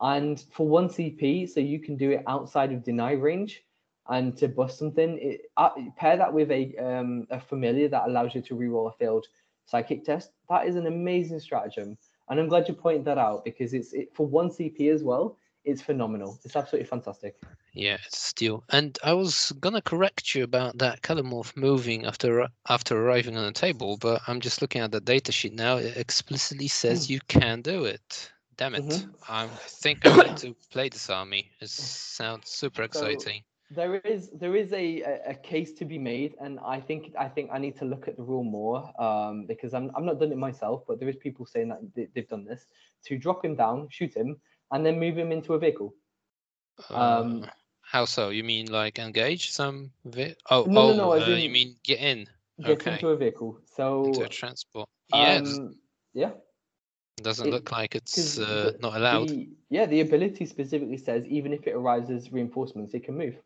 And 0.02 0.44
for 0.50 0.66
one 0.66 0.88
CP, 0.88 1.48
so 1.48 1.60
you 1.60 1.78
can 1.78 1.96
do 1.96 2.10
it 2.10 2.24
outside 2.26 2.72
of 2.72 2.82
deny 2.82 3.12
range, 3.12 3.62
and 4.08 4.36
to 4.36 4.48
bust 4.48 4.76
something, 4.76 5.16
it, 5.22 5.42
uh, 5.56 5.70
pair 5.96 6.16
that 6.16 6.34
with 6.34 6.50
a 6.50 6.76
um, 6.76 7.28
a 7.30 7.40
familiar 7.40 7.88
that 7.88 8.08
allows 8.08 8.34
you 8.34 8.42
to 8.42 8.56
reroll 8.56 8.88
a 8.88 8.96
failed 8.96 9.26
psychic 9.64 10.04
test. 10.04 10.32
That 10.48 10.66
is 10.66 10.74
an 10.74 10.88
amazing 10.88 11.38
stratagem, 11.38 11.96
and 12.28 12.40
I'm 12.40 12.48
glad 12.48 12.66
you 12.66 12.74
pointed 12.74 13.04
that 13.04 13.16
out 13.16 13.44
because 13.44 13.74
it's 13.74 13.92
it, 13.92 14.12
for 14.12 14.26
one 14.26 14.50
CP 14.50 14.92
as 14.92 15.04
well. 15.04 15.38
It's 15.64 15.80
phenomenal. 15.80 16.36
It's 16.44 16.56
absolutely 16.56 16.88
fantastic. 16.88 17.36
Yeah, 17.72 17.96
it's 18.04 18.18
steel. 18.18 18.64
And 18.70 18.98
I 19.04 19.12
was 19.12 19.52
gonna 19.60 19.80
correct 19.80 20.34
you 20.34 20.42
about 20.42 20.78
that 20.78 21.02
Kelermorph 21.02 21.56
moving 21.56 22.06
after 22.06 22.48
after 22.68 23.00
arriving 23.00 23.36
on 23.36 23.44
the 23.44 23.52
table, 23.52 23.98
but 23.98 24.20
I'm 24.26 24.40
just 24.40 24.62
looking 24.62 24.82
at 24.82 24.90
the 24.90 25.00
datasheet 25.00 25.52
now. 25.52 25.76
It 25.76 25.96
explicitly 25.96 26.66
says 26.66 27.06
mm. 27.06 27.10
you 27.10 27.20
can 27.28 27.62
do 27.62 27.84
it. 27.84 28.32
Damn 28.56 28.74
it! 28.74 28.84
Mm-hmm. 28.84 29.10
I 29.28 29.46
think 29.66 30.06
I 30.06 30.16
need 30.16 30.36
to 30.38 30.54
play 30.70 30.88
this 30.88 31.08
army. 31.10 31.50
It 31.60 31.70
sounds 31.70 32.50
super 32.50 32.82
exciting. 32.82 33.42
So 33.42 33.74
there 33.74 33.96
is 33.96 34.30
there 34.34 34.54
is 34.54 34.72
a, 34.72 35.02
a 35.26 35.34
case 35.34 35.72
to 35.74 35.84
be 35.84 35.98
made, 35.98 36.34
and 36.40 36.58
I 36.64 36.80
think 36.80 37.14
I 37.18 37.28
think 37.28 37.50
I 37.52 37.58
need 37.58 37.76
to 37.78 37.84
look 37.84 38.08
at 38.08 38.16
the 38.16 38.22
rule 38.22 38.44
more 38.44 38.92
um, 39.00 39.46
because 39.46 39.74
I'm 39.74 39.90
I'm 39.96 40.04
not 40.04 40.20
done 40.20 40.32
it 40.32 40.38
myself, 40.38 40.84
but 40.86 41.00
there 41.00 41.08
is 41.08 41.16
people 41.16 41.46
saying 41.46 41.68
that 41.68 42.10
they've 42.14 42.28
done 42.28 42.44
this 42.44 42.66
to 43.06 43.18
drop 43.18 43.44
him 43.44 43.56
down, 43.56 43.88
shoot 43.90 44.14
him, 44.14 44.36
and 44.70 44.84
then 44.84 44.98
move 44.98 45.16
him 45.16 45.32
into 45.32 45.54
a 45.54 45.58
vehicle. 45.58 45.94
Um, 46.90 47.44
uh, 47.44 47.46
how 47.80 48.04
so? 48.04 48.30
You 48.30 48.44
mean 48.44 48.66
like 48.66 48.98
engage 48.98 49.50
some? 49.50 49.90
Vi- 50.04 50.36
oh, 50.50 50.64
no, 50.68 50.80
oh, 50.80 50.96
no, 50.96 50.96
no, 50.96 51.12
uh, 51.12 51.36
you 51.36 51.50
mean 51.50 51.76
get 51.82 52.00
in? 52.00 52.26
Get 52.60 52.80
okay. 52.80 52.94
into 52.94 53.08
a 53.08 53.16
vehicle. 53.16 53.58
So 53.74 54.06
into 54.06 54.24
a 54.24 54.28
transport. 54.28 54.88
Yeah. 55.12 55.34
Um, 55.36 55.76
yeah. 56.14 56.30
Doesn't 57.22 57.48
it, 57.48 57.50
look 57.50 57.72
like 57.72 57.94
it's 57.94 58.38
uh, 58.38 58.72
not 58.80 58.96
allowed. 58.96 59.28
The, 59.28 59.48
yeah, 59.70 59.86
the 59.86 60.00
ability 60.00 60.46
specifically 60.46 60.98
says 60.98 61.24
even 61.26 61.52
if 61.52 61.66
it 61.66 61.74
arrives 61.74 62.10
as 62.10 62.32
reinforcements, 62.32 62.94
it 62.94 63.04
can 63.04 63.16
move. 63.16 63.36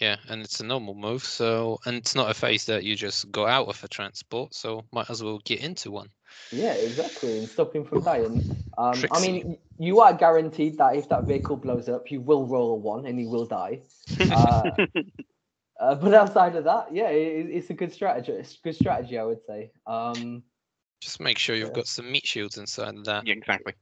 Yeah, 0.00 0.16
and 0.28 0.42
it's 0.42 0.60
a 0.60 0.64
normal 0.64 0.94
move, 0.94 1.24
so 1.24 1.80
and 1.84 1.96
it's 1.96 2.14
not 2.14 2.30
a 2.30 2.34
phase 2.34 2.64
that 2.66 2.84
you 2.84 2.94
just 2.94 3.32
go 3.32 3.46
out 3.46 3.66
of 3.66 3.82
a 3.82 3.88
transport, 3.88 4.54
so 4.54 4.84
might 4.92 5.10
as 5.10 5.24
well 5.24 5.40
get 5.44 5.60
into 5.60 5.90
one. 5.90 6.08
Yeah, 6.52 6.74
exactly, 6.74 7.38
and 7.38 7.48
stop 7.48 7.74
him 7.74 7.84
from 7.84 8.02
dying. 8.02 8.44
Um, 8.78 8.94
I 9.10 9.20
mean, 9.20 9.58
you 9.78 10.00
are 10.00 10.12
guaranteed 10.12 10.78
that 10.78 10.94
if 10.94 11.08
that 11.08 11.26
vehicle 11.26 11.56
blows 11.56 11.88
up, 11.88 12.12
you 12.12 12.20
will 12.20 12.46
roll 12.46 12.74
a 12.74 12.76
one 12.76 13.06
and 13.06 13.18
he 13.18 13.26
will 13.26 13.46
die. 13.46 13.80
Uh, 14.30 14.70
uh, 15.80 15.94
but 15.94 16.12
outside 16.14 16.56
of 16.56 16.64
that, 16.64 16.92
yeah, 16.92 17.08
it, 17.08 17.46
it's 17.50 17.70
a 17.70 17.74
good 17.74 17.92
strategy. 17.92 18.32
It's 18.32 18.54
a 18.54 18.58
good 18.62 18.74
strategy, 18.74 19.18
I 19.18 19.24
would 19.24 19.44
say. 19.46 19.70
Um, 19.86 20.42
just 21.00 21.20
make 21.20 21.38
sure 21.38 21.54
you've 21.54 21.68
yeah. 21.68 21.74
got 21.74 21.86
some 21.86 22.10
meat 22.10 22.26
shields 22.26 22.58
inside 22.58 22.96
of 22.96 23.04
that. 23.04 23.26
Yeah, 23.26 23.34
exactly. 23.34 23.72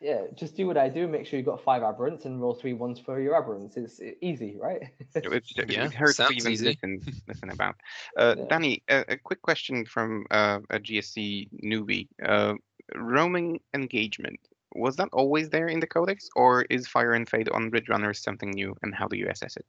Yeah, 0.00 0.22
just 0.34 0.56
do 0.56 0.66
what 0.66 0.76
I 0.76 0.88
do. 0.88 1.06
Make 1.06 1.26
sure 1.26 1.38
you've 1.38 1.46
got 1.46 1.62
five 1.62 1.82
aberrants 1.82 2.24
and 2.24 2.40
roll 2.40 2.54
three 2.54 2.72
ones 2.72 2.98
for 2.98 3.20
your 3.20 3.40
aberrants. 3.40 3.76
It's 3.76 4.00
easy, 4.20 4.56
right? 4.60 4.82
it's, 5.14 5.52
yeah, 5.68 5.86
it 5.86 5.94
hurts 5.94 6.20
even 6.20 6.52
easy. 6.52 6.66
listen, 6.66 7.00
listen 7.28 7.50
about. 7.50 7.76
Uh, 8.16 8.34
yeah. 8.36 8.44
Danny, 8.48 8.82
a, 8.88 9.04
a, 9.08 9.16
quick 9.16 9.40
question 9.42 9.84
from 9.86 10.26
uh, 10.30 10.58
a 10.70 10.80
GSC 10.80 11.48
newbie. 11.64 12.08
Uh, 12.24 12.54
roaming 12.96 13.60
engagement, 13.72 14.40
was 14.74 14.96
that 14.96 15.08
always 15.12 15.50
there 15.50 15.68
in 15.68 15.78
the 15.78 15.86
codex, 15.86 16.28
or 16.34 16.62
is 16.70 16.88
Fire 16.88 17.12
and 17.12 17.28
Fade 17.28 17.48
on 17.50 17.70
Ridge 17.70 17.88
Runners 17.88 18.20
something 18.20 18.50
new, 18.50 18.74
and 18.82 18.94
how 18.94 19.06
do 19.06 19.16
you 19.16 19.28
assess 19.28 19.56
it? 19.56 19.64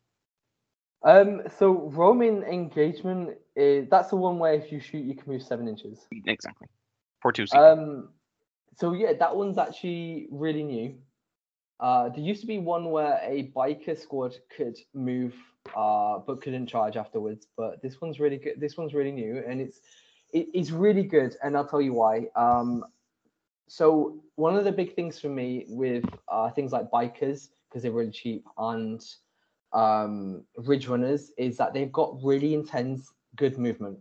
Um, 1.04 1.44
so 1.60 1.92
roaming 1.94 2.42
engagement, 2.42 3.38
is, 3.56 3.88
that's 3.92 4.10
the 4.10 4.16
one 4.16 4.40
where 4.40 4.56
if 4.56 4.72
you 4.72 4.80
shoot, 4.80 5.06
you 5.06 5.14
can 5.14 5.32
move 5.32 5.44
seven 5.44 5.68
inches. 5.68 6.08
Exactly 6.26 6.68
Um, 7.56 8.10
so 8.78 8.94
yeah, 8.94 9.14
that 9.14 9.36
one's 9.36 9.58
actually 9.58 10.28
really 10.32 10.64
new. 10.64 10.96
Uh, 11.80 12.10
there 12.10 12.20
used 12.20 12.42
to 12.42 12.48
be 12.48 12.58
one 12.58 12.92
where 12.92 13.20
a 13.24 13.52
biker 13.56 13.98
squad 13.98 14.36
could 14.56 14.78
move, 14.94 15.34
uh, 15.76 16.20
but 16.20 16.42
couldn't 16.42 16.68
charge 16.68 16.96
afterwards. 16.96 17.48
But 17.58 17.82
this 17.82 18.00
one's 18.00 18.20
really 18.20 18.38
good. 18.38 18.60
This 18.60 18.78
one's 18.78 18.94
really 18.94 19.12
new, 19.12 19.44
and 19.48 19.60
it's 19.60 19.82
it, 20.32 20.48
it's 20.54 20.72
really 20.72 21.04
good, 21.04 21.36
and 21.44 21.58
I'll 21.58 21.68
tell 21.68 21.82
you 21.82 21.94
why. 21.94 22.28
Um, 22.36 22.86
so 23.68 24.22
one 24.36 24.56
of 24.56 24.64
the 24.64 24.72
big 24.72 24.96
things 24.96 25.20
for 25.20 25.30
me 25.30 25.66
with 25.68 26.06
uh, 26.28 26.50
things 26.52 26.72
like 26.72 26.92
bikers 26.92 27.50
because 27.68 27.84
they're 27.84 27.92
really 27.92 28.12
cheap 28.12 28.46
and 28.58 29.04
um, 29.74 30.44
ridge 30.58 30.88
runners 30.88 31.32
is 31.38 31.58
that 31.58 31.74
they've 31.74 31.92
got 31.92 32.18
really 32.24 32.54
intense 32.54 33.12
good 33.36 33.58
movement. 33.58 34.00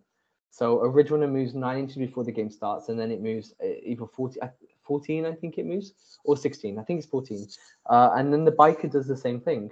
So 0.54 0.80
runner 0.86 1.26
moves 1.26 1.52
nine 1.52 1.80
inches 1.80 1.96
before 1.96 2.22
the 2.22 2.30
game 2.30 2.48
starts, 2.48 2.88
and 2.88 2.96
then 2.96 3.10
it 3.10 3.20
moves 3.20 3.54
uh, 3.60 3.66
either 3.82 4.06
40, 4.06 4.38
14, 4.84 5.26
I 5.26 5.32
think 5.32 5.58
it 5.58 5.66
moves, 5.66 5.94
or 6.24 6.36
16. 6.36 6.78
I 6.78 6.84
think 6.84 6.98
it's 6.98 7.08
14. 7.08 7.48
Uh, 7.90 8.10
and 8.14 8.32
then 8.32 8.44
the 8.44 8.52
biker 8.52 8.88
does 8.88 9.08
the 9.08 9.16
same 9.16 9.40
thing. 9.40 9.70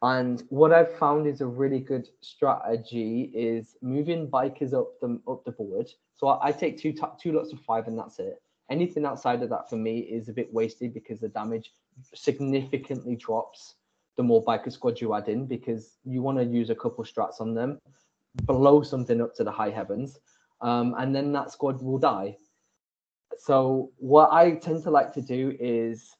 And 0.00 0.42
what 0.48 0.72
I've 0.72 0.96
found 0.96 1.26
is 1.26 1.42
a 1.42 1.46
really 1.46 1.80
good 1.80 2.08
strategy 2.22 3.30
is 3.34 3.76
moving 3.82 4.26
bikers 4.26 4.72
up 4.72 4.98
the 5.02 5.20
up 5.28 5.44
the 5.44 5.52
board. 5.52 5.90
So 6.14 6.28
I, 6.28 6.48
I 6.48 6.52
take 6.52 6.78
two 6.78 6.94
two 7.20 7.32
lots 7.32 7.52
of 7.52 7.60
five, 7.60 7.86
and 7.86 7.98
that's 7.98 8.18
it. 8.18 8.40
Anything 8.70 9.04
outside 9.04 9.42
of 9.42 9.50
that 9.50 9.68
for 9.68 9.76
me 9.76 9.98
is 9.98 10.30
a 10.30 10.32
bit 10.32 10.50
wasted 10.50 10.94
because 10.94 11.20
the 11.20 11.28
damage 11.28 11.74
significantly 12.14 13.16
drops 13.16 13.74
the 14.16 14.22
more 14.22 14.42
biker 14.42 14.72
squad 14.72 14.98
you 14.98 15.14
add 15.14 15.28
in 15.28 15.44
because 15.44 15.98
you 16.04 16.22
want 16.22 16.38
to 16.38 16.44
use 16.44 16.70
a 16.70 16.74
couple 16.74 17.04
strats 17.04 17.40
on 17.40 17.54
them, 17.54 17.78
blow 18.44 18.82
something 18.82 19.20
up 19.20 19.34
to 19.36 19.44
the 19.44 19.50
high 19.50 19.70
heavens, 19.70 20.18
um, 20.60 20.94
and 20.98 21.14
then 21.14 21.32
that 21.32 21.50
squad 21.50 21.82
will 21.82 21.98
die. 21.98 22.36
So 23.38 23.90
what 23.96 24.32
I 24.32 24.52
tend 24.52 24.82
to 24.84 24.90
like 24.90 25.12
to 25.14 25.20
do 25.20 25.56
is 25.60 26.16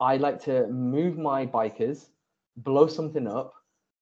I 0.00 0.16
like 0.16 0.42
to 0.44 0.66
move 0.66 1.16
my 1.16 1.46
bikers, 1.46 2.08
blow 2.56 2.86
something 2.86 3.26
up, 3.26 3.54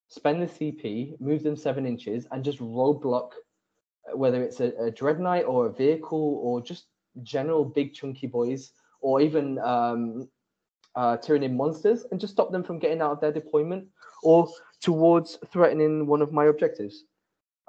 spend 0.09 0.43
the 0.43 0.47
CP, 0.47 1.21
move 1.21 1.43
them 1.43 1.57
seven 1.57 1.87
inches, 1.87 2.27
and 2.31 2.45
just 2.45 2.59
roadblock 2.59 3.31
whether 4.15 4.43
it's 4.43 4.61
a, 4.61 4.73
a 4.81 4.91
dread 4.91 5.21
knight 5.21 5.45
or 5.45 5.67
a 5.67 5.73
vehicle 5.73 6.41
or 6.43 6.61
just 6.61 6.87
general 7.23 7.65
big 7.65 7.93
chunky 7.95 8.27
boys 8.27 8.73
or 9.01 9.21
even 9.21 9.59
um, 9.61 10.29
uh, 10.97 11.17
Tyranid 11.17 11.53
monsters 11.53 12.05
and 12.11 12.21
just 12.21 12.33
stop 12.33 12.51
them 12.51 12.63
from 12.63 12.79
getting 12.79 13.01
out 13.01 13.13
of 13.13 13.21
their 13.21 13.33
deployment 13.33 13.87
or 14.23 14.49
towards 14.81 15.39
threatening 15.53 16.07
one 16.07 16.23
of 16.23 16.33
my 16.33 16.47
objectives. 16.47 17.05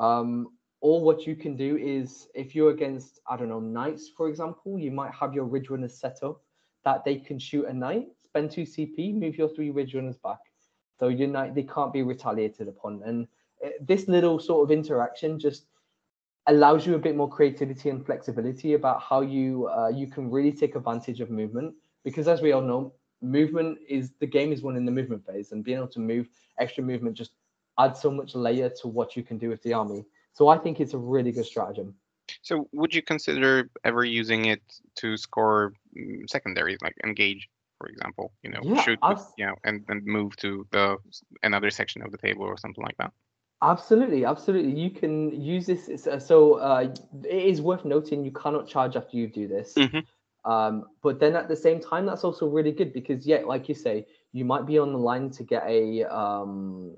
Um, 0.01 0.47
or 0.81 0.99
what 0.99 1.27
you 1.27 1.35
can 1.35 1.55
do 1.55 1.77
is 1.77 2.27
if 2.33 2.55
you're 2.55 2.71
against, 2.71 3.19
I 3.29 3.37
don't 3.37 3.49
know, 3.49 3.59
knights, 3.59 4.09
for 4.09 4.27
example, 4.27 4.79
you 4.79 4.89
might 4.89 5.13
have 5.13 5.33
your 5.33 5.45
ridge 5.45 5.69
runners 5.69 5.93
set 5.97 6.23
up 6.23 6.41
that 6.83 7.05
they 7.05 7.17
can 7.17 7.37
shoot 7.37 7.65
a 7.65 7.73
knight, 7.73 8.07
spend 8.17 8.49
two 8.49 8.63
CP, 8.63 9.13
move 9.13 9.37
your 9.37 9.49
three 9.49 9.69
ridge 9.69 9.93
runners 9.93 10.17
back. 10.17 10.39
So 10.99 11.09
your 11.09 11.27
knight, 11.27 11.53
they 11.53 11.63
can't 11.63 11.93
be 11.93 12.01
retaliated 12.01 12.67
upon. 12.67 13.03
And 13.05 13.27
uh, 13.63 13.69
this 13.79 14.07
little 14.07 14.39
sort 14.39 14.63
of 14.63 14.71
interaction 14.75 15.39
just 15.39 15.65
allows 16.47 16.87
you 16.87 16.95
a 16.95 16.99
bit 16.99 17.15
more 17.15 17.29
creativity 17.29 17.91
and 17.91 18.03
flexibility 18.03 18.73
about 18.73 18.99
how 19.03 19.21
you 19.21 19.67
uh, 19.67 19.89
you 19.89 20.07
can 20.07 20.31
really 20.31 20.51
take 20.51 20.75
advantage 20.75 21.21
of 21.21 21.29
movement 21.29 21.71
because 22.03 22.27
as 22.27 22.41
we 22.41 22.51
all 22.51 22.63
know 22.63 22.91
movement 23.21 23.77
is 23.87 24.11
the 24.19 24.25
game 24.25 24.51
is 24.51 24.63
won 24.63 24.75
in 24.75 24.85
the 24.85 24.91
movement 24.91 25.25
phase, 25.25 25.51
and 25.51 25.63
being 25.63 25.77
able 25.77 25.87
to 25.87 25.99
move 25.99 26.27
extra 26.59 26.83
movement 26.83 27.15
just 27.15 27.31
adds 27.80 28.01
so 28.01 28.11
much 28.11 28.36
layer 28.36 28.69
to 28.82 28.88
what 28.88 29.15
you 29.15 29.24
can 29.24 29.38
do 29.38 29.49
with 29.49 29.61
the 29.63 29.74
army. 29.74 30.05
So 30.34 30.47
I 30.47 30.57
think 30.57 30.80
it's 30.80 30.93
a 30.93 30.97
really 30.97 31.32
good 31.32 31.45
stratagem. 31.45 31.95
So 32.41 32.67
would 32.72 32.93
you 32.93 33.01
consider 33.01 33.69
ever 33.84 34.05
using 34.05 34.45
it 34.45 34.61
to 34.95 35.17
score 35.17 35.74
mm, 35.97 36.30
secondaries, 36.30 36.80
like 36.82 36.95
engage, 37.03 37.49
for 37.78 37.88
example? 37.88 38.32
You 38.43 38.51
know, 38.51 38.61
yeah, 38.63 38.82
shoot, 38.82 38.99
you 39.38 39.45
know, 39.45 39.55
and 39.63 39.84
then 39.88 40.01
move 40.05 40.36
to 40.38 40.65
the 40.72 40.97
another 41.43 41.69
section 41.69 42.01
of 42.01 42.11
the 42.11 42.17
table 42.17 42.43
or 42.43 42.57
something 42.57 42.84
like 42.84 42.97
that. 42.97 43.11
Absolutely, 43.63 44.26
absolutely. 44.26 44.72
You 44.72 44.89
can 44.89 45.39
use 45.39 45.67
this. 45.67 46.07
Uh, 46.07 46.17
so 46.17 46.55
uh, 46.55 46.93
it 47.24 47.43
is 47.43 47.61
worth 47.61 47.86
noting 47.86 48.26
you 48.26 48.32
cannot 48.32 48.67
charge 48.67 48.95
after 48.95 49.17
you 49.17 49.28
do 49.28 49.47
this. 49.47 49.74
Mm-hmm. 49.76 49.99
Um, 50.51 50.86
but 51.03 51.19
then 51.19 51.36
at 51.36 51.47
the 51.47 51.55
same 51.55 51.80
time, 51.80 52.07
that's 52.07 52.24
also 52.24 52.47
really 52.47 52.72
good 52.72 52.91
because, 52.93 53.28
yeah, 53.28 53.41
like 53.45 53.69
you 53.69 53.76
say, 53.76 54.07
you 54.32 54.45
might 54.45 54.65
be 54.65 54.80
on 54.80 54.91
the 54.91 54.97
line 54.97 55.30
to 55.32 55.43
get 55.43 55.63
a 55.67 56.03
um, 56.05 56.97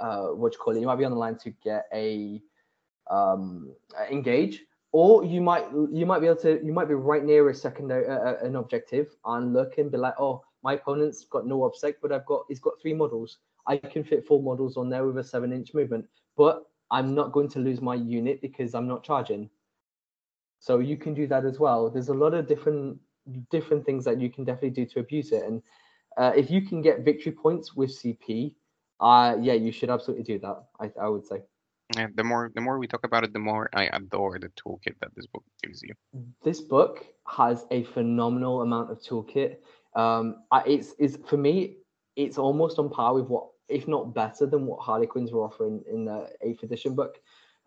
uh, 0.00 0.26
what 0.28 0.52
you 0.52 0.58
call 0.58 0.76
it. 0.76 0.80
You 0.80 0.86
might 0.86 0.96
be 0.96 1.04
on 1.04 1.12
the 1.12 1.18
line 1.18 1.36
to 1.38 1.50
get 1.62 1.86
a 1.92 2.42
um, 3.10 3.74
engage, 4.10 4.64
or 4.92 5.24
you 5.24 5.40
might 5.40 5.66
you 5.92 6.06
might 6.06 6.20
be 6.20 6.26
able 6.26 6.40
to 6.40 6.64
you 6.64 6.72
might 6.72 6.88
be 6.88 6.94
right 6.94 7.24
near 7.24 7.48
a 7.48 7.54
secondary 7.54 8.06
uh, 8.06 8.18
uh, 8.18 8.38
an 8.42 8.56
objective 8.56 9.08
and 9.24 9.52
look 9.52 9.78
and 9.78 9.90
be 9.90 9.98
like, 9.98 10.14
oh, 10.18 10.42
my 10.62 10.74
opponent's 10.74 11.24
got 11.24 11.46
no 11.46 11.60
obsec, 11.60 11.94
but 12.02 12.12
I've 12.12 12.26
got 12.26 12.44
he's 12.48 12.60
got 12.60 12.80
three 12.80 12.94
models. 12.94 13.38
I 13.66 13.76
can 13.76 14.04
fit 14.04 14.26
four 14.26 14.42
models 14.42 14.76
on 14.76 14.88
there 14.88 15.04
with 15.06 15.18
a 15.18 15.24
seven 15.24 15.52
inch 15.52 15.74
movement, 15.74 16.06
but 16.36 16.64
I'm 16.90 17.14
not 17.14 17.32
going 17.32 17.48
to 17.50 17.58
lose 17.58 17.80
my 17.80 17.94
unit 17.94 18.40
because 18.40 18.74
I'm 18.74 18.86
not 18.86 19.02
charging. 19.02 19.50
So 20.60 20.78
you 20.78 20.96
can 20.96 21.14
do 21.14 21.26
that 21.26 21.44
as 21.44 21.58
well. 21.58 21.90
There's 21.90 22.08
a 22.08 22.14
lot 22.14 22.34
of 22.34 22.46
different 22.46 22.98
different 23.50 23.84
things 23.84 24.04
that 24.04 24.20
you 24.20 24.30
can 24.30 24.44
definitely 24.44 24.70
do 24.70 24.86
to 24.86 25.00
abuse 25.00 25.32
it. 25.32 25.44
And 25.44 25.62
uh, 26.16 26.32
if 26.36 26.50
you 26.50 26.62
can 26.62 26.80
get 26.80 27.00
victory 27.00 27.32
points 27.32 27.74
with 27.74 27.90
CP, 27.90 28.54
uh, 29.00 29.36
yeah, 29.40 29.54
you 29.54 29.72
should 29.72 29.90
absolutely 29.90 30.24
do 30.24 30.38
that. 30.40 30.64
I, 30.80 30.90
I 31.00 31.08
would 31.08 31.26
say. 31.26 31.42
Yeah, 31.96 32.08
the 32.14 32.24
more 32.24 32.50
the 32.54 32.60
more 32.60 32.78
we 32.78 32.88
talk 32.88 33.04
about 33.04 33.22
it, 33.22 33.32
the 33.32 33.38
more 33.38 33.70
I 33.72 33.84
adore 33.92 34.38
the 34.38 34.48
toolkit 34.48 34.96
that 35.00 35.14
this 35.14 35.26
book 35.26 35.44
gives 35.62 35.82
you. 35.82 35.94
This 36.42 36.60
book 36.60 37.06
has 37.28 37.64
a 37.70 37.84
phenomenal 37.84 38.62
amount 38.62 38.90
of 38.90 39.00
toolkit. 39.00 39.58
Um, 39.94 40.42
it's 40.66 40.94
is 40.98 41.18
for 41.26 41.36
me, 41.36 41.78
it's 42.16 42.38
almost 42.38 42.78
on 42.78 42.90
par 42.90 43.14
with 43.14 43.26
what, 43.28 43.48
if 43.68 43.86
not 43.86 44.14
better 44.14 44.46
than 44.46 44.66
what 44.66 44.80
Harlequins 44.80 45.32
were 45.32 45.44
offering 45.44 45.82
in 45.90 46.04
the 46.04 46.28
eighth 46.42 46.64
edition 46.64 46.94
book. 46.94 47.18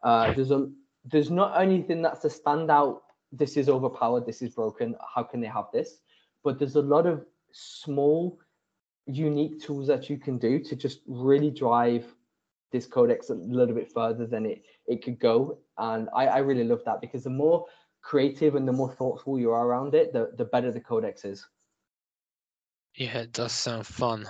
Uh, 0.04 0.34
there's 0.34 0.52
a 0.52 0.70
there's 1.06 1.32
not 1.32 1.60
anything 1.60 2.02
that's 2.02 2.26
a 2.26 2.30
standout. 2.30 3.00
This 3.32 3.56
is 3.58 3.70
overpowered. 3.70 4.26
This 4.26 4.42
is 4.42 4.50
broken. 4.50 4.96
How 5.16 5.24
can 5.24 5.40
they 5.40 5.48
have 5.48 5.66
this? 5.72 6.00
But 6.44 6.60
there's 6.60 6.76
a 6.76 6.82
lot 6.82 7.06
of 7.06 7.26
small, 7.52 8.40
unique 9.10 9.62
tools 9.62 9.88
that 9.88 10.10
you 10.10 10.18
can 10.18 10.38
do 10.38 10.60
to 10.60 10.76
just 10.76 11.00
really 11.08 11.50
drive 11.50 12.06
this 12.72 12.86
codex 12.86 13.30
a 13.30 13.36
little 13.36 13.74
bit 13.74 13.92
further 13.92 14.26
than 14.26 14.46
it 14.46 14.64
it 14.88 15.04
could 15.04 15.20
go. 15.20 15.60
And 15.78 16.10
I, 16.16 16.28
I 16.28 16.38
really 16.40 16.64
love 16.64 16.82
that 16.86 17.02
because 17.02 17.24
the 17.24 17.30
more 17.30 17.66
creative 18.02 18.56
and 18.56 18.68
the 18.68 18.72
more 18.72 18.92
thoughtful 18.94 19.40
you 19.40 19.52
are 19.52 19.66
around 19.66 19.96
it, 19.96 20.14
the 20.14 20.32
the 20.38 20.46
better 20.46 20.72
the 20.72 20.80
codex 20.80 21.26
is. 21.26 21.46
Yeah, 22.96 23.20
it 23.20 23.34
does 23.34 23.52
sound 23.52 23.86
fun. 23.86 24.28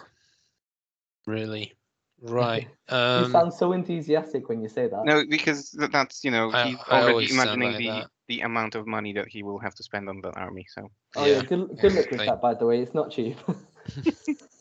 Really. 1.25 1.73
Right. 2.21 2.67
Um, 2.89 3.23
you 3.23 3.32
sound 3.32 3.53
so 3.53 3.71
enthusiastic 3.71 4.49
when 4.49 4.61
you 4.61 4.67
say 4.67 4.89
that. 4.89 5.05
No, 5.05 5.23
because 5.25 5.71
that's 5.89 6.21
you 6.21 6.32
know 6.32 6.51
he's 6.51 6.75
I, 6.89 7.03
already 7.03 7.32
imagining 7.32 7.71
like 7.71 7.77
the 7.77 7.88
that. 7.88 8.07
the 8.27 8.41
amount 8.41 8.75
of 8.75 8.86
money 8.86 9.13
that 9.13 9.30
he 9.30 9.41
will 9.41 9.57
have 9.59 9.73
to 9.75 9.84
spend 9.84 10.09
on 10.09 10.19
the 10.19 10.32
army. 10.32 10.65
So. 10.67 10.91
Oh 11.15 11.25
yeah, 11.25 11.36
yeah 11.36 11.41
good, 11.43 11.80
good 11.80 11.93
luck 11.93 12.11
with 12.11 12.25
that. 12.25 12.41
By 12.41 12.55
the 12.55 12.65
way, 12.65 12.82
it's 12.82 12.93
not 12.93 13.09
cheap. 13.09 13.38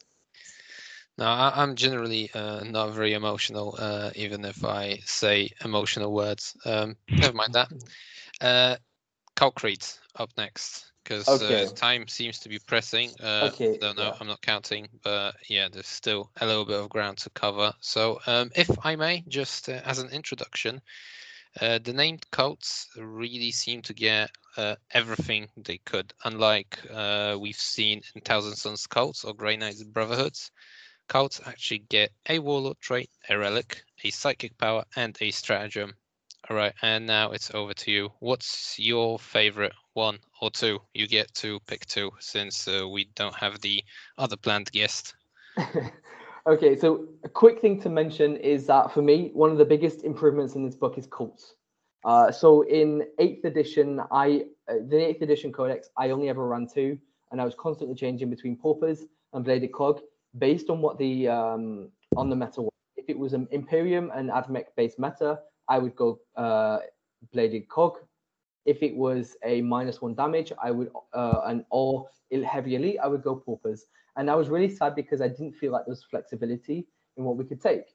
no, 1.18 1.26
I, 1.26 1.62
am 1.62 1.74
generally 1.74 2.30
uh, 2.32 2.62
not 2.62 2.92
very 2.92 3.12
emotional, 3.12 3.74
uh, 3.78 4.10
even 4.14 4.44
if 4.44 4.64
I 4.64 5.00
say 5.04 5.50
emotional 5.64 6.12
words. 6.12 6.56
Um, 6.64 6.96
never 7.10 7.34
mind 7.34 7.54
that. 7.54 7.72
Uh, 8.40 8.76
Concrete 9.34 9.98
up 10.16 10.30
next 10.36 10.92
because 11.02 11.28
uh, 11.28 11.44
okay. 11.44 11.64
uh, 11.64 11.70
time 11.70 12.06
seems 12.06 12.38
to 12.40 12.48
be 12.48 12.58
pressing. 12.58 13.10
Uh, 13.22 13.50
okay. 13.52 13.78
Don't 13.78 13.96
know. 13.96 14.04
Yeah. 14.04 14.16
I'm 14.20 14.26
not 14.26 14.42
counting, 14.42 14.88
but 15.02 15.34
yeah, 15.48 15.68
there's 15.70 15.86
still 15.86 16.30
a 16.40 16.46
little 16.46 16.64
bit 16.64 16.78
of 16.78 16.88
ground 16.88 17.18
to 17.18 17.30
cover. 17.30 17.72
So, 17.80 18.20
um, 18.26 18.50
if 18.54 18.70
I 18.84 18.94
may, 18.94 19.24
just 19.28 19.68
uh, 19.68 19.80
as 19.84 19.98
an 19.98 20.10
introduction, 20.10 20.80
uh, 21.60 21.78
the 21.82 21.92
named 21.92 22.26
cults 22.30 22.88
really 22.96 23.50
seem 23.50 23.80
to 23.82 23.94
get 23.94 24.30
uh, 24.56 24.76
everything 24.92 25.48
they 25.56 25.78
could. 25.78 26.12
Unlike 26.24 26.78
we've 27.40 27.56
seen 27.56 28.02
in 28.14 28.20
Thousand 28.20 28.56
Sons 28.56 28.86
cults 28.86 29.24
or 29.24 29.34
Grey 29.34 29.56
Knights 29.56 29.82
Brotherhoods, 29.82 30.50
cults 31.08 31.40
actually 31.46 31.84
get 31.88 32.10
a 32.28 32.38
warlord 32.38 32.78
trait, 32.80 33.10
a 33.28 33.36
relic, 33.36 33.82
a 34.04 34.10
psychic 34.10 34.56
power, 34.58 34.84
and 34.96 35.16
a 35.20 35.30
stratagem. 35.30 35.94
All 36.48 36.56
right, 36.56 36.74
and 36.82 37.06
now 37.06 37.32
it's 37.32 37.52
over 37.54 37.74
to 37.74 37.90
you. 37.90 38.10
What's 38.20 38.78
your 38.78 39.18
favorite 39.18 39.74
one 39.98 40.18
or 40.40 40.48
two. 40.48 40.78
You 40.94 41.08
get 41.08 41.34
to 41.42 41.58
pick 41.66 41.84
two 41.86 42.12
since 42.20 42.68
uh, 42.68 42.88
we 42.88 43.06
don't 43.16 43.34
have 43.34 43.60
the 43.60 43.82
other 44.16 44.36
planned 44.36 44.70
guest. 44.70 45.14
okay, 46.46 46.76
so 46.76 47.08
a 47.24 47.28
quick 47.28 47.60
thing 47.60 47.82
to 47.82 47.88
mention 47.88 48.36
is 48.36 48.64
that 48.66 48.92
for 48.92 49.02
me, 49.02 49.30
one 49.34 49.50
of 49.50 49.58
the 49.58 49.64
biggest 49.64 50.04
improvements 50.04 50.54
in 50.54 50.64
this 50.64 50.76
book 50.76 50.96
is 50.96 51.06
cults. 51.08 51.54
Uh, 52.04 52.30
so 52.30 52.62
in 52.62 53.02
eighth 53.18 53.44
edition, 53.44 54.00
I 54.12 54.44
uh, 54.70 54.74
the 54.88 55.08
eighth 55.08 55.20
edition 55.20 55.52
codex, 55.52 55.90
I 55.96 56.10
only 56.10 56.28
ever 56.28 56.46
ran 56.46 56.68
two, 56.72 56.96
and 57.32 57.40
I 57.40 57.44
was 57.44 57.56
constantly 57.56 57.96
changing 57.96 58.30
between 58.30 58.56
paupers 58.56 59.04
and 59.32 59.44
bladed 59.44 59.72
cog 59.72 60.00
based 60.36 60.70
on 60.70 60.80
what 60.80 60.98
the 60.98 61.28
um, 61.28 61.90
on 62.16 62.28
the 62.28 62.36
meta 62.36 62.62
was. 62.62 62.72
If 62.96 63.08
it 63.08 63.18
was 63.18 63.32
an 63.32 63.48
Imperium 63.50 64.10
and 64.14 64.30
Admech 64.30 64.66
based 64.76 64.98
meta, 64.98 65.40
I 65.68 65.78
would 65.78 65.96
go 65.96 66.20
uh, 66.36 66.78
bladed 67.32 67.68
cog 67.68 67.98
if 68.68 68.82
it 68.82 68.94
was 68.94 69.34
a 69.44 69.62
minus 69.62 70.02
one 70.02 70.14
damage, 70.14 70.52
I 70.62 70.70
would 70.70 70.90
uh, 71.14 71.40
an 71.46 71.64
or 71.70 72.10
heavy 72.44 72.74
elite, 72.74 72.98
I 73.02 73.06
would 73.08 73.22
go 73.22 73.34
paupers. 73.34 73.86
And 74.16 74.30
I 74.30 74.34
was 74.34 74.50
really 74.50 74.68
sad 74.68 74.94
because 74.94 75.22
I 75.22 75.28
didn't 75.28 75.54
feel 75.54 75.72
like 75.72 75.86
there 75.86 75.92
was 75.92 76.04
flexibility 76.04 76.86
in 77.16 77.24
what 77.24 77.38
we 77.38 77.44
could 77.44 77.62
take. 77.62 77.94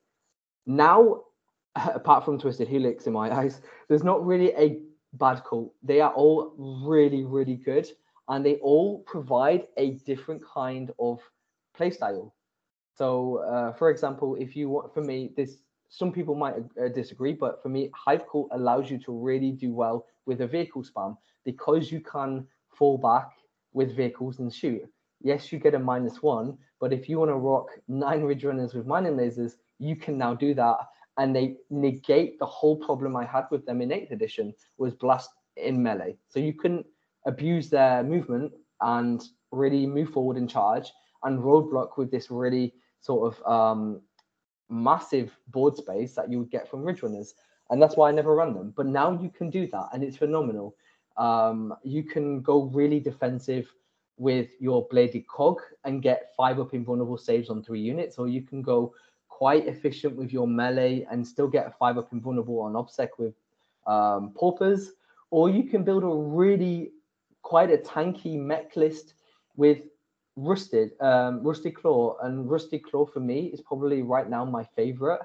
Now, 0.66 1.26
apart 1.76 2.26
from 2.26 2.40
Twisted 2.40 2.68
Helix 2.68 3.06
in 3.06 3.14
my 3.14 3.32
eyes, 3.40 3.62
there's 3.88 4.04
not 4.04 4.26
really 4.26 4.52
a 4.56 4.80
bad 5.14 5.44
cult. 5.44 5.74
They 5.84 6.02
are 6.02 6.14
all 6.14 6.56
really, 6.58 7.24
really 7.24 7.56
good, 7.56 7.88
and 8.30 8.44
they 8.44 8.56
all 8.56 9.04
provide 9.06 9.68
a 9.78 9.92
different 10.08 10.42
kind 10.44 10.90
of 10.98 11.20
playstyle. 11.78 12.32
So, 12.96 13.38
uh, 13.38 13.74
for 13.74 13.90
example, 13.90 14.36
if 14.40 14.56
you 14.56 14.70
want, 14.70 14.94
for 14.94 15.02
me, 15.02 15.32
this 15.36 15.58
some 15.90 16.12
people 16.12 16.34
might 16.34 16.56
uh, 16.56 16.88
disagree, 16.88 17.34
but 17.34 17.62
for 17.62 17.70
me, 17.70 17.92
Cult 18.06 18.50
allows 18.52 18.90
you 18.90 18.98
to 19.00 19.12
really 19.12 19.52
do 19.52 19.72
well 19.74 20.08
with 20.26 20.42
a 20.42 20.48
vehicle 20.48 20.84
spam 20.84 21.16
because 21.46 21.92
you 21.92 22.02
can 22.02 22.48
fall 22.70 22.98
back 22.98 23.30
with 23.74 23.96
vehicles 23.96 24.40
and 24.40 24.52
shoot. 24.52 24.82
Yes, 25.22 25.52
you 25.52 25.60
get 25.60 25.76
a 25.76 25.80
minus 25.80 26.24
one, 26.24 26.58
but 26.80 26.94
if 26.94 27.08
you 27.08 27.20
want 27.20 27.30
to 27.30 27.36
rock 27.36 27.68
nine 27.88 28.24
ridge 28.24 28.44
runners 28.44 28.74
with 28.74 28.88
mining 28.88 29.18
lasers, 29.18 29.54
you 29.78 29.96
can 29.96 30.18
now 30.18 30.34
do 30.34 30.56
that. 30.56 30.78
And 31.18 31.36
they 31.36 31.58
negate 31.70 32.40
the 32.40 32.46
whole 32.48 32.78
problem 32.78 33.16
I 33.16 33.26
had 33.26 33.46
with 33.52 33.64
them 33.68 33.80
in 33.80 33.90
8th 33.90 34.12
edition 34.12 34.54
was 34.78 34.96
blast 34.96 35.30
in 35.58 35.82
melee. 35.82 36.18
So 36.28 36.40
you 36.40 36.54
couldn't 36.54 36.88
abuse 37.28 37.70
their 37.70 38.04
movement 38.04 38.52
and 38.82 39.24
really 39.52 39.86
move 39.86 40.10
forward 40.10 40.38
and 40.38 40.50
charge 40.50 40.92
and 41.24 41.40
roadblock 41.40 41.98
with 41.98 42.12
this 42.12 42.30
really 42.30 42.74
sort 43.02 43.34
of 43.34 43.52
um, 43.52 44.02
massive 44.70 45.38
board 45.48 45.76
space 45.76 46.16
that 46.16 46.30
you 46.32 46.40
would 46.40 46.50
get 46.50 46.70
from 46.70 46.84
ridge 46.84 47.04
runners. 47.04 47.36
And 47.70 47.82
that's 47.82 47.98
why 47.98 48.10
I 48.10 48.12
never 48.12 48.36
run 48.36 48.54
them. 48.54 48.74
But 48.76 48.88
now 48.88 49.20
you 49.20 49.30
can 49.30 49.50
do 49.50 49.68
that 49.68 49.90
and 49.94 50.04
it's 50.04 50.18
phenomenal. 50.18 50.76
Um, 51.18 51.74
you 51.84 52.04
can 52.04 52.42
go 52.42 52.64
really 52.64 53.00
defensive 53.00 53.72
with 54.18 54.50
your 54.60 54.88
bladed 54.90 55.28
cog 55.28 55.62
and 55.86 56.02
get 56.02 56.34
five 56.38 56.60
up 56.60 56.74
invulnerable 56.74 57.18
saves 57.18 57.50
on 57.50 57.64
three 57.64 57.82
units, 57.82 58.18
or 58.18 58.28
you 58.28 58.42
can 58.42 58.62
go 58.62 58.94
quite 59.28 59.68
efficient 59.68 60.16
with 60.16 60.32
your 60.32 60.48
melee 60.48 61.06
and 61.10 61.26
still 61.26 61.48
get 61.48 61.78
five 61.78 61.98
up 61.98 62.14
invulnerable 62.14 62.60
on 62.60 62.74
obsec 62.74 63.10
with 63.18 63.34
um, 63.88 64.32
paupers, 64.36 64.92
or 65.32 65.50
you 65.50 65.64
can 65.64 65.84
build 65.84 66.04
a 66.04 66.08
really 66.08 66.92
quite 67.42 67.72
a 67.72 67.78
tanky 67.78 68.38
mech 68.38 68.76
list 68.76 69.16
with 69.56 69.80
rusted 70.36 70.92
um, 71.00 71.44
rusted 71.44 71.76
claw 71.76 72.18
and 72.24 72.50
Rusty 72.50 72.80
claw 72.80 73.06
for 73.06 73.20
me 73.20 73.52
is 73.54 73.62
probably 73.62 74.02
right 74.02 74.30
now 74.30 74.44
my 74.44 74.64
favorite 74.76 75.22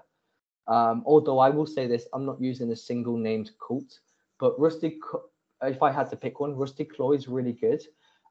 um, 0.67 1.03
although 1.07 1.39
i 1.39 1.49
will 1.49 1.67
say 1.67 1.87
this 1.87 2.07
i'm 2.13 2.27
not 2.27 2.41
using 2.41 2.71
a 2.73 2.77
single 2.77 3.17
named 3.17 3.51
cult 3.67 4.01
but 4.39 4.59
Rusty, 4.59 5.01
if 5.63 5.83
I 5.83 5.93
had 5.93 6.09
to 6.11 6.17
pick 6.17 6.41
one, 6.41 6.55
Rusty 6.55 6.85
Claw 6.85 7.13
is 7.13 7.29
really 7.29 7.53
good 7.53 7.83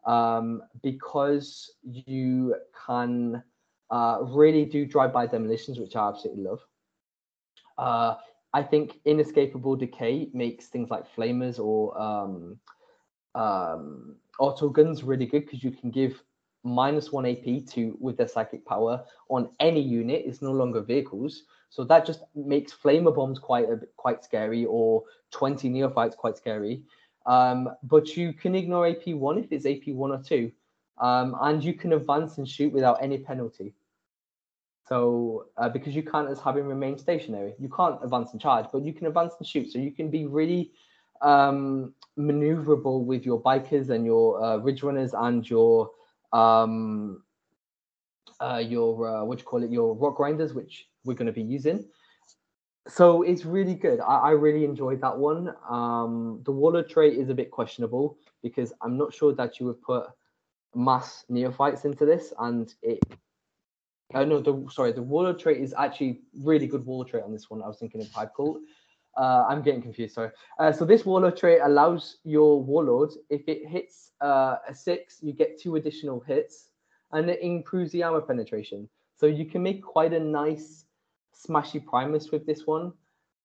um, 0.05 0.61
because 0.81 1.73
you 1.83 2.55
can 2.85 3.43
uh, 3.91 4.19
really 4.21 4.65
do 4.65 4.85
drive-by 4.85 5.27
demolitions, 5.27 5.79
which 5.79 5.95
I 5.95 6.07
absolutely 6.07 6.43
love. 6.43 6.61
Uh, 7.77 8.15
I 8.53 8.63
think 8.63 8.99
inescapable 9.05 9.75
decay 9.75 10.29
makes 10.33 10.67
things 10.67 10.89
like 10.89 11.03
flamers 11.13 11.59
or 11.59 11.99
um, 12.01 12.57
um, 13.35 14.15
auto 14.39 14.69
guns 14.69 15.03
really 15.03 15.25
good 15.25 15.45
because 15.45 15.63
you 15.63 15.71
can 15.71 15.91
give 15.91 16.23
minus 16.67 17.11
one 17.11 17.25
AP 17.25 17.65
to 17.73 17.97
with 17.99 18.17
their 18.17 18.27
psychic 18.27 18.65
power 18.65 19.03
on 19.29 19.49
any 19.59 19.81
unit. 19.81 20.23
It's 20.25 20.41
no 20.41 20.51
longer 20.51 20.81
vehicles, 20.81 21.43
so 21.69 21.83
that 21.85 22.05
just 22.05 22.21
makes 22.35 22.73
flamer 22.73 23.15
bombs 23.15 23.39
quite 23.39 23.69
a, 23.69 23.79
quite 23.95 24.23
scary 24.23 24.65
or 24.65 25.03
twenty 25.31 25.69
neophytes 25.69 26.15
quite 26.15 26.37
scary. 26.37 26.83
Um, 27.27 27.69
but 27.83 28.15
you 28.15 28.33
can 28.33 28.55
ignore 28.55 28.85
AP1 28.87 29.43
if 29.43 29.51
it's 29.51 29.65
AP1 29.65 29.97
or 29.97 30.23
2. 30.23 30.51
Um, 30.99 31.35
and 31.41 31.63
you 31.63 31.73
can 31.73 31.93
advance 31.93 32.37
and 32.37 32.47
shoot 32.47 32.73
without 32.73 33.03
any 33.03 33.19
penalty. 33.19 33.75
So 34.87 35.47
uh, 35.57 35.67
because 35.69 35.93
you 35.93 36.01
can't 36.01 36.29
as 36.29 36.39
having 36.39 36.65
remain 36.65 36.97
stationary, 36.97 37.53
you 37.59 37.69
can't 37.69 38.01
advance 38.01 38.31
and 38.31 38.41
charge, 38.41 38.67
but 38.71 38.83
you 38.83 38.93
can 38.93 39.05
advance 39.05 39.33
and 39.37 39.45
shoot. 39.45 39.71
So 39.71 39.77
you 39.77 39.91
can 39.91 40.09
be 40.09 40.25
really 40.25 40.71
um, 41.21 41.93
maneuverable 42.17 43.03
with 43.03 43.25
your 43.25 43.41
bikers 43.41 43.89
and 43.89 44.05
your 44.05 44.41
uh, 44.41 44.57
ridge 44.57 44.81
runners 44.81 45.13
and 45.13 45.47
your 45.47 45.91
um, 46.33 47.23
uh, 48.39 48.61
your 48.65 49.07
uh, 49.07 49.23
what 49.23 49.39
you 49.39 49.45
call 49.45 49.63
it, 49.63 49.71
your 49.71 49.93
rock 49.95 50.17
grinders, 50.17 50.53
which 50.53 50.87
we're 51.03 51.13
going 51.13 51.27
to 51.27 51.31
be 51.31 51.41
using 51.41 51.85
so 52.87 53.21
it's 53.21 53.45
really 53.45 53.75
good. 53.75 53.99
I, 53.99 54.17
I 54.17 54.31
really 54.31 54.63
enjoyed 54.63 55.01
that 55.01 55.17
one. 55.17 55.53
Um, 55.69 56.41
the 56.45 56.51
Warlord 56.51 56.89
trait 56.89 57.17
is 57.17 57.29
a 57.29 57.33
bit 57.33 57.51
questionable 57.51 58.17
because 58.41 58.73
I'm 58.81 58.97
not 58.97 59.13
sure 59.13 59.33
that 59.35 59.59
you 59.59 59.65
would 59.65 59.81
put 59.81 60.07
mass 60.73 61.25
neophytes 61.29 61.85
into 61.85 62.05
this, 62.05 62.33
and 62.39 62.73
it. 62.81 62.99
Uh, 64.13 64.23
no, 64.23 64.39
the 64.39 64.65
sorry, 64.71 64.93
the 64.93 65.01
Warlord 65.01 65.37
trait 65.37 65.61
is 65.61 65.73
actually 65.77 66.21
really 66.41 66.67
good 66.67 66.85
Warlord 66.85 67.09
trait 67.09 67.23
on 67.23 67.33
this 67.33 67.49
one. 67.49 67.61
I 67.61 67.67
was 67.67 67.77
thinking 67.77 68.01
of 68.01 68.09
Hive 68.11 68.33
Cult. 68.35 68.59
Uh, 69.17 69.45
I'm 69.49 69.63
getting 69.63 69.81
confused. 69.81 70.13
Sorry. 70.13 70.29
Uh, 70.59 70.71
so 70.71 70.85
this 70.85 71.05
Warlord 71.05 71.37
trait 71.37 71.59
allows 71.63 72.17
your 72.23 72.61
Warlord, 72.61 73.11
if 73.29 73.47
it 73.47 73.67
hits 73.67 74.11
uh, 74.21 74.57
a 74.67 74.75
six, 74.75 75.17
you 75.21 75.33
get 75.33 75.59
two 75.59 75.75
additional 75.75 76.19
hits, 76.19 76.69
and 77.11 77.29
it 77.29 77.41
improves 77.41 77.91
the 77.91 78.03
armor 78.03 78.21
penetration. 78.21 78.87
So 79.15 79.25
you 79.25 79.45
can 79.45 79.63
make 79.63 79.81
quite 79.83 80.13
a 80.13 80.19
nice 80.19 80.85
smashy 81.35 81.83
Primus 81.83 82.31
with 82.31 82.45
this 82.45 82.67
one, 82.67 82.93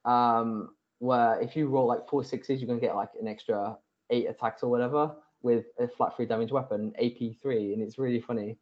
um, 0.05 0.71
where 0.99 1.41
if 1.41 1.57
you 1.57 1.69
roll 1.69 1.87
like 1.87 2.07
four 2.07 2.23
sixes, 2.23 2.61
you're 2.61 2.69
gonna 2.69 2.81
get 2.81 2.95
like 2.95 3.11
an 3.19 3.27
extra 3.27 3.77
eight 4.11 4.29
attacks 4.29 4.63
or 4.63 4.71
whatever 4.71 5.13
with 5.43 5.65
a 5.79 5.89
flat 5.89 6.15
three 6.15 6.27
damage 6.27 6.53
weapon, 6.53 6.93
AP 6.99 7.37
three, 7.41 7.73
and 7.73 7.83
it's 7.83 7.99
really 7.99 8.21
funny. 8.21 8.59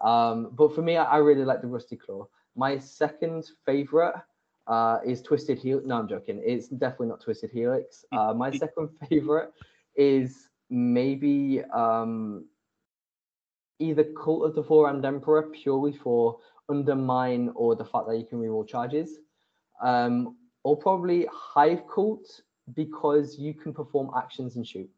Um, 0.00 0.50
but 0.52 0.74
for 0.74 0.82
me, 0.82 0.96
I, 0.96 1.04
I, 1.04 1.16
really 1.18 1.44
like 1.44 1.60
the 1.60 1.68
Rusty 1.68 1.96
Claw. 1.96 2.26
My 2.56 2.78
second 2.78 3.48
favorite 3.64 4.14
uh, 4.66 4.98
is 5.04 5.22
Twisted 5.22 5.58
Helix. 5.58 5.86
No, 5.86 5.96
I'm 5.98 6.08
joking. 6.08 6.40
It's 6.44 6.68
definitely 6.68 7.08
not 7.08 7.20
Twisted 7.20 7.50
Helix. 7.50 8.04
Uh, 8.12 8.32
my 8.34 8.50
second 8.50 8.90
favorite 9.08 9.52
is 9.96 10.48
maybe 10.70 11.62
um, 11.74 12.44
either 13.78 14.04
Cult 14.04 14.44
of 14.44 14.54
the 14.54 14.62
Four 14.62 14.86
Armed 14.86 15.04
Emperor 15.04 15.42
purely 15.42 15.92
for 15.92 16.38
undermine 16.68 17.50
or 17.54 17.74
the 17.74 17.84
fact 17.84 18.06
that 18.08 18.16
you 18.18 18.24
can 18.24 18.38
reroll 18.38 18.66
charges, 18.66 19.18
um, 19.82 20.36
or 20.62 20.76
probably 20.76 21.26
Hive 21.32 21.82
Cult 21.92 22.42
because 22.74 23.38
you 23.38 23.54
can 23.54 23.72
perform 23.72 24.10
actions 24.16 24.56
and 24.56 24.66
shoot. 24.66 24.88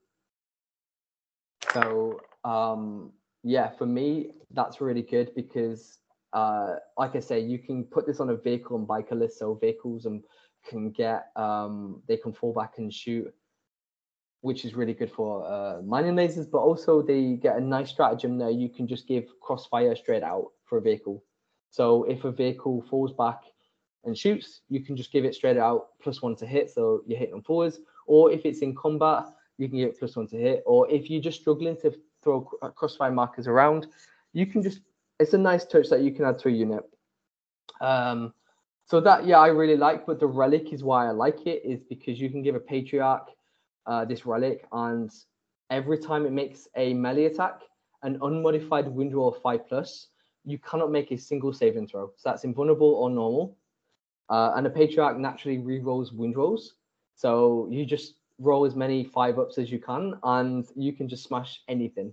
So 1.72 2.20
um, 2.44 3.12
yeah, 3.42 3.70
for 3.76 3.86
me, 3.86 4.30
that's 4.50 4.80
really 4.80 5.02
good 5.02 5.34
because, 5.34 5.98
uh, 6.34 6.76
like 6.98 7.14
I 7.16 7.20
say, 7.20 7.40
you 7.40 7.58
can 7.58 7.84
put 7.84 8.06
this 8.06 8.20
on 8.20 8.30
a 8.30 8.36
vehicle 8.36 8.76
and 8.76 8.86
bike 8.86 9.10
a 9.12 9.14
list, 9.14 9.38
so 9.38 9.54
vehicles 9.54 10.04
and 10.04 10.22
can 10.68 10.90
get 10.90 11.26
um, 11.36 12.02
they 12.08 12.16
can 12.16 12.32
fall 12.32 12.52
back 12.52 12.78
and 12.78 12.92
shoot, 12.92 13.32
which 14.40 14.64
is 14.64 14.74
really 14.74 14.94
good 14.94 15.12
for 15.12 15.46
uh, 15.46 15.80
mining 15.82 16.16
lasers. 16.16 16.50
But 16.50 16.58
also 16.58 17.02
they 17.02 17.34
get 17.34 17.56
a 17.56 17.60
nice 17.60 17.90
stratagem 17.90 18.38
there. 18.38 18.50
You 18.50 18.68
can 18.68 18.86
just 18.86 19.06
give 19.06 19.24
crossfire 19.40 19.94
straight 19.96 20.22
out 20.22 20.48
for 20.64 20.78
a 20.78 20.82
vehicle. 20.82 21.22
So 21.70 22.04
if 22.04 22.24
a 22.24 22.30
vehicle 22.30 22.84
falls 22.90 23.12
back 23.12 23.40
and 24.04 24.16
shoots, 24.16 24.60
you 24.68 24.80
can 24.84 24.96
just 24.96 25.12
give 25.12 25.24
it 25.24 25.34
straight 25.34 25.56
out 25.56 25.88
plus 26.02 26.22
one 26.22 26.36
to 26.36 26.46
hit, 26.46 26.70
so 26.70 27.02
you're 27.06 27.18
hitting 27.18 27.34
on 27.34 27.42
forwards. 27.42 27.80
Or 28.06 28.30
if 28.30 28.44
it's 28.44 28.60
in 28.60 28.74
combat, 28.74 29.24
you 29.58 29.68
can 29.68 29.78
give 29.78 29.88
it 29.88 29.98
plus 29.98 30.16
one 30.16 30.28
to 30.28 30.36
hit. 30.36 30.62
Or 30.66 30.90
if 30.90 31.10
you're 31.10 31.22
just 31.22 31.40
struggling 31.40 31.76
to 31.82 31.94
throw 32.22 32.42
crossfire 32.76 33.12
markers 33.12 33.46
around, 33.46 33.86
you 34.32 34.46
can 34.46 34.62
just, 34.62 34.80
it's 35.20 35.34
a 35.34 35.38
nice 35.38 35.64
touch 35.64 35.88
that 35.90 36.02
you 36.02 36.12
can 36.12 36.24
add 36.24 36.38
to 36.40 36.48
a 36.48 36.52
unit. 36.52 36.84
Um, 37.80 38.32
so 38.86 39.00
that, 39.00 39.26
yeah, 39.26 39.38
I 39.38 39.48
really 39.48 39.76
like, 39.76 40.06
but 40.06 40.20
the 40.20 40.26
relic 40.26 40.72
is 40.72 40.84
why 40.84 41.06
I 41.06 41.10
like 41.10 41.46
it, 41.46 41.62
is 41.64 41.80
because 41.88 42.20
you 42.20 42.30
can 42.30 42.42
give 42.42 42.54
a 42.54 42.60
patriarch 42.60 43.28
uh, 43.86 44.04
this 44.04 44.26
relic, 44.26 44.66
and 44.72 45.10
every 45.70 45.98
time 45.98 46.26
it 46.26 46.32
makes 46.32 46.68
a 46.76 46.92
melee 46.94 47.24
attack, 47.24 47.60
an 48.02 48.18
unmodified 48.22 48.86
wound 48.88 49.14
roll 49.14 49.28
of 49.28 49.40
5 49.40 49.66
plus, 49.68 50.08
you 50.44 50.58
cannot 50.58 50.90
make 50.90 51.10
a 51.10 51.16
single 51.16 51.52
saving 51.52 51.88
throw. 51.88 52.12
So 52.16 52.28
that's 52.28 52.44
invulnerable 52.44 52.94
or 52.94 53.08
normal. 53.08 53.56
Uh, 54.28 54.52
and 54.56 54.66
a 54.66 54.70
patriarch 54.70 55.18
naturally 55.18 55.58
re-rolls 55.58 56.12
wound 56.12 56.36
rolls. 56.36 56.74
So 57.14 57.68
you 57.70 57.86
just 57.86 58.14
roll 58.38 58.64
as 58.66 58.74
many 58.74 59.04
five 59.04 59.38
ups 59.38 59.58
as 59.58 59.70
you 59.70 59.78
can, 59.78 60.14
and 60.22 60.66
you 60.74 60.92
can 60.92 61.08
just 61.08 61.24
smash 61.24 61.62
anything. 61.68 62.12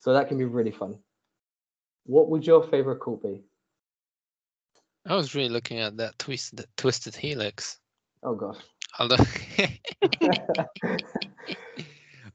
So 0.00 0.12
that 0.12 0.28
can 0.28 0.36
be 0.36 0.44
really 0.44 0.72
fun. 0.72 0.98
What 2.06 2.28
would 2.30 2.46
your 2.46 2.62
favorite 2.62 3.00
cult 3.00 3.22
be? 3.22 3.42
I 5.06 5.14
was 5.14 5.34
really 5.34 5.48
looking 5.48 5.78
at 5.78 5.96
that 5.98 6.18
twisted 6.18 6.64
twisted 6.76 7.14
helix. 7.14 7.78
Oh 8.22 8.34
gosh. 8.34 8.58
Although, 8.98 9.24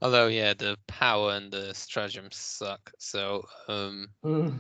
although 0.02 0.28
yeah, 0.28 0.54
the 0.54 0.78
power 0.88 1.34
and 1.34 1.52
the 1.52 1.74
stratagem 1.74 2.30
suck. 2.32 2.92
So 3.00 3.46
um, 3.68 4.08
mm. 4.24 4.60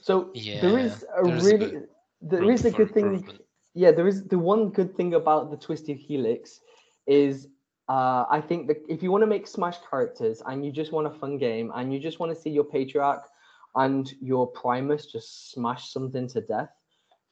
So 0.00 0.30
yeah, 0.34 0.60
there 0.60 0.78
is 0.78 1.04
a 1.16 1.24
really 1.24 1.76
a 1.76 1.82
there 2.20 2.50
is 2.50 2.64
a 2.64 2.70
good 2.70 2.92
thing. 2.92 3.26
Yeah, 3.74 3.90
there 3.90 4.06
is 4.06 4.24
the 4.24 4.38
one 4.38 4.70
good 4.70 4.96
thing 4.96 5.14
about 5.14 5.50
the 5.50 5.56
Twisted 5.56 5.96
Helix 5.96 6.60
is 7.06 7.48
uh, 7.88 8.24
I 8.30 8.40
think 8.40 8.68
that 8.68 8.78
if 8.88 9.02
you 9.02 9.10
want 9.10 9.22
to 9.22 9.26
make 9.26 9.46
Smash 9.46 9.76
characters 9.88 10.42
and 10.46 10.64
you 10.64 10.72
just 10.72 10.92
want 10.92 11.06
a 11.06 11.10
fun 11.10 11.38
game 11.38 11.72
and 11.74 11.92
you 11.92 11.98
just 11.98 12.18
want 12.18 12.34
to 12.34 12.40
see 12.40 12.50
your 12.50 12.64
Patriarch 12.64 13.28
and 13.76 14.12
your 14.20 14.46
Primus 14.46 15.06
just 15.06 15.50
smash 15.52 15.90
something 15.90 16.28
to 16.28 16.40
death, 16.40 16.70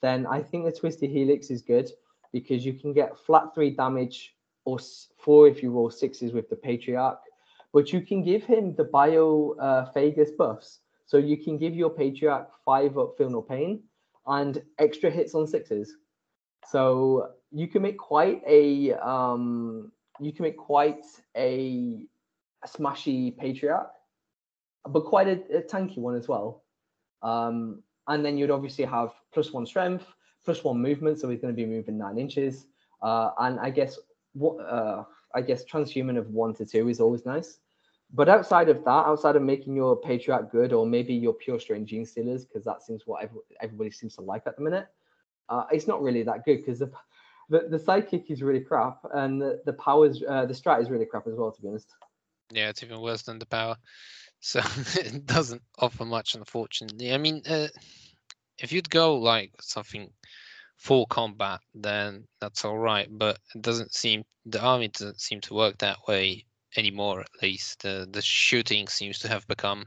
then 0.01 0.27
I 0.27 0.43
think 0.43 0.65
the 0.65 0.73
Twisted 0.73 1.11
Helix 1.11 1.51
is 1.51 1.63
good 1.63 1.91
because 2.33 2.65
you 2.65 2.75
can 2.75 2.93
get 2.93 3.19
flat 3.19 3.55
three 3.55 3.71
damage 3.71 4.35
or 4.65 4.79
four 5.19 5.49
if 5.49 5.63
you 5.63 5.71
roll 5.71 5.91
sixes 5.91 6.33
with 6.33 6.49
the 6.49 6.57
Patriarch, 6.57 7.21
but 7.73 7.93
you 7.93 8.01
can 8.01 8.23
give 8.23 8.45
him 8.45 8.75
the 8.75 8.85
Bio 8.85 9.55
uh, 9.61 9.93
Phagus 9.93 10.37
buffs. 10.37 10.81
So 11.07 11.19
you 11.19 11.37
can 11.37 11.59
give 11.59 11.75
your 11.75 11.91
Patriarch 11.91 12.49
five 12.65 12.97
up 12.97 13.17
Feel 13.19 13.31
No 13.31 13.43
Pain 13.43 13.83
and 14.27 14.63
extra 14.79 15.11
hits 15.11 15.35
on 15.35 15.47
sixes. 15.47 15.97
So 16.69 17.31
you 17.51 17.69
can 17.69 17.83
make 17.83 17.99
quite 17.99 18.41
a 18.47 18.93
um, 18.95 19.93
you 20.21 20.33
can 20.33 20.45
make 20.45 20.57
quite 20.57 21.05
a, 21.37 22.07
a 22.63 22.69
smashy 22.69 23.37
Patriarch. 23.37 23.91
But 24.87 25.05
quite 25.05 25.29
a, 25.29 25.59
a 25.59 25.63
tanky 25.63 25.99
one 25.99 26.17
as 26.17 26.29
well. 26.29 26.65
Um, 27.23 27.83
and 28.09 28.25
then 28.25 28.37
you'd 28.37 28.51
obviously 28.51 28.85
have 28.85 29.11
plus 29.33 29.53
one 29.53 29.67
strength, 29.67 30.07
plus 30.45 30.65
one 30.65 30.81
movement, 30.81 31.21
so 31.21 31.29
he's 31.29 31.41
going 31.41 31.55
to 31.55 31.57
be 31.57 31.67
moving 31.67 31.99
nine 31.99 32.19
inches. 32.19 32.67
Uh, 33.01 33.31
and 33.39 33.61
I 33.61 33.71
guess 33.71 33.99
what 34.33 34.57
uh, 34.57 35.05
I 35.35 35.41
guess 35.43 35.65
transhuman 35.65 36.19
of 36.19 36.29
one 36.31 36.55
to 36.55 36.67
two 36.67 36.89
is 36.89 37.01
always 37.01 37.25
nice. 37.27 37.59
But 38.15 38.29
outside 38.29 38.69
of 38.69 38.85
that, 38.85 39.07
outside 39.07 39.37
of 39.37 39.43
making 39.43 39.75
your 39.75 39.97
patriarch 39.97 40.53
good, 40.53 40.73
or 40.73 40.85
maybe 40.85 41.15
your 41.15 41.33
pure 41.33 41.59
strain 41.59 41.87
genestealers, 41.87 42.47
because 42.47 42.65
that 42.65 42.83
seems 42.83 43.03
what 43.07 43.31
everybody 43.61 43.91
seems 43.91 44.17
to 44.17 44.21
like 44.21 44.43
at 44.47 44.57
the 44.57 44.63
minute, 44.63 44.87
uh, 45.49 45.65
it's 45.71 45.87
not 45.87 46.03
really 46.03 46.23
that 46.23 46.45
good 46.45 46.59
because 46.59 46.79
the, 46.79 46.91
the, 47.49 47.69
the 47.71 47.79
psychic 47.79 48.31
is 48.31 48.43
really 48.43 48.61
crap, 48.61 48.99
and 49.15 49.41
the 49.41 49.63
the 49.65 49.73
powers 49.75 50.23
uh, 50.29 50.45
the 50.45 50.55
strat 50.55 50.83
is 50.83 50.91
really 50.91 51.07
crap 51.07 51.27
as 51.27 51.35
well. 51.35 51.53
To 51.53 51.63
be 51.63 51.69
honest. 51.69 51.95
Yeah, 52.53 52.69
it's 52.69 52.83
even 52.83 53.01
worse 53.01 53.23
than 53.23 53.39
the 53.39 53.47
power. 53.47 53.77
So 54.43 54.61
it 54.97 55.25
doesn't 55.25 55.63
offer 55.79 56.05
much, 56.05 56.35
unfortunately. 56.35 57.15
I 57.15 57.19
mean, 57.19 57.43
uh, 57.49 57.69
if 58.59 58.73
you'd 58.73 58.91
go 58.91 59.17
like 59.17 59.53
something 59.61 60.11
full 60.77 61.07
combat, 61.07 61.61
then 61.75 62.27
that's 62.41 62.65
all 62.65 62.77
right. 62.77 63.09
But 63.11 63.39
it 63.55 63.63
doesn't 63.63 63.95
seem 63.95 64.25
the 64.45 64.61
army 64.61 64.89
doesn't 64.89 65.21
seem 65.21 65.41
to 65.43 65.55
work 65.55 65.79
that 65.79 65.99
way 66.09 66.45
anymore. 66.77 67.21
At 67.21 67.43
least 67.43 67.87
uh, 67.87 68.07
the 68.11 68.21
shooting 68.21 68.89
seems 68.89 69.21
to 69.21 69.29
have 69.29 69.47
become 69.47 69.87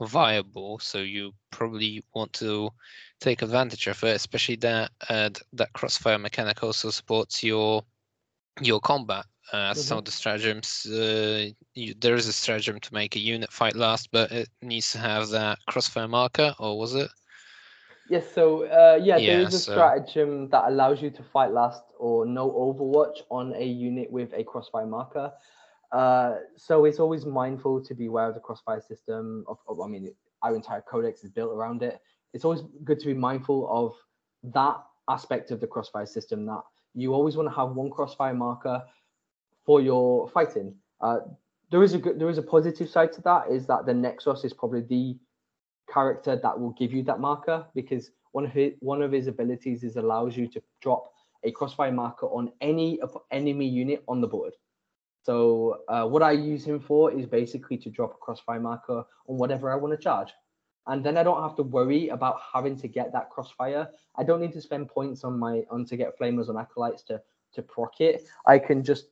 viable. 0.00 0.78
So 0.78 0.98
you 0.98 1.32
probably 1.50 2.04
want 2.14 2.32
to 2.34 2.70
take 3.20 3.42
advantage 3.42 3.88
of 3.88 4.02
it, 4.04 4.14
especially 4.14 4.56
that 4.56 4.92
uh, 5.10 5.30
that 5.54 5.72
crossfire 5.72 6.18
mechanic 6.18 6.62
also 6.62 6.90
supports 6.90 7.42
your 7.42 7.84
your 8.60 8.80
combat. 8.80 9.26
Uh, 9.52 9.70
mm-hmm. 9.70 9.78
Some 9.78 9.98
of 9.98 10.04
the 10.04 10.10
stratagems, 10.10 10.86
uh, 10.86 11.46
you, 11.74 11.94
there 12.00 12.16
is 12.16 12.26
a 12.26 12.32
stratagem 12.32 12.80
to 12.80 12.94
make 12.94 13.14
a 13.14 13.20
unit 13.20 13.52
fight 13.52 13.76
last, 13.76 14.10
but 14.10 14.32
it 14.32 14.48
needs 14.60 14.90
to 14.92 14.98
have 14.98 15.28
that 15.28 15.58
crossfire 15.68 16.08
marker, 16.08 16.54
or 16.58 16.78
was 16.78 16.94
it? 16.94 17.08
Yes, 18.08 18.32
so 18.32 18.64
uh, 18.64 18.98
yeah, 19.02 19.16
yeah, 19.16 19.38
there 19.38 19.40
is 19.42 19.54
a 19.54 19.58
so... 19.58 19.72
stratagem 19.72 20.48
that 20.50 20.64
allows 20.68 21.02
you 21.02 21.10
to 21.10 21.22
fight 21.22 21.52
last 21.52 21.82
or 21.98 22.24
no 22.26 22.50
Overwatch 22.50 23.22
on 23.30 23.52
a 23.54 23.64
unit 23.64 24.10
with 24.10 24.32
a 24.34 24.44
crossfire 24.44 24.86
marker. 24.86 25.32
Uh, 25.92 26.36
so 26.56 26.84
it's 26.84 26.98
always 26.98 27.24
mindful 27.24 27.82
to 27.84 27.94
be 27.94 28.06
aware 28.06 28.28
of 28.28 28.34
the 28.34 28.40
crossfire 28.40 28.80
system. 28.80 29.44
Of, 29.48 29.58
of, 29.68 29.80
I 29.80 29.86
mean, 29.86 30.12
our 30.42 30.54
entire 30.54 30.82
codex 30.82 31.24
is 31.24 31.30
built 31.30 31.52
around 31.52 31.82
it. 31.82 32.00
It's 32.32 32.44
always 32.44 32.62
good 32.84 33.00
to 33.00 33.06
be 33.06 33.14
mindful 33.14 33.68
of 33.70 33.94
that 34.52 34.76
aspect 35.08 35.50
of 35.50 35.60
the 35.60 35.66
crossfire 35.66 36.06
system. 36.06 36.46
That 36.46 36.62
you 36.94 37.12
always 37.12 37.36
want 37.36 37.48
to 37.48 37.54
have 37.54 37.70
one 37.70 37.90
crossfire 37.90 38.34
marker 38.34 38.82
for 39.66 39.80
your 39.80 40.28
fighting. 40.30 40.74
Uh, 41.00 41.18
there 41.70 41.82
is 41.82 41.92
a 41.92 41.98
good, 41.98 42.18
there 42.18 42.30
is 42.30 42.38
a 42.38 42.42
positive 42.42 42.88
side 42.88 43.12
to 43.12 43.20
that. 43.22 43.50
Is 43.50 43.66
that 43.66 43.84
the 43.84 43.92
Nexus 43.92 44.44
is 44.44 44.52
probably 44.52 44.82
the 44.82 45.18
character 45.92 46.36
that 46.42 46.58
will 46.58 46.72
give 46.72 46.92
you 46.92 47.02
that 47.02 47.20
marker 47.20 47.66
because 47.74 48.10
one 48.32 48.44
of 48.44 48.52
his 48.52 48.72
one 48.80 49.02
of 49.02 49.12
his 49.12 49.26
abilities 49.26 49.82
is 49.82 49.96
allows 49.96 50.36
you 50.36 50.46
to 50.48 50.62
drop 50.80 51.12
a 51.44 51.50
crossfire 51.50 51.92
marker 51.92 52.26
on 52.26 52.50
any 52.60 52.98
enemy 53.30 53.68
unit 53.68 54.02
on 54.08 54.20
the 54.20 54.26
board. 54.26 54.52
So 55.22 55.80
uh, 55.88 56.06
what 56.06 56.22
I 56.22 56.32
use 56.32 56.64
him 56.64 56.78
for 56.78 57.10
is 57.10 57.26
basically 57.26 57.76
to 57.78 57.90
drop 57.90 58.14
a 58.14 58.18
crossfire 58.18 58.60
marker 58.60 59.04
on 59.28 59.36
whatever 59.38 59.72
I 59.72 59.76
want 59.76 59.92
to 59.92 60.02
charge. 60.02 60.32
And 60.86 61.04
then 61.04 61.16
I 61.16 61.24
don't 61.24 61.42
have 61.42 61.56
to 61.56 61.64
worry 61.64 62.08
about 62.08 62.36
having 62.52 62.76
to 62.76 62.86
get 62.86 63.12
that 63.12 63.30
crossfire. 63.30 63.88
I 64.16 64.22
don't 64.22 64.40
need 64.40 64.52
to 64.52 64.60
spend 64.60 64.88
points 64.88 65.24
on 65.24 65.36
my 65.36 65.64
on 65.68 65.84
to 65.86 65.96
get 65.96 66.16
flamers 66.16 66.48
on 66.48 66.56
acolytes 66.56 67.02
to 67.04 67.20
to 67.54 67.62
proc 67.62 68.00
it. 68.00 68.28
I 68.46 68.58
can 68.58 68.84
just 68.84 69.06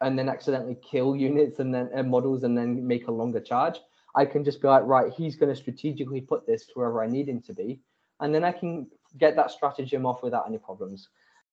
and 0.00 0.18
then 0.18 0.28
accidentally 0.28 0.76
kill 0.82 1.14
units 1.14 1.58
and 1.58 1.74
then 1.74 1.90
uh, 1.94 2.02
models 2.02 2.42
and 2.42 2.56
then 2.56 2.86
make 2.86 3.08
a 3.08 3.12
longer 3.12 3.40
charge. 3.40 3.78
I 4.14 4.24
can 4.24 4.44
just 4.44 4.60
be 4.60 4.68
like, 4.68 4.84
right, 4.84 5.12
he's 5.12 5.36
going 5.36 5.54
to 5.54 5.60
strategically 5.60 6.20
put 6.20 6.46
this 6.46 6.66
wherever 6.74 7.02
I 7.02 7.06
need 7.06 7.28
him 7.28 7.40
to 7.42 7.52
be, 7.52 7.80
and 8.20 8.34
then 8.34 8.44
I 8.44 8.52
can 8.52 8.88
get 9.18 9.36
that 9.36 9.50
stratagem 9.50 10.06
off 10.06 10.22
without 10.22 10.46
any 10.48 10.58
problems. 10.58 11.08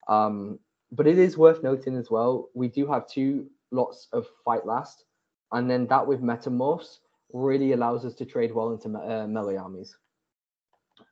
Um, 0.08 0.60
but 0.92 1.08
it 1.08 1.18
is 1.18 1.38
worth 1.38 1.64
noting 1.64 1.96
as 1.96 2.10
well, 2.10 2.50
we 2.54 2.68
do 2.68 2.88
have 2.88 3.08
two 3.08 3.48
lots 3.72 4.08
of 4.14 4.26
fight 4.46 4.66
last, 4.66 5.04
and 5.52 5.70
then 5.70 5.86
that 5.88 6.08
with 6.08 6.22
metamorphs 6.22 7.00
really 7.34 7.74
allows 7.74 8.06
us 8.06 8.16
to 8.16 8.26
trade 8.26 8.54
well 8.54 8.72
into 8.72 8.98
uh, 8.98 9.28
melee 9.28 9.58
armies. 9.58 9.98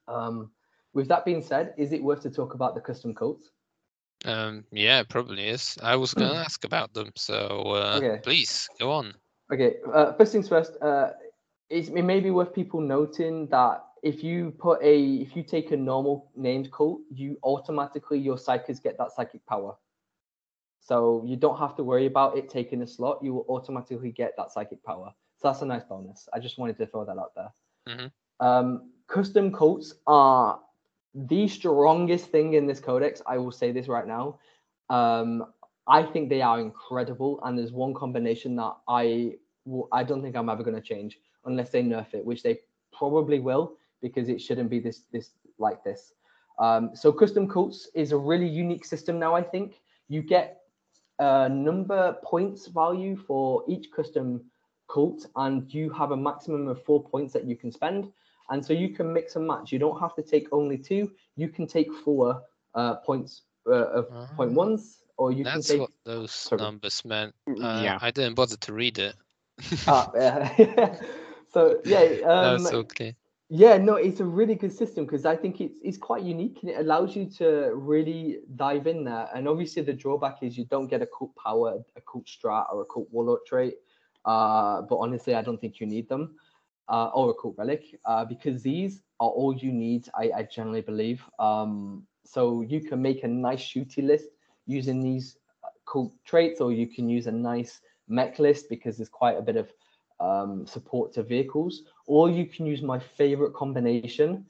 Um, 0.08 0.52
with 0.94 1.08
that 1.10 1.26
being 1.26 1.42
said, 1.42 1.74
is 1.78 1.92
it 1.92 2.02
worth 2.02 2.22
to 2.22 2.30
talk 2.30 2.54
about 2.54 2.74
the 2.74 2.82
custom 2.82 3.14
cults? 3.14 3.52
Um, 4.26 4.66
yeah, 4.72 5.00
it 5.00 5.10
probably 5.10 5.48
is. 5.48 5.78
I 5.82 5.96
was 5.96 6.14
going 6.14 6.32
to 6.32 6.38
ask 6.46 6.66
about 6.66 6.94
them, 6.94 7.12
so 7.16 7.36
uh, 7.68 8.00
okay. 8.02 8.20
please 8.24 8.68
go 8.80 8.92
on. 8.92 9.14
Okay, 9.54 9.76
uh, 9.94 10.14
first 10.14 10.32
things 10.32 10.50
first. 10.50 10.74
Uh, 10.82 11.12
it 11.70 11.94
may 11.94 12.20
be 12.20 12.32
worth 12.32 12.54
people 12.54 12.82
noting 12.82 13.48
that 13.48 13.84
if 14.04 14.24
you 14.24 14.52
put 14.60 14.82
a 14.84 15.16
if 15.16 15.36
you 15.36 15.44
take 15.44 15.72
a 15.72 15.78
normal 15.78 16.32
named 16.36 16.72
cult, 16.72 17.02
you 17.12 17.38
automatically 17.44 18.20
your 18.20 18.38
psykers 18.38 18.82
get 18.82 18.98
that 18.98 19.12
psychic 19.12 19.46
power. 19.46 19.76
So 20.80 21.24
you 21.26 21.36
don't 21.36 21.58
have 21.58 21.76
to 21.78 21.84
worry 21.84 22.06
about 22.06 22.38
it 22.38 22.50
taking 22.50 22.84
a 22.84 22.88
slot. 22.88 23.20
You 23.24 23.34
will 23.34 23.46
automatically 23.50 24.12
get 24.12 24.34
that 24.38 24.52
psychic 24.52 24.84
power. 24.84 25.12
So 25.38 25.48
that's 25.48 25.64
a 25.64 25.66
nice 25.66 25.84
bonus. 25.84 26.30
I 26.34 26.40
just 26.40 26.60
wanted 26.60 26.78
to 26.78 26.86
throw 26.86 27.06
that 27.06 27.18
out 27.18 27.32
there. 27.36 27.54
Mm-hmm. 27.90 28.46
Um, 28.46 28.92
custom 29.08 29.52
cults 29.52 29.96
are 30.06 30.60
the 31.16 31.48
strongest 31.48 32.28
thing 32.28 32.54
in 32.54 32.68
this 32.68 32.80
codex. 32.80 33.22
I 33.26 33.38
will 33.38 33.52
say 33.52 33.72
this 33.72 33.88
right 33.88 34.08
now. 34.08 34.40
Um, 34.90 35.46
I 35.88 36.04
think 36.04 36.30
they 36.30 36.42
are 36.42 36.60
incredible, 36.60 37.40
and 37.44 37.58
there's 37.58 37.72
one 37.72 37.94
combination 37.94 38.56
that 38.58 38.74
I 38.88 39.36
I 39.92 40.04
don't 40.04 40.22
think 40.22 40.36
I'm 40.36 40.50
ever 40.50 40.64
going 40.64 40.76
to 40.76 40.82
change 40.82 41.20
unless 41.46 41.70
they 41.70 41.82
nerf 41.82 42.14
it, 42.14 42.26
which 42.26 42.44
they 42.44 42.60
probably 42.92 43.40
will 43.40 43.78
because 44.02 44.30
it 44.30 44.42
shouldn't 44.42 44.70
be 44.70 44.80
this 44.80 45.04
this 45.12 45.32
like 45.58 45.84
this. 45.84 46.14
Um, 46.60 46.92
so 46.94 47.12
custom 47.12 47.48
cults 47.48 47.90
is 47.96 48.12
a 48.12 48.18
really 48.18 48.48
unique 48.48 48.86
system 48.86 49.20
now. 49.20 49.36
I 49.36 49.44
think 49.44 49.82
you 50.08 50.22
get 50.22 50.62
a 51.20 51.50
number 51.50 52.18
points 52.24 52.68
value 52.68 53.16
for 53.16 53.64
each 53.68 53.92
custom 53.96 54.44
cult, 54.90 55.26
and 55.36 55.74
you 55.74 55.90
have 55.92 56.12
a 56.12 56.18
maximum 56.18 56.68
of 56.68 56.84
four 56.84 57.04
points 57.04 57.34
that 57.34 57.46
you 57.46 57.56
can 57.56 57.72
spend. 57.72 58.12
And 58.50 58.64
so 58.64 58.74
you 58.74 58.90
can 58.90 59.12
mix 59.12 59.36
and 59.36 59.48
match. 59.48 59.72
You 59.72 59.80
don't 59.80 60.00
have 60.00 60.16
to 60.16 60.22
take 60.22 60.48
only 60.52 60.78
two. 60.78 61.12
You 61.36 61.50
can 61.50 61.68
take 61.68 61.92
four 62.04 62.42
uh, 62.76 62.96
points 62.96 63.44
uh, 63.68 63.88
of 63.88 64.06
uh, 64.12 64.28
point 64.36 64.52
ones, 64.52 65.04
or 65.18 65.32
you 65.32 65.44
can 65.44 65.62
take. 65.62 65.68
That's 65.68 65.80
what 65.80 65.92
those 66.04 66.32
Sorry. 66.32 66.62
numbers 66.62 67.04
meant. 67.06 67.34
Uh, 67.48 67.82
yeah. 67.84 67.98
I 68.02 68.12
didn't 68.12 68.36
bother 68.36 68.58
to 68.58 68.74
read 68.74 69.00
it. 69.00 69.16
ah, 69.88 70.12
yeah. 70.16 70.96
So 71.56 71.80
yeah, 71.86 72.02
um, 72.26 72.64
that's 72.64 72.74
okay. 72.74 73.16
Yeah, 73.50 73.78
no, 73.78 73.96
it's 73.96 74.20
a 74.20 74.26
really 74.26 74.56
good 74.56 74.74
system 74.74 75.06
because 75.06 75.26
I 75.26 75.38
think 75.38 75.62
it's 75.62 75.78
it's 75.82 75.98
quite 75.98 76.24
unique 76.24 76.58
and 76.62 76.72
it 76.72 76.80
allows 76.80 77.16
you 77.16 77.30
to 77.38 77.72
really 77.74 78.40
dive 78.58 78.88
in 78.88 79.06
there. 79.06 79.30
And 79.34 79.48
obviously, 79.48 79.82
the 79.84 79.94
drawback 79.94 80.40
is 80.42 80.58
you 80.58 80.66
don't 80.66 80.88
get 80.88 81.02
a 81.02 81.08
cult 81.08 81.34
power, 81.36 81.82
a 81.96 82.02
cult 82.02 82.26
strat, 82.26 82.66
or 82.74 82.82
a 82.82 82.86
cult 82.86 83.08
warlord 83.10 83.40
trait. 83.48 83.76
Uh, 84.26 84.82
but 84.82 84.98
honestly, 84.98 85.34
I 85.34 85.44
don't 85.44 85.62
think 85.62 85.80
you 85.80 85.86
need 85.86 86.10
them, 86.10 86.36
uh, 86.90 87.08
or 87.14 87.32
a 87.32 87.34
cult 87.34 87.56
relic, 87.58 88.00
uh, 88.06 88.26
because 88.26 88.62
these 88.62 89.02
are 89.20 89.30
all 89.30 89.56
you 89.56 89.72
need. 89.72 90.08
I, 90.14 90.32
I 90.36 90.44
generally 90.44 90.82
believe. 90.82 91.24
Um, 91.40 92.06
so 92.24 92.62
you 92.62 92.82
can 92.82 93.02
make 93.02 93.24
a 93.24 93.28
nice 93.28 93.62
shooty 93.62 94.04
list 94.04 94.26
using 94.66 95.02
these 95.02 95.38
uh, 95.64 95.70
cult 95.86 96.14
traits, 96.26 96.62
or 96.62 96.72
you 96.72 96.88
can 96.88 97.10
use 97.10 97.28
a 97.28 97.32
nice 97.32 97.82
mech 98.08 98.40
list 98.40 98.70
because 98.70 98.98
there's 98.98 99.10
quite 99.10 99.38
a 99.38 99.42
bit 99.42 99.56
of 99.56 99.72
um, 100.20 100.66
support 100.66 101.14
to 101.14 101.24
vehicles, 101.24 101.84
or 102.08 102.30
you 102.30 102.46
can 102.46 102.66
use 102.66 102.82
my 102.82 103.00
favorite 103.00 103.54
combination, 103.54 104.46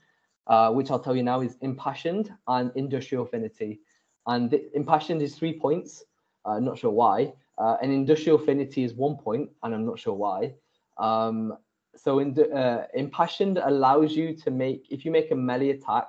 uh, 0.48 0.72
which 0.72 0.92
I'll 0.92 1.00
tell 1.00 1.16
you 1.16 1.24
now 1.24 1.42
is 1.42 1.58
impassioned 1.62 2.32
and 2.48 2.72
industrial 2.76 3.24
affinity. 3.26 3.80
And 4.28 4.50
the, 4.50 4.76
impassioned 4.76 5.22
is 5.22 5.36
three 5.36 5.60
points. 5.60 6.04
Uh, 6.46 6.60
not 6.60 6.78
sure 6.78 6.92
why. 6.92 7.34
Uh, 7.58 7.78
and 7.82 7.92
industrial 7.92 8.40
affinity 8.40 8.84
is 8.84 8.94
one 8.94 9.16
point, 9.16 9.50
and 9.64 9.74
I'm 9.74 9.86
not 9.86 10.00
sure 10.00 10.14
why. 10.14 10.54
Um, 10.98 11.58
so 11.96 12.20
in 12.20 12.38
uh, 12.54 12.88
impassioned 12.94 13.58
allows 13.58 14.16
you 14.16 14.36
to 14.36 14.52
make 14.52 14.88
if 14.90 15.06
you 15.06 15.12
make 15.12 15.32
a 15.32 15.36
melee 15.36 15.70
attack, 15.70 16.08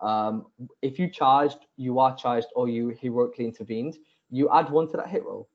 um, 0.00 0.46
if 0.82 0.98
you 0.98 1.08
charged, 1.08 1.58
you 1.76 1.98
are 1.98 2.14
charged, 2.16 2.48
or 2.54 2.68
you 2.68 2.88
heroically 2.88 3.44
intervened, 3.44 3.96
you 4.30 4.48
add 4.50 4.70
one 4.70 4.88
to 4.88 4.96
that 4.96 5.08
hit 5.08 5.24
roll, 5.24 5.48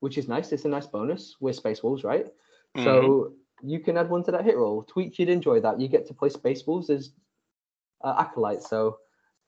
which 0.00 0.18
is 0.18 0.28
nice. 0.28 0.52
It's 0.52 0.64
a 0.64 0.68
nice 0.68 0.86
bonus. 0.86 1.36
We're 1.40 1.52
space 1.52 1.82
wolves, 1.82 2.04
right? 2.04 2.26
Mm-hmm. 2.76 2.84
So 2.84 3.32
you 3.62 3.80
can 3.80 3.96
add 3.96 4.08
one 4.08 4.24
to 4.24 4.30
that 4.32 4.44
hit 4.44 4.56
roll. 4.56 4.84
Tweak, 4.84 5.18
you'd 5.18 5.28
enjoy 5.28 5.60
that. 5.60 5.80
You 5.80 5.88
get 5.88 6.06
to 6.08 6.14
play 6.14 6.28
Space 6.28 6.66
Wolves 6.66 6.90
as 6.90 7.10
uh, 8.02 8.14
acolytes. 8.18 8.68
So 8.68 8.98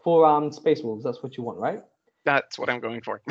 four 0.03 0.27
armed 0.27 0.55
Space 0.55 0.83
Wolves. 0.83 1.05
That's 1.05 1.23
what 1.23 1.37
you 1.37 1.43
want, 1.43 1.59
right? 1.59 1.83
That's 2.25 2.59
what 2.59 2.71
I'm 2.71 2.81
going 2.81 3.01
for. 3.01 3.21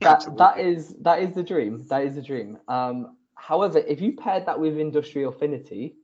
that 0.00 0.26
that 0.36 0.58
is 0.58 0.94
that 1.00 1.20
is 1.20 1.34
the 1.34 1.42
dream. 1.42 1.86
That 1.88 2.04
is 2.04 2.16
the 2.16 2.22
dream. 2.22 2.58
Um, 2.68 3.16
however, 3.42 3.78
if 3.78 4.00
you 4.00 4.12
paired 4.12 4.46
that 4.46 4.58
with 4.60 4.78
Industrial 4.78 5.32
Affinity, 5.32 5.96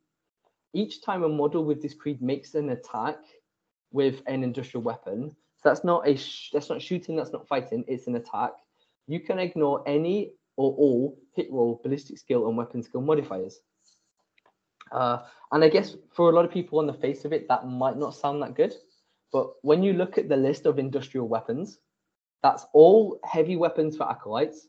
each 0.74 1.02
time 1.02 1.23
a 1.23 1.28
model 1.28 1.65
with 1.65 1.81
this 1.81 1.94
creed 1.94 2.20
makes 2.20 2.55
an 2.55 2.70
attack 2.70 3.19
with 3.93 4.23
an 4.27 4.43
industrial 4.43 4.82
weapon, 4.82 5.31
so 5.31 5.69
that's 5.69 5.85
not 5.85 6.06
a 6.06 6.16
sh- 6.16 6.51
that's 6.52 6.69
not 6.69 6.82
shooting, 6.82 7.16
that's 7.16 7.32
not 7.32 7.47
fighting, 7.47 7.85
it's 7.89 8.06
an 8.09 8.16
attack. 8.16 8.52
You 9.06 9.20
can 9.20 9.39
ignore 9.39 9.82
any 9.86 10.32
or 10.56 10.73
all 10.74 11.16
hit 11.35 11.51
roll, 11.51 11.81
ballistic 11.82 12.19
skill, 12.19 12.48
and 12.48 12.56
weapon 12.56 12.82
skill 12.82 13.01
modifiers. 13.01 13.60
Uh, 14.90 15.19
and 15.52 15.62
I 15.62 15.69
guess 15.69 15.97
for 16.12 16.31
a 16.31 16.35
lot 16.35 16.44
of 16.44 16.51
people 16.51 16.78
on 16.78 16.86
the 16.86 16.93
face 16.93 17.24
of 17.24 17.32
it, 17.32 17.47
that 17.48 17.66
might 17.66 17.97
not 17.97 18.15
sound 18.15 18.43
that 18.43 18.55
good. 18.55 18.74
But 19.32 19.51
when 19.62 19.82
you 19.82 19.93
look 19.93 20.19
at 20.19 20.28
the 20.28 20.36
list 20.36 20.66
of 20.66 20.78
industrial 20.78 21.28
weapons, 21.28 21.78
that's 22.43 22.66
all 22.73 23.20
heavy 23.24 23.56
weapons 23.56 23.97
for 23.97 24.10
acolytes. 24.10 24.69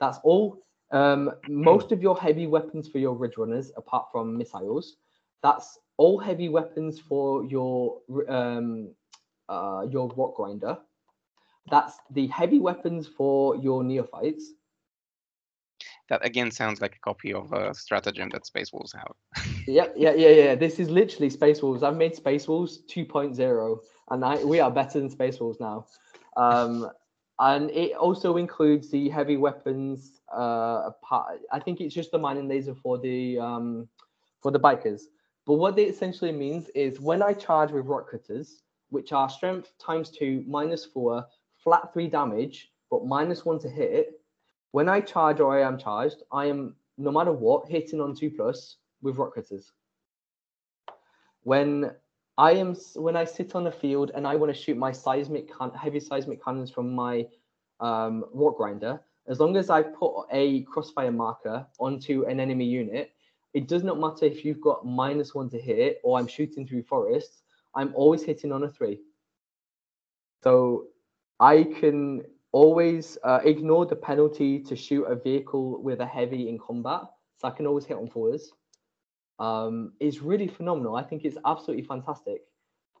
That's 0.00 0.18
all 0.24 0.63
um, 0.90 1.30
most 1.48 1.92
of 1.92 2.02
your 2.02 2.16
heavy 2.16 2.46
weapons 2.46 2.88
for 2.88 2.98
your 2.98 3.14
ridge 3.14 3.36
runners, 3.36 3.72
apart 3.76 4.06
from 4.12 4.36
missiles. 4.36 4.96
That's 5.42 5.78
all 5.96 6.18
heavy 6.18 6.48
weapons 6.48 6.98
for 6.98 7.44
your 7.44 8.00
um, 8.28 8.90
uh, 9.48 9.86
your 9.90 10.08
rock 10.16 10.36
grinder. 10.36 10.78
That's 11.70 11.98
the 12.10 12.26
heavy 12.28 12.58
weapons 12.58 13.06
for 13.06 13.56
your 13.56 13.82
neophytes. 13.82 14.52
That 16.08 16.24
again 16.24 16.50
sounds 16.50 16.80
like 16.80 16.96
a 16.96 17.00
copy 17.00 17.32
of 17.32 17.52
a 17.52 17.74
stratagem 17.74 18.28
that 18.30 18.46
Space 18.46 18.72
Wolves 18.72 18.92
have. 18.92 19.12
yeah, 19.66 19.86
yeah, 19.96 20.12
yeah, 20.12 20.28
yeah. 20.28 20.54
This 20.54 20.78
is 20.78 20.90
literally 20.90 21.30
Space 21.30 21.62
Wolves. 21.62 21.82
I've 21.82 21.96
made 21.96 22.14
Space 22.14 22.46
Wolves 22.46 22.82
2.0, 22.88 23.78
and 24.10 24.24
I, 24.24 24.44
we 24.44 24.60
are 24.60 24.70
better 24.70 25.00
than 25.00 25.08
Space 25.08 25.40
Wolves 25.40 25.60
now. 25.60 25.86
Um, 26.36 26.90
and 27.38 27.70
it 27.70 27.92
also 27.94 28.36
includes 28.36 28.90
the 28.90 29.08
heavy 29.08 29.36
weapons. 29.36 30.20
Uh, 30.32 30.90
part, 31.02 31.40
I 31.52 31.58
think 31.58 31.80
it's 31.80 31.94
just 31.94 32.10
the 32.10 32.18
mining 32.18 32.48
laser 32.48 32.74
for 32.74 32.98
the 32.98 33.38
um, 33.38 33.88
for 34.40 34.50
the 34.50 34.60
bikers. 34.60 35.02
But 35.46 35.54
what 35.54 35.78
it 35.78 35.88
essentially 35.88 36.32
means 36.32 36.68
is 36.74 37.00
when 37.00 37.22
I 37.22 37.32
charge 37.34 37.70
with 37.70 37.86
rock 37.86 38.10
cutters, 38.10 38.62
which 38.90 39.12
are 39.12 39.28
strength 39.28 39.72
times 39.78 40.10
two 40.10 40.44
minus 40.46 40.84
four, 40.84 41.26
flat 41.62 41.92
three 41.92 42.08
damage, 42.08 42.72
but 42.90 43.04
minus 43.04 43.44
one 43.44 43.58
to 43.60 43.68
hit. 43.68 44.20
When 44.70 44.88
I 44.88 45.00
charge 45.00 45.40
or 45.40 45.56
I 45.56 45.66
am 45.66 45.78
charged, 45.78 46.22
I 46.32 46.46
am 46.46 46.74
no 46.98 47.10
matter 47.10 47.32
what 47.32 47.68
hitting 47.68 48.00
on 48.00 48.14
two 48.14 48.30
plus 48.30 48.76
with 49.02 49.16
rock 49.16 49.34
cutters. 49.34 49.72
When 51.42 51.92
I 52.36 52.52
am 52.52 52.74
when 52.94 53.16
I 53.16 53.24
sit 53.24 53.54
on 53.54 53.64
the 53.64 53.70
field 53.70 54.10
and 54.14 54.26
I 54.26 54.34
want 54.34 54.54
to 54.54 54.60
shoot 54.60 54.76
my 54.76 54.90
seismic 54.90 55.50
heavy 55.80 56.00
seismic 56.00 56.42
cannons 56.42 56.70
from 56.70 56.92
my 56.92 57.26
um, 57.80 58.24
rock 58.32 58.56
grinder, 58.56 59.00
as 59.28 59.40
long 59.40 59.56
as 59.56 59.70
I 59.70 59.82
put 59.82 60.26
a 60.32 60.62
crossfire 60.62 61.12
marker 61.12 61.66
onto 61.78 62.24
an 62.24 62.40
enemy 62.40 62.64
unit, 62.64 63.12
it 63.54 63.68
does 63.68 63.84
not 63.84 64.00
matter 64.00 64.26
if 64.26 64.44
you've 64.44 64.60
got 64.60 64.84
minus 64.84 65.34
one 65.34 65.48
to 65.50 65.60
hit 65.60 66.00
or 66.02 66.18
I'm 66.18 66.26
shooting 66.26 66.66
through 66.66 66.82
forests. 66.82 67.42
I'm 67.74 67.92
always 67.94 68.22
hitting 68.22 68.52
on 68.52 68.64
a 68.64 68.68
three. 68.68 69.00
So 70.42 70.88
I 71.40 71.64
can 71.80 72.22
always 72.52 73.16
uh, 73.22 73.40
ignore 73.44 73.86
the 73.86 73.96
penalty 73.96 74.60
to 74.60 74.76
shoot 74.76 75.04
a 75.04 75.14
vehicle 75.14 75.82
with 75.82 76.00
a 76.00 76.06
heavy 76.06 76.48
in 76.48 76.58
combat. 76.58 77.02
So 77.36 77.48
I 77.48 77.50
can 77.52 77.66
always 77.66 77.84
hit 77.84 77.96
on 77.96 78.08
fours 78.08 78.52
um, 79.38 79.92
is 80.00 80.20
really 80.20 80.48
phenomenal. 80.48 80.96
I 80.96 81.02
think 81.02 81.24
it's 81.24 81.38
absolutely 81.44 81.84
fantastic 81.84 82.42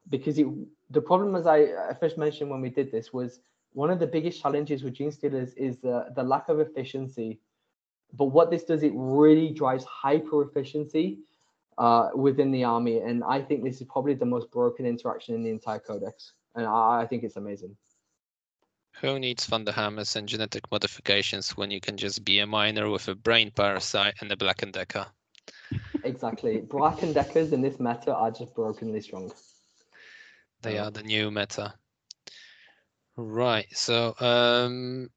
because 0.08 0.38
it, 0.38 0.46
the 0.90 1.00
problem, 1.00 1.34
as 1.36 1.46
I, 1.46 1.94
first 1.98 2.18
mentioned 2.18 2.50
when 2.50 2.60
we 2.60 2.70
did 2.70 2.90
this, 2.90 3.12
was 3.12 3.40
one 3.72 3.90
of 3.90 3.98
the 3.98 4.06
biggest 4.06 4.40
challenges 4.40 4.82
with 4.82 4.94
Genestealers 4.94 5.56
is 5.56 5.78
the, 5.78 6.06
the 6.14 6.22
lack 6.22 6.48
of 6.48 6.60
efficiency. 6.60 7.40
But 8.12 8.26
what 8.26 8.50
this 8.50 8.64
does, 8.64 8.82
it 8.82 8.92
really 8.94 9.50
drives 9.50 9.84
hyper 9.84 10.42
efficiency 10.42 11.20
uh, 11.78 12.10
within 12.14 12.50
the 12.52 12.64
army. 12.64 12.98
And 12.98 13.24
I 13.24 13.40
think 13.42 13.64
this 13.64 13.80
is 13.80 13.86
probably 13.88 14.14
the 14.14 14.26
most 14.26 14.50
broken 14.50 14.86
interaction 14.86 15.34
in 15.34 15.42
the 15.42 15.50
entire 15.50 15.80
codex. 15.80 16.32
And 16.54 16.66
I, 16.66 17.02
I 17.02 17.06
think 17.06 17.24
it's 17.24 17.36
amazing. 17.36 17.76
Who 19.00 19.18
needs 19.18 19.48
Thunderhammers 19.48 20.14
and 20.14 20.28
genetic 20.28 20.70
modifications 20.70 21.56
when 21.56 21.72
you 21.72 21.80
can 21.80 21.96
just 21.96 22.24
be 22.24 22.38
a 22.38 22.46
miner 22.46 22.88
with 22.88 23.08
a 23.08 23.16
brain 23.16 23.50
parasite 23.50 24.14
and 24.20 24.30
a 24.30 24.36
Black 24.36 24.62
and 24.62 24.72
Decker? 24.72 25.06
Exactly. 26.04 26.60
Black 26.60 27.02
and 27.02 27.14
Deckers 27.14 27.52
in 27.52 27.62
this 27.62 27.80
meta 27.80 28.14
are 28.14 28.30
just 28.30 28.54
brokenly 28.54 29.00
strong. 29.00 29.32
They 30.62 30.78
are 30.78 30.90
the 30.90 31.02
new 31.02 31.30
meta. 31.30 31.74
Right. 33.16 33.66
So 33.72 34.14
um, 34.20 35.10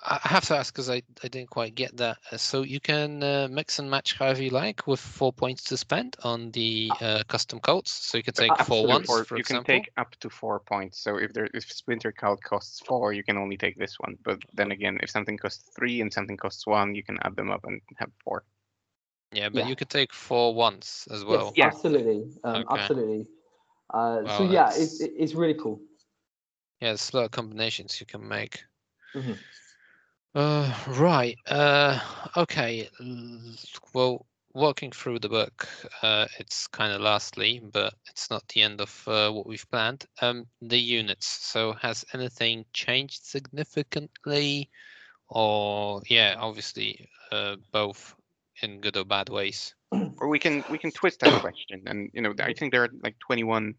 I 0.00 0.20
have 0.22 0.44
to 0.46 0.56
ask 0.56 0.72
because 0.72 0.88
I, 0.88 1.02
I 1.24 1.28
didn't 1.28 1.50
quite 1.50 1.74
get 1.74 1.96
that. 1.96 2.18
Uh, 2.30 2.36
so 2.36 2.62
you 2.62 2.80
can 2.80 3.22
uh, 3.22 3.48
mix 3.50 3.78
and 3.78 3.90
match 3.90 4.14
however 4.14 4.42
you 4.42 4.50
like 4.50 4.86
with 4.86 5.00
four 5.00 5.32
points 5.32 5.64
to 5.64 5.76
spend 5.76 6.16
on 6.22 6.52
the 6.52 6.90
uh, 7.00 7.22
custom 7.28 7.58
cults. 7.58 7.90
So 7.90 8.18
you 8.18 8.22
can 8.22 8.34
take 8.34 8.56
four 8.60 8.86
ones, 8.86 9.06
four, 9.06 9.24
for 9.24 9.36
you 9.36 9.40
example. 9.40 9.64
can 9.64 9.82
take 9.82 9.90
up 9.96 10.14
to 10.20 10.30
four 10.30 10.60
points. 10.60 11.00
So 11.00 11.16
if 11.16 11.32
there 11.32 11.48
if 11.52 11.70
Splinter 11.70 12.12
Cult 12.12 12.42
costs 12.42 12.80
four, 12.86 13.12
you 13.12 13.24
can 13.24 13.36
only 13.36 13.56
take 13.56 13.76
this 13.76 13.96
one. 13.98 14.16
But 14.22 14.38
then 14.54 14.70
again, 14.70 14.98
if 15.02 15.10
something 15.10 15.36
costs 15.36 15.70
three 15.76 16.00
and 16.00 16.12
something 16.12 16.36
costs 16.36 16.66
one, 16.66 16.94
you 16.94 17.02
can 17.02 17.18
add 17.22 17.36
them 17.36 17.50
up 17.50 17.64
and 17.64 17.80
have 17.96 18.10
four. 18.24 18.44
Yeah, 19.32 19.50
but 19.50 19.62
yeah. 19.62 19.68
you 19.68 19.76
could 19.76 19.90
take 19.90 20.12
four 20.12 20.54
once 20.54 21.06
as 21.10 21.24
well. 21.24 21.52
Yes, 21.54 21.74
absolutely, 21.74 22.28
um, 22.44 22.62
okay. 22.62 22.80
absolutely. 22.80 23.26
Uh, 23.92 24.22
well, 24.24 24.38
so 24.38 24.44
yeah, 24.44 24.70
it's 24.74 25.00
it's 25.00 25.34
really 25.34 25.54
cool. 25.54 25.80
Yeah, 26.80 26.88
there's 26.88 27.10
a 27.12 27.16
lot 27.16 27.24
of 27.24 27.30
combinations 27.30 28.00
you 28.00 28.06
can 28.06 28.26
make. 28.26 28.64
Mm-hmm. 29.14 29.32
Uh, 30.34 30.72
right. 30.88 31.36
Uh, 31.46 31.98
okay. 32.36 32.88
Well, 33.92 34.26
walking 34.54 34.92
through 34.92 35.18
the 35.18 35.28
book, 35.28 35.68
uh, 36.02 36.26
it's 36.38 36.66
kind 36.68 36.92
of 36.92 37.00
lastly, 37.00 37.60
but 37.72 37.94
it's 38.08 38.30
not 38.30 38.46
the 38.48 38.62
end 38.62 38.80
of 38.80 39.08
uh, 39.08 39.30
what 39.30 39.46
we've 39.46 39.68
planned. 39.70 40.04
Um, 40.22 40.46
the 40.62 40.78
units. 40.78 41.26
So, 41.26 41.72
has 41.72 42.04
anything 42.14 42.64
changed 42.72 43.24
significantly? 43.24 44.70
Or 45.28 46.00
yeah, 46.08 46.36
obviously, 46.38 47.08
uh, 47.32 47.56
both 47.72 48.14
in 48.62 48.80
good 48.80 48.96
or 48.96 49.04
bad 49.04 49.28
ways. 49.28 49.74
Or 50.18 50.28
we 50.28 50.38
can 50.38 50.64
we 50.70 50.78
can 50.78 50.90
twist 50.90 51.20
that 51.20 51.40
question, 51.40 51.82
and 51.86 52.10
you 52.12 52.20
know 52.20 52.34
I 52.40 52.52
think 52.52 52.72
there 52.72 52.84
are 52.84 52.90
like 53.02 53.18
21 53.20 53.74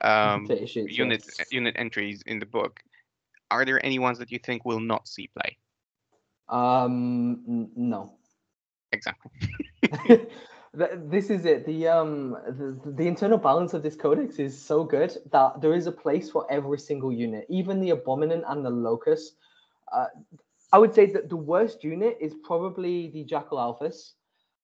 um, 0.00 0.46
unit 0.48 1.22
yes. 1.38 1.52
unit 1.52 1.74
entries 1.76 2.22
in 2.26 2.38
the 2.38 2.46
book. 2.46 2.80
Are 3.50 3.64
there 3.64 3.84
any 3.84 3.98
ones 3.98 4.18
that 4.18 4.30
you 4.30 4.38
think 4.38 4.64
will 4.64 4.80
not 4.80 5.08
see 5.08 5.28
play? 5.28 5.58
Um, 6.48 7.42
n- 7.48 7.70
no. 7.76 8.14
Exactly. 8.92 9.30
this 10.74 11.30
is 11.30 11.44
it. 11.44 11.66
The 11.66 11.88
um 11.88 12.36
the, 12.46 12.92
the 12.92 13.06
internal 13.06 13.38
balance 13.38 13.74
of 13.74 13.82
this 13.82 13.96
codex 13.96 14.38
is 14.38 14.56
so 14.56 14.84
good 14.84 15.16
that 15.32 15.60
there 15.60 15.74
is 15.74 15.86
a 15.86 15.92
place 15.92 16.30
for 16.30 16.46
every 16.50 16.78
single 16.78 17.12
unit, 17.12 17.46
even 17.48 17.80
the 17.80 17.90
abominant 17.90 18.44
and 18.48 18.64
the 18.64 18.70
Locus. 18.70 19.32
Uh, 19.92 20.06
I 20.72 20.78
would 20.78 20.94
say 20.94 21.06
that 21.06 21.28
the 21.28 21.36
worst 21.36 21.82
unit 21.82 22.16
is 22.20 22.34
probably 22.44 23.10
the 23.10 23.24
Jackal 23.24 23.58
Alphus 23.58 24.12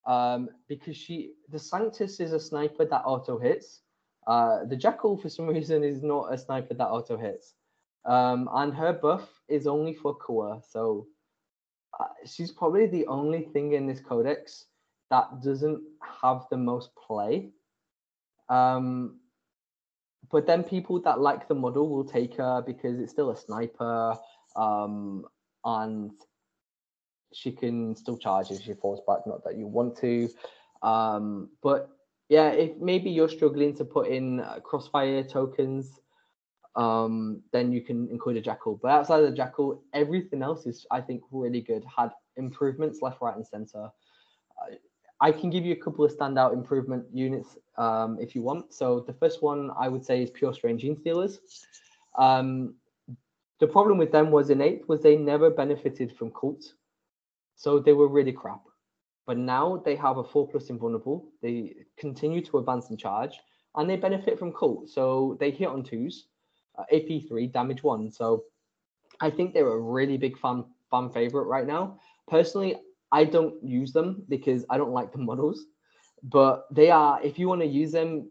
um, 0.06 0.48
because 0.68 0.96
she 0.96 1.32
the 1.50 1.58
Sanctus 1.58 2.20
is 2.20 2.32
a 2.32 2.40
sniper 2.40 2.84
that 2.84 3.02
auto 3.04 3.38
hits. 3.38 3.80
Uh, 4.26 4.64
the 4.64 4.76
Jackal 4.76 5.16
for 5.16 5.28
some 5.28 5.46
reason 5.56 5.84
is 5.84 6.02
not 6.02 6.32
a 6.32 6.38
sniper 6.38 6.74
that 6.74 6.88
auto 6.88 7.16
hits, 7.16 7.54
um, 8.04 8.48
and 8.54 8.74
her 8.74 8.92
buff 8.92 9.28
is 9.48 9.66
only 9.66 9.94
for 9.94 10.14
core. 10.14 10.60
So 10.68 11.06
uh, 11.98 12.06
she's 12.24 12.52
probably 12.52 12.86
the 12.86 13.06
only 13.06 13.42
thing 13.42 13.72
in 13.72 13.86
this 13.86 14.00
codex 14.00 14.66
that 15.10 15.42
doesn't 15.42 15.82
have 16.22 16.46
the 16.50 16.56
most 16.56 16.90
play. 16.96 17.50
Um, 18.48 19.20
but 20.30 20.46
then 20.46 20.64
people 20.64 21.00
that 21.02 21.20
like 21.20 21.48
the 21.48 21.54
model 21.54 21.88
will 21.88 22.04
take 22.04 22.36
her 22.36 22.62
because 22.62 22.98
it's 22.98 23.12
still 23.12 23.30
a 23.30 23.36
sniper 23.36 24.16
um, 24.56 25.24
and 25.64 26.12
she 27.32 27.52
can 27.52 27.96
still 27.96 28.16
charge 28.16 28.50
if 28.50 28.62
she 28.62 28.74
falls 28.74 29.00
back. 29.06 29.26
Not 29.26 29.44
that 29.44 29.56
you 29.56 29.66
want 29.66 29.96
to, 29.98 30.28
um, 30.82 31.50
but 31.62 31.90
yeah, 32.28 32.48
if 32.50 32.76
maybe 32.78 33.10
you're 33.10 33.28
struggling 33.28 33.74
to 33.76 33.84
put 33.84 34.08
in 34.08 34.40
uh, 34.40 34.58
crossfire 34.60 35.22
tokens, 35.22 36.00
um, 36.74 37.42
then 37.52 37.72
you 37.72 37.80
can 37.80 38.08
include 38.10 38.36
a 38.36 38.40
jackal. 38.40 38.78
But 38.82 38.90
outside 38.90 39.22
of 39.22 39.30
the 39.30 39.36
jackal, 39.36 39.82
everything 39.94 40.42
else 40.42 40.66
is, 40.66 40.86
I 40.90 41.00
think, 41.00 41.22
really 41.30 41.60
good. 41.60 41.84
Had 41.84 42.10
improvements 42.36 43.00
left, 43.00 43.20
right, 43.20 43.36
and 43.36 43.46
center. 43.46 43.90
I 45.20 45.32
can 45.32 45.48
give 45.48 45.64
you 45.64 45.72
a 45.72 45.76
couple 45.76 46.04
of 46.04 46.14
standout 46.14 46.52
improvement 46.52 47.06
units 47.12 47.56
um, 47.78 48.18
if 48.20 48.34
you 48.34 48.42
want. 48.42 48.74
So 48.74 49.00
the 49.00 49.14
first 49.14 49.42
one 49.42 49.70
I 49.78 49.88
would 49.88 50.04
say 50.04 50.22
is 50.22 50.30
pure 50.30 50.52
strain 50.52 50.78
Genestealers. 50.78 51.38
Um, 52.18 52.74
the 53.58 53.66
problem 53.66 53.96
with 53.96 54.12
them 54.12 54.30
was 54.30 54.50
in 54.50 54.60
eighth 54.60 54.86
was 54.88 55.00
they 55.00 55.16
never 55.16 55.48
benefited 55.48 56.14
from 56.14 56.30
cult. 56.32 56.74
So 57.56 57.78
they 57.80 57.92
were 57.92 58.08
really 58.08 58.32
crap. 58.32 58.62
But 59.26 59.38
now 59.38 59.82
they 59.84 59.96
have 59.96 60.18
a 60.18 60.24
four 60.24 60.48
plus 60.48 60.70
invulnerable. 60.70 61.28
They 61.42 61.74
continue 61.98 62.40
to 62.42 62.58
advance 62.58 62.90
and 62.90 62.98
charge, 62.98 63.40
and 63.74 63.90
they 63.90 63.96
benefit 63.96 64.38
from 64.38 64.52
cult. 64.52 64.88
So 64.88 65.36
they 65.40 65.50
hit 65.50 65.68
on 65.68 65.82
twos, 65.82 66.28
uh, 66.78 66.84
AP 66.92 67.20
three, 67.28 67.48
damage 67.48 67.82
one. 67.82 68.10
So 68.12 68.44
I 69.20 69.30
think 69.30 69.54
they're 69.54 69.72
a 69.72 69.80
really 69.80 70.16
big 70.16 70.38
fan 70.38 70.64
fan 70.90 71.10
favorite 71.10 71.44
right 71.46 71.66
now. 71.66 71.98
Personally, 72.28 72.76
I 73.12 73.24
don't 73.24 73.62
use 73.64 73.92
them 73.92 74.24
because 74.28 74.64
I 74.70 74.76
don't 74.78 74.92
like 74.92 75.12
the 75.12 75.18
models, 75.30 75.66
but 76.22 76.66
they 76.70 76.90
are. 76.90 77.20
If 77.22 77.38
you 77.38 77.48
want 77.48 77.62
to 77.62 77.66
use 77.66 77.92
them, 77.92 78.30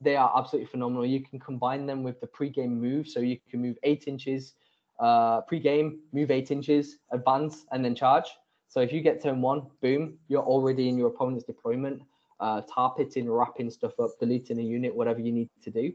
they 0.00 0.16
are 0.16 0.32
absolutely 0.36 0.66
phenomenal. 0.70 1.06
You 1.06 1.22
can 1.24 1.40
combine 1.40 1.86
them 1.86 2.02
with 2.02 2.20
the 2.20 2.26
pre-game 2.26 2.80
move, 2.80 3.08
so 3.08 3.20
you 3.20 3.38
can 3.50 3.62
move 3.62 3.76
eight 3.82 4.04
inches 4.06 4.54
uh, 5.00 5.40
pre-game, 5.42 6.00
move 6.12 6.30
eight 6.30 6.50
inches, 6.50 6.98
advance, 7.10 7.64
and 7.72 7.84
then 7.84 7.94
charge. 7.94 8.26
So 8.74 8.80
if 8.80 8.92
you 8.92 9.00
get 9.02 9.22
turn 9.22 9.40
one, 9.40 9.70
boom, 9.80 10.18
you're 10.26 10.42
already 10.42 10.88
in 10.88 10.98
your 10.98 11.06
opponent's 11.06 11.44
deployment. 11.44 12.02
uh, 12.40 12.62
tar 12.62 12.94
pitting, 12.96 13.30
wrapping 13.30 13.70
stuff 13.70 13.98
up, 14.00 14.10
deleting 14.18 14.58
a 14.58 14.62
unit, 14.62 14.94
whatever 14.94 15.20
you 15.20 15.32
need 15.32 15.48
to 15.62 15.70
do. 15.70 15.92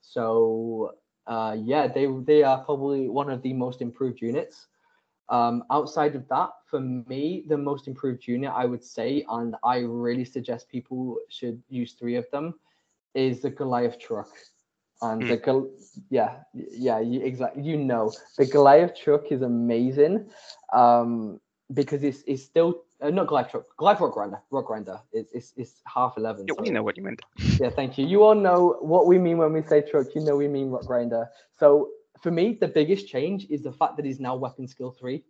So 0.00 0.94
uh, 1.26 1.56
yeah, 1.62 1.86
they 1.86 2.06
they 2.24 2.42
are 2.42 2.64
probably 2.64 3.08
one 3.08 3.30
of 3.30 3.42
the 3.42 3.52
most 3.52 3.82
improved 3.82 4.20
units. 4.20 4.66
Um, 5.28 5.64
outside 5.70 6.14
of 6.16 6.28
that, 6.28 6.50
for 6.66 6.80
me, 6.80 7.44
the 7.48 7.56
most 7.56 7.88
improved 7.88 8.26
unit 8.26 8.50
I 8.54 8.64
would 8.64 8.84
say, 8.84 9.24
and 9.28 9.54
I 9.62 9.78
really 9.78 10.24
suggest 10.24 10.68
people 10.68 11.16
should 11.28 11.62
use 11.68 11.92
three 11.92 12.16
of 12.16 12.26
them, 12.30 12.54
is 13.14 13.40
the 13.40 13.50
Goliath 13.50 13.98
truck. 13.98 14.28
And 15.00 15.22
mm. 15.22 15.28
the 15.28 15.36
Gol- 15.36 15.70
yeah, 16.10 16.38
yeah, 16.54 17.00
you, 17.00 17.22
exactly. 17.22 17.62
You 17.62 17.76
know, 17.76 18.12
the 18.38 18.46
Goliath 18.46 18.94
truck 18.96 19.30
is 19.30 19.42
amazing 19.42 20.28
um, 20.72 21.40
because 21.74 22.02
it's 22.02 22.22
it's 22.26 22.42
still 22.42 22.82
uh, 23.00 23.10
not 23.10 23.28
truck, 23.28 23.64
Goliath 23.76 24.00
rock 24.00 24.12
grinder, 24.12 24.40
rock 24.50 24.66
grinder. 24.66 25.00
It's 25.12 25.32
it's, 25.32 25.52
it's 25.56 25.82
half 25.86 26.16
eleven. 26.16 26.46
Yeah, 26.46 26.54
so. 26.56 26.62
we 26.62 26.70
know 26.70 26.82
what 26.82 26.96
you 26.96 27.02
meant. 27.02 27.22
Yeah, 27.60 27.70
thank 27.70 27.98
you. 27.98 28.06
You 28.06 28.22
all 28.24 28.34
know 28.34 28.76
what 28.80 29.06
we 29.06 29.18
mean 29.18 29.38
when 29.38 29.52
we 29.52 29.62
say 29.62 29.82
truck. 29.82 30.08
You 30.14 30.22
know 30.22 30.36
we 30.36 30.48
mean 30.48 30.70
rock 30.70 30.86
grinder. 30.86 31.28
So 31.58 31.90
for 32.20 32.30
me, 32.30 32.56
the 32.60 32.68
biggest 32.68 33.08
change 33.08 33.46
is 33.50 33.62
the 33.62 33.72
fact 33.72 33.96
that 33.96 34.04
he's 34.04 34.20
now 34.20 34.36
weapon 34.36 34.66
skill 34.68 34.90
three, 34.90 35.24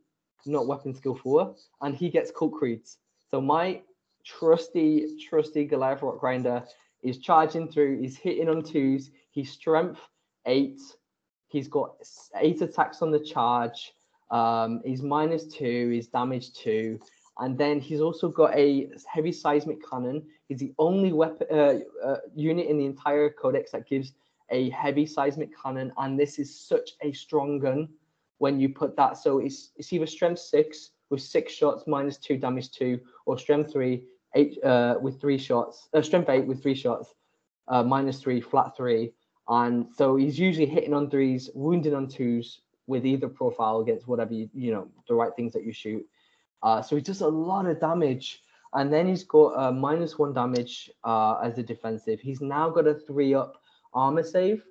not 0.47 0.67
weapon 0.67 0.95
skill 0.95 1.15
four, 1.15 1.55
and 1.81 1.95
he 1.95 2.11
gets 2.11 2.31
cult 2.31 2.53
creeds. 2.53 2.99
So 3.31 3.41
my 3.41 3.81
trusty, 4.25 5.17
trusty 5.29 5.65
Goliath 5.65 6.03
rock 6.03 6.21
grinder 6.21 6.65
is 7.03 7.19
charging 7.19 7.69
through. 7.69 8.01
He's 8.01 8.17
hitting 8.17 8.49
on 8.49 8.63
twos. 8.63 9.11
He's 9.31 9.51
strength 9.51 10.01
eight. 10.47 10.81
He's 11.49 11.69
got 11.69 11.97
eight 12.37 12.63
attacks 12.63 13.03
on 13.03 13.11
the 13.11 13.21
charge. 13.21 13.93
Um, 14.33 14.81
he's 14.85 15.03
minus 15.03 15.45
two. 15.45 15.91
He's 15.91 16.09
damage 16.09 16.53
two. 16.55 16.99
And 17.39 17.57
then 17.57 17.81
he's 17.81 18.01
also 18.01 18.29
got 18.29 18.55
a 18.55 18.91
heavy 19.07 19.33
seismic 19.33 19.79
cannon. 19.89 20.23
He's 20.49 20.59
the 20.59 20.75
only 20.79 21.13
weapon 21.13 21.47
uh, 21.51 21.79
uh, 22.05 22.17
unit 22.35 22.67
in 22.67 22.79
the 22.79 22.85
entire 22.85 23.31
codex 23.31 23.73
that 23.73 23.89
gives 23.89 24.13
a 24.51 24.69
heavy 24.71 25.07
seismic 25.07 25.51
cannon, 25.61 25.93
and 25.97 26.19
this 26.19 26.39
is 26.39 26.55
such 26.55 26.91
a 27.01 27.13
strong 27.13 27.59
gun 27.59 27.89
when 28.39 28.61
you 28.61 28.69
put 28.69 28.97
that. 28.97 29.17
So 29.17 29.39
it's 29.39 29.71
it's 29.77 29.93
either 29.93 30.07
strength 30.07 30.41
six 30.41 30.91
with 31.09 31.23
six 31.23 31.53
shots 31.53 31.85
minus 31.87 32.19
two 32.19 32.37
damage 32.37 32.71
two, 32.71 33.01
or 33.25 33.39
strength 33.39 33.73
three 33.73 34.05
eight 34.35 34.63
uh, 34.63 34.97
with 35.01 35.21
three 35.21 35.39
shots, 35.39 35.89
uh, 35.95 36.03
strength 36.03 36.29
eight 36.29 36.47
with 36.47 36.63
three 36.63 36.75
shots, 36.75 37.15
uh, 37.69 37.83
minus 37.83 38.21
three 38.21 38.43
flat 38.43 38.77
three, 38.77 39.13
and 39.49 39.87
so 39.97 40.17
he's 40.17 40.39
usually 40.39 40.67
hitting 40.67 40.93
on 40.93 41.09
threes, 41.09 41.49
wounding 41.55 41.95
on 41.95 42.07
twos 42.07 42.61
with 42.87 43.07
either 43.07 43.29
profile 43.29 43.81
against 43.81 44.09
whatever 44.09 44.35
you 44.35 44.49
you 44.53 44.73
know 44.73 44.89
the 45.09 45.15
right 45.15 45.35
things 45.37 45.53
that 45.53 45.65
you 45.65 45.73
shoot. 45.73 46.05
Uh, 46.63 46.81
so 46.81 46.97
he 46.97 47.03
does 47.03 47.21
a 47.21 47.29
lot 47.29 47.67
of 47.67 47.81
damage. 47.81 48.43
And 48.75 48.91
then 48.91 49.07
he's 49.07 49.25
got 49.25 49.53
a 49.69 49.73
minus 49.73 50.19
one 50.19 50.33
damage 50.33 50.91
uh, 51.05 51.35
as 51.43 51.59
a 51.59 51.63
defensive. 51.63 52.21
He's 52.21 52.41
now 52.41 52.71
got 52.71 52.87
a 52.87 52.95
three 52.95 53.35
up 53.35 53.61
armor 53.93 54.23
save. 54.23 54.65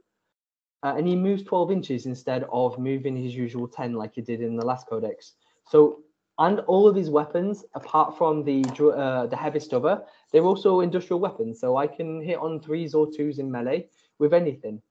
Uh, 0.83 0.95
and 0.97 1.07
he 1.07 1.15
moves 1.15 1.43
12 1.43 1.71
inches 1.71 2.05
instead 2.07 2.45
of 2.51 2.79
moving 2.79 3.15
his 3.15 3.35
usual 3.35 3.67
10 3.67 3.93
like 3.93 4.15
he 4.15 4.21
did 4.21 4.41
in 4.41 4.55
the 4.55 4.65
last 4.65 4.88
codex. 4.88 5.33
So, 5.67 5.99
and 6.39 6.61
all 6.61 6.88
of 6.88 6.95
his 6.95 7.11
weapons, 7.11 7.63
apart 7.75 8.17
from 8.17 8.43
the 8.43 8.63
uh, 8.95 9.27
the 9.27 9.35
heavy 9.35 9.59
stubber, 9.59 10.03
they're 10.31 10.41
also 10.41 10.79
industrial 10.79 11.19
weapons. 11.19 11.59
So 11.59 11.77
I 11.77 11.85
can 11.85 12.19
hit 12.19 12.39
on 12.39 12.59
threes 12.59 12.95
or 12.95 13.11
twos 13.11 13.38
in 13.38 13.51
melee 13.51 13.89
with 14.17 14.33
anything. 14.33 14.81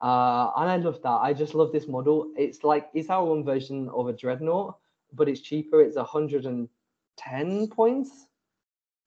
Uh, 0.00 0.50
and 0.56 0.70
I 0.70 0.76
love 0.76 1.00
that. 1.02 1.18
I 1.22 1.32
just 1.32 1.54
love 1.54 1.72
this 1.72 1.88
model. 1.88 2.32
It's 2.36 2.64
like 2.64 2.90
it's 2.94 3.10
our 3.10 3.26
own 3.26 3.44
version 3.44 3.88
of 3.88 4.08
a 4.08 4.12
dreadnought, 4.12 4.76
but 5.12 5.28
it's 5.28 5.40
cheaper. 5.40 5.80
It's 5.80 5.96
110 5.96 7.68
points. 7.68 8.26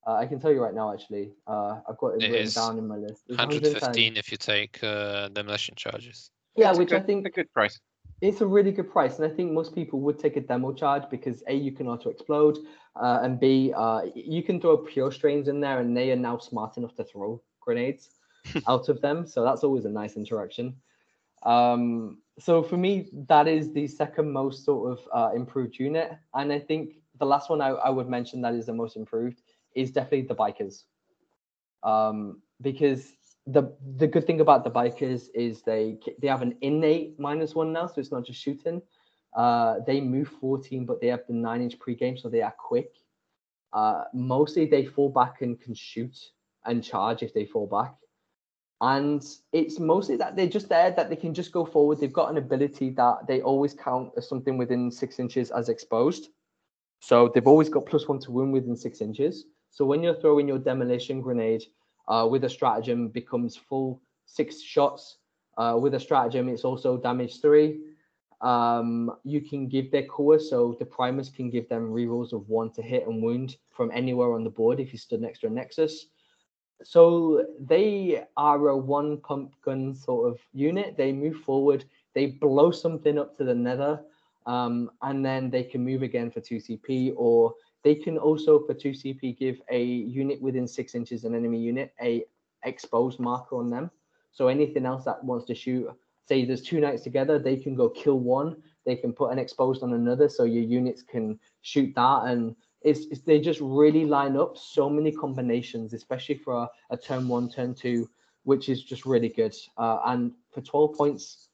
Uh, 0.05 0.13
I 0.13 0.25
can 0.25 0.39
tell 0.39 0.51
you 0.51 0.63
right 0.63 0.73
now, 0.73 0.93
actually. 0.93 1.33
Uh, 1.45 1.81
I've 1.87 1.97
got 1.97 2.15
it, 2.15 2.23
it 2.23 2.31
written 2.31 2.51
down 2.51 2.77
in 2.77 2.87
my 2.87 2.95
list. 2.95 3.23
It's 3.27 3.37
115 3.37 4.15
if 4.15 4.31
you 4.31 4.37
take 4.37 4.81
uh, 4.81 5.27
demolition 5.29 5.75
charges. 5.75 6.31
Yeah, 6.55 6.71
which 6.71 6.89
good, 6.89 7.03
I 7.03 7.05
think 7.05 7.27
a 7.27 7.29
good 7.29 7.51
price. 7.53 7.79
It's 8.21 8.41
a 8.41 8.47
really 8.47 8.71
good 8.71 8.89
price, 8.89 9.19
and 9.19 9.31
I 9.31 9.35
think 9.35 9.51
most 9.51 9.75
people 9.75 9.99
would 9.99 10.17
take 10.17 10.37
a 10.37 10.41
demo 10.41 10.73
charge 10.73 11.03
because 11.11 11.43
a 11.47 11.53
you 11.53 11.71
can 11.71 11.87
auto 11.87 12.09
explode, 12.09 12.57
uh, 12.95 13.19
and 13.21 13.39
b 13.39 13.73
uh, 13.75 14.03
you 14.15 14.41
can 14.41 14.59
throw 14.59 14.77
pure 14.77 15.11
strains 15.11 15.47
in 15.49 15.59
there, 15.59 15.81
and 15.81 15.95
they 15.95 16.11
are 16.11 16.15
now 16.15 16.37
smart 16.39 16.77
enough 16.77 16.95
to 16.95 17.03
throw 17.03 17.39
grenades 17.59 18.09
out 18.67 18.89
of 18.89 19.01
them. 19.01 19.27
So 19.27 19.43
that's 19.43 19.63
always 19.63 19.85
a 19.85 19.89
nice 19.89 20.15
interaction. 20.15 20.75
Um, 21.43 22.17
so 22.39 22.63
for 22.63 22.77
me, 22.77 23.09
that 23.27 23.47
is 23.47 23.73
the 23.73 23.87
second 23.87 24.31
most 24.31 24.65
sort 24.65 24.91
of 24.91 25.07
uh, 25.13 25.35
improved 25.35 25.79
unit, 25.79 26.11
and 26.33 26.51
I 26.51 26.59
think 26.59 26.95
the 27.19 27.25
last 27.25 27.49
one 27.49 27.61
I, 27.61 27.69
I 27.69 27.89
would 27.89 28.09
mention 28.09 28.41
that 28.41 28.53
is 28.53 28.65
the 28.67 28.73
most 28.73 28.95
improved 28.95 29.41
is 29.75 29.91
definitely 29.91 30.27
the 30.27 30.35
bikers. 30.35 30.83
Um, 31.83 32.41
because 32.61 33.13
the 33.45 33.73
the 33.97 34.07
good 34.07 34.27
thing 34.27 34.41
about 34.41 34.63
the 34.63 34.71
bikers 34.71 35.29
is 35.33 35.61
they 35.61 35.97
they 36.19 36.27
have 36.27 36.41
an 36.41 36.57
innate 36.61 37.19
minus 37.19 37.55
one 37.55 37.71
now, 37.71 37.87
so 37.87 37.99
it's 37.99 38.11
not 38.11 38.25
just 38.25 38.41
shooting. 38.41 38.81
Uh, 39.33 39.75
they 39.85 40.01
move 40.01 40.29
14, 40.41 40.85
but 40.85 40.99
they 40.99 41.07
have 41.07 41.21
the 41.27 41.33
nine 41.33 41.61
inch 41.61 41.77
pregame, 41.79 42.19
so 42.19 42.29
they 42.29 42.41
are 42.41 42.53
quick. 42.57 42.91
Uh, 43.73 44.03
mostly 44.13 44.65
they 44.65 44.85
fall 44.85 45.09
back 45.09 45.41
and 45.41 45.59
can 45.61 45.75
shoot 45.75 46.17
and 46.65 46.83
charge 46.83 47.21
if 47.21 47.33
they 47.33 47.45
fall 47.45 47.67
back. 47.67 47.93
And 48.81 49.25
it's 49.53 49.79
mostly 49.79 50.17
that 50.17 50.35
they're 50.35 50.47
just 50.47 50.69
there 50.69 50.91
that 50.91 51.09
they 51.09 51.15
can 51.15 51.33
just 51.33 51.51
go 51.51 51.65
forward. 51.65 51.99
They've 51.99 52.13
got 52.13 52.29
an 52.29 52.37
ability 52.37 52.91
that 52.91 53.25
they 53.27 53.41
always 53.41 53.73
count 53.73 54.11
as 54.17 54.29
something 54.29 54.57
within 54.57 54.91
six 54.91 55.19
inches 55.19 55.49
as 55.49 55.69
exposed. 55.69 56.29
So 56.99 57.31
they've 57.33 57.47
always 57.47 57.69
got 57.69 57.85
plus 57.85 58.07
one 58.07 58.19
to 58.19 58.31
wound 58.31 58.53
within 58.53 58.75
six 58.75 59.01
inches. 59.01 59.45
So 59.71 59.85
when 59.85 60.03
you're 60.03 60.19
throwing 60.19 60.47
your 60.47 60.59
demolition 60.59 61.21
grenade 61.21 61.63
uh, 62.07 62.27
with 62.29 62.43
a 62.43 62.49
stratagem 62.49 63.09
becomes 63.09 63.55
full 63.55 64.01
six 64.25 64.61
shots. 64.61 65.17
Uh, 65.57 65.75
with 65.79 65.95
a 65.95 65.99
stratagem, 65.99 66.49
it's 66.49 66.63
also 66.63 66.97
damage 66.97 67.41
three. 67.41 67.79
Um, 68.41 69.11
you 69.23 69.41
can 69.41 69.67
give 69.67 69.91
their 69.91 70.05
core, 70.05 70.39
so 70.39 70.75
the 70.77 70.85
Primus 70.85 71.29
can 71.29 71.49
give 71.49 71.67
them 71.67 71.89
rerolls 71.89 72.31
of 72.33 72.47
one 72.47 72.69
to 72.73 72.83
hit 72.83 73.07
and 73.07 73.23
wound 73.23 73.57
from 73.71 73.89
anywhere 73.91 74.33
on 74.33 74.43
the 74.43 74.51
board 74.51 74.79
if 74.79 74.93
you 74.93 74.99
stood 74.99 75.21
next 75.21 75.39
to 75.39 75.47
a 75.47 75.49
nexus. 75.49 76.05
So 76.83 77.45
they 77.59 78.23
are 78.37 78.67
a 78.67 78.77
one 78.77 79.17
pump 79.17 79.53
gun 79.63 79.95
sort 79.95 80.31
of 80.31 80.39
unit. 80.53 80.95
They 80.97 81.11
move 81.11 81.37
forward, 81.37 81.85
they 82.13 82.27
blow 82.27 82.71
something 82.71 83.17
up 83.17 83.37
to 83.37 83.43
the 83.43 83.55
nether, 83.55 84.01
um, 84.45 84.91
and 85.01 85.25
then 85.25 85.49
they 85.49 85.63
can 85.63 85.83
move 85.83 86.03
again 86.03 86.31
for 86.31 86.39
2 86.39 86.55
CP 86.57 87.13
or 87.15 87.53
they 87.83 87.95
can 87.95 88.17
also, 88.17 88.59
for 88.59 88.73
2CP, 88.73 89.37
give 89.37 89.61
a 89.69 89.81
unit 89.81 90.41
within 90.41 90.67
six 90.67 90.93
inches 90.93 91.23
an 91.23 91.35
enemy 91.35 91.59
unit 91.59 91.93
a 92.01 92.25
exposed 92.63 93.19
marker 93.19 93.55
on 93.57 93.69
them. 93.69 93.91
So 94.31 94.47
anything 94.47 94.85
else 94.85 95.05
that 95.05 95.23
wants 95.23 95.45
to 95.45 95.55
shoot, 95.55 95.87
say 96.27 96.43
there's 96.43 96.61
two 96.61 96.79
knights 96.79 97.03
together, 97.03 97.39
they 97.39 97.55
can 97.55 97.75
go 97.75 97.89
kill 97.89 98.19
one. 98.19 98.57
They 98.85 98.95
can 98.95 99.13
put 99.13 99.31
an 99.31 99.39
exposed 99.39 99.83
on 99.83 99.93
another, 99.93 100.29
so 100.29 100.43
your 100.43 100.63
units 100.63 101.01
can 101.01 101.39
shoot 101.61 101.93
that. 101.95 102.23
And 102.25 102.55
it's, 102.81 103.05
it's 103.11 103.21
they 103.21 103.39
just 103.39 103.59
really 103.61 104.05
line 104.05 104.37
up 104.37 104.57
so 104.57 104.89
many 104.89 105.11
combinations, 105.11 105.93
especially 105.93 106.35
for 106.35 106.53
a, 106.63 106.69
a 106.89 106.97
turn 106.97 107.27
one, 107.27 107.49
turn 107.49 107.73
two, 107.73 108.09
which 108.43 108.69
is 108.69 108.83
just 108.83 109.05
really 109.05 109.29
good. 109.29 109.55
Uh, 109.77 109.99
and 110.05 110.31
for 110.51 110.61
12 110.61 110.95
points 110.95 111.49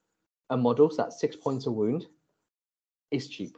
a 0.50 0.58
model, 0.58 0.90
so 0.90 0.98
that's 0.98 1.20
six 1.20 1.36
points 1.36 1.66
a 1.66 1.72
wound, 1.72 2.08
is 3.12 3.28
cheap. 3.28 3.58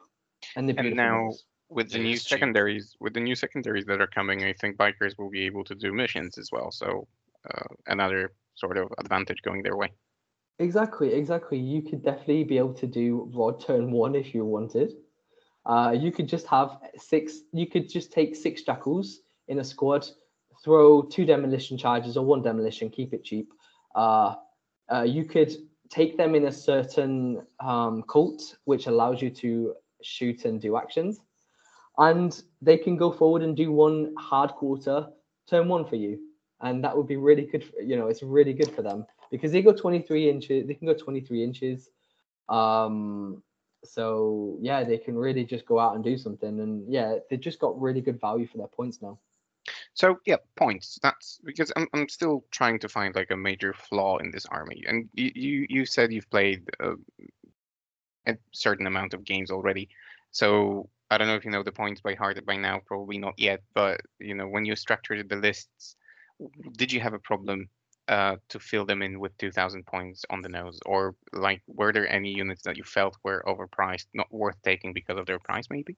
And, 0.56 0.70
and 0.78 0.96
now 0.96 1.32
with 1.70 1.90
the 1.90 1.98
new 1.98 2.16
secondaries 2.16 2.96
with 3.00 3.14
the 3.16 3.20
new 3.20 3.34
secondaries 3.34 3.86
that 3.86 4.00
are 4.00 4.08
coming 4.08 4.44
i 4.44 4.54
think 4.54 4.78
bikers 4.78 5.18
will 5.18 5.32
be 5.32 5.44
able 5.48 5.64
to 5.64 5.74
do 5.74 5.92
missions 5.92 6.38
as 6.38 6.50
well. 6.52 6.72
So 6.72 7.08
uh, 7.50 7.66
another 7.88 8.34
sort 8.54 8.78
of 8.78 8.92
advantage 9.00 9.42
going 9.44 9.64
their 9.64 9.76
way. 9.76 9.90
Exactly 10.60 11.14
exactly. 11.14 11.58
You 11.58 11.82
could 11.82 12.04
definitely 12.04 12.44
be 12.44 12.58
able 12.58 12.76
to 12.76 12.88
do 12.88 13.30
rod 13.34 13.60
turn 13.60 13.92
one 13.92 14.16
if 14.16 14.34
you 14.34 14.46
wanted 14.46 14.94
uh, 15.66 15.96
you 15.98 16.12
could 16.12 16.28
just 16.28 16.48
have 16.48 16.80
six 16.98 17.42
you 17.52 17.68
could 17.68 17.90
just 17.90 18.12
take 18.12 18.36
six 18.36 18.62
jackals 18.62 19.22
in 19.48 19.60
a 19.60 19.64
squad 19.64 20.08
throw 20.64 21.02
two 21.04 21.26
demolition 21.26 21.78
charges 21.78 22.18
or 22.18 22.26
one 22.26 22.42
demolition 22.42 22.90
keep 22.90 23.14
it 23.14 23.24
cheap. 23.24 23.54
Uh, 23.96 24.36
uh, 24.92 25.04
you 25.04 25.26
could 25.26 25.54
take 25.90 26.18
them 26.18 26.36
in 26.36 26.46
a 26.46 26.52
certain 26.52 27.46
um, 27.60 28.04
cult 28.04 28.58
which 28.66 28.88
allows 28.88 29.22
you 29.22 29.30
to 29.30 29.74
shoot 30.02 30.46
and 30.46 30.62
do 30.62 30.76
actions. 30.76 31.22
And 31.98 32.42
they 32.62 32.78
can 32.78 32.98
go 32.98 33.12
forward 33.12 33.42
and 33.42 33.56
do 33.56 33.72
one 33.72 34.14
hard 34.18 34.52
quarter 34.52 35.08
turn 35.50 35.68
one 35.68 35.86
for 35.86 35.96
you. 35.96 36.20
And 36.62 36.84
that 36.84 36.98
would 36.98 37.08
be 37.08 37.16
really 37.16 37.44
good 37.46 37.64
for, 37.64 37.80
you 37.82 37.96
know 37.96 38.08
it's 38.08 38.24
really 38.24 38.54
good 38.54 38.74
for 38.74 38.82
them. 38.82 39.06
Because 39.32 39.52
they 39.52 39.62
go 39.62 39.74
23 39.74 40.30
inches 40.30 40.68
they 40.68 40.74
can 40.74 40.88
go 40.88 40.94
23 40.94 41.44
inches 41.44 41.90
um 42.48 43.42
so 43.86 44.58
yeah 44.62 44.84
they 44.84 44.98
can 44.98 45.18
really 45.18 45.44
just 45.44 45.66
go 45.66 45.80
out 45.80 45.96
and 45.96 46.04
do 46.04 46.18
something 46.18 46.60
and 46.60 46.92
yeah 46.92 47.18
they 47.30 47.38
just 47.38 47.60
got 47.60 47.80
really 47.80 48.02
good 48.02 48.20
value 48.20 48.48
for 48.48 48.58
their 48.58 48.68
points 48.68 49.02
now. 49.02 49.18
So 49.94 50.20
yeah 50.26 50.38
points. 50.56 51.00
That's 51.02 51.40
because 51.44 51.72
i'm, 51.76 51.88
I'm 51.94 52.10
still 52.10 52.44
trying 52.52 52.80
to 52.80 52.90
find 52.90 53.16
like 53.16 53.32
a 53.32 53.38
major 53.38 53.74
flaw 53.74 54.18
in 54.18 54.32
this 54.32 54.46
army 54.48 54.84
and 54.88 55.10
you 55.14 55.32
you, 55.36 55.66
you 55.70 55.86
said 55.86 56.12
you've 56.12 56.30
played 56.30 56.70
uh, 56.84 56.96
a 58.28 58.38
certain 58.52 58.88
amount 58.88 59.14
of 59.14 59.24
games 59.24 59.52
already. 59.52 59.90
So 60.32 60.90
I 61.10 61.18
don't 61.18 61.28
know 61.28 61.36
if 61.36 61.46
you 61.46 61.52
know 61.52 61.64
the 61.64 61.72
points 61.72 62.02
by 62.02 62.16
heart 62.16 62.44
by 62.46 62.58
now, 62.58 62.82
probably 62.86 63.18
not 63.18 63.36
yet, 63.38 63.62
but 63.74 64.02
you 64.20 64.36
know 64.36 64.48
when 64.48 64.66
you 64.66 64.76
structured 64.76 65.30
the 65.30 65.36
lists, 65.36 65.96
did 66.78 66.92
you 66.92 67.00
have 67.00 67.14
a 67.14 67.20
problem 67.20 67.70
uh, 68.08 68.36
to 68.50 68.60
fill 68.60 68.86
them 68.86 69.02
in 69.02 69.20
with 69.20 69.38
2,000 69.38 69.86
points 69.86 70.26
on 70.30 70.42
the 70.42 70.50
nose, 70.50 70.80
or 70.86 71.16
like 71.34 71.62
were 71.68 71.92
there 71.92 72.08
any 72.08 72.30
units 72.30 72.62
that 72.64 72.78
you 72.78 72.84
felt 72.84 73.18
were 73.24 73.44
overpriced, 73.48 74.06
not 74.14 74.32
worth 74.32 74.62
taking 74.64 74.94
because 74.94 75.18
of 75.18 75.26
their 75.26 75.40
price, 75.40 75.66
maybe? 75.70 75.98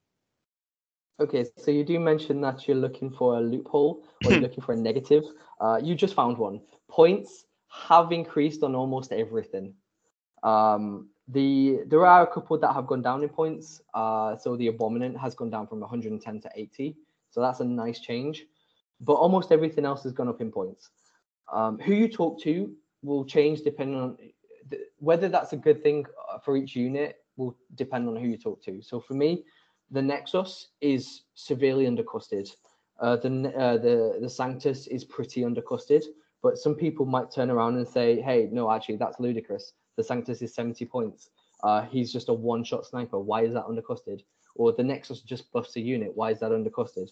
Okay, 1.19 1.45
so 1.57 1.71
you 1.71 1.83
do 1.83 1.99
mention 1.99 2.41
that 2.41 2.67
you're 2.67 2.77
looking 2.77 3.09
for 3.09 3.37
a 3.37 3.41
loophole 3.41 4.03
or 4.23 4.31
you're 4.31 4.41
looking 4.47 4.63
for 4.63 4.73
a 4.73 4.77
negative. 4.77 5.23
Uh, 5.59 5.79
you 5.81 5.95
just 5.95 6.13
found 6.13 6.37
one. 6.37 6.61
Points 6.89 7.45
have 7.69 8.11
increased 8.11 8.63
on 8.63 8.75
almost 8.75 9.11
everything. 9.11 9.73
Um, 10.43 11.09
the 11.27 11.79
there 11.87 12.05
are 12.05 12.21
a 12.21 12.27
couple 12.27 12.57
that 12.59 12.71
have 12.71 12.87
gone 12.87 13.01
down 13.01 13.23
in 13.23 13.29
points. 13.29 13.81
Uh, 13.93 14.37
so 14.37 14.55
the 14.55 14.67
Abominant 14.67 15.17
has 15.17 15.35
gone 15.35 15.49
down 15.49 15.67
from 15.67 15.79
110 15.79 16.41
to 16.41 16.49
80. 16.55 16.95
So 17.31 17.41
that's 17.41 17.59
a 17.59 17.65
nice 17.65 17.99
change. 17.99 18.45
But 19.01 19.13
almost 19.13 19.51
everything 19.51 19.85
else 19.85 20.03
has 20.03 20.13
gone 20.13 20.27
up 20.27 20.39
in 20.39 20.51
points. 20.51 20.89
Um, 21.51 21.79
who 21.79 21.93
you 21.93 22.07
talk 22.07 22.41
to 22.41 22.73
will 23.03 23.25
change 23.25 23.61
depending 23.61 23.99
on 23.99 24.17
th- 24.69 24.81
whether 24.99 25.29
that's 25.29 25.53
a 25.53 25.57
good 25.57 25.81
thing 25.81 26.05
uh, 26.31 26.39
for 26.39 26.57
each 26.57 26.75
unit 26.75 27.17
will 27.37 27.55
depend 27.75 28.07
on 28.07 28.15
who 28.15 28.27
you 28.27 28.37
talk 28.37 28.61
to. 28.63 28.81
So 28.81 28.99
for 28.99 29.13
me, 29.13 29.45
the 29.91 30.01
Nexus 30.01 30.69
is 30.81 31.21
severely 31.35 31.85
undercosted. 31.85 32.49
Uh, 32.99 33.15
the 33.15 33.53
uh, 33.55 33.77
the 33.77 34.17
the 34.21 34.29
Sanctus 34.29 34.87
is 34.87 35.05
pretty 35.05 35.41
undercosted, 35.41 36.03
but 36.41 36.57
some 36.57 36.75
people 36.75 37.05
might 37.05 37.31
turn 37.31 37.49
around 37.49 37.77
and 37.77 37.87
say, 37.87 38.19
"Hey, 38.21 38.49
no, 38.51 38.71
actually, 38.71 38.97
that's 38.97 39.19
ludicrous. 39.19 39.73
The 39.95 40.03
Sanctus 40.03 40.41
is 40.41 40.53
70 40.53 40.85
points. 40.85 41.29
Uh, 41.63 41.83
he's 41.83 42.11
just 42.11 42.29
a 42.29 42.33
one-shot 42.33 42.85
sniper. 42.85 43.19
Why 43.19 43.43
is 43.43 43.53
that 43.53 43.65
undercosted?" 43.65 44.21
Or 44.55 44.73
the 44.73 44.83
Nexus 44.83 45.21
just 45.21 45.51
buffs 45.51 45.75
a 45.75 45.79
unit. 45.79 46.11
Why 46.15 46.31
is 46.31 46.39
that 46.39 46.51
undercosted? 46.51 47.11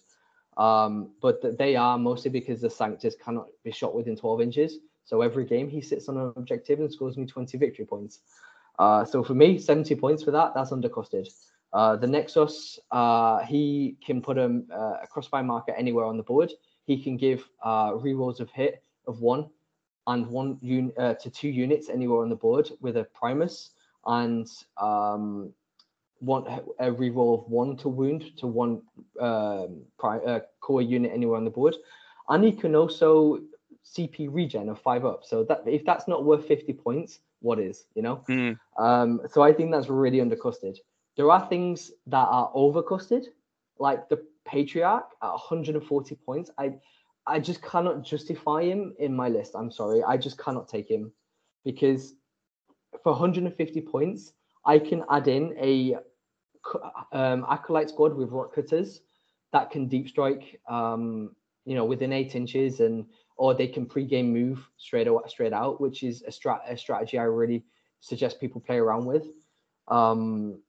Um, 0.56 1.10
but 1.20 1.42
th- 1.42 1.56
they 1.56 1.76
are 1.76 1.98
mostly 1.98 2.30
because 2.30 2.60
the 2.60 2.70
Sanctus 2.70 3.14
cannot 3.14 3.48
be 3.62 3.70
shot 3.70 3.94
within 3.94 4.16
12 4.16 4.40
inches. 4.40 4.78
So 5.04 5.22
every 5.22 5.44
game 5.44 5.68
he 5.68 5.80
sits 5.80 6.08
on 6.08 6.16
an 6.16 6.32
objective 6.36 6.80
and 6.80 6.92
scores 6.92 7.16
me 7.16 7.26
20 7.26 7.58
victory 7.58 7.84
points. 7.84 8.20
Uh, 8.78 9.04
so 9.04 9.22
for 9.22 9.34
me, 9.34 9.58
70 9.58 9.94
points 9.96 10.22
for 10.22 10.30
that, 10.32 10.52
that's 10.54 10.70
undercosted. 10.70 11.28
Uh, 11.72 11.96
the 11.96 12.06
Nexus, 12.06 12.78
uh, 12.90 13.40
he 13.44 13.96
can 14.04 14.20
put 14.22 14.38
a, 14.38 14.62
uh, 14.72 14.98
a 15.02 15.06
crossfire 15.06 15.42
marker 15.42 15.72
anywhere 15.72 16.04
on 16.04 16.16
the 16.16 16.22
board. 16.22 16.52
He 16.86 17.02
can 17.02 17.16
give 17.16 17.48
uh, 17.62 17.92
rerolls 17.92 18.40
of 18.40 18.50
hit 18.50 18.82
of 19.06 19.20
one 19.20 19.48
and 20.06 20.26
one 20.26 20.58
un- 20.62 20.92
uh, 20.98 21.14
to 21.14 21.30
two 21.30 21.48
units 21.48 21.88
anywhere 21.88 22.22
on 22.22 22.28
the 22.28 22.36
board 22.36 22.70
with 22.80 22.96
a 22.96 23.04
Primus 23.04 23.70
and 24.06 24.48
um, 24.78 25.52
one 26.20 26.44
every 26.78 27.10
roll 27.10 27.34
of 27.34 27.50
one 27.50 27.76
to 27.78 27.88
wound 27.88 28.36
to 28.38 28.46
one 28.46 28.82
um, 29.20 29.82
pri- 29.98 30.20
uh, 30.20 30.40
core 30.60 30.82
unit 30.82 31.12
anywhere 31.12 31.36
on 31.36 31.44
the 31.44 31.50
board, 31.50 31.76
and 32.28 32.44
he 32.44 32.52
can 32.52 32.74
also 32.74 33.40
CP 33.84 34.28
regen 34.30 34.68
of 34.68 34.80
five 34.80 35.04
up. 35.04 35.24
So 35.24 35.44
that 35.44 35.62
if 35.66 35.84
that's 35.84 36.08
not 36.08 36.24
worth 36.24 36.46
50 36.46 36.72
points, 36.72 37.20
what 37.40 37.58
is? 37.58 37.86
You 37.94 38.02
know. 38.02 38.24
Mm. 38.28 38.58
Um, 38.78 39.20
so 39.30 39.42
I 39.42 39.52
think 39.52 39.70
that's 39.70 39.88
really 39.88 40.18
undercosted. 40.18 40.78
There 41.16 41.30
are 41.30 41.48
things 41.48 41.92
that 42.06 42.28
are 42.28 42.50
overcosted, 42.54 43.26
like 43.78 44.08
the 44.08 44.22
Patriarch 44.44 45.10
at 45.22 45.30
140 45.30 46.14
points. 46.16 46.50
I 46.58 46.74
I 47.26 47.40
just 47.40 47.60
cannot 47.62 48.04
justify 48.04 48.62
him 48.62 48.94
in 48.98 49.14
my 49.14 49.28
list. 49.28 49.54
I'm 49.54 49.70
sorry. 49.70 50.02
I 50.02 50.16
just 50.16 50.38
cannot 50.38 50.68
take 50.68 50.88
him 50.88 51.12
because 51.64 52.14
for 53.02 53.12
150 53.12 53.80
points, 53.82 54.32
I 54.66 54.78
can 54.78 55.04
add 55.10 55.28
in 55.28 55.54
a 55.58 55.96
um, 57.12 57.46
acolyte 57.48 57.88
squad 57.88 58.14
with 58.14 58.30
rock 58.30 58.54
cutters 58.54 59.00
that 59.52 59.70
can 59.70 59.86
deep 59.86 60.08
strike, 60.08 60.60
um, 60.68 61.34
you 61.64 61.74
know, 61.74 61.84
within 61.84 62.12
eight 62.12 62.34
inches, 62.34 62.80
and 62.80 63.06
or 63.36 63.54
they 63.54 63.68
can 63.68 63.86
pre-game 63.86 64.32
move 64.32 64.68
straight 64.76 65.06
away, 65.06 65.22
straight 65.28 65.52
out, 65.52 65.80
which 65.80 66.02
is 66.02 66.22
a, 66.22 66.30
strat- 66.30 66.70
a 66.70 66.76
strategy 66.76 67.18
I 67.18 67.24
really 67.24 67.64
suggest 68.00 68.40
people 68.40 68.60
play 68.60 68.76
around 68.76 69.06
with. 69.06 69.26
Um, 69.88 70.60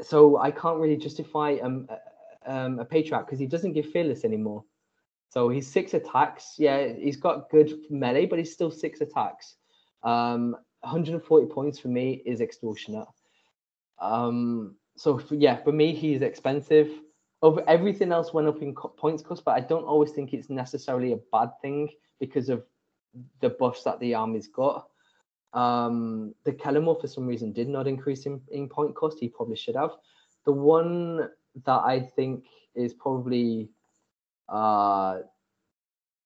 so 0.00 0.38
I 0.38 0.50
can't 0.50 0.78
really 0.78 0.96
justify 0.96 1.58
um, 1.62 1.88
um, 2.46 2.78
a 2.80 2.84
patriarch 2.84 3.26
because 3.26 3.38
he 3.38 3.46
doesn't 3.46 3.74
give 3.74 3.90
fearless 3.90 4.24
anymore. 4.24 4.64
So 5.28 5.48
he's 5.48 5.66
six 5.66 5.94
attacks. 5.94 6.56
Yeah, 6.58 6.92
he's 6.92 7.16
got 7.16 7.50
good 7.50 7.72
melee, 7.90 8.26
but 8.26 8.38
he's 8.38 8.52
still 8.52 8.70
six 8.70 9.00
attacks. 9.00 9.56
Um, 10.02 10.56
140 10.82 11.46
points 11.46 11.78
for 11.78 11.88
me 11.88 12.22
is 12.26 12.40
extortionate. 12.40 13.08
Um, 14.00 14.76
so 14.96 15.18
for, 15.18 15.34
yeah, 15.34 15.56
for 15.62 15.72
me, 15.72 15.94
he's 15.94 16.22
expensive. 16.22 16.90
Over 17.40 17.64
everything 17.68 18.12
else 18.12 18.32
went 18.32 18.48
up 18.48 18.62
in 18.62 18.74
co- 18.74 18.88
points 18.88 19.22
cost, 19.22 19.44
but 19.44 19.52
I 19.52 19.60
don't 19.60 19.84
always 19.84 20.10
think 20.10 20.32
it's 20.32 20.50
necessarily 20.50 21.12
a 21.12 21.18
bad 21.32 21.50
thing 21.60 21.88
because 22.20 22.48
of 22.48 22.64
the 23.40 23.50
buffs 23.50 23.84
that 23.84 23.98
the 24.00 24.14
army's 24.14 24.48
got. 24.48 24.88
Um, 25.52 26.34
the 26.44 26.52
Kelermorph 26.52 27.00
for 27.00 27.08
some 27.08 27.26
reason 27.26 27.52
did 27.52 27.68
not 27.68 27.86
increase 27.86 28.26
in, 28.26 28.40
in 28.50 28.68
point 28.68 28.94
cost. 28.94 29.18
He 29.20 29.28
probably 29.28 29.56
should 29.56 29.76
have. 29.76 29.90
The 30.44 30.52
one 30.52 31.28
that 31.64 31.82
I 31.84 32.00
think 32.00 32.44
is 32.74 32.94
probably 32.94 33.68
uh, 34.48 35.20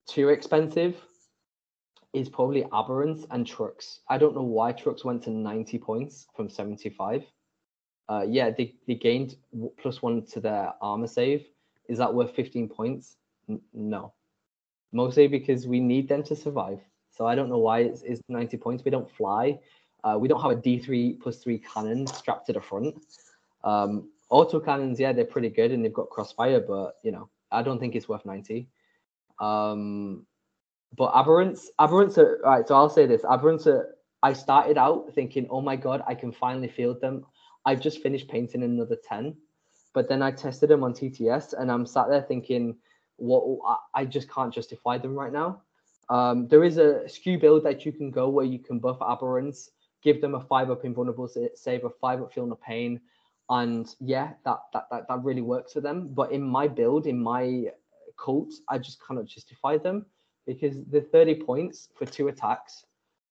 too 0.07 0.29
expensive 0.29 0.95
is 2.13 2.29
probably 2.29 2.63
Aberrants 2.63 3.25
and 3.31 3.45
Trucks. 3.45 3.99
I 4.09 4.17
don't 4.17 4.35
know 4.35 4.43
why 4.43 4.71
Trucks 4.71 5.03
went 5.03 5.23
to 5.23 5.29
90 5.29 5.77
points 5.79 6.27
from 6.35 6.49
75. 6.49 7.23
Uh, 8.09 8.25
yeah, 8.27 8.49
they, 8.49 8.73
they 8.87 8.95
gained 8.95 9.35
plus 9.77 10.01
one 10.01 10.25
to 10.27 10.39
their 10.39 10.73
armor 10.81 11.07
save. 11.07 11.45
Is 11.89 11.97
that 11.97 12.13
worth 12.13 12.33
15 12.35 12.69
points? 12.69 13.17
N- 13.49 13.61
no. 13.73 14.13
Mostly 14.93 15.27
because 15.27 15.67
we 15.67 15.79
need 15.79 16.07
them 16.07 16.23
to 16.23 16.35
survive. 16.35 16.79
So 17.11 17.25
I 17.25 17.35
don't 17.35 17.49
know 17.49 17.57
why 17.57 17.79
it's, 17.79 18.03
it's 18.03 18.21
90 18.29 18.57
points. 18.57 18.85
We 18.85 18.91
don't 18.91 19.09
fly. 19.11 19.59
Uh, 20.03 20.17
we 20.19 20.27
don't 20.27 20.41
have 20.41 20.51
a 20.51 20.55
D3 20.55 21.19
plus 21.19 21.37
three 21.37 21.59
cannon 21.59 22.07
strapped 22.07 22.47
to 22.47 22.53
the 22.53 22.61
front. 22.61 22.95
Um, 23.63 24.09
auto 24.29 24.59
cannons, 24.59 24.99
yeah, 24.99 25.11
they're 25.11 25.25
pretty 25.25 25.49
good 25.49 25.71
and 25.71 25.83
they've 25.83 25.93
got 25.93 26.09
crossfire, 26.09 26.61
but 26.61 26.95
you 27.03 27.11
know, 27.11 27.29
I 27.51 27.61
don't 27.63 27.79
think 27.79 27.95
it's 27.95 28.07
worth 28.07 28.25
90. 28.25 28.67
Um, 29.39 30.25
but 30.97 31.13
aberrants, 31.13 31.67
aberrants 31.79 32.17
are 32.17 32.39
right. 32.43 32.67
So 32.67 32.75
I'll 32.75 32.89
say 32.89 33.05
this: 33.05 33.21
aberrants 33.21 33.67
are. 33.67 33.95
I 34.23 34.33
started 34.33 34.77
out 34.77 35.13
thinking, 35.13 35.47
"Oh 35.49 35.61
my 35.61 35.75
god, 35.75 36.03
I 36.07 36.15
can 36.15 36.31
finally 36.31 36.67
field 36.67 36.99
them." 37.01 37.25
I've 37.65 37.81
just 37.81 38.01
finished 38.01 38.29
painting 38.29 38.63
another 38.63 38.97
ten, 39.07 39.35
but 39.93 40.09
then 40.09 40.21
I 40.23 40.31
tested 40.31 40.69
them 40.69 40.83
on 40.83 40.93
TTS, 40.93 41.53
and 41.53 41.71
I'm 41.71 41.85
sat 41.85 42.09
there 42.09 42.23
thinking, 42.23 42.77
"What? 43.17 43.43
I- 43.93 44.05
just 44.05 44.29
can't 44.29 44.53
justify 44.53 44.97
them 44.97 45.15
right 45.15 45.31
now." 45.31 45.61
Um, 46.09 46.47
there 46.47 46.63
is 46.63 46.77
a 46.77 47.07
skew 47.07 47.37
build 47.37 47.63
that 47.63 47.85
you 47.85 47.91
can 47.91 48.09
go 48.09 48.29
where 48.29 48.45
you 48.45 48.59
can 48.59 48.79
buff 48.79 48.99
aberrants, 48.99 49.69
give 50.01 50.19
them 50.21 50.33
a 50.35 50.41
five 50.41 50.71
up 50.71 50.83
invulnerable 50.83 51.27
sa- 51.27 51.53
save, 51.53 51.83
a 51.83 51.89
five 51.89 52.21
up 52.21 52.33
feel 52.33 52.47
no 52.47 52.55
pain, 52.55 52.99
and 53.49 53.95
yeah, 53.99 54.33
that 54.45 54.59
that 54.73 54.87
that, 54.89 55.07
that 55.07 55.23
really 55.23 55.43
works 55.43 55.73
for 55.73 55.81
them. 55.81 56.07
But 56.07 56.31
in 56.31 56.41
my 56.41 56.67
build, 56.67 57.05
in 57.05 57.21
my 57.21 57.65
cult, 58.17 58.51
I 58.67 58.79
just 58.79 58.99
cannot 59.05 59.25
justify 59.25 59.77
them 59.77 60.07
because 60.47 60.77
the 60.89 61.01
30 61.01 61.35
points 61.35 61.89
for 61.95 62.05
two 62.05 62.29
attacks, 62.29 62.85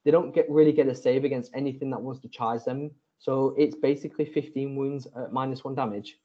they 0.04 0.10
don't 0.10 0.34
get 0.34 0.48
really 0.48 0.72
get 0.72 0.86
a 0.86 0.94
save 0.94 1.24
against 1.24 1.50
anything 1.54 1.90
that 1.90 2.00
wants 2.00 2.20
to 2.20 2.28
charge 2.28 2.62
them. 2.64 2.90
So 3.18 3.54
it's 3.58 3.74
basically 3.74 4.26
15 4.26 4.76
wounds 4.76 5.08
at 5.16 5.32
minus 5.32 5.64
one 5.64 5.74
damage. 5.74 6.18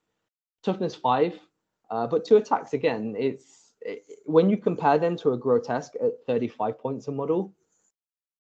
Toughness 0.62 0.94
five, 0.94 1.40
uh, 1.90 2.06
but 2.06 2.26
two 2.26 2.38
attacks 2.38 2.74
again. 2.74 3.16
It's 3.18 3.74
it, 3.82 4.04
when 4.26 4.50
you 4.50 4.58
compare 4.58 5.00
them 5.00 5.16
to 5.18 5.32
a 5.32 5.38
grotesque 5.38 5.94
at 5.96 6.24
35 6.28 6.78
points 6.78 7.08
a 7.08 7.12
model, 7.12 7.54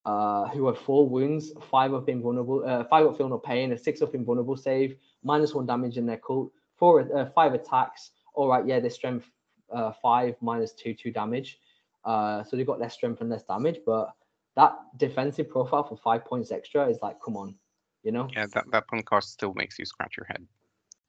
uh, 0.05 0.47
who 0.49 0.67
have 0.67 0.77
four 0.77 1.07
wounds, 1.07 1.53
five 1.69 1.93
up 1.93 2.09
invulnerable, 2.09 2.63
uh, 2.65 2.83
five 2.85 3.05
up 3.05 3.17
feel 3.17 3.29
no 3.29 3.37
pain, 3.37 3.71
a 3.71 3.77
six 3.77 4.01
up 4.01 4.15
invulnerable 4.15 4.57
save, 4.57 4.95
minus 5.23 5.53
one 5.53 5.65
damage 5.65 5.97
in 5.97 6.05
their 6.05 6.17
cult, 6.17 6.51
four 6.75 7.01
uh, 7.15 7.25
five 7.35 7.53
attacks. 7.53 8.11
All 8.33 8.47
right, 8.47 8.65
yeah, 8.65 8.79
their 8.79 8.89
strength 8.89 9.25
uh, 9.71 9.91
five 10.01 10.35
minus 10.41 10.73
two 10.73 10.93
two 10.93 11.11
damage. 11.11 11.59
Uh, 12.03 12.43
so 12.43 12.55
they've 12.55 12.67
got 12.67 12.79
less 12.79 12.93
strength 12.93 13.21
and 13.21 13.29
less 13.29 13.43
damage, 13.43 13.79
but 13.85 14.09
that 14.55 14.75
defensive 14.97 15.49
profile 15.49 15.83
for 15.83 15.97
five 15.97 16.25
points 16.25 16.51
extra 16.51 16.87
is 16.87 16.99
like, 17.01 17.17
come 17.23 17.37
on, 17.37 17.55
you 18.03 18.11
know? 18.11 18.27
Yeah, 18.33 18.47
that, 18.53 18.65
that 18.71 18.87
point 18.87 19.05
cost 19.05 19.31
still 19.31 19.53
makes 19.55 19.77
you 19.79 19.85
scratch 19.85 20.17
your 20.17 20.25
head. 20.25 20.45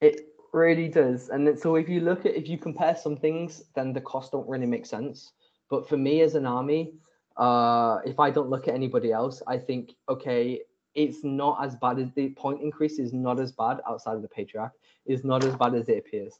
It 0.01 0.27
really 0.53 0.87
does. 0.87 1.29
And 1.29 1.47
then, 1.47 1.57
so 1.57 1.75
if 1.75 1.89
you 1.89 1.99
look 1.99 2.25
at, 2.25 2.35
if 2.35 2.47
you 2.47 2.57
compare 2.57 2.95
some 2.95 3.17
things, 3.17 3.63
then 3.75 3.93
the 3.93 4.01
costs 4.01 4.31
don't 4.31 4.47
really 4.47 4.67
make 4.67 4.85
sense. 4.85 5.31
But 5.69 5.89
for 5.89 5.97
me 5.97 6.21
as 6.21 6.35
an 6.35 6.45
army, 6.45 6.93
uh, 7.37 7.99
if 8.05 8.19
I 8.19 8.29
don't 8.29 8.49
look 8.49 8.67
at 8.67 8.75
anybody 8.75 9.11
else, 9.11 9.41
I 9.47 9.57
think, 9.57 9.95
okay, 10.07 10.61
it's 10.93 11.23
not 11.23 11.63
as 11.65 11.75
bad 11.75 11.97
as 11.97 12.11
the 12.13 12.29
point 12.29 12.61
increase 12.61 12.99
is 12.99 13.13
not 13.13 13.39
as 13.39 13.51
bad 13.51 13.79
outside 13.89 14.15
of 14.15 14.21
the 14.21 14.27
patriarch. 14.27 14.73
Is 15.05 15.25
not 15.25 15.43
as 15.43 15.55
bad 15.55 15.73
as 15.75 15.89
it 15.89 15.97
appears. 15.97 16.39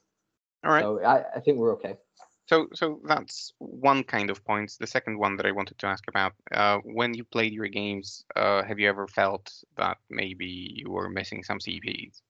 All 0.64 0.70
right. 0.70 0.80
So 0.80 1.02
I, 1.04 1.36
I 1.36 1.40
think 1.40 1.58
we're 1.58 1.74
okay. 1.74 1.96
So, 2.46 2.68
so 2.74 3.00
that's 3.04 3.54
one 3.58 4.04
kind 4.04 4.30
of 4.30 4.44
points. 4.44 4.76
The 4.76 4.86
second 4.86 5.18
one 5.18 5.36
that 5.36 5.46
I 5.46 5.52
wanted 5.52 5.78
to 5.78 5.86
ask 5.86 6.04
about: 6.08 6.32
uh, 6.52 6.78
when 6.84 7.14
you 7.14 7.24
played 7.24 7.52
your 7.52 7.68
games, 7.68 8.24
uh, 8.36 8.62
have 8.64 8.78
you 8.78 8.88
ever 8.88 9.06
felt 9.08 9.52
that 9.76 9.98
maybe 10.10 10.74
you 10.76 10.90
were 10.90 11.08
missing 11.08 11.42
some 11.42 11.58
CPs? 11.58 12.20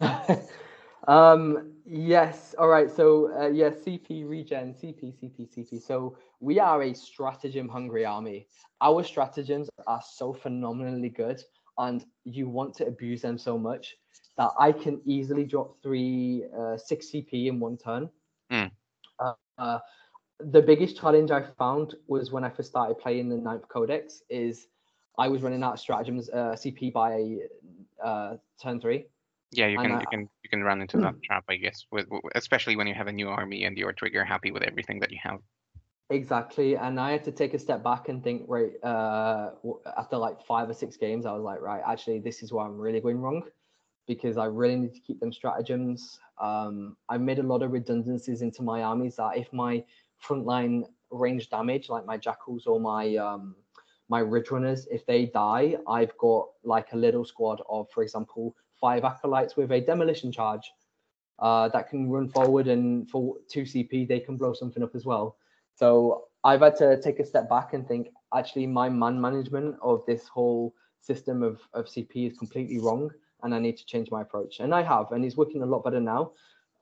Um, 1.06 1.72
yes. 1.86 2.54
All 2.58 2.68
right. 2.68 2.90
So, 2.90 3.32
uh, 3.40 3.48
yeah, 3.48 3.70
CP 3.70 4.28
regen, 4.28 4.74
CP, 4.74 5.14
CP, 5.18 5.48
CP. 5.48 5.80
So, 5.82 6.18
we 6.40 6.60
are 6.60 6.82
a 6.82 6.92
stratagem 6.94 7.68
hungry 7.68 8.04
army. 8.04 8.46
Our 8.82 9.02
stratagems 9.02 9.70
are 9.86 10.02
so 10.02 10.34
phenomenally 10.34 11.08
good, 11.08 11.42
and 11.78 12.04
you 12.24 12.48
want 12.48 12.74
to 12.74 12.86
abuse 12.86 13.22
them 13.22 13.38
so 13.38 13.56
much 13.56 13.96
that 14.36 14.50
I 14.58 14.70
can 14.70 15.00
easily 15.06 15.44
drop 15.44 15.80
three, 15.82 16.44
uh, 16.56 16.76
six 16.76 17.10
CP 17.10 17.46
in 17.46 17.58
one 17.58 17.78
turn. 17.78 18.10
Mm. 18.52 18.70
Uh, 19.58 19.78
the 20.40 20.62
biggest 20.62 20.96
challenge 20.96 21.30
I 21.30 21.42
found 21.58 21.94
was 22.06 22.30
when 22.30 22.44
I 22.44 22.50
first 22.50 22.70
started 22.70 22.98
playing 22.98 23.28
the 23.28 23.36
ninth 23.36 23.68
codex. 23.68 24.22
Is 24.30 24.68
I 25.18 25.28
was 25.28 25.42
running 25.42 25.62
out 25.62 25.74
of 25.74 25.80
stratagems 25.80 26.30
uh, 26.30 26.54
CP 26.54 26.92
by 26.92 27.38
uh, 28.02 28.36
turn 28.62 28.80
three. 28.80 29.06
Yeah, 29.50 29.66
you 29.66 29.78
can 29.78 30.00
you 30.00 30.06
can 30.10 30.20
you 30.42 30.50
can 30.50 30.62
run 30.62 30.80
into 30.80 30.98
that 30.98 31.14
trap, 31.24 31.44
I 31.48 31.56
guess, 31.56 31.86
with 31.90 32.06
especially 32.34 32.76
when 32.76 32.86
you 32.86 32.94
have 32.94 33.06
a 33.06 33.12
new 33.12 33.28
army 33.28 33.64
and 33.64 33.76
you're 33.76 33.92
trigger 33.92 34.24
happy 34.24 34.50
with 34.52 34.62
everything 34.62 35.00
that 35.00 35.10
you 35.10 35.18
have. 35.22 35.40
Exactly, 36.10 36.76
and 36.76 36.98
I 36.98 37.12
had 37.12 37.24
to 37.24 37.32
take 37.32 37.52
a 37.54 37.58
step 37.58 37.82
back 37.82 38.08
and 38.08 38.22
think. 38.22 38.44
Right, 38.46 38.72
uh, 38.82 39.50
after 39.96 40.16
like 40.16 40.42
five 40.46 40.70
or 40.70 40.74
six 40.74 40.96
games, 40.96 41.26
I 41.26 41.32
was 41.32 41.42
like, 41.42 41.60
right, 41.60 41.82
actually, 41.86 42.20
this 42.20 42.42
is 42.42 42.52
where 42.52 42.64
I'm 42.64 42.78
really 42.78 43.00
going 43.00 43.18
wrong, 43.18 43.42
because 44.08 44.38
I 44.38 44.46
really 44.46 44.74
need 44.74 44.94
to 44.94 45.00
keep 45.00 45.20
them 45.20 45.32
stratagems. 45.32 46.18
Um, 46.40 46.96
I 47.08 47.18
made 47.18 47.38
a 47.38 47.42
lot 47.42 47.62
of 47.62 47.70
redundancies 47.70 48.42
into 48.42 48.62
my 48.62 48.82
armies 48.82 49.16
that 49.16 49.36
if 49.36 49.52
my 49.52 49.84
frontline 50.26 50.84
range 51.10 51.50
damage, 51.50 51.88
like 51.88 52.06
my 52.06 52.16
jackals 52.16 52.66
or 52.66 52.80
my 52.80 53.14
um, 53.16 53.54
my 54.08 54.20
ridge 54.20 54.50
runners, 54.50 54.88
if 54.90 55.04
they 55.06 55.26
die, 55.26 55.76
I've 55.86 56.16
got 56.16 56.48
like 56.64 56.92
a 56.92 56.96
little 56.96 57.24
squad 57.24 57.60
of, 57.68 57.88
for 57.90 58.02
example, 58.02 58.56
five 58.80 59.04
acolytes 59.04 59.54
with 59.56 59.70
a 59.70 59.80
demolition 59.80 60.32
charge 60.32 60.72
uh, 61.38 61.68
that 61.68 61.90
can 61.90 62.08
run 62.08 62.30
forward, 62.30 62.66
and 62.66 63.08
for 63.10 63.36
two 63.48 63.62
CP, 63.62 64.08
they 64.08 64.20
can 64.20 64.38
blow 64.38 64.54
something 64.54 64.82
up 64.82 64.94
as 64.94 65.04
well. 65.04 65.36
So 65.74 66.24
I've 66.42 66.60
had 66.60 66.76
to 66.76 67.00
take 67.00 67.20
a 67.20 67.26
step 67.26 67.48
back 67.48 67.74
and 67.74 67.86
think 67.86 68.08
actually 68.34 68.66
my 68.66 68.88
man 68.88 69.20
management 69.20 69.76
of 69.82 70.02
this 70.06 70.26
whole 70.26 70.74
system 71.00 71.42
of, 71.42 71.60
of 71.74 71.84
CP 71.86 72.30
is 72.30 72.38
completely 72.38 72.78
wrong 72.80 73.10
and 73.42 73.54
I 73.54 73.58
need 73.58 73.76
to 73.76 73.86
change 73.86 74.10
my 74.10 74.22
approach. 74.22 74.60
And 74.60 74.74
I 74.74 74.82
have, 74.82 75.12
and 75.12 75.24
it's 75.24 75.36
working 75.36 75.62
a 75.62 75.66
lot 75.66 75.84
better 75.84 76.00
now. 76.00 76.32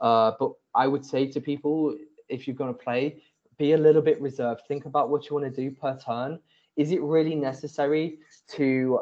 Uh, 0.01 0.33
but 0.39 0.53
I 0.75 0.87
would 0.87 1.05
say 1.05 1.27
to 1.27 1.41
people, 1.41 1.97
if 2.29 2.47
you're 2.47 2.57
going 2.57 2.73
to 2.73 2.79
play, 2.79 3.23
be 3.59 3.73
a 3.73 3.79
little 3.79 4.03
bit 4.03 4.21
reserved. 4.21 4.63
Think 4.69 4.85
about 4.85 5.11
what 5.11 5.29
you 5.29 5.37
want 5.37 5.55
to 5.55 5.63
do 5.63 5.71
per 5.71 5.99
turn. 5.99 6.39
Is 6.77 6.93
it 6.93 7.03
really 7.03 7.35
necessary 7.35 8.19
to 8.53 9.01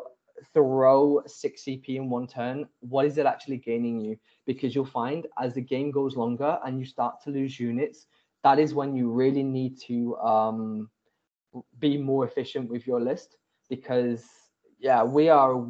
throw 0.53 1.23
six 1.27 1.65
CP 1.65 1.97
in 1.97 2.09
one 2.09 2.27
turn? 2.27 2.69
What 2.81 3.07
is 3.07 3.19
it 3.19 3.27
actually 3.27 3.59
gaining 3.59 4.01
you? 4.01 4.17
Because 4.47 4.75
you'll 4.75 4.85
find 4.85 5.27
as 5.41 5.55
the 5.55 5.61
game 5.61 5.91
goes 5.91 6.17
longer 6.17 6.59
and 6.65 6.79
you 6.79 6.85
start 6.85 7.23
to 7.25 7.31
lose 7.31 7.59
units, 7.59 8.07
that 8.43 8.59
is 8.59 8.75
when 8.75 8.95
you 8.95 9.11
really 9.11 9.43
need 9.43 9.81
to 9.83 10.17
um, 10.19 10.91
be 11.79 11.97
more 11.97 12.25
efficient 12.27 12.71
with 12.71 12.87
your 12.87 13.01
list. 13.01 13.37
Because 13.69 14.25
yeah, 14.79 15.03
we 15.03 15.29
are 15.29 15.67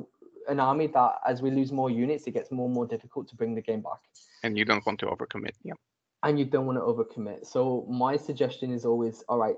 an 0.49 0.61
army 0.61 0.87
that 0.89 1.12
as 1.27 1.43
we 1.43 1.51
lose 1.51 1.73
more 1.73 1.91
units, 1.91 2.27
it 2.27 2.33
gets 2.33 2.51
more 2.51 2.66
and 2.66 2.75
more 2.75 2.87
difficult 2.87 3.29
to 3.29 3.37
bring 3.37 3.55
the 3.55 3.62
game 3.62 3.81
back 3.81 4.01
And 4.43 4.57
you 4.59 4.65
don't 4.65 4.85
want 4.87 4.99
to 5.01 5.07
overcommit. 5.07 5.55
Yeah. 5.62 5.75
and 6.23 6.39
you 6.39 6.45
don't 6.45 6.66
want 6.66 6.79
to 6.79 6.83
overcommit. 6.83 7.47
So 7.47 7.87
my 7.89 8.16
suggestion 8.16 8.73
is 8.73 8.85
always, 8.85 9.23
all 9.29 9.39
right, 9.39 9.57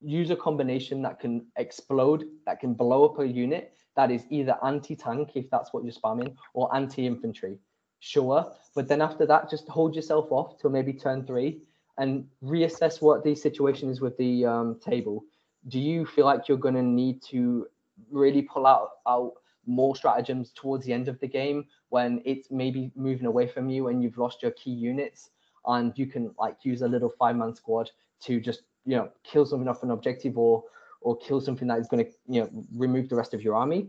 use 0.00 0.30
a 0.30 0.36
combination 0.36 1.02
that 1.02 1.18
can 1.20 1.46
explode, 1.56 2.24
that 2.46 2.60
can 2.60 2.74
blow 2.74 3.04
up 3.04 3.18
a 3.18 3.26
unit 3.26 3.72
that 3.96 4.10
is 4.12 4.24
either 4.30 4.56
anti-tank 4.64 5.30
if 5.34 5.50
that's 5.50 5.72
what 5.72 5.82
you're 5.84 5.92
spamming, 5.92 6.34
or 6.54 6.74
anti-infantry. 6.74 7.58
Sure, 8.00 8.52
but 8.76 8.86
then 8.86 9.00
after 9.02 9.26
that, 9.26 9.50
just 9.50 9.66
hold 9.68 9.96
yourself 9.96 10.30
off 10.30 10.56
till 10.60 10.70
maybe 10.70 10.92
turn 10.92 11.26
three 11.26 11.62
and 11.98 12.24
reassess 12.44 13.02
what 13.02 13.24
the 13.24 13.34
situation 13.34 13.90
is 13.90 14.00
with 14.00 14.16
the 14.18 14.46
um, 14.46 14.78
table. 14.80 15.24
Do 15.66 15.80
you 15.80 16.06
feel 16.06 16.26
like 16.26 16.46
you're 16.46 16.58
going 16.58 16.76
to 16.76 16.82
need 16.82 17.20
to 17.30 17.66
really 18.12 18.42
pull 18.42 18.66
out 18.68 18.90
out 19.08 19.32
more 19.68 19.94
stratagems 19.94 20.50
towards 20.52 20.84
the 20.84 20.92
end 20.92 21.06
of 21.06 21.20
the 21.20 21.28
game 21.28 21.66
when 21.90 22.20
it's 22.24 22.50
maybe 22.50 22.90
moving 22.96 23.26
away 23.26 23.46
from 23.46 23.68
you 23.68 23.88
and 23.88 24.02
you've 24.02 24.18
lost 24.18 24.42
your 24.42 24.52
key 24.52 24.72
units? 24.72 25.30
and 25.68 25.96
you 25.96 26.06
can 26.06 26.34
like 26.38 26.56
use 26.62 26.82
a 26.82 26.88
little 26.88 27.10
five 27.18 27.36
man 27.36 27.54
squad 27.54 27.90
to 28.20 28.40
just 28.40 28.62
you 28.84 28.96
know 28.96 29.08
kill 29.22 29.46
something 29.46 29.68
off 29.68 29.82
an 29.82 29.90
objective 29.90 30.36
or 30.36 30.64
or 31.00 31.16
kill 31.18 31.40
something 31.40 31.68
that 31.68 31.78
is 31.78 31.86
going 31.86 32.04
to 32.04 32.10
you 32.26 32.40
know 32.40 32.50
remove 32.74 33.08
the 33.08 33.16
rest 33.16 33.34
of 33.34 33.42
your 33.42 33.54
army 33.54 33.88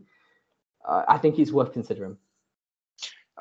uh, 0.88 1.04
i 1.08 1.18
think 1.18 1.40
it's 1.40 1.52
worth 1.52 1.74
considering 1.74 2.16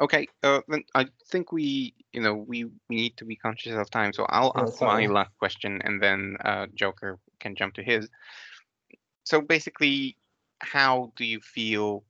Okay. 0.00 0.28
Uh, 0.44 0.60
then 0.68 0.84
I 0.94 1.08
think 1.26 1.50
we 1.50 1.92
you 2.12 2.20
know 2.20 2.32
we, 2.32 2.66
we 2.88 2.94
need 2.94 3.16
to 3.16 3.24
be 3.24 3.34
conscious 3.34 3.74
of 3.74 3.90
time, 3.90 4.12
so 4.12 4.26
I'll 4.28 4.52
ask 4.54 4.80
my 4.80 5.06
last 5.06 5.36
question 5.40 5.80
and 5.82 6.00
then 6.00 6.36
uh, 6.44 6.66
Joker 6.72 7.18
can 7.40 7.56
jump 7.56 7.74
to 7.74 7.82
his. 7.82 8.08
So 9.24 9.40
basically, 9.40 10.16
how 10.60 11.12
do 11.16 11.24
you 11.24 11.40
feel 11.40 12.04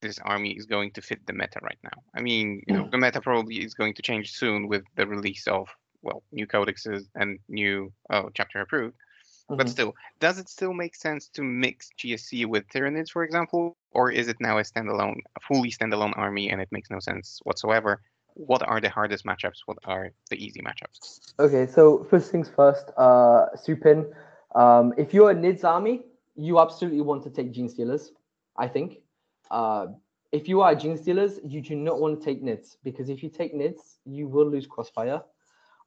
this 0.00 0.18
army 0.20 0.50
is 0.52 0.66
going 0.66 0.92
to 0.92 1.02
fit 1.02 1.26
the 1.26 1.32
meta 1.32 1.60
right 1.62 1.78
now? 1.82 2.02
I 2.14 2.20
mean, 2.20 2.62
you 2.66 2.74
know, 2.74 2.88
the 2.90 2.98
meta 2.98 3.20
probably 3.20 3.56
is 3.64 3.74
going 3.74 3.94
to 3.94 4.02
change 4.02 4.32
soon 4.32 4.68
with 4.68 4.84
the 4.96 5.06
release 5.06 5.46
of 5.46 5.68
well, 6.02 6.22
new 6.32 6.46
codexes 6.46 7.08
and 7.14 7.38
new 7.48 7.92
uh, 8.08 8.22
chapter 8.34 8.60
approved. 8.60 8.96
But 9.56 9.66
Mhm. 9.66 9.70
still, 9.70 9.94
does 10.20 10.38
it 10.38 10.48
still 10.48 10.72
make 10.72 10.94
sense 10.94 11.28
to 11.34 11.42
mix 11.42 11.90
GSC 11.98 12.46
with 12.46 12.66
Tyranids, 12.68 13.10
for 13.10 13.24
example, 13.24 13.76
or 13.90 14.10
is 14.10 14.28
it 14.28 14.36
now 14.40 14.58
a 14.58 14.62
standalone, 14.62 15.18
a 15.36 15.40
fully 15.40 15.70
standalone 15.70 16.16
army, 16.16 16.50
and 16.50 16.60
it 16.60 16.68
makes 16.70 16.90
no 16.90 17.00
sense 17.00 17.40
whatsoever? 17.44 18.00
What 18.34 18.62
are 18.62 18.80
the 18.80 18.88
hardest 18.88 19.26
matchups? 19.26 19.60
What 19.66 19.78
are 19.84 20.12
the 20.30 20.42
easy 20.42 20.62
matchups? 20.62 21.20
okay 21.38 21.66
so 21.66 22.04
first 22.10 22.30
things 22.30 22.48
first 22.48 22.90
uh 22.96 23.46
souping 23.56 24.04
um 24.54 24.92
if 24.98 25.14
you're 25.14 25.30
a 25.30 25.34
nids 25.34 25.64
army 25.64 26.02
you 26.36 26.58
absolutely 26.60 27.00
want 27.00 27.22
to 27.22 27.30
take 27.30 27.50
gene 27.52 27.68
stealers 27.68 28.12
i 28.56 28.68
think 28.68 28.98
uh 29.50 29.86
if 30.32 30.48
you 30.48 30.60
are 30.60 30.74
gene 30.74 30.96
stealers 30.96 31.40
you 31.44 31.60
do 31.60 31.74
not 31.74 32.00
want 32.00 32.18
to 32.18 32.24
take 32.24 32.42
nids 32.42 32.76
because 32.84 33.08
if 33.08 33.22
you 33.22 33.28
take 33.28 33.54
nids 33.54 33.96
you 34.04 34.28
will 34.28 34.48
lose 34.48 34.66
crossfire 34.66 35.20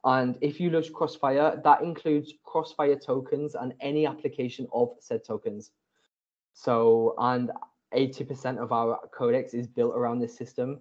and 0.06 0.38
if 0.42 0.60
you 0.60 0.70
lose 0.70 0.90
crossfire 0.90 1.62
that 1.64 1.82
includes 1.82 2.34
crossfire 2.44 2.96
tokens 2.96 3.56
and 3.56 3.74
any 3.80 4.06
application 4.06 4.68
of 4.74 4.90
said 5.00 5.24
tokens 5.24 5.72
so 6.54 7.16
and 7.18 7.52
80% 7.94 8.58
of 8.58 8.72
our 8.72 9.00
codex 9.16 9.54
is 9.54 9.68
built 9.68 9.96
around 9.96 10.20
this 10.20 10.36
system 10.36 10.80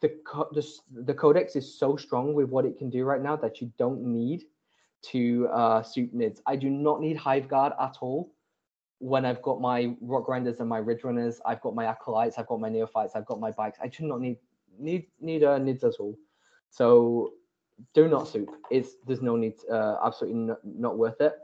the, 0.00 0.10
co- 0.26 0.48
the 0.52 0.66
the 1.04 1.14
codex 1.14 1.56
is 1.56 1.78
so 1.78 1.96
strong 1.96 2.34
with 2.34 2.48
what 2.50 2.64
it 2.64 2.78
can 2.78 2.90
do 2.90 3.04
right 3.04 3.22
now 3.22 3.36
that 3.36 3.60
you 3.60 3.72
don't 3.78 4.02
need 4.02 4.44
to 5.02 5.48
uh, 5.48 5.82
soup 5.82 6.12
nids. 6.12 6.40
I 6.46 6.56
do 6.56 6.68
not 6.68 7.00
need 7.00 7.16
hive 7.16 7.48
guard 7.48 7.72
at 7.80 7.96
all. 8.00 8.32
When 9.00 9.24
I've 9.24 9.42
got 9.42 9.60
my 9.60 9.96
rock 10.00 10.26
grinders 10.26 10.60
and 10.60 10.68
my 10.68 10.78
ridge 10.78 11.04
runners, 11.04 11.40
I've 11.44 11.60
got 11.60 11.74
my 11.74 11.86
acolytes, 11.86 12.38
I've 12.38 12.46
got 12.46 12.60
my 12.60 12.68
neophytes, 12.68 13.16
I've 13.16 13.26
got 13.26 13.40
my 13.40 13.50
bikes. 13.50 13.78
I 13.82 13.88
do 13.88 14.06
not 14.06 14.20
need 14.20 14.38
need 14.78 15.06
need 15.20 15.42
uh, 15.42 15.58
nids 15.58 15.84
at 15.84 15.94
all. 15.98 16.16
So 16.70 17.32
do 17.94 18.08
not 18.08 18.28
soup. 18.28 18.50
It's 18.70 18.96
there's 19.06 19.22
no 19.22 19.36
need. 19.36 19.54
Uh, 19.70 19.96
absolutely 20.04 20.40
not, 20.40 20.58
not 20.64 20.98
worth 20.98 21.20
it. 21.20 21.34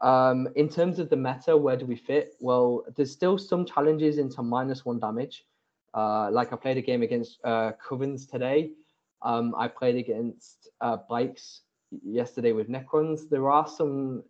Um, 0.00 0.48
in 0.56 0.68
terms 0.68 0.98
of 0.98 1.10
the 1.10 1.16
meta, 1.16 1.56
where 1.56 1.76
do 1.76 1.84
we 1.84 1.96
fit? 1.96 2.34
Well, 2.40 2.84
there's 2.96 3.12
still 3.12 3.36
some 3.36 3.66
challenges 3.66 4.18
into 4.18 4.42
minus 4.42 4.84
one 4.84 4.98
damage. 4.98 5.44
Uh, 5.92 6.30
like 6.30 6.52
I 6.52 6.56
played 6.56 6.78
a 6.78 6.82
game 6.82 7.02
against 7.02 7.38
uh, 7.44 7.72
Covens 7.84 8.28
today. 8.30 8.72
Um, 9.22 9.54
I 9.56 9.68
played 9.68 9.96
against 9.96 10.70
uh, 10.80 10.98
Bikes 11.08 11.62
yesterday 12.02 12.52
with 12.52 12.68
Necrons. 12.68 13.28
There 13.28 13.50
are 13.50 13.66
some 13.68 14.22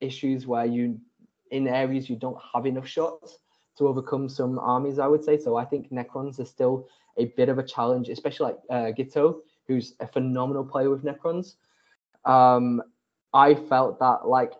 issues 0.00 0.46
where 0.46 0.64
you, 0.64 0.98
in 1.50 1.68
areas 1.68 2.08
you 2.08 2.16
don't 2.16 2.38
have 2.54 2.66
enough 2.66 2.86
shots 2.86 3.38
to 3.78 3.88
overcome 3.88 4.28
some 4.28 4.58
armies. 4.58 4.98
I 4.98 5.06
would 5.06 5.24
say 5.24 5.38
so. 5.38 5.56
I 5.56 5.64
think 5.64 5.90
Necrons 5.90 6.38
are 6.38 6.44
still 6.44 6.88
a 7.16 7.26
bit 7.36 7.48
of 7.48 7.58
a 7.58 7.62
challenge, 7.62 8.08
especially 8.08 8.52
like 8.52 8.58
uh, 8.70 8.92
Gito, 8.92 9.40
who's 9.66 9.94
a 10.00 10.06
phenomenal 10.06 10.64
player 10.64 10.90
with 10.90 11.04
Necrons. 11.04 11.54
Um, 12.24 12.82
I 13.32 13.54
felt 13.54 13.98
that 14.00 14.26
like 14.26 14.52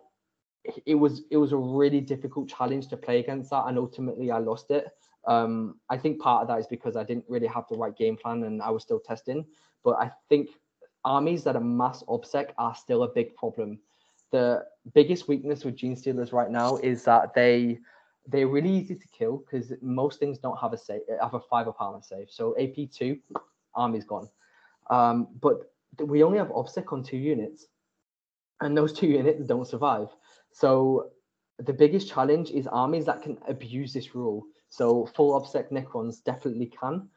it 0.85 0.95
was 0.95 1.23
it 1.31 1.37
was 1.37 1.51
a 1.51 1.57
really 1.57 2.01
difficult 2.01 2.49
challenge 2.49 2.87
to 2.89 2.97
play 2.97 3.19
against 3.19 3.49
that, 3.49 3.65
and 3.67 3.77
ultimately 3.77 4.31
I 4.31 4.39
lost 4.39 4.71
it. 4.71 4.87
Um, 5.27 5.79
I 5.89 5.97
think 5.97 6.19
part 6.19 6.41
of 6.41 6.47
that 6.47 6.59
is 6.59 6.67
because 6.67 6.95
I 6.95 7.03
didn't 7.03 7.25
really 7.27 7.47
have 7.47 7.65
the 7.69 7.77
right 7.77 7.95
game 7.95 8.17
plan 8.17 8.43
and 8.43 8.61
I 8.61 8.71
was 8.71 8.83
still 8.83 8.99
testing. 8.99 9.45
But 9.83 9.97
I 9.97 10.11
think 10.29 10.49
armies 11.05 11.43
that 11.43 11.55
are 11.55 11.61
mass 11.61 12.03
obsec 12.03 12.49
are 12.57 12.75
still 12.75 13.03
a 13.03 13.09
big 13.09 13.35
problem. 13.35 13.79
The 14.31 14.65
biggest 14.93 15.27
weakness 15.27 15.65
with 15.65 15.75
Gene 15.75 15.95
Stealers 15.95 16.31
right 16.33 16.49
now 16.49 16.77
is 16.77 17.03
that 17.03 17.33
they 17.33 17.79
they're 18.27 18.47
really 18.47 18.69
easy 18.69 18.95
to 18.95 19.07
kill 19.07 19.37
because 19.37 19.73
most 19.81 20.19
things 20.19 20.37
don't 20.37 20.57
have 20.59 20.73
a 20.73 20.77
save 20.77 21.01
have 21.21 21.33
a 21.33 21.39
five 21.39 21.67
of 21.67 21.75
armor 21.79 22.01
save. 22.01 22.29
So 22.29 22.55
AP 22.59 22.91
two, 22.91 23.17
army's 23.75 24.05
gone. 24.05 24.29
Um, 24.89 25.27
but 25.41 25.71
we 25.99 26.23
only 26.23 26.37
have 26.37 26.49
obsec 26.49 26.93
on 26.93 27.03
two 27.03 27.17
units, 27.17 27.67
and 28.61 28.77
those 28.77 28.93
two 28.93 29.07
units 29.07 29.45
don't 29.47 29.67
survive. 29.67 30.07
So 30.51 31.11
the 31.59 31.73
biggest 31.73 32.09
challenge 32.09 32.51
is 32.51 32.67
armies 32.67 33.05
that 33.05 33.21
can 33.21 33.37
abuse 33.47 33.93
this 33.93 34.15
rule. 34.15 34.45
So 34.69 35.05
full 35.05 35.39
obsec 35.39 35.71
Necrons 35.71 36.23
definitely 36.23 36.67
can. 36.67 37.09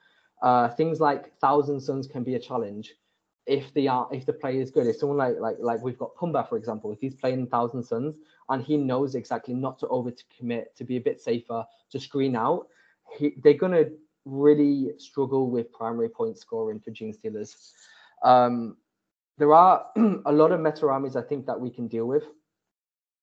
Uh, 0.42 0.68
things 0.68 1.00
like 1.00 1.36
Thousand 1.38 1.80
Suns 1.80 2.06
can 2.06 2.22
be 2.24 2.34
a 2.34 2.38
challenge 2.38 2.94
if 3.46 3.72
the 3.74 3.88
are 3.88 4.08
if 4.12 4.24
the 4.26 4.32
player 4.32 4.60
is 4.60 4.70
good. 4.70 4.86
If 4.86 4.96
someone 4.96 5.18
like 5.18 5.36
like 5.38 5.56
like 5.60 5.82
we've 5.82 5.98
got 5.98 6.14
Pumba 6.16 6.48
for 6.48 6.56
example, 6.56 6.92
if 6.92 7.00
he's 7.00 7.14
playing 7.14 7.46
Thousand 7.48 7.82
Suns 7.82 8.16
and 8.48 8.62
he 8.62 8.76
knows 8.76 9.14
exactly 9.14 9.54
not 9.54 9.78
to 9.80 9.88
over 9.88 10.10
to 10.10 10.24
commit, 10.36 10.74
to 10.76 10.84
be 10.84 10.96
a 10.96 11.00
bit 11.00 11.20
safer, 11.20 11.64
to 11.90 12.00
screen 12.00 12.36
out, 12.36 12.68
he, 13.16 13.34
they're 13.42 13.54
gonna 13.54 13.84
really 14.24 14.92
struggle 14.98 15.50
with 15.50 15.72
primary 15.72 16.08
point 16.08 16.38
scoring 16.38 16.80
for 16.80 16.90
Genestealers. 16.90 17.72
Um, 18.22 18.76
there 19.36 19.52
are 19.52 19.86
a 20.26 20.32
lot 20.32 20.52
of 20.52 20.60
meta 20.60 20.86
armies 20.86 21.16
I 21.16 21.22
think 21.22 21.46
that 21.46 21.60
we 21.60 21.70
can 21.70 21.88
deal 21.88 22.06
with. 22.06 22.24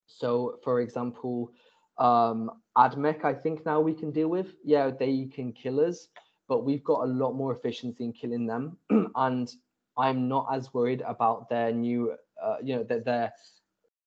So, 0.07 0.59
for 0.63 0.81
example, 0.81 1.51
um, 1.97 2.51
Admech, 2.77 3.23
I 3.23 3.33
think 3.33 3.65
now 3.65 3.79
we 3.79 3.93
can 3.93 4.11
deal 4.11 4.27
with. 4.27 4.55
Yeah, 4.63 4.91
they 4.91 5.29
can 5.33 5.53
kill 5.53 5.79
us, 5.79 6.09
but 6.47 6.65
we've 6.65 6.83
got 6.83 7.03
a 7.03 7.05
lot 7.05 7.33
more 7.33 7.55
efficiency 7.55 8.03
in 8.03 8.13
killing 8.13 8.45
them. 8.45 8.77
and 9.15 9.51
I'm 9.97 10.27
not 10.27 10.47
as 10.51 10.73
worried 10.73 11.01
about 11.05 11.49
their 11.49 11.71
new, 11.71 12.15
uh, 12.41 12.57
you 12.63 12.75
know, 12.75 12.83
that 12.83 13.05
their 13.05 13.33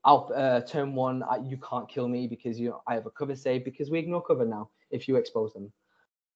out 0.06 0.31
uh, 0.32 0.61
turn 0.61 0.94
one, 0.94 1.23
uh, 1.23 1.39
you 1.43 1.56
can't 1.59 1.89
kill 1.89 2.09
me 2.09 2.27
because 2.27 2.61
you 2.61 2.70
know, 2.70 2.82
I 2.86 2.94
have 2.94 3.06
a 3.06 3.11
cover 3.11 3.35
save 3.35 3.65
because 3.65 3.90
we 3.90 3.98
ignore 3.98 4.23
cover 4.23 4.44
now 4.44 4.70
if 4.90 5.09
you 5.09 5.16
expose 5.16 5.52
them. 5.52 5.73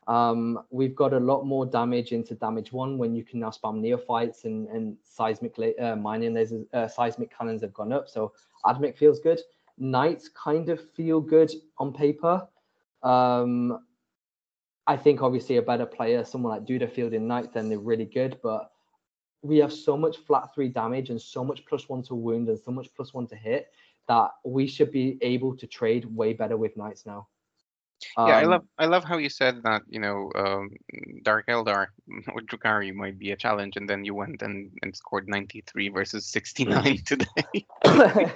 Um, 0.07 0.61
we've 0.71 0.97
got 0.97 1.13
a 1.13 1.21
lot 1.21 1.45
more 1.45 1.67
damage 1.67 2.13
into 2.13 2.35
damage 2.35 2.73
one 2.73 2.97
when 2.97 3.15
you 3.15 3.23
can 3.23 3.41
now 3.41 3.51
spam 3.51 3.81
neophytes 3.81 4.45
and, 4.45 4.67
and 4.69 4.97
seismic 5.05 5.55
uh, 5.79 5.97
mining 5.97 6.33
lasers, 6.33 6.65
uh, 6.73 6.89
seismic 6.89 7.37
cannons 7.37 7.61
have 7.61 7.75
gone 7.75 7.93
up. 7.93 8.09
So 8.09 8.33
Admech 8.65 8.97
feels 8.97 9.21
good. 9.21 9.39
Knights 9.77 10.31
kind 10.31 10.71
of 10.71 10.81
feel 10.93 11.21
good 11.21 11.53
on 11.77 11.93
paper. 11.93 12.49
Um, 13.03 13.85
I 14.87 14.97
think 14.97 15.21
obviously 15.21 15.59
a 15.59 15.63
better 15.63 15.85
player, 15.85 16.25
someone 16.25 16.53
like 16.55 16.65
Duda 16.65 16.91
fielding 16.91 17.29
Knights, 17.29 17.51
then 17.53 17.69
they're 17.69 17.79
really 17.79 18.07
good. 18.07 18.39
But 18.43 18.71
we 19.43 19.59
have 19.59 19.73
so 19.73 19.97
much 19.97 20.17
flat 20.19 20.55
three 20.55 20.69
damage 20.69 21.11
and 21.11 21.21
so 21.21 21.45
much 21.45 21.65
plus 21.67 21.89
one 21.89 22.03
to 22.05 22.15
wound 22.15 22.49
and 22.49 22.59
so 22.59 22.71
much 22.71 22.89
plus 22.95 23.15
one 23.15 23.27
to 23.29 23.37
hit 23.37 23.73
that 24.09 24.31
we 24.45 24.67
should 24.67 24.91
be 24.91 25.19
able 25.21 25.57
to 25.57 25.67
trade 25.67 26.05
way 26.05 26.33
better 26.33 26.57
with 26.57 26.77
Knights 26.77 27.07
now. 27.07 27.29
Um, 28.17 28.29
yeah, 28.29 28.39
I 28.39 28.45
love 28.45 28.63
um, 28.63 28.69
I 28.79 28.87
love 28.87 29.05
how 29.05 29.19
you 29.19 29.29
said 29.29 29.63
that 29.65 29.83
you 29.89 29.99
know 29.99 30.31
um, 30.37 30.71
Dark 31.23 31.47
Eldar 31.49 31.89
or 32.33 32.41
Drukhari 32.43 32.95
might 32.95 33.19
be 33.19 33.33
a 33.33 33.37
challenge, 33.37 33.77
and 33.77 33.89
then 33.89 34.05
you 34.05 34.15
went 34.15 34.43
and, 34.43 34.71
and 34.83 34.95
scored 34.95 35.29
93 35.29 35.89
versus 35.89 36.27
69 36.27 36.99
today. 37.05 37.27
well, 37.85 38.33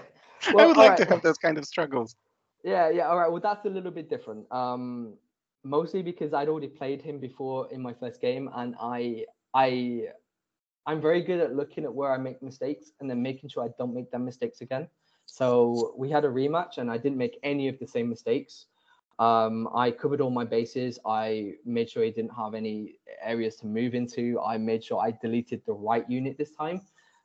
I 0.59 0.66
would 0.66 0.77
like 0.77 0.91
right. 0.91 0.99
to 0.99 1.05
have 1.07 1.23
those 1.23 1.39
kind 1.39 1.59
of 1.59 1.65
struggles. 1.65 2.16
Yeah, 2.65 2.91
yeah, 2.91 3.09
all 3.09 3.19
right. 3.19 3.31
Well, 3.31 3.41
that's 3.41 3.65
a 3.65 3.69
little 3.70 3.91
bit 3.91 4.09
different. 4.11 4.51
Um, 4.53 5.15
mostly 5.65 6.03
because 6.03 6.33
I'd 6.35 6.49
already 6.49 6.69
played 6.69 7.01
him 7.01 7.19
before 7.19 7.69
in 7.70 7.81
my 7.81 7.93
first 7.93 8.20
game, 8.20 8.51
and 8.55 8.74
I 8.81 9.27
I 9.55 10.09
I'm 10.87 11.01
very 11.01 11.23
good 11.23 11.41
at 11.41 11.55
looking 11.55 11.85
at 11.85 11.95
where 11.95 12.13
I 12.13 12.19
make 12.19 12.43
mistakes 12.43 12.93
and 13.01 13.09
then 13.09 13.23
making 13.23 13.51
sure 13.51 13.65
I 13.65 13.71
don't 13.79 13.95
make 13.95 14.11
them 14.11 14.25
mistakes 14.25 14.61
again. 14.61 14.89
So 15.27 15.95
we 15.97 16.11
had 16.11 16.25
a 16.25 16.29
rematch, 16.29 16.79
and 16.79 16.91
I 16.91 16.99
didn't 16.99 17.19
make 17.19 17.39
any 17.43 17.69
of 17.69 17.79
the 17.79 17.87
same 17.87 18.09
mistakes. 18.09 18.67
Um, 19.19 19.69
I 19.75 19.91
covered 19.91 20.21
all 20.21 20.31
my 20.31 20.45
bases. 20.45 20.99
I 21.07 21.55
made 21.65 21.89
sure 21.91 22.03
he 22.03 22.11
didn't 22.11 22.35
have 22.37 22.55
any 22.55 22.97
areas 23.23 23.57
to 23.57 23.67
move 23.67 23.95
into. 23.95 24.41
I 24.41 24.59
made 24.59 24.83
sure 24.83 25.01
I 25.01 25.13
deleted 25.13 25.63
the 25.65 25.75
right 25.75 26.09
unit 26.11 26.37
this 26.37 26.51
time. 26.51 26.81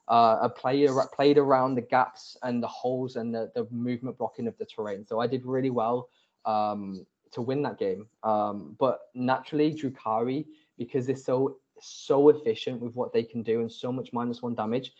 Uh, 0.08 0.38
I 0.44 0.48
played, 0.56 0.90
played 1.14 1.38
around 1.38 1.76
the 1.76 1.82
gaps 1.82 2.38
and 2.44 2.62
the 2.62 2.68
holes 2.68 3.16
and 3.16 3.34
the, 3.34 3.52
the 3.56 3.68
movement 3.72 4.18
blocking 4.18 4.48
of 4.48 4.58
the 4.58 4.66
terrain. 4.66 5.06
So 5.06 5.20
I 5.20 5.28
did 5.28 5.46
really 5.46 5.70
well 5.72 6.10
um, 6.46 7.06
to 7.32 7.42
win 7.42 7.62
that 7.64 7.78
game. 7.78 8.08
Um, 8.24 8.76
but 8.80 9.00
naturally, 9.16 9.74
Drukari, 9.74 10.46
because 10.78 11.08
they're 11.08 11.16
so 11.16 11.58
so 11.82 12.30
efficient 12.30 12.82
with 12.82 12.96
what 12.96 13.14
they 13.14 13.24
can 13.24 13.44
do 13.44 13.62
and 13.62 13.72
so 13.72 13.92
much 13.92 14.14
minus 14.14 14.42
one 14.42 14.56
damage, 14.56 14.94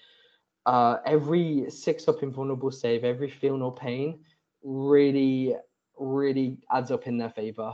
uh, 0.66 0.98
every 1.06 1.66
six 1.70 2.08
up 2.08 2.24
invulnerable 2.24 2.72
save, 2.72 3.04
every 3.04 3.30
feel 3.30 3.58
no 3.58 3.72
pain 3.72 4.20
really 4.64 5.56
really 5.98 6.58
adds 6.72 6.92
up 6.92 7.08
in 7.08 7.18
their 7.18 7.30
favor. 7.30 7.74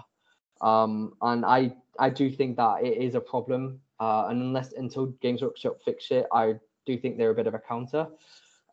Um, 0.62 1.14
and 1.22 1.46
I 1.46 1.76
I 2.00 2.10
do 2.10 2.32
think 2.32 2.58
that 2.58 2.84
it 2.84 2.98
is 2.98 3.16
a 3.16 3.22
problem. 3.22 3.80
Uh, 4.00 4.28
and 4.30 4.42
unless 4.42 4.74
until 4.74 5.08
Games 5.22 5.42
Workshop 5.42 5.78
fix 5.84 6.12
it, 6.12 6.26
I 6.34 6.56
do 6.86 6.98
think 6.98 7.18
they're 7.18 7.32
a 7.32 7.36
bit 7.36 7.48
of 7.48 7.54
a 7.54 7.60
counter. 7.60 8.08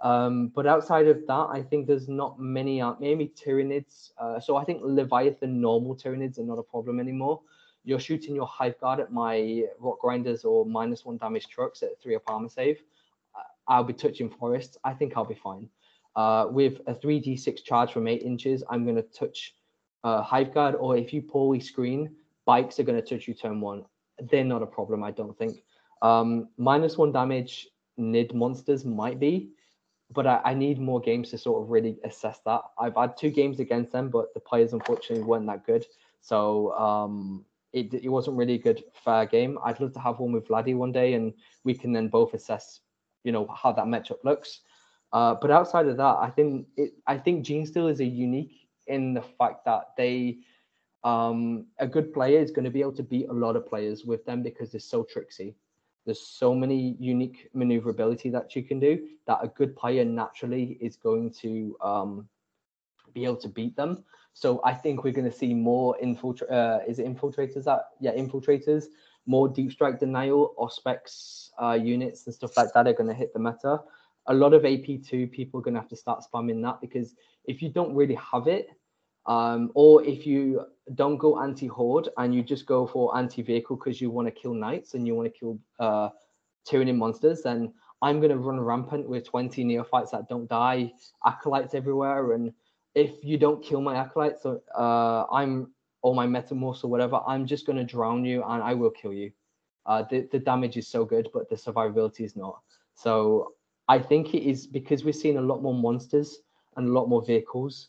Um, 0.02 0.48
but 0.48 0.66
outside 0.66 1.06
of 1.08 1.26
that, 1.26 1.48
I 1.52 1.62
think 1.62 1.86
there's 1.86 2.08
not 2.08 2.40
many, 2.40 2.80
uh, 2.80 2.94
maybe 2.98 3.28
Tyranids. 3.28 4.12
Uh, 4.18 4.40
so 4.40 4.56
I 4.56 4.64
think 4.64 4.80
Leviathan 4.82 5.60
normal 5.60 5.94
Tyranids 5.94 6.38
are 6.38 6.44
not 6.44 6.58
a 6.58 6.62
problem 6.62 6.98
anymore. 6.98 7.42
You're 7.84 8.00
shooting 8.00 8.34
your 8.34 8.46
Hive 8.46 8.78
Guard 8.80 9.00
at 9.00 9.12
my 9.12 9.64
Rock 9.78 10.00
Grinders 10.00 10.44
or 10.44 10.66
minus 10.66 11.04
one 11.04 11.16
damage 11.16 11.48
trucks 11.48 11.82
at 11.82 12.00
three 12.02 12.14
up 12.14 12.22
armor 12.26 12.48
save. 12.48 12.82
Uh, 13.34 13.42
I'll 13.68 13.84
be 13.84 13.92
touching 13.92 14.28
forests. 14.28 14.76
I 14.84 14.92
think 14.92 15.16
I'll 15.16 15.24
be 15.24 15.34
fine. 15.34 15.68
Uh, 16.16 16.46
with 16.50 16.80
a 16.86 16.94
3d6 16.94 17.64
charge 17.64 17.92
from 17.92 18.08
8 18.08 18.22
inches, 18.22 18.62
I'm 18.68 18.84
going 18.84 18.96
to 18.96 19.02
touch 19.02 19.54
uh, 20.04 20.22
Hive 20.22 20.52
Guard, 20.52 20.74
or 20.74 20.96
if 20.96 21.12
you 21.12 21.22
poorly 21.22 21.60
screen, 21.60 22.14
bikes 22.44 22.80
are 22.80 22.82
going 22.82 23.00
to 23.00 23.06
touch 23.06 23.28
you 23.28 23.34
turn 23.34 23.60
one. 23.60 23.84
They're 24.30 24.44
not 24.44 24.62
a 24.62 24.66
problem, 24.66 25.04
I 25.04 25.12
don't 25.12 25.36
think. 25.38 25.62
Um, 26.02 26.48
minus 26.56 26.96
one 26.96 27.12
damage 27.12 27.68
Nid 27.96 28.34
monsters 28.34 28.84
might 28.84 29.20
be, 29.20 29.50
but 30.12 30.26
I, 30.26 30.40
I, 30.44 30.54
need 30.54 30.80
more 30.80 31.00
games 31.00 31.30
to 31.30 31.38
sort 31.38 31.62
of 31.62 31.70
really 31.70 31.98
assess 32.04 32.40
that. 32.46 32.62
I've 32.78 32.96
had 32.96 33.16
two 33.16 33.30
games 33.30 33.60
against 33.60 33.92
them, 33.92 34.08
but 34.08 34.32
the 34.32 34.40
players 34.40 34.72
unfortunately 34.72 35.24
weren't 35.24 35.46
that 35.46 35.66
good. 35.66 35.84
So 36.22 36.72
um, 36.72 37.44
it, 37.72 37.92
it 37.94 38.08
wasn't 38.08 38.36
really 38.36 38.54
a 38.54 38.58
good 38.58 38.82
fair 39.04 39.26
game. 39.26 39.58
I'd 39.64 39.80
love 39.80 39.92
to 39.94 40.00
have 40.00 40.18
one 40.18 40.32
with 40.32 40.48
Vladdy 40.48 40.74
one 40.74 40.92
day, 40.92 41.14
and 41.14 41.32
we 41.64 41.74
can 41.74 41.92
then 41.92 42.08
both 42.08 42.34
assess, 42.34 42.80
you 43.24 43.32
know, 43.32 43.46
how 43.48 43.72
that 43.72 43.86
matchup 43.86 44.24
looks. 44.24 44.60
Uh, 45.12 45.34
but 45.40 45.50
outside 45.50 45.86
of 45.86 45.96
that, 45.96 46.16
I 46.20 46.30
think 46.30 46.66
it, 46.76 46.92
I 47.06 47.18
think 47.18 47.44
Genestealers 47.44 47.94
is 47.94 48.00
a 48.00 48.04
unique 48.04 48.68
in 48.86 49.14
the 49.14 49.22
fact 49.22 49.64
that 49.64 49.90
they 49.96 50.38
um, 51.02 51.66
a 51.78 51.86
good 51.86 52.12
player 52.12 52.40
is 52.40 52.50
going 52.50 52.64
to 52.64 52.70
be 52.70 52.80
able 52.80 52.92
to 52.92 53.02
beat 53.02 53.28
a 53.28 53.32
lot 53.32 53.56
of 53.56 53.66
players 53.66 54.04
with 54.04 54.24
them 54.24 54.42
because 54.42 54.70
they're 54.70 54.80
so 54.80 55.02
tricksy. 55.02 55.56
There's 56.04 56.20
so 56.20 56.54
many 56.54 56.96
unique 56.98 57.48
maneuverability 57.54 58.30
that 58.30 58.54
you 58.56 58.62
can 58.62 58.80
do 58.80 59.06
that 59.26 59.38
a 59.42 59.48
good 59.48 59.76
player 59.76 60.04
naturally 60.04 60.78
is 60.80 60.96
going 60.96 61.32
to 61.40 61.76
um, 61.82 62.28
be 63.14 63.24
able 63.24 63.36
to 63.36 63.48
beat 63.48 63.76
them. 63.76 64.04
So 64.32 64.60
I 64.64 64.74
think 64.74 65.04
we're 65.04 65.12
going 65.12 65.30
to 65.30 65.36
see 65.36 65.54
more 65.54 65.96
infiltrat. 66.02 66.50
Uh, 66.50 66.78
is 66.86 66.98
it 66.98 67.06
infiltrators? 67.06 67.64
That 67.64 67.82
yeah, 68.00 68.12
infiltrators. 68.12 68.84
More 69.26 69.48
deep 69.48 69.70
strike 69.70 70.00
denial, 70.00 70.54
auspex 70.58 71.50
uh, 71.60 71.72
units 71.72 72.26
and 72.26 72.34
stuff 72.34 72.56
like 72.56 72.72
that 72.74 72.86
are 72.86 72.94
going 72.94 73.08
to 73.08 73.14
hit 73.14 73.32
the 73.34 73.38
meta 73.38 73.80
a 74.26 74.34
lot 74.34 74.54
of 74.54 74.62
AP2 74.62 75.30
people 75.30 75.60
are 75.60 75.62
going 75.62 75.74
to 75.74 75.80
have 75.80 75.88
to 75.88 75.96
start 75.96 76.22
spamming 76.22 76.62
that 76.62 76.80
because 76.80 77.14
if 77.44 77.60
you 77.62 77.68
don't 77.68 77.94
really 77.94 78.14
have 78.14 78.46
it, 78.46 78.68
um, 79.26 79.70
or 79.74 80.02
if 80.04 80.26
you 80.26 80.64
don't 80.94 81.18
go 81.18 81.42
anti-horde 81.42 82.08
and 82.16 82.34
you 82.34 82.42
just 82.42 82.64
go 82.64 82.86
for 82.86 83.16
anti-vehicle 83.16 83.76
because 83.76 84.00
you 84.00 84.10
want 84.10 84.26
to 84.26 84.32
kill 84.32 84.54
knights 84.54 84.94
and 84.94 85.06
you 85.06 85.14
want 85.14 85.32
to 85.32 85.38
kill 85.38 85.58
uh, 85.78 86.08
Tyranid 86.66 86.96
monsters, 86.96 87.42
then 87.42 87.72
I'm 88.02 88.18
going 88.18 88.30
to 88.30 88.38
run 88.38 88.58
rampant 88.60 89.08
with 89.08 89.26
20 89.28 89.62
neophytes 89.64 90.12
that 90.12 90.28
don't 90.28 90.48
die, 90.48 90.92
acolytes 91.26 91.74
everywhere, 91.74 92.32
and 92.32 92.52
if 92.94 93.12
you 93.22 93.38
don't 93.38 93.62
kill 93.62 93.80
my 93.80 93.96
acolytes, 93.96 94.44
uh, 94.44 95.24
I'm 95.30 95.72
or 96.02 96.14
my 96.14 96.26
metamorphs 96.26 96.82
or 96.82 96.88
whatever, 96.88 97.20
I'm 97.26 97.46
just 97.46 97.66
going 97.66 97.76
to 97.76 97.84
drown 97.84 98.24
you 98.24 98.42
and 98.42 98.62
I 98.62 98.74
will 98.74 98.90
kill 98.90 99.12
you. 99.12 99.32
Uh, 99.86 100.04
the, 100.10 100.28
the 100.32 100.38
damage 100.38 100.76
is 100.76 100.88
so 100.88 101.04
good, 101.04 101.28
but 101.32 101.48
the 101.48 101.56
survivability 101.56 102.20
is 102.20 102.36
not. 102.36 102.60
So 102.94 103.54
I 103.88 103.98
think 103.98 104.34
it 104.34 104.48
is 104.48 104.66
because 104.66 105.04
we're 105.04 105.12
seeing 105.12 105.36
a 105.36 105.42
lot 105.42 105.62
more 105.62 105.74
monsters 105.74 106.38
and 106.76 106.88
a 106.88 106.92
lot 106.92 107.08
more 107.08 107.22
vehicles 107.22 107.88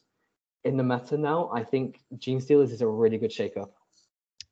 in 0.64 0.78
the 0.78 0.84
meta 0.84 1.18
now. 1.18 1.49
I 1.53 1.64
think 1.64 1.99
Genestealers 2.18 2.72
is 2.72 2.82
a 2.82 2.88
really 2.88 3.18
good 3.18 3.32
shakeup. 3.32 3.69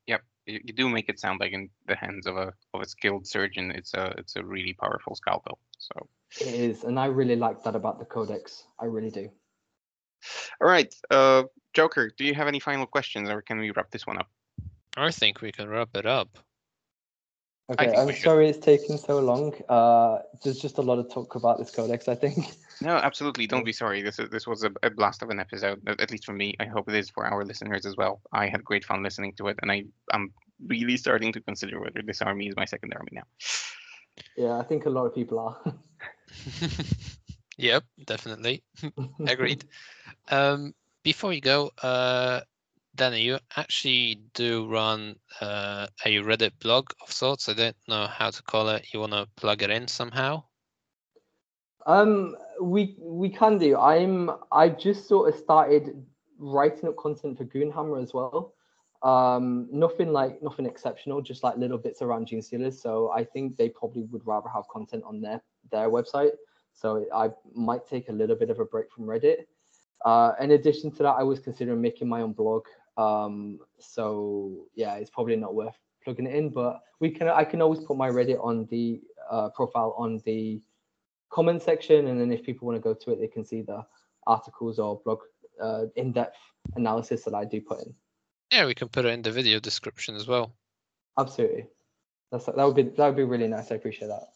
Yep, 0.06 0.22
you, 0.46 0.60
you 0.64 0.72
do 0.72 0.88
make 0.88 1.08
it 1.08 1.18
sound 1.18 1.40
like 1.40 1.52
in 1.52 1.68
the 1.86 1.96
hands 1.96 2.26
of 2.26 2.36
a 2.36 2.52
of 2.74 2.80
a 2.80 2.86
skilled 2.86 3.26
surgeon, 3.26 3.70
it's 3.70 3.94
a 3.94 4.14
it's 4.18 4.36
a 4.36 4.44
really 4.44 4.72
powerful 4.72 5.14
scalpel. 5.14 5.58
So 5.78 6.08
it 6.40 6.54
is, 6.54 6.84
and 6.84 6.98
I 6.98 7.06
really 7.06 7.36
like 7.36 7.62
that 7.64 7.74
about 7.74 7.98
the 7.98 8.04
codex. 8.04 8.64
I 8.78 8.84
really 8.86 9.10
do. 9.10 9.30
All 10.60 10.68
right, 10.68 10.94
uh, 11.10 11.44
Joker, 11.72 12.10
do 12.16 12.24
you 12.24 12.34
have 12.34 12.48
any 12.48 12.60
final 12.60 12.86
questions, 12.86 13.28
or 13.28 13.42
can 13.42 13.58
we 13.58 13.70
wrap 13.70 13.90
this 13.90 14.06
one 14.06 14.18
up? 14.18 14.28
I 14.96 15.10
think 15.10 15.40
we 15.40 15.52
can 15.52 15.68
wrap 15.68 15.90
it 15.94 16.06
up. 16.06 16.38
Okay, 17.70 17.94
I'm 17.94 18.12
sorry 18.16 18.48
it's 18.48 18.58
taking 18.58 18.96
so 18.96 19.20
long. 19.20 19.54
Uh, 19.68 20.18
there's 20.42 20.58
just 20.58 20.78
a 20.78 20.82
lot 20.82 20.98
of 20.98 21.08
talk 21.12 21.36
about 21.36 21.58
this 21.58 21.70
codex, 21.70 22.08
I 22.08 22.14
think. 22.14 22.38
No, 22.82 22.96
absolutely. 22.96 23.46
Don't 23.46 23.66
be 23.66 23.74
sorry. 23.74 24.00
This 24.00 24.18
is 24.18 24.30
this 24.30 24.46
was 24.46 24.64
a, 24.64 24.72
a, 24.82 24.88
blast 24.88 25.22
of 25.22 25.28
an 25.28 25.38
episode, 25.38 25.86
at 25.86 26.10
least 26.10 26.24
for 26.24 26.32
me. 26.32 26.54
I 26.60 26.64
hope 26.64 26.88
it 26.88 26.94
is 26.94 27.10
for 27.10 27.26
our 27.26 27.44
listeners 27.44 27.84
as 27.84 27.94
well. 27.94 28.22
I 28.32 28.48
had 28.48 28.64
great 28.64 28.86
fun 28.86 29.02
listening 29.02 29.34
to 29.34 29.48
it, 29.48 29.58
and 29.60 29.70
I 29.70 29.84
I'm 30.14 30.32
really 30.66 30.96
starting 30.96 31.30
to 31.34 31.42
consider 31.42 31.78
whether 31.78 32.00
this 32.02 32.22
army 32.22 32.48
is 32.48 32.56
my 32.56 32.64
second 32.64 32.94
army 32.94 33.10
now. 33.12 33.24
Yeah, 34.34 34.56
I 34.56 34.62
think 34.62 34.86
a 34.86 34.88
lot 34.88 35.04
of 35.04 35.14
people 35.14 35.38
are. 35.38 35.58
yep, 37.60 37.84
definitely. 38.04 38.62
Agreed. 39.26 39.64
Um, 40.28 40.74
before 41.02 41.32
you 41.32 41.40
go, 41.40 41.70
uh, 41.82 42.40
Danny, 42.94 43.22
you 43.22 43.38
actually 43.56 44.20
do 44.34 44.68
run 44.68 45.16
uh, 45.40 45.86
a 46.04 46.16
Reddit 46.16 46.52
blog 46.60 46.90
of 47.02 47.10
sorts. 47.10 47.48
I 47.48 47.54
don't 47.54 47.76
know 47.88 48.06
how 48.06 48.30
to 48.30 48.42
call 48.42 48.68
it. 48.68 48.92
You 48.92 49.00
want 49.00 49.12
to 49.12 49.26
plug 49.36 49.62
it 49.62 49.70
in 49.70 49.88
somehow? 49.88 50.44
Um, 51.86 52.36
we 52.60 52.94
we 52.98 53.28
can 53.28 53.58
do. 53.58 53.76
I'm 53.76 54.30
I 54.52 54.68
just 54.68 55.08
sort 55.08 55.32
of 55.32 55.40
started 55.40 56.04
writing 56.38 56.88
up 56.88 56.96
content 56.96 57.38
for 57.38 57.44
Goonhammer 57.44 58.02
as 58.02 58.12
well. 58.12 58.54
Um, 59.02 59.68
nothing 59.72 60.12
like 60.12 60.42
nothing 60.42 60.66
exceptional, 60.66 61.22
just 61.22 61.42
like 61.42 61.56
little 61.56 61.78
bits 61.78 62.02
around 62.02 62.28
Genestealers. 62.28 62.74
So 62.74 63.10
I 63.10 63.24
think 63.24 63.56
they 63.56 63.68
probably 63.68 64.02
would 64.02 64.26
rather 64.26 64.48
have 64.48 64.68
content 64.68 65.04
on 65.04 65.20
their 65.20 65.42
their 65.70 65.88
website. 65.88 66.32
So 66.80 67.04
I 67.14 67.30
might 67.54 67.86
take 67.86 68.08
a 68.08 68.12
little 68.12 68.36
bit 68.36 68.48
of 68.48 68.58
a 68.58 68.64
break 68.64 68.90
from 68.90 69.04
Reddit. 69.04 69.46
Uh, 70.04 70.32
in 70.40 70.52
addition 70.52 70.90
to 70.92 71.02
that, 71.02 71.16
I 71.18 71.22
was 71.22 71.38
considering 71.38 71.80
making 71.80 72.08
my 72.08 72.22
own 72.22 72.32
blog. 72.32 72.64
Um, 72.96 73.60
so 73.78 74.66
yeah, 74.74 74.94
it's 74.94 75.10
probably 75.10 75.36
not 75.36 75.54
worth 75.54 75.76
plugging 76.02 76.26
it 76.26 76.34
in, 76.34 76.48
but 76.48 76.80
we 76.98 77.10
can. 77.10 77.28
I 77.28 77.44
can 77.44 77.60
always 77.60 77.80
put 77.80 77.96
my 77.96 78.08
Reddit 78.08 78.42
on 78.42 78.66
the 78.70 79.00
uh, 79.30 79.50
profile 79.50 79.94
on 79.98 80.22
the 80.24 80.62
comment 81.28 81.62
section, 81.62 82.06
and 82.06 82.18
then 82.18 82.32
if 82.32 82.42
people 82.42 82.66
want 82.66 82.76
to 82.76 82.82
go 82.82 82.94
to 82.94 83.10
it, 83.12 83.20
they 83.20 83.28
can 83.28 83.44
see 83.44 83.60
the 83.60 83.84
articles 84.26 84.78
or 84.78 85.00
blog 85.04 85.20
uh, 85.62 85.84
in-depth 85.96 86.38
analysis 86.76 87.24
that 87.24 87.34
I 87.34 87.44
do 87.44 87.60
put 87.60 87.80
in. 87.80 87.94
Yeah, 88.50 88.66
we 88.66 88.74
can 88.74 88.88
put 88.88 89.04
it 89.04 89.12
in 89.12 89.22
the 89.22 89.30
video 89.30 89.60
description 89.60 90.16
as 90.16 90.26
well. 90.26 90.54
Absolutely. 91.18 91.66
That's 92.32 92.46
that 92.46 92.56
would 92.56 92.76
be 92.76 92.82
that 92.84 93.06
would 93.06 93.16
be 93.16 93.24
really 93.24 93.48
nice. 93.48 93.70
I 93.70 93.74
appreciate 93.74 94.08
that. 94.08 94.28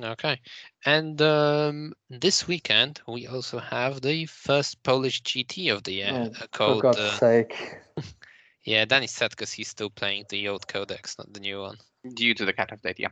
Okay, 0.00 0.40
and 0.86 1.20
um, 1.20 1.92
this 2.08 2.48
weekend 2.48 3.00
we 3.06 3.26
also 3.26 3.58
have 3.58 4.00
the 4.00 4.24
first 4.24 4.82
Polish 4.82 5.22
GT 5.22 5.68
of 5.68 5.84
the 5.84 5.92
year 5.92 6.12
Oh, 6.14 6.24
uh, 6.24 6.28
For 6.30 6.46
called. 6.50 6.82
God's 6.82 6.98
Uh, 6.98 7.18
sake. 7.18 7.78
yeah, 8.64 8.84
Danny 8.86 9.06
said 9.06 9.30
because 9.30 9.52
he's 9.52 9.68
still 9.68 9.90
playing 9.90 10.24
the 10.30 10.48
old 10.48 10.66
codex, 10.66 11.18
not 11.18 11.32
the 11.32 11.40
new 11.40 11.60
one. 11.60 11.76
Due 12.14 12.34
to 12.34 12.44
the 12.46 12.54
cut 12.54 12.70
update, 12.70 12.98
yeah. 12.98 13.10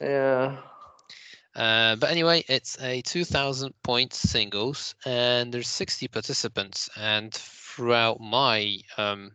Yeah. 0.00 0.58
Uh, 1.54 1.94
but 1.96 2.10
anyway, 2.10 2.44
it's 2.48 2.76
a 2.82 3.00
2,000 3.02 3.72
point 3.84 4.12
singles, 4.12 4.96
and 5.06 5.54
there's 5.54 5.68
60 5.68 6.08
participants. 6.08 6.90
And 6.96 7.32
throughout 7.32 8.20
my, 8.20 8.78
um, 8.98 9.30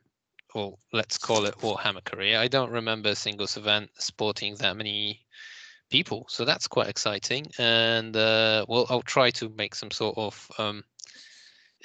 well, 0.53 0.77
let's 0.91 1.18
call 1.18 1.45
it 1.45 1.57
Warhammer 1.60 2.03
career, 2.03 2.38
I 2.38 2.49
don't 2.49 2.72
remember 2.72 3.10
a 3.10 3.15
singles 3.15 3.56
event 3.56 3.91
sporting 3.98 4.56
that 4.56 4.76
many 4.76 5.22
people. 5.90 6.26
So 6.30 6.45
that's 6.45 6.68
quite 6.68 6.88
exciting. 6.88 7.48
And 7.57 8.16
uh, 8.16 8.66
well, 8.68 8.86
I'll 8.90 9.02
try 9.02 9.32
to 9.32 9.49
make 9.49 9.76
some 9.76 9.91
sort 9.91 10.18
of 10.18 10.52
um, 10.57 10.84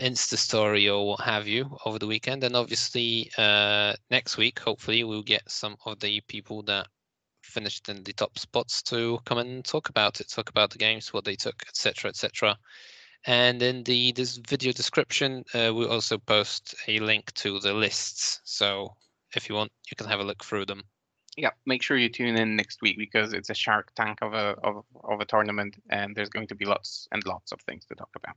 Insta 0.00 0.36
story 0.36 0.88
or 0.88 1.06
what 1.06 1.20
have 1.20 1.46
you 1.46 1.76
over 1.84 1.98
the 1.98 2.06
weekend. 2.06 2.44
And 2.44 2.56
obviously, 2.56 3.30
uh, 3.38 3.94
next 4.10 4.36
week, 4.36 4.58
hopefully, 4.58 5.04
we'll 5.04 5.22
get 5.22 5.48
some 5.50 5.76
of 5.86 6.00
the 6.00 6.20
people 6.28 6.62
that 6.64 6.86
finished 7.42 7.88
in 7.88 8.02
the 8.02 8.12
top 8.12 8.38
spots 8.38 8.82
to 8.82 9.18
come 9.24 9.38
and 9.38 9.64
talk 9.64 9.88
about 9.88 10.20
it, 10.20 10.28
talk 10.28 10.50
about 10.50 10.70
the 10.70 10.78
games, 10.78 11.12
what 11.12 11.24
they 11.24 11.36
took, 11.36 11.62
etc., 11.68 12.08
etc. 12.08 12.58
And 13.26 13.62
in 13.62 13.84
the 13.84 14.12
this 14.12 14.36
video 14.36 14.72
description, 14.72 15.44
uh, 15.54 15.72
we'll 15.72 15.90
also 15.90 16.18
post 16.18 16.74
a 16.88 16.98
link 16.98 17.32
to 17.34 17.60
the 17.60 17.72
lists. 17.72 18.40
So 18.44 18.94
if 19.34 19.48
you 19.48 19.54
want, 19.54 19.72
you 19.90 19.96
can 19.96 20.08
have 20.08 20.20
a 20.20 20.24
look 20.24 20.44
through 20.44 20.66
them. 20.66 20.82
Yeah, 21.36 21.50
make 21.66 21.82
sure 21.82 21.96
you 21.96 22.08
tune 22.08 22.36
in 22.36 22.56
next 22.56 22.80
week 22.80 22.96
because 22.96 23.32
it's 23.32 23.50
a 23.50 23.54
shark 23.54 23.92
tank 23.94 24.18
of 24.22 24.34
a 24.34 24.56
of, 24.62 24.84
of 25.02 25.20
a 25.20 25.24
tournament 25.24 25.76
and 25.90 26.14
there's 26.14 26.28
going 26.28 26.46
to 26.48 26.54
be 26.54 26.64
lots 26.64 27.08
and 27.12 27.24
lots 27.26 27.52
of 27.52 27.60
things 27.62 27.84
to 27.86 27.94
talk 27.94 28.10
about. 28.14 28.36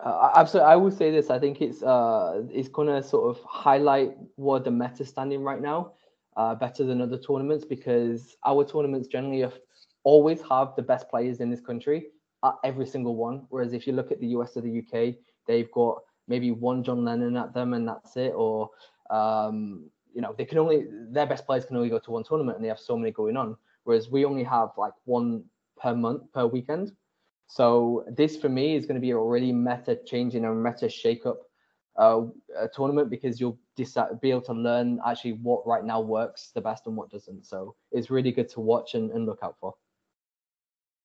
Uh, 0.00 0.30
absolutely, 0.36 0.70
I 0.70 0.76
will 0.76 0.90
say 0.90 1.10
this. 1.10 1.30
I 1.30 1.38
think 1.38 1.62
it's 1.62 1.82
uh, 1.82 2.42
it's 2.50 2.68
gonna 2.68 3.02
sort 3.02 3.34
of 3.34 3.42
highlight 3.44 4.16
what 4.36 4.64
the 4.64 4.70
meta 4.70 5.04
standing 5.04 5.42
right 5.42 5.62
now, 5.62 5.92
uh, 6.36 6.54
better 6.54 6.84
than 6.84 7.00
other 7.00 7.16
tournaments 7.16 7.64
because 7.64 8.36
our 8.44 8.64
tournaments 8.64 9.08
generally 9.08 9.40
have, 9.40 9.58
always 10.02 10.42
have 10.50 10.74
the 10.76 10.82
best 10.82 11.08
players 11.08 11.40
in 11.40 11.50
this 11.50 11.60
country 11.60 12.08
at 12.44 12.54
every 12.64 12.86
single 12.86 13.16
one. 13.16 13.46
Whereas 13.48 13.72
if 13.72 13.86
you 13.86 13.92
look 13.92 14.10
at 14.10 14.20
the 14.20 14.26
US 14.28 14.56
or 14.56 14.62
the 14.62 14.78
UK, 14.80 15.14
they've 15.46 15.70
got 15.70 16.02
maybe 16.28 16.50
one 16.50 16.82
John 16.82 17.04
Lennon 17.04 17.36
at 17.36 17.54
them 17.54 17.72
and 17.72 17.86
that's 17.88 18.16
it, 18.16 18.32
or 18.34 18.70
um, 19.10 19.84
you 20.14 20.20
know 20.20 20.34
they 20.36 20.44
can 20.44 20.58
only 20.58 20.86
their 21.10 21.26
best 21.26 21.46
players 21.46 21.64
can 21.64 21.76
only 21.76 21.88
go 21.88 21.98
to 21.98 22.10
one 22.10 22.24
tournament 22.24 22.56
and 22.56 22.64
they 22.64 22.68
have 22.68 22.78
so 22.78 22.96
many 22.96 23.10
going 23.10 23.36
on. 23.36 23.56
Whereas 23.84 24.10
we 24.10 24.24
only 24.24 24.44
have 24.44 24.70
like 24.78 24.94
one 25.04 25.44
per 25.76 25.94
month 25.94 26.32
per 26.32 26.46
weekend. 26.46 26.92
So 27.46 28.04
this 28.08 28.36
for 28.36 28.48
me 28.48 28.74
is 28.76 28.86
going 28.86 28.94
to 28.94 29.00
be 29.00 29.10
a 29.10 29.18
really 29.18 29.52
meta 29.52 29.98
changing 30.06 30.44
and 30.44 30.62
meta 30.62 30.88
shake 30.88 31.26
up 31.26 31.40
uh, 31.96 32.22
tournament 32.74 33.10
because 33.10 33.40
you'll 33.40 33.58
decide, 33.76 34.20
be 34.20 34.30
able 34.30 34.42
to 34.42 34.52
learn 34.52 35.00
actually 35.06 35.32
what 35.32 35.66
right 35.66 35.84
now 35.84 36.00
works 36.00 36.50
the 36.54 36.60
best 36.60 36.86
and 36.86 36.96
what 36.96 37.10
doesn't. 37.10 37.44
So 37.46 37.74
it's 37.92 38.10
really 38.10 38.32
good 38.32 38.48
to 38.50 38.60
watch 38.60 38.94
and, 38.94 39.10
and 39.10 39.26
look 39.26 39.40
out 39.42 39.56
for. 39.60 39.74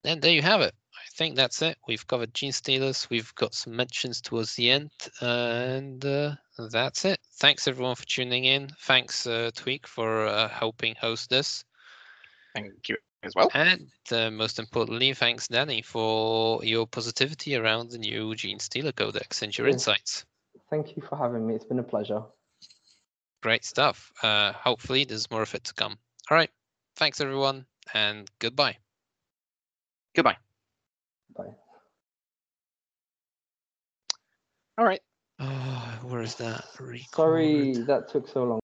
And 0.05 0.21
there 0.21 0.31
you 0.31 0.41
have 0.41 0.61
it. 0.61 0.73
I 0.95 1.07
think 1.13 1.35
that's 1.35 1.61
it. 1.61 1.77
We've 1.87 2.07
covered 2.07 2.33
Genestealers. 2.33 3.09
We've 3.09 3.33
got 3.35 3.53
some 3.53 3.75
mentions 3.75 4.21
towards 4.21 4.55
the 4.55 4.69
end, 4.71 4.91
and 5.21 6.03
uh, 6.05 6.35
that's 6.67 7.05
it. 7.05 7.19
Thanks 7.39 7.67
everyone 7.67 7.95
for 7.95 8.05
tuning 8.05 8.45
in. 8.45 8.69
Thanks 8.81 9.25
uh, 9.25 9.51
Tweak 9.55 9.87
for 9.87 10.25
uh, 10.27 10.49
helping 10.49 10.95
host 10.95 11.29
this. 11.29 11.63
Thank 12.53 12.89
you 12.89 12.97
as 13.23 13.33
well. 13.35 13.49
And 13.53 13.89
uh, 14.11 14.31
most 14.31 14.59
importantly, 14.59 15.13
thanks, 15.13 15.47
Danny, 15.47 15.81
for 15.81 16.63
your 16.63 16.87
positivity 16.87 17.55
around 17.55 17.91
the 17.91 17.97
new 17.97 18.29
Genestealer 18.33 18.95
Codex 18.95 19.41
and 19.41 19.57
your 19.57 19.67
Yeah. 19.67 19.73
insights. 19.73 20.25
Thank 20.69 20.95
you 20.95 21.03
for 21.07 21.15
having 21.17 21.47
me. 21.47 21.55
It's 21.55 21.65
been 21.65 21.79
a 21.79 21.83
pleasure. 21.83 22.23
Great 23.41 23.63
stuff. 23.63 24.11
Uh, 24.21 24.51
hopefully, 24.51 25.05
there's 25.05 25.31
more 25.31 25.43
of 25.43 25.55
it 25.55 25.63
to 25.65 25.73
come. 25.73 25.97
All 26.29 26.35
right. 26.37 26.49
Thanks, 26.95 27.21
everyone, 27.21 27.65
and 27.93 28.29
goodbye. 28.39 28.77
Goodbye. 30.15 30.37
Bye. 31.37 31.55
All 34.77 34.85
right. 34.85 35.01
Oh, 35.39 35.99
where 36.03 36.21
is 36.21 36.35
that? 36.35 36.65
Record. 36.79 37.05
Sorry 37.15 37.73
that 37.73 38.09
took 38.09 38.27
so 38.27 38.43
long. 38.43 38.59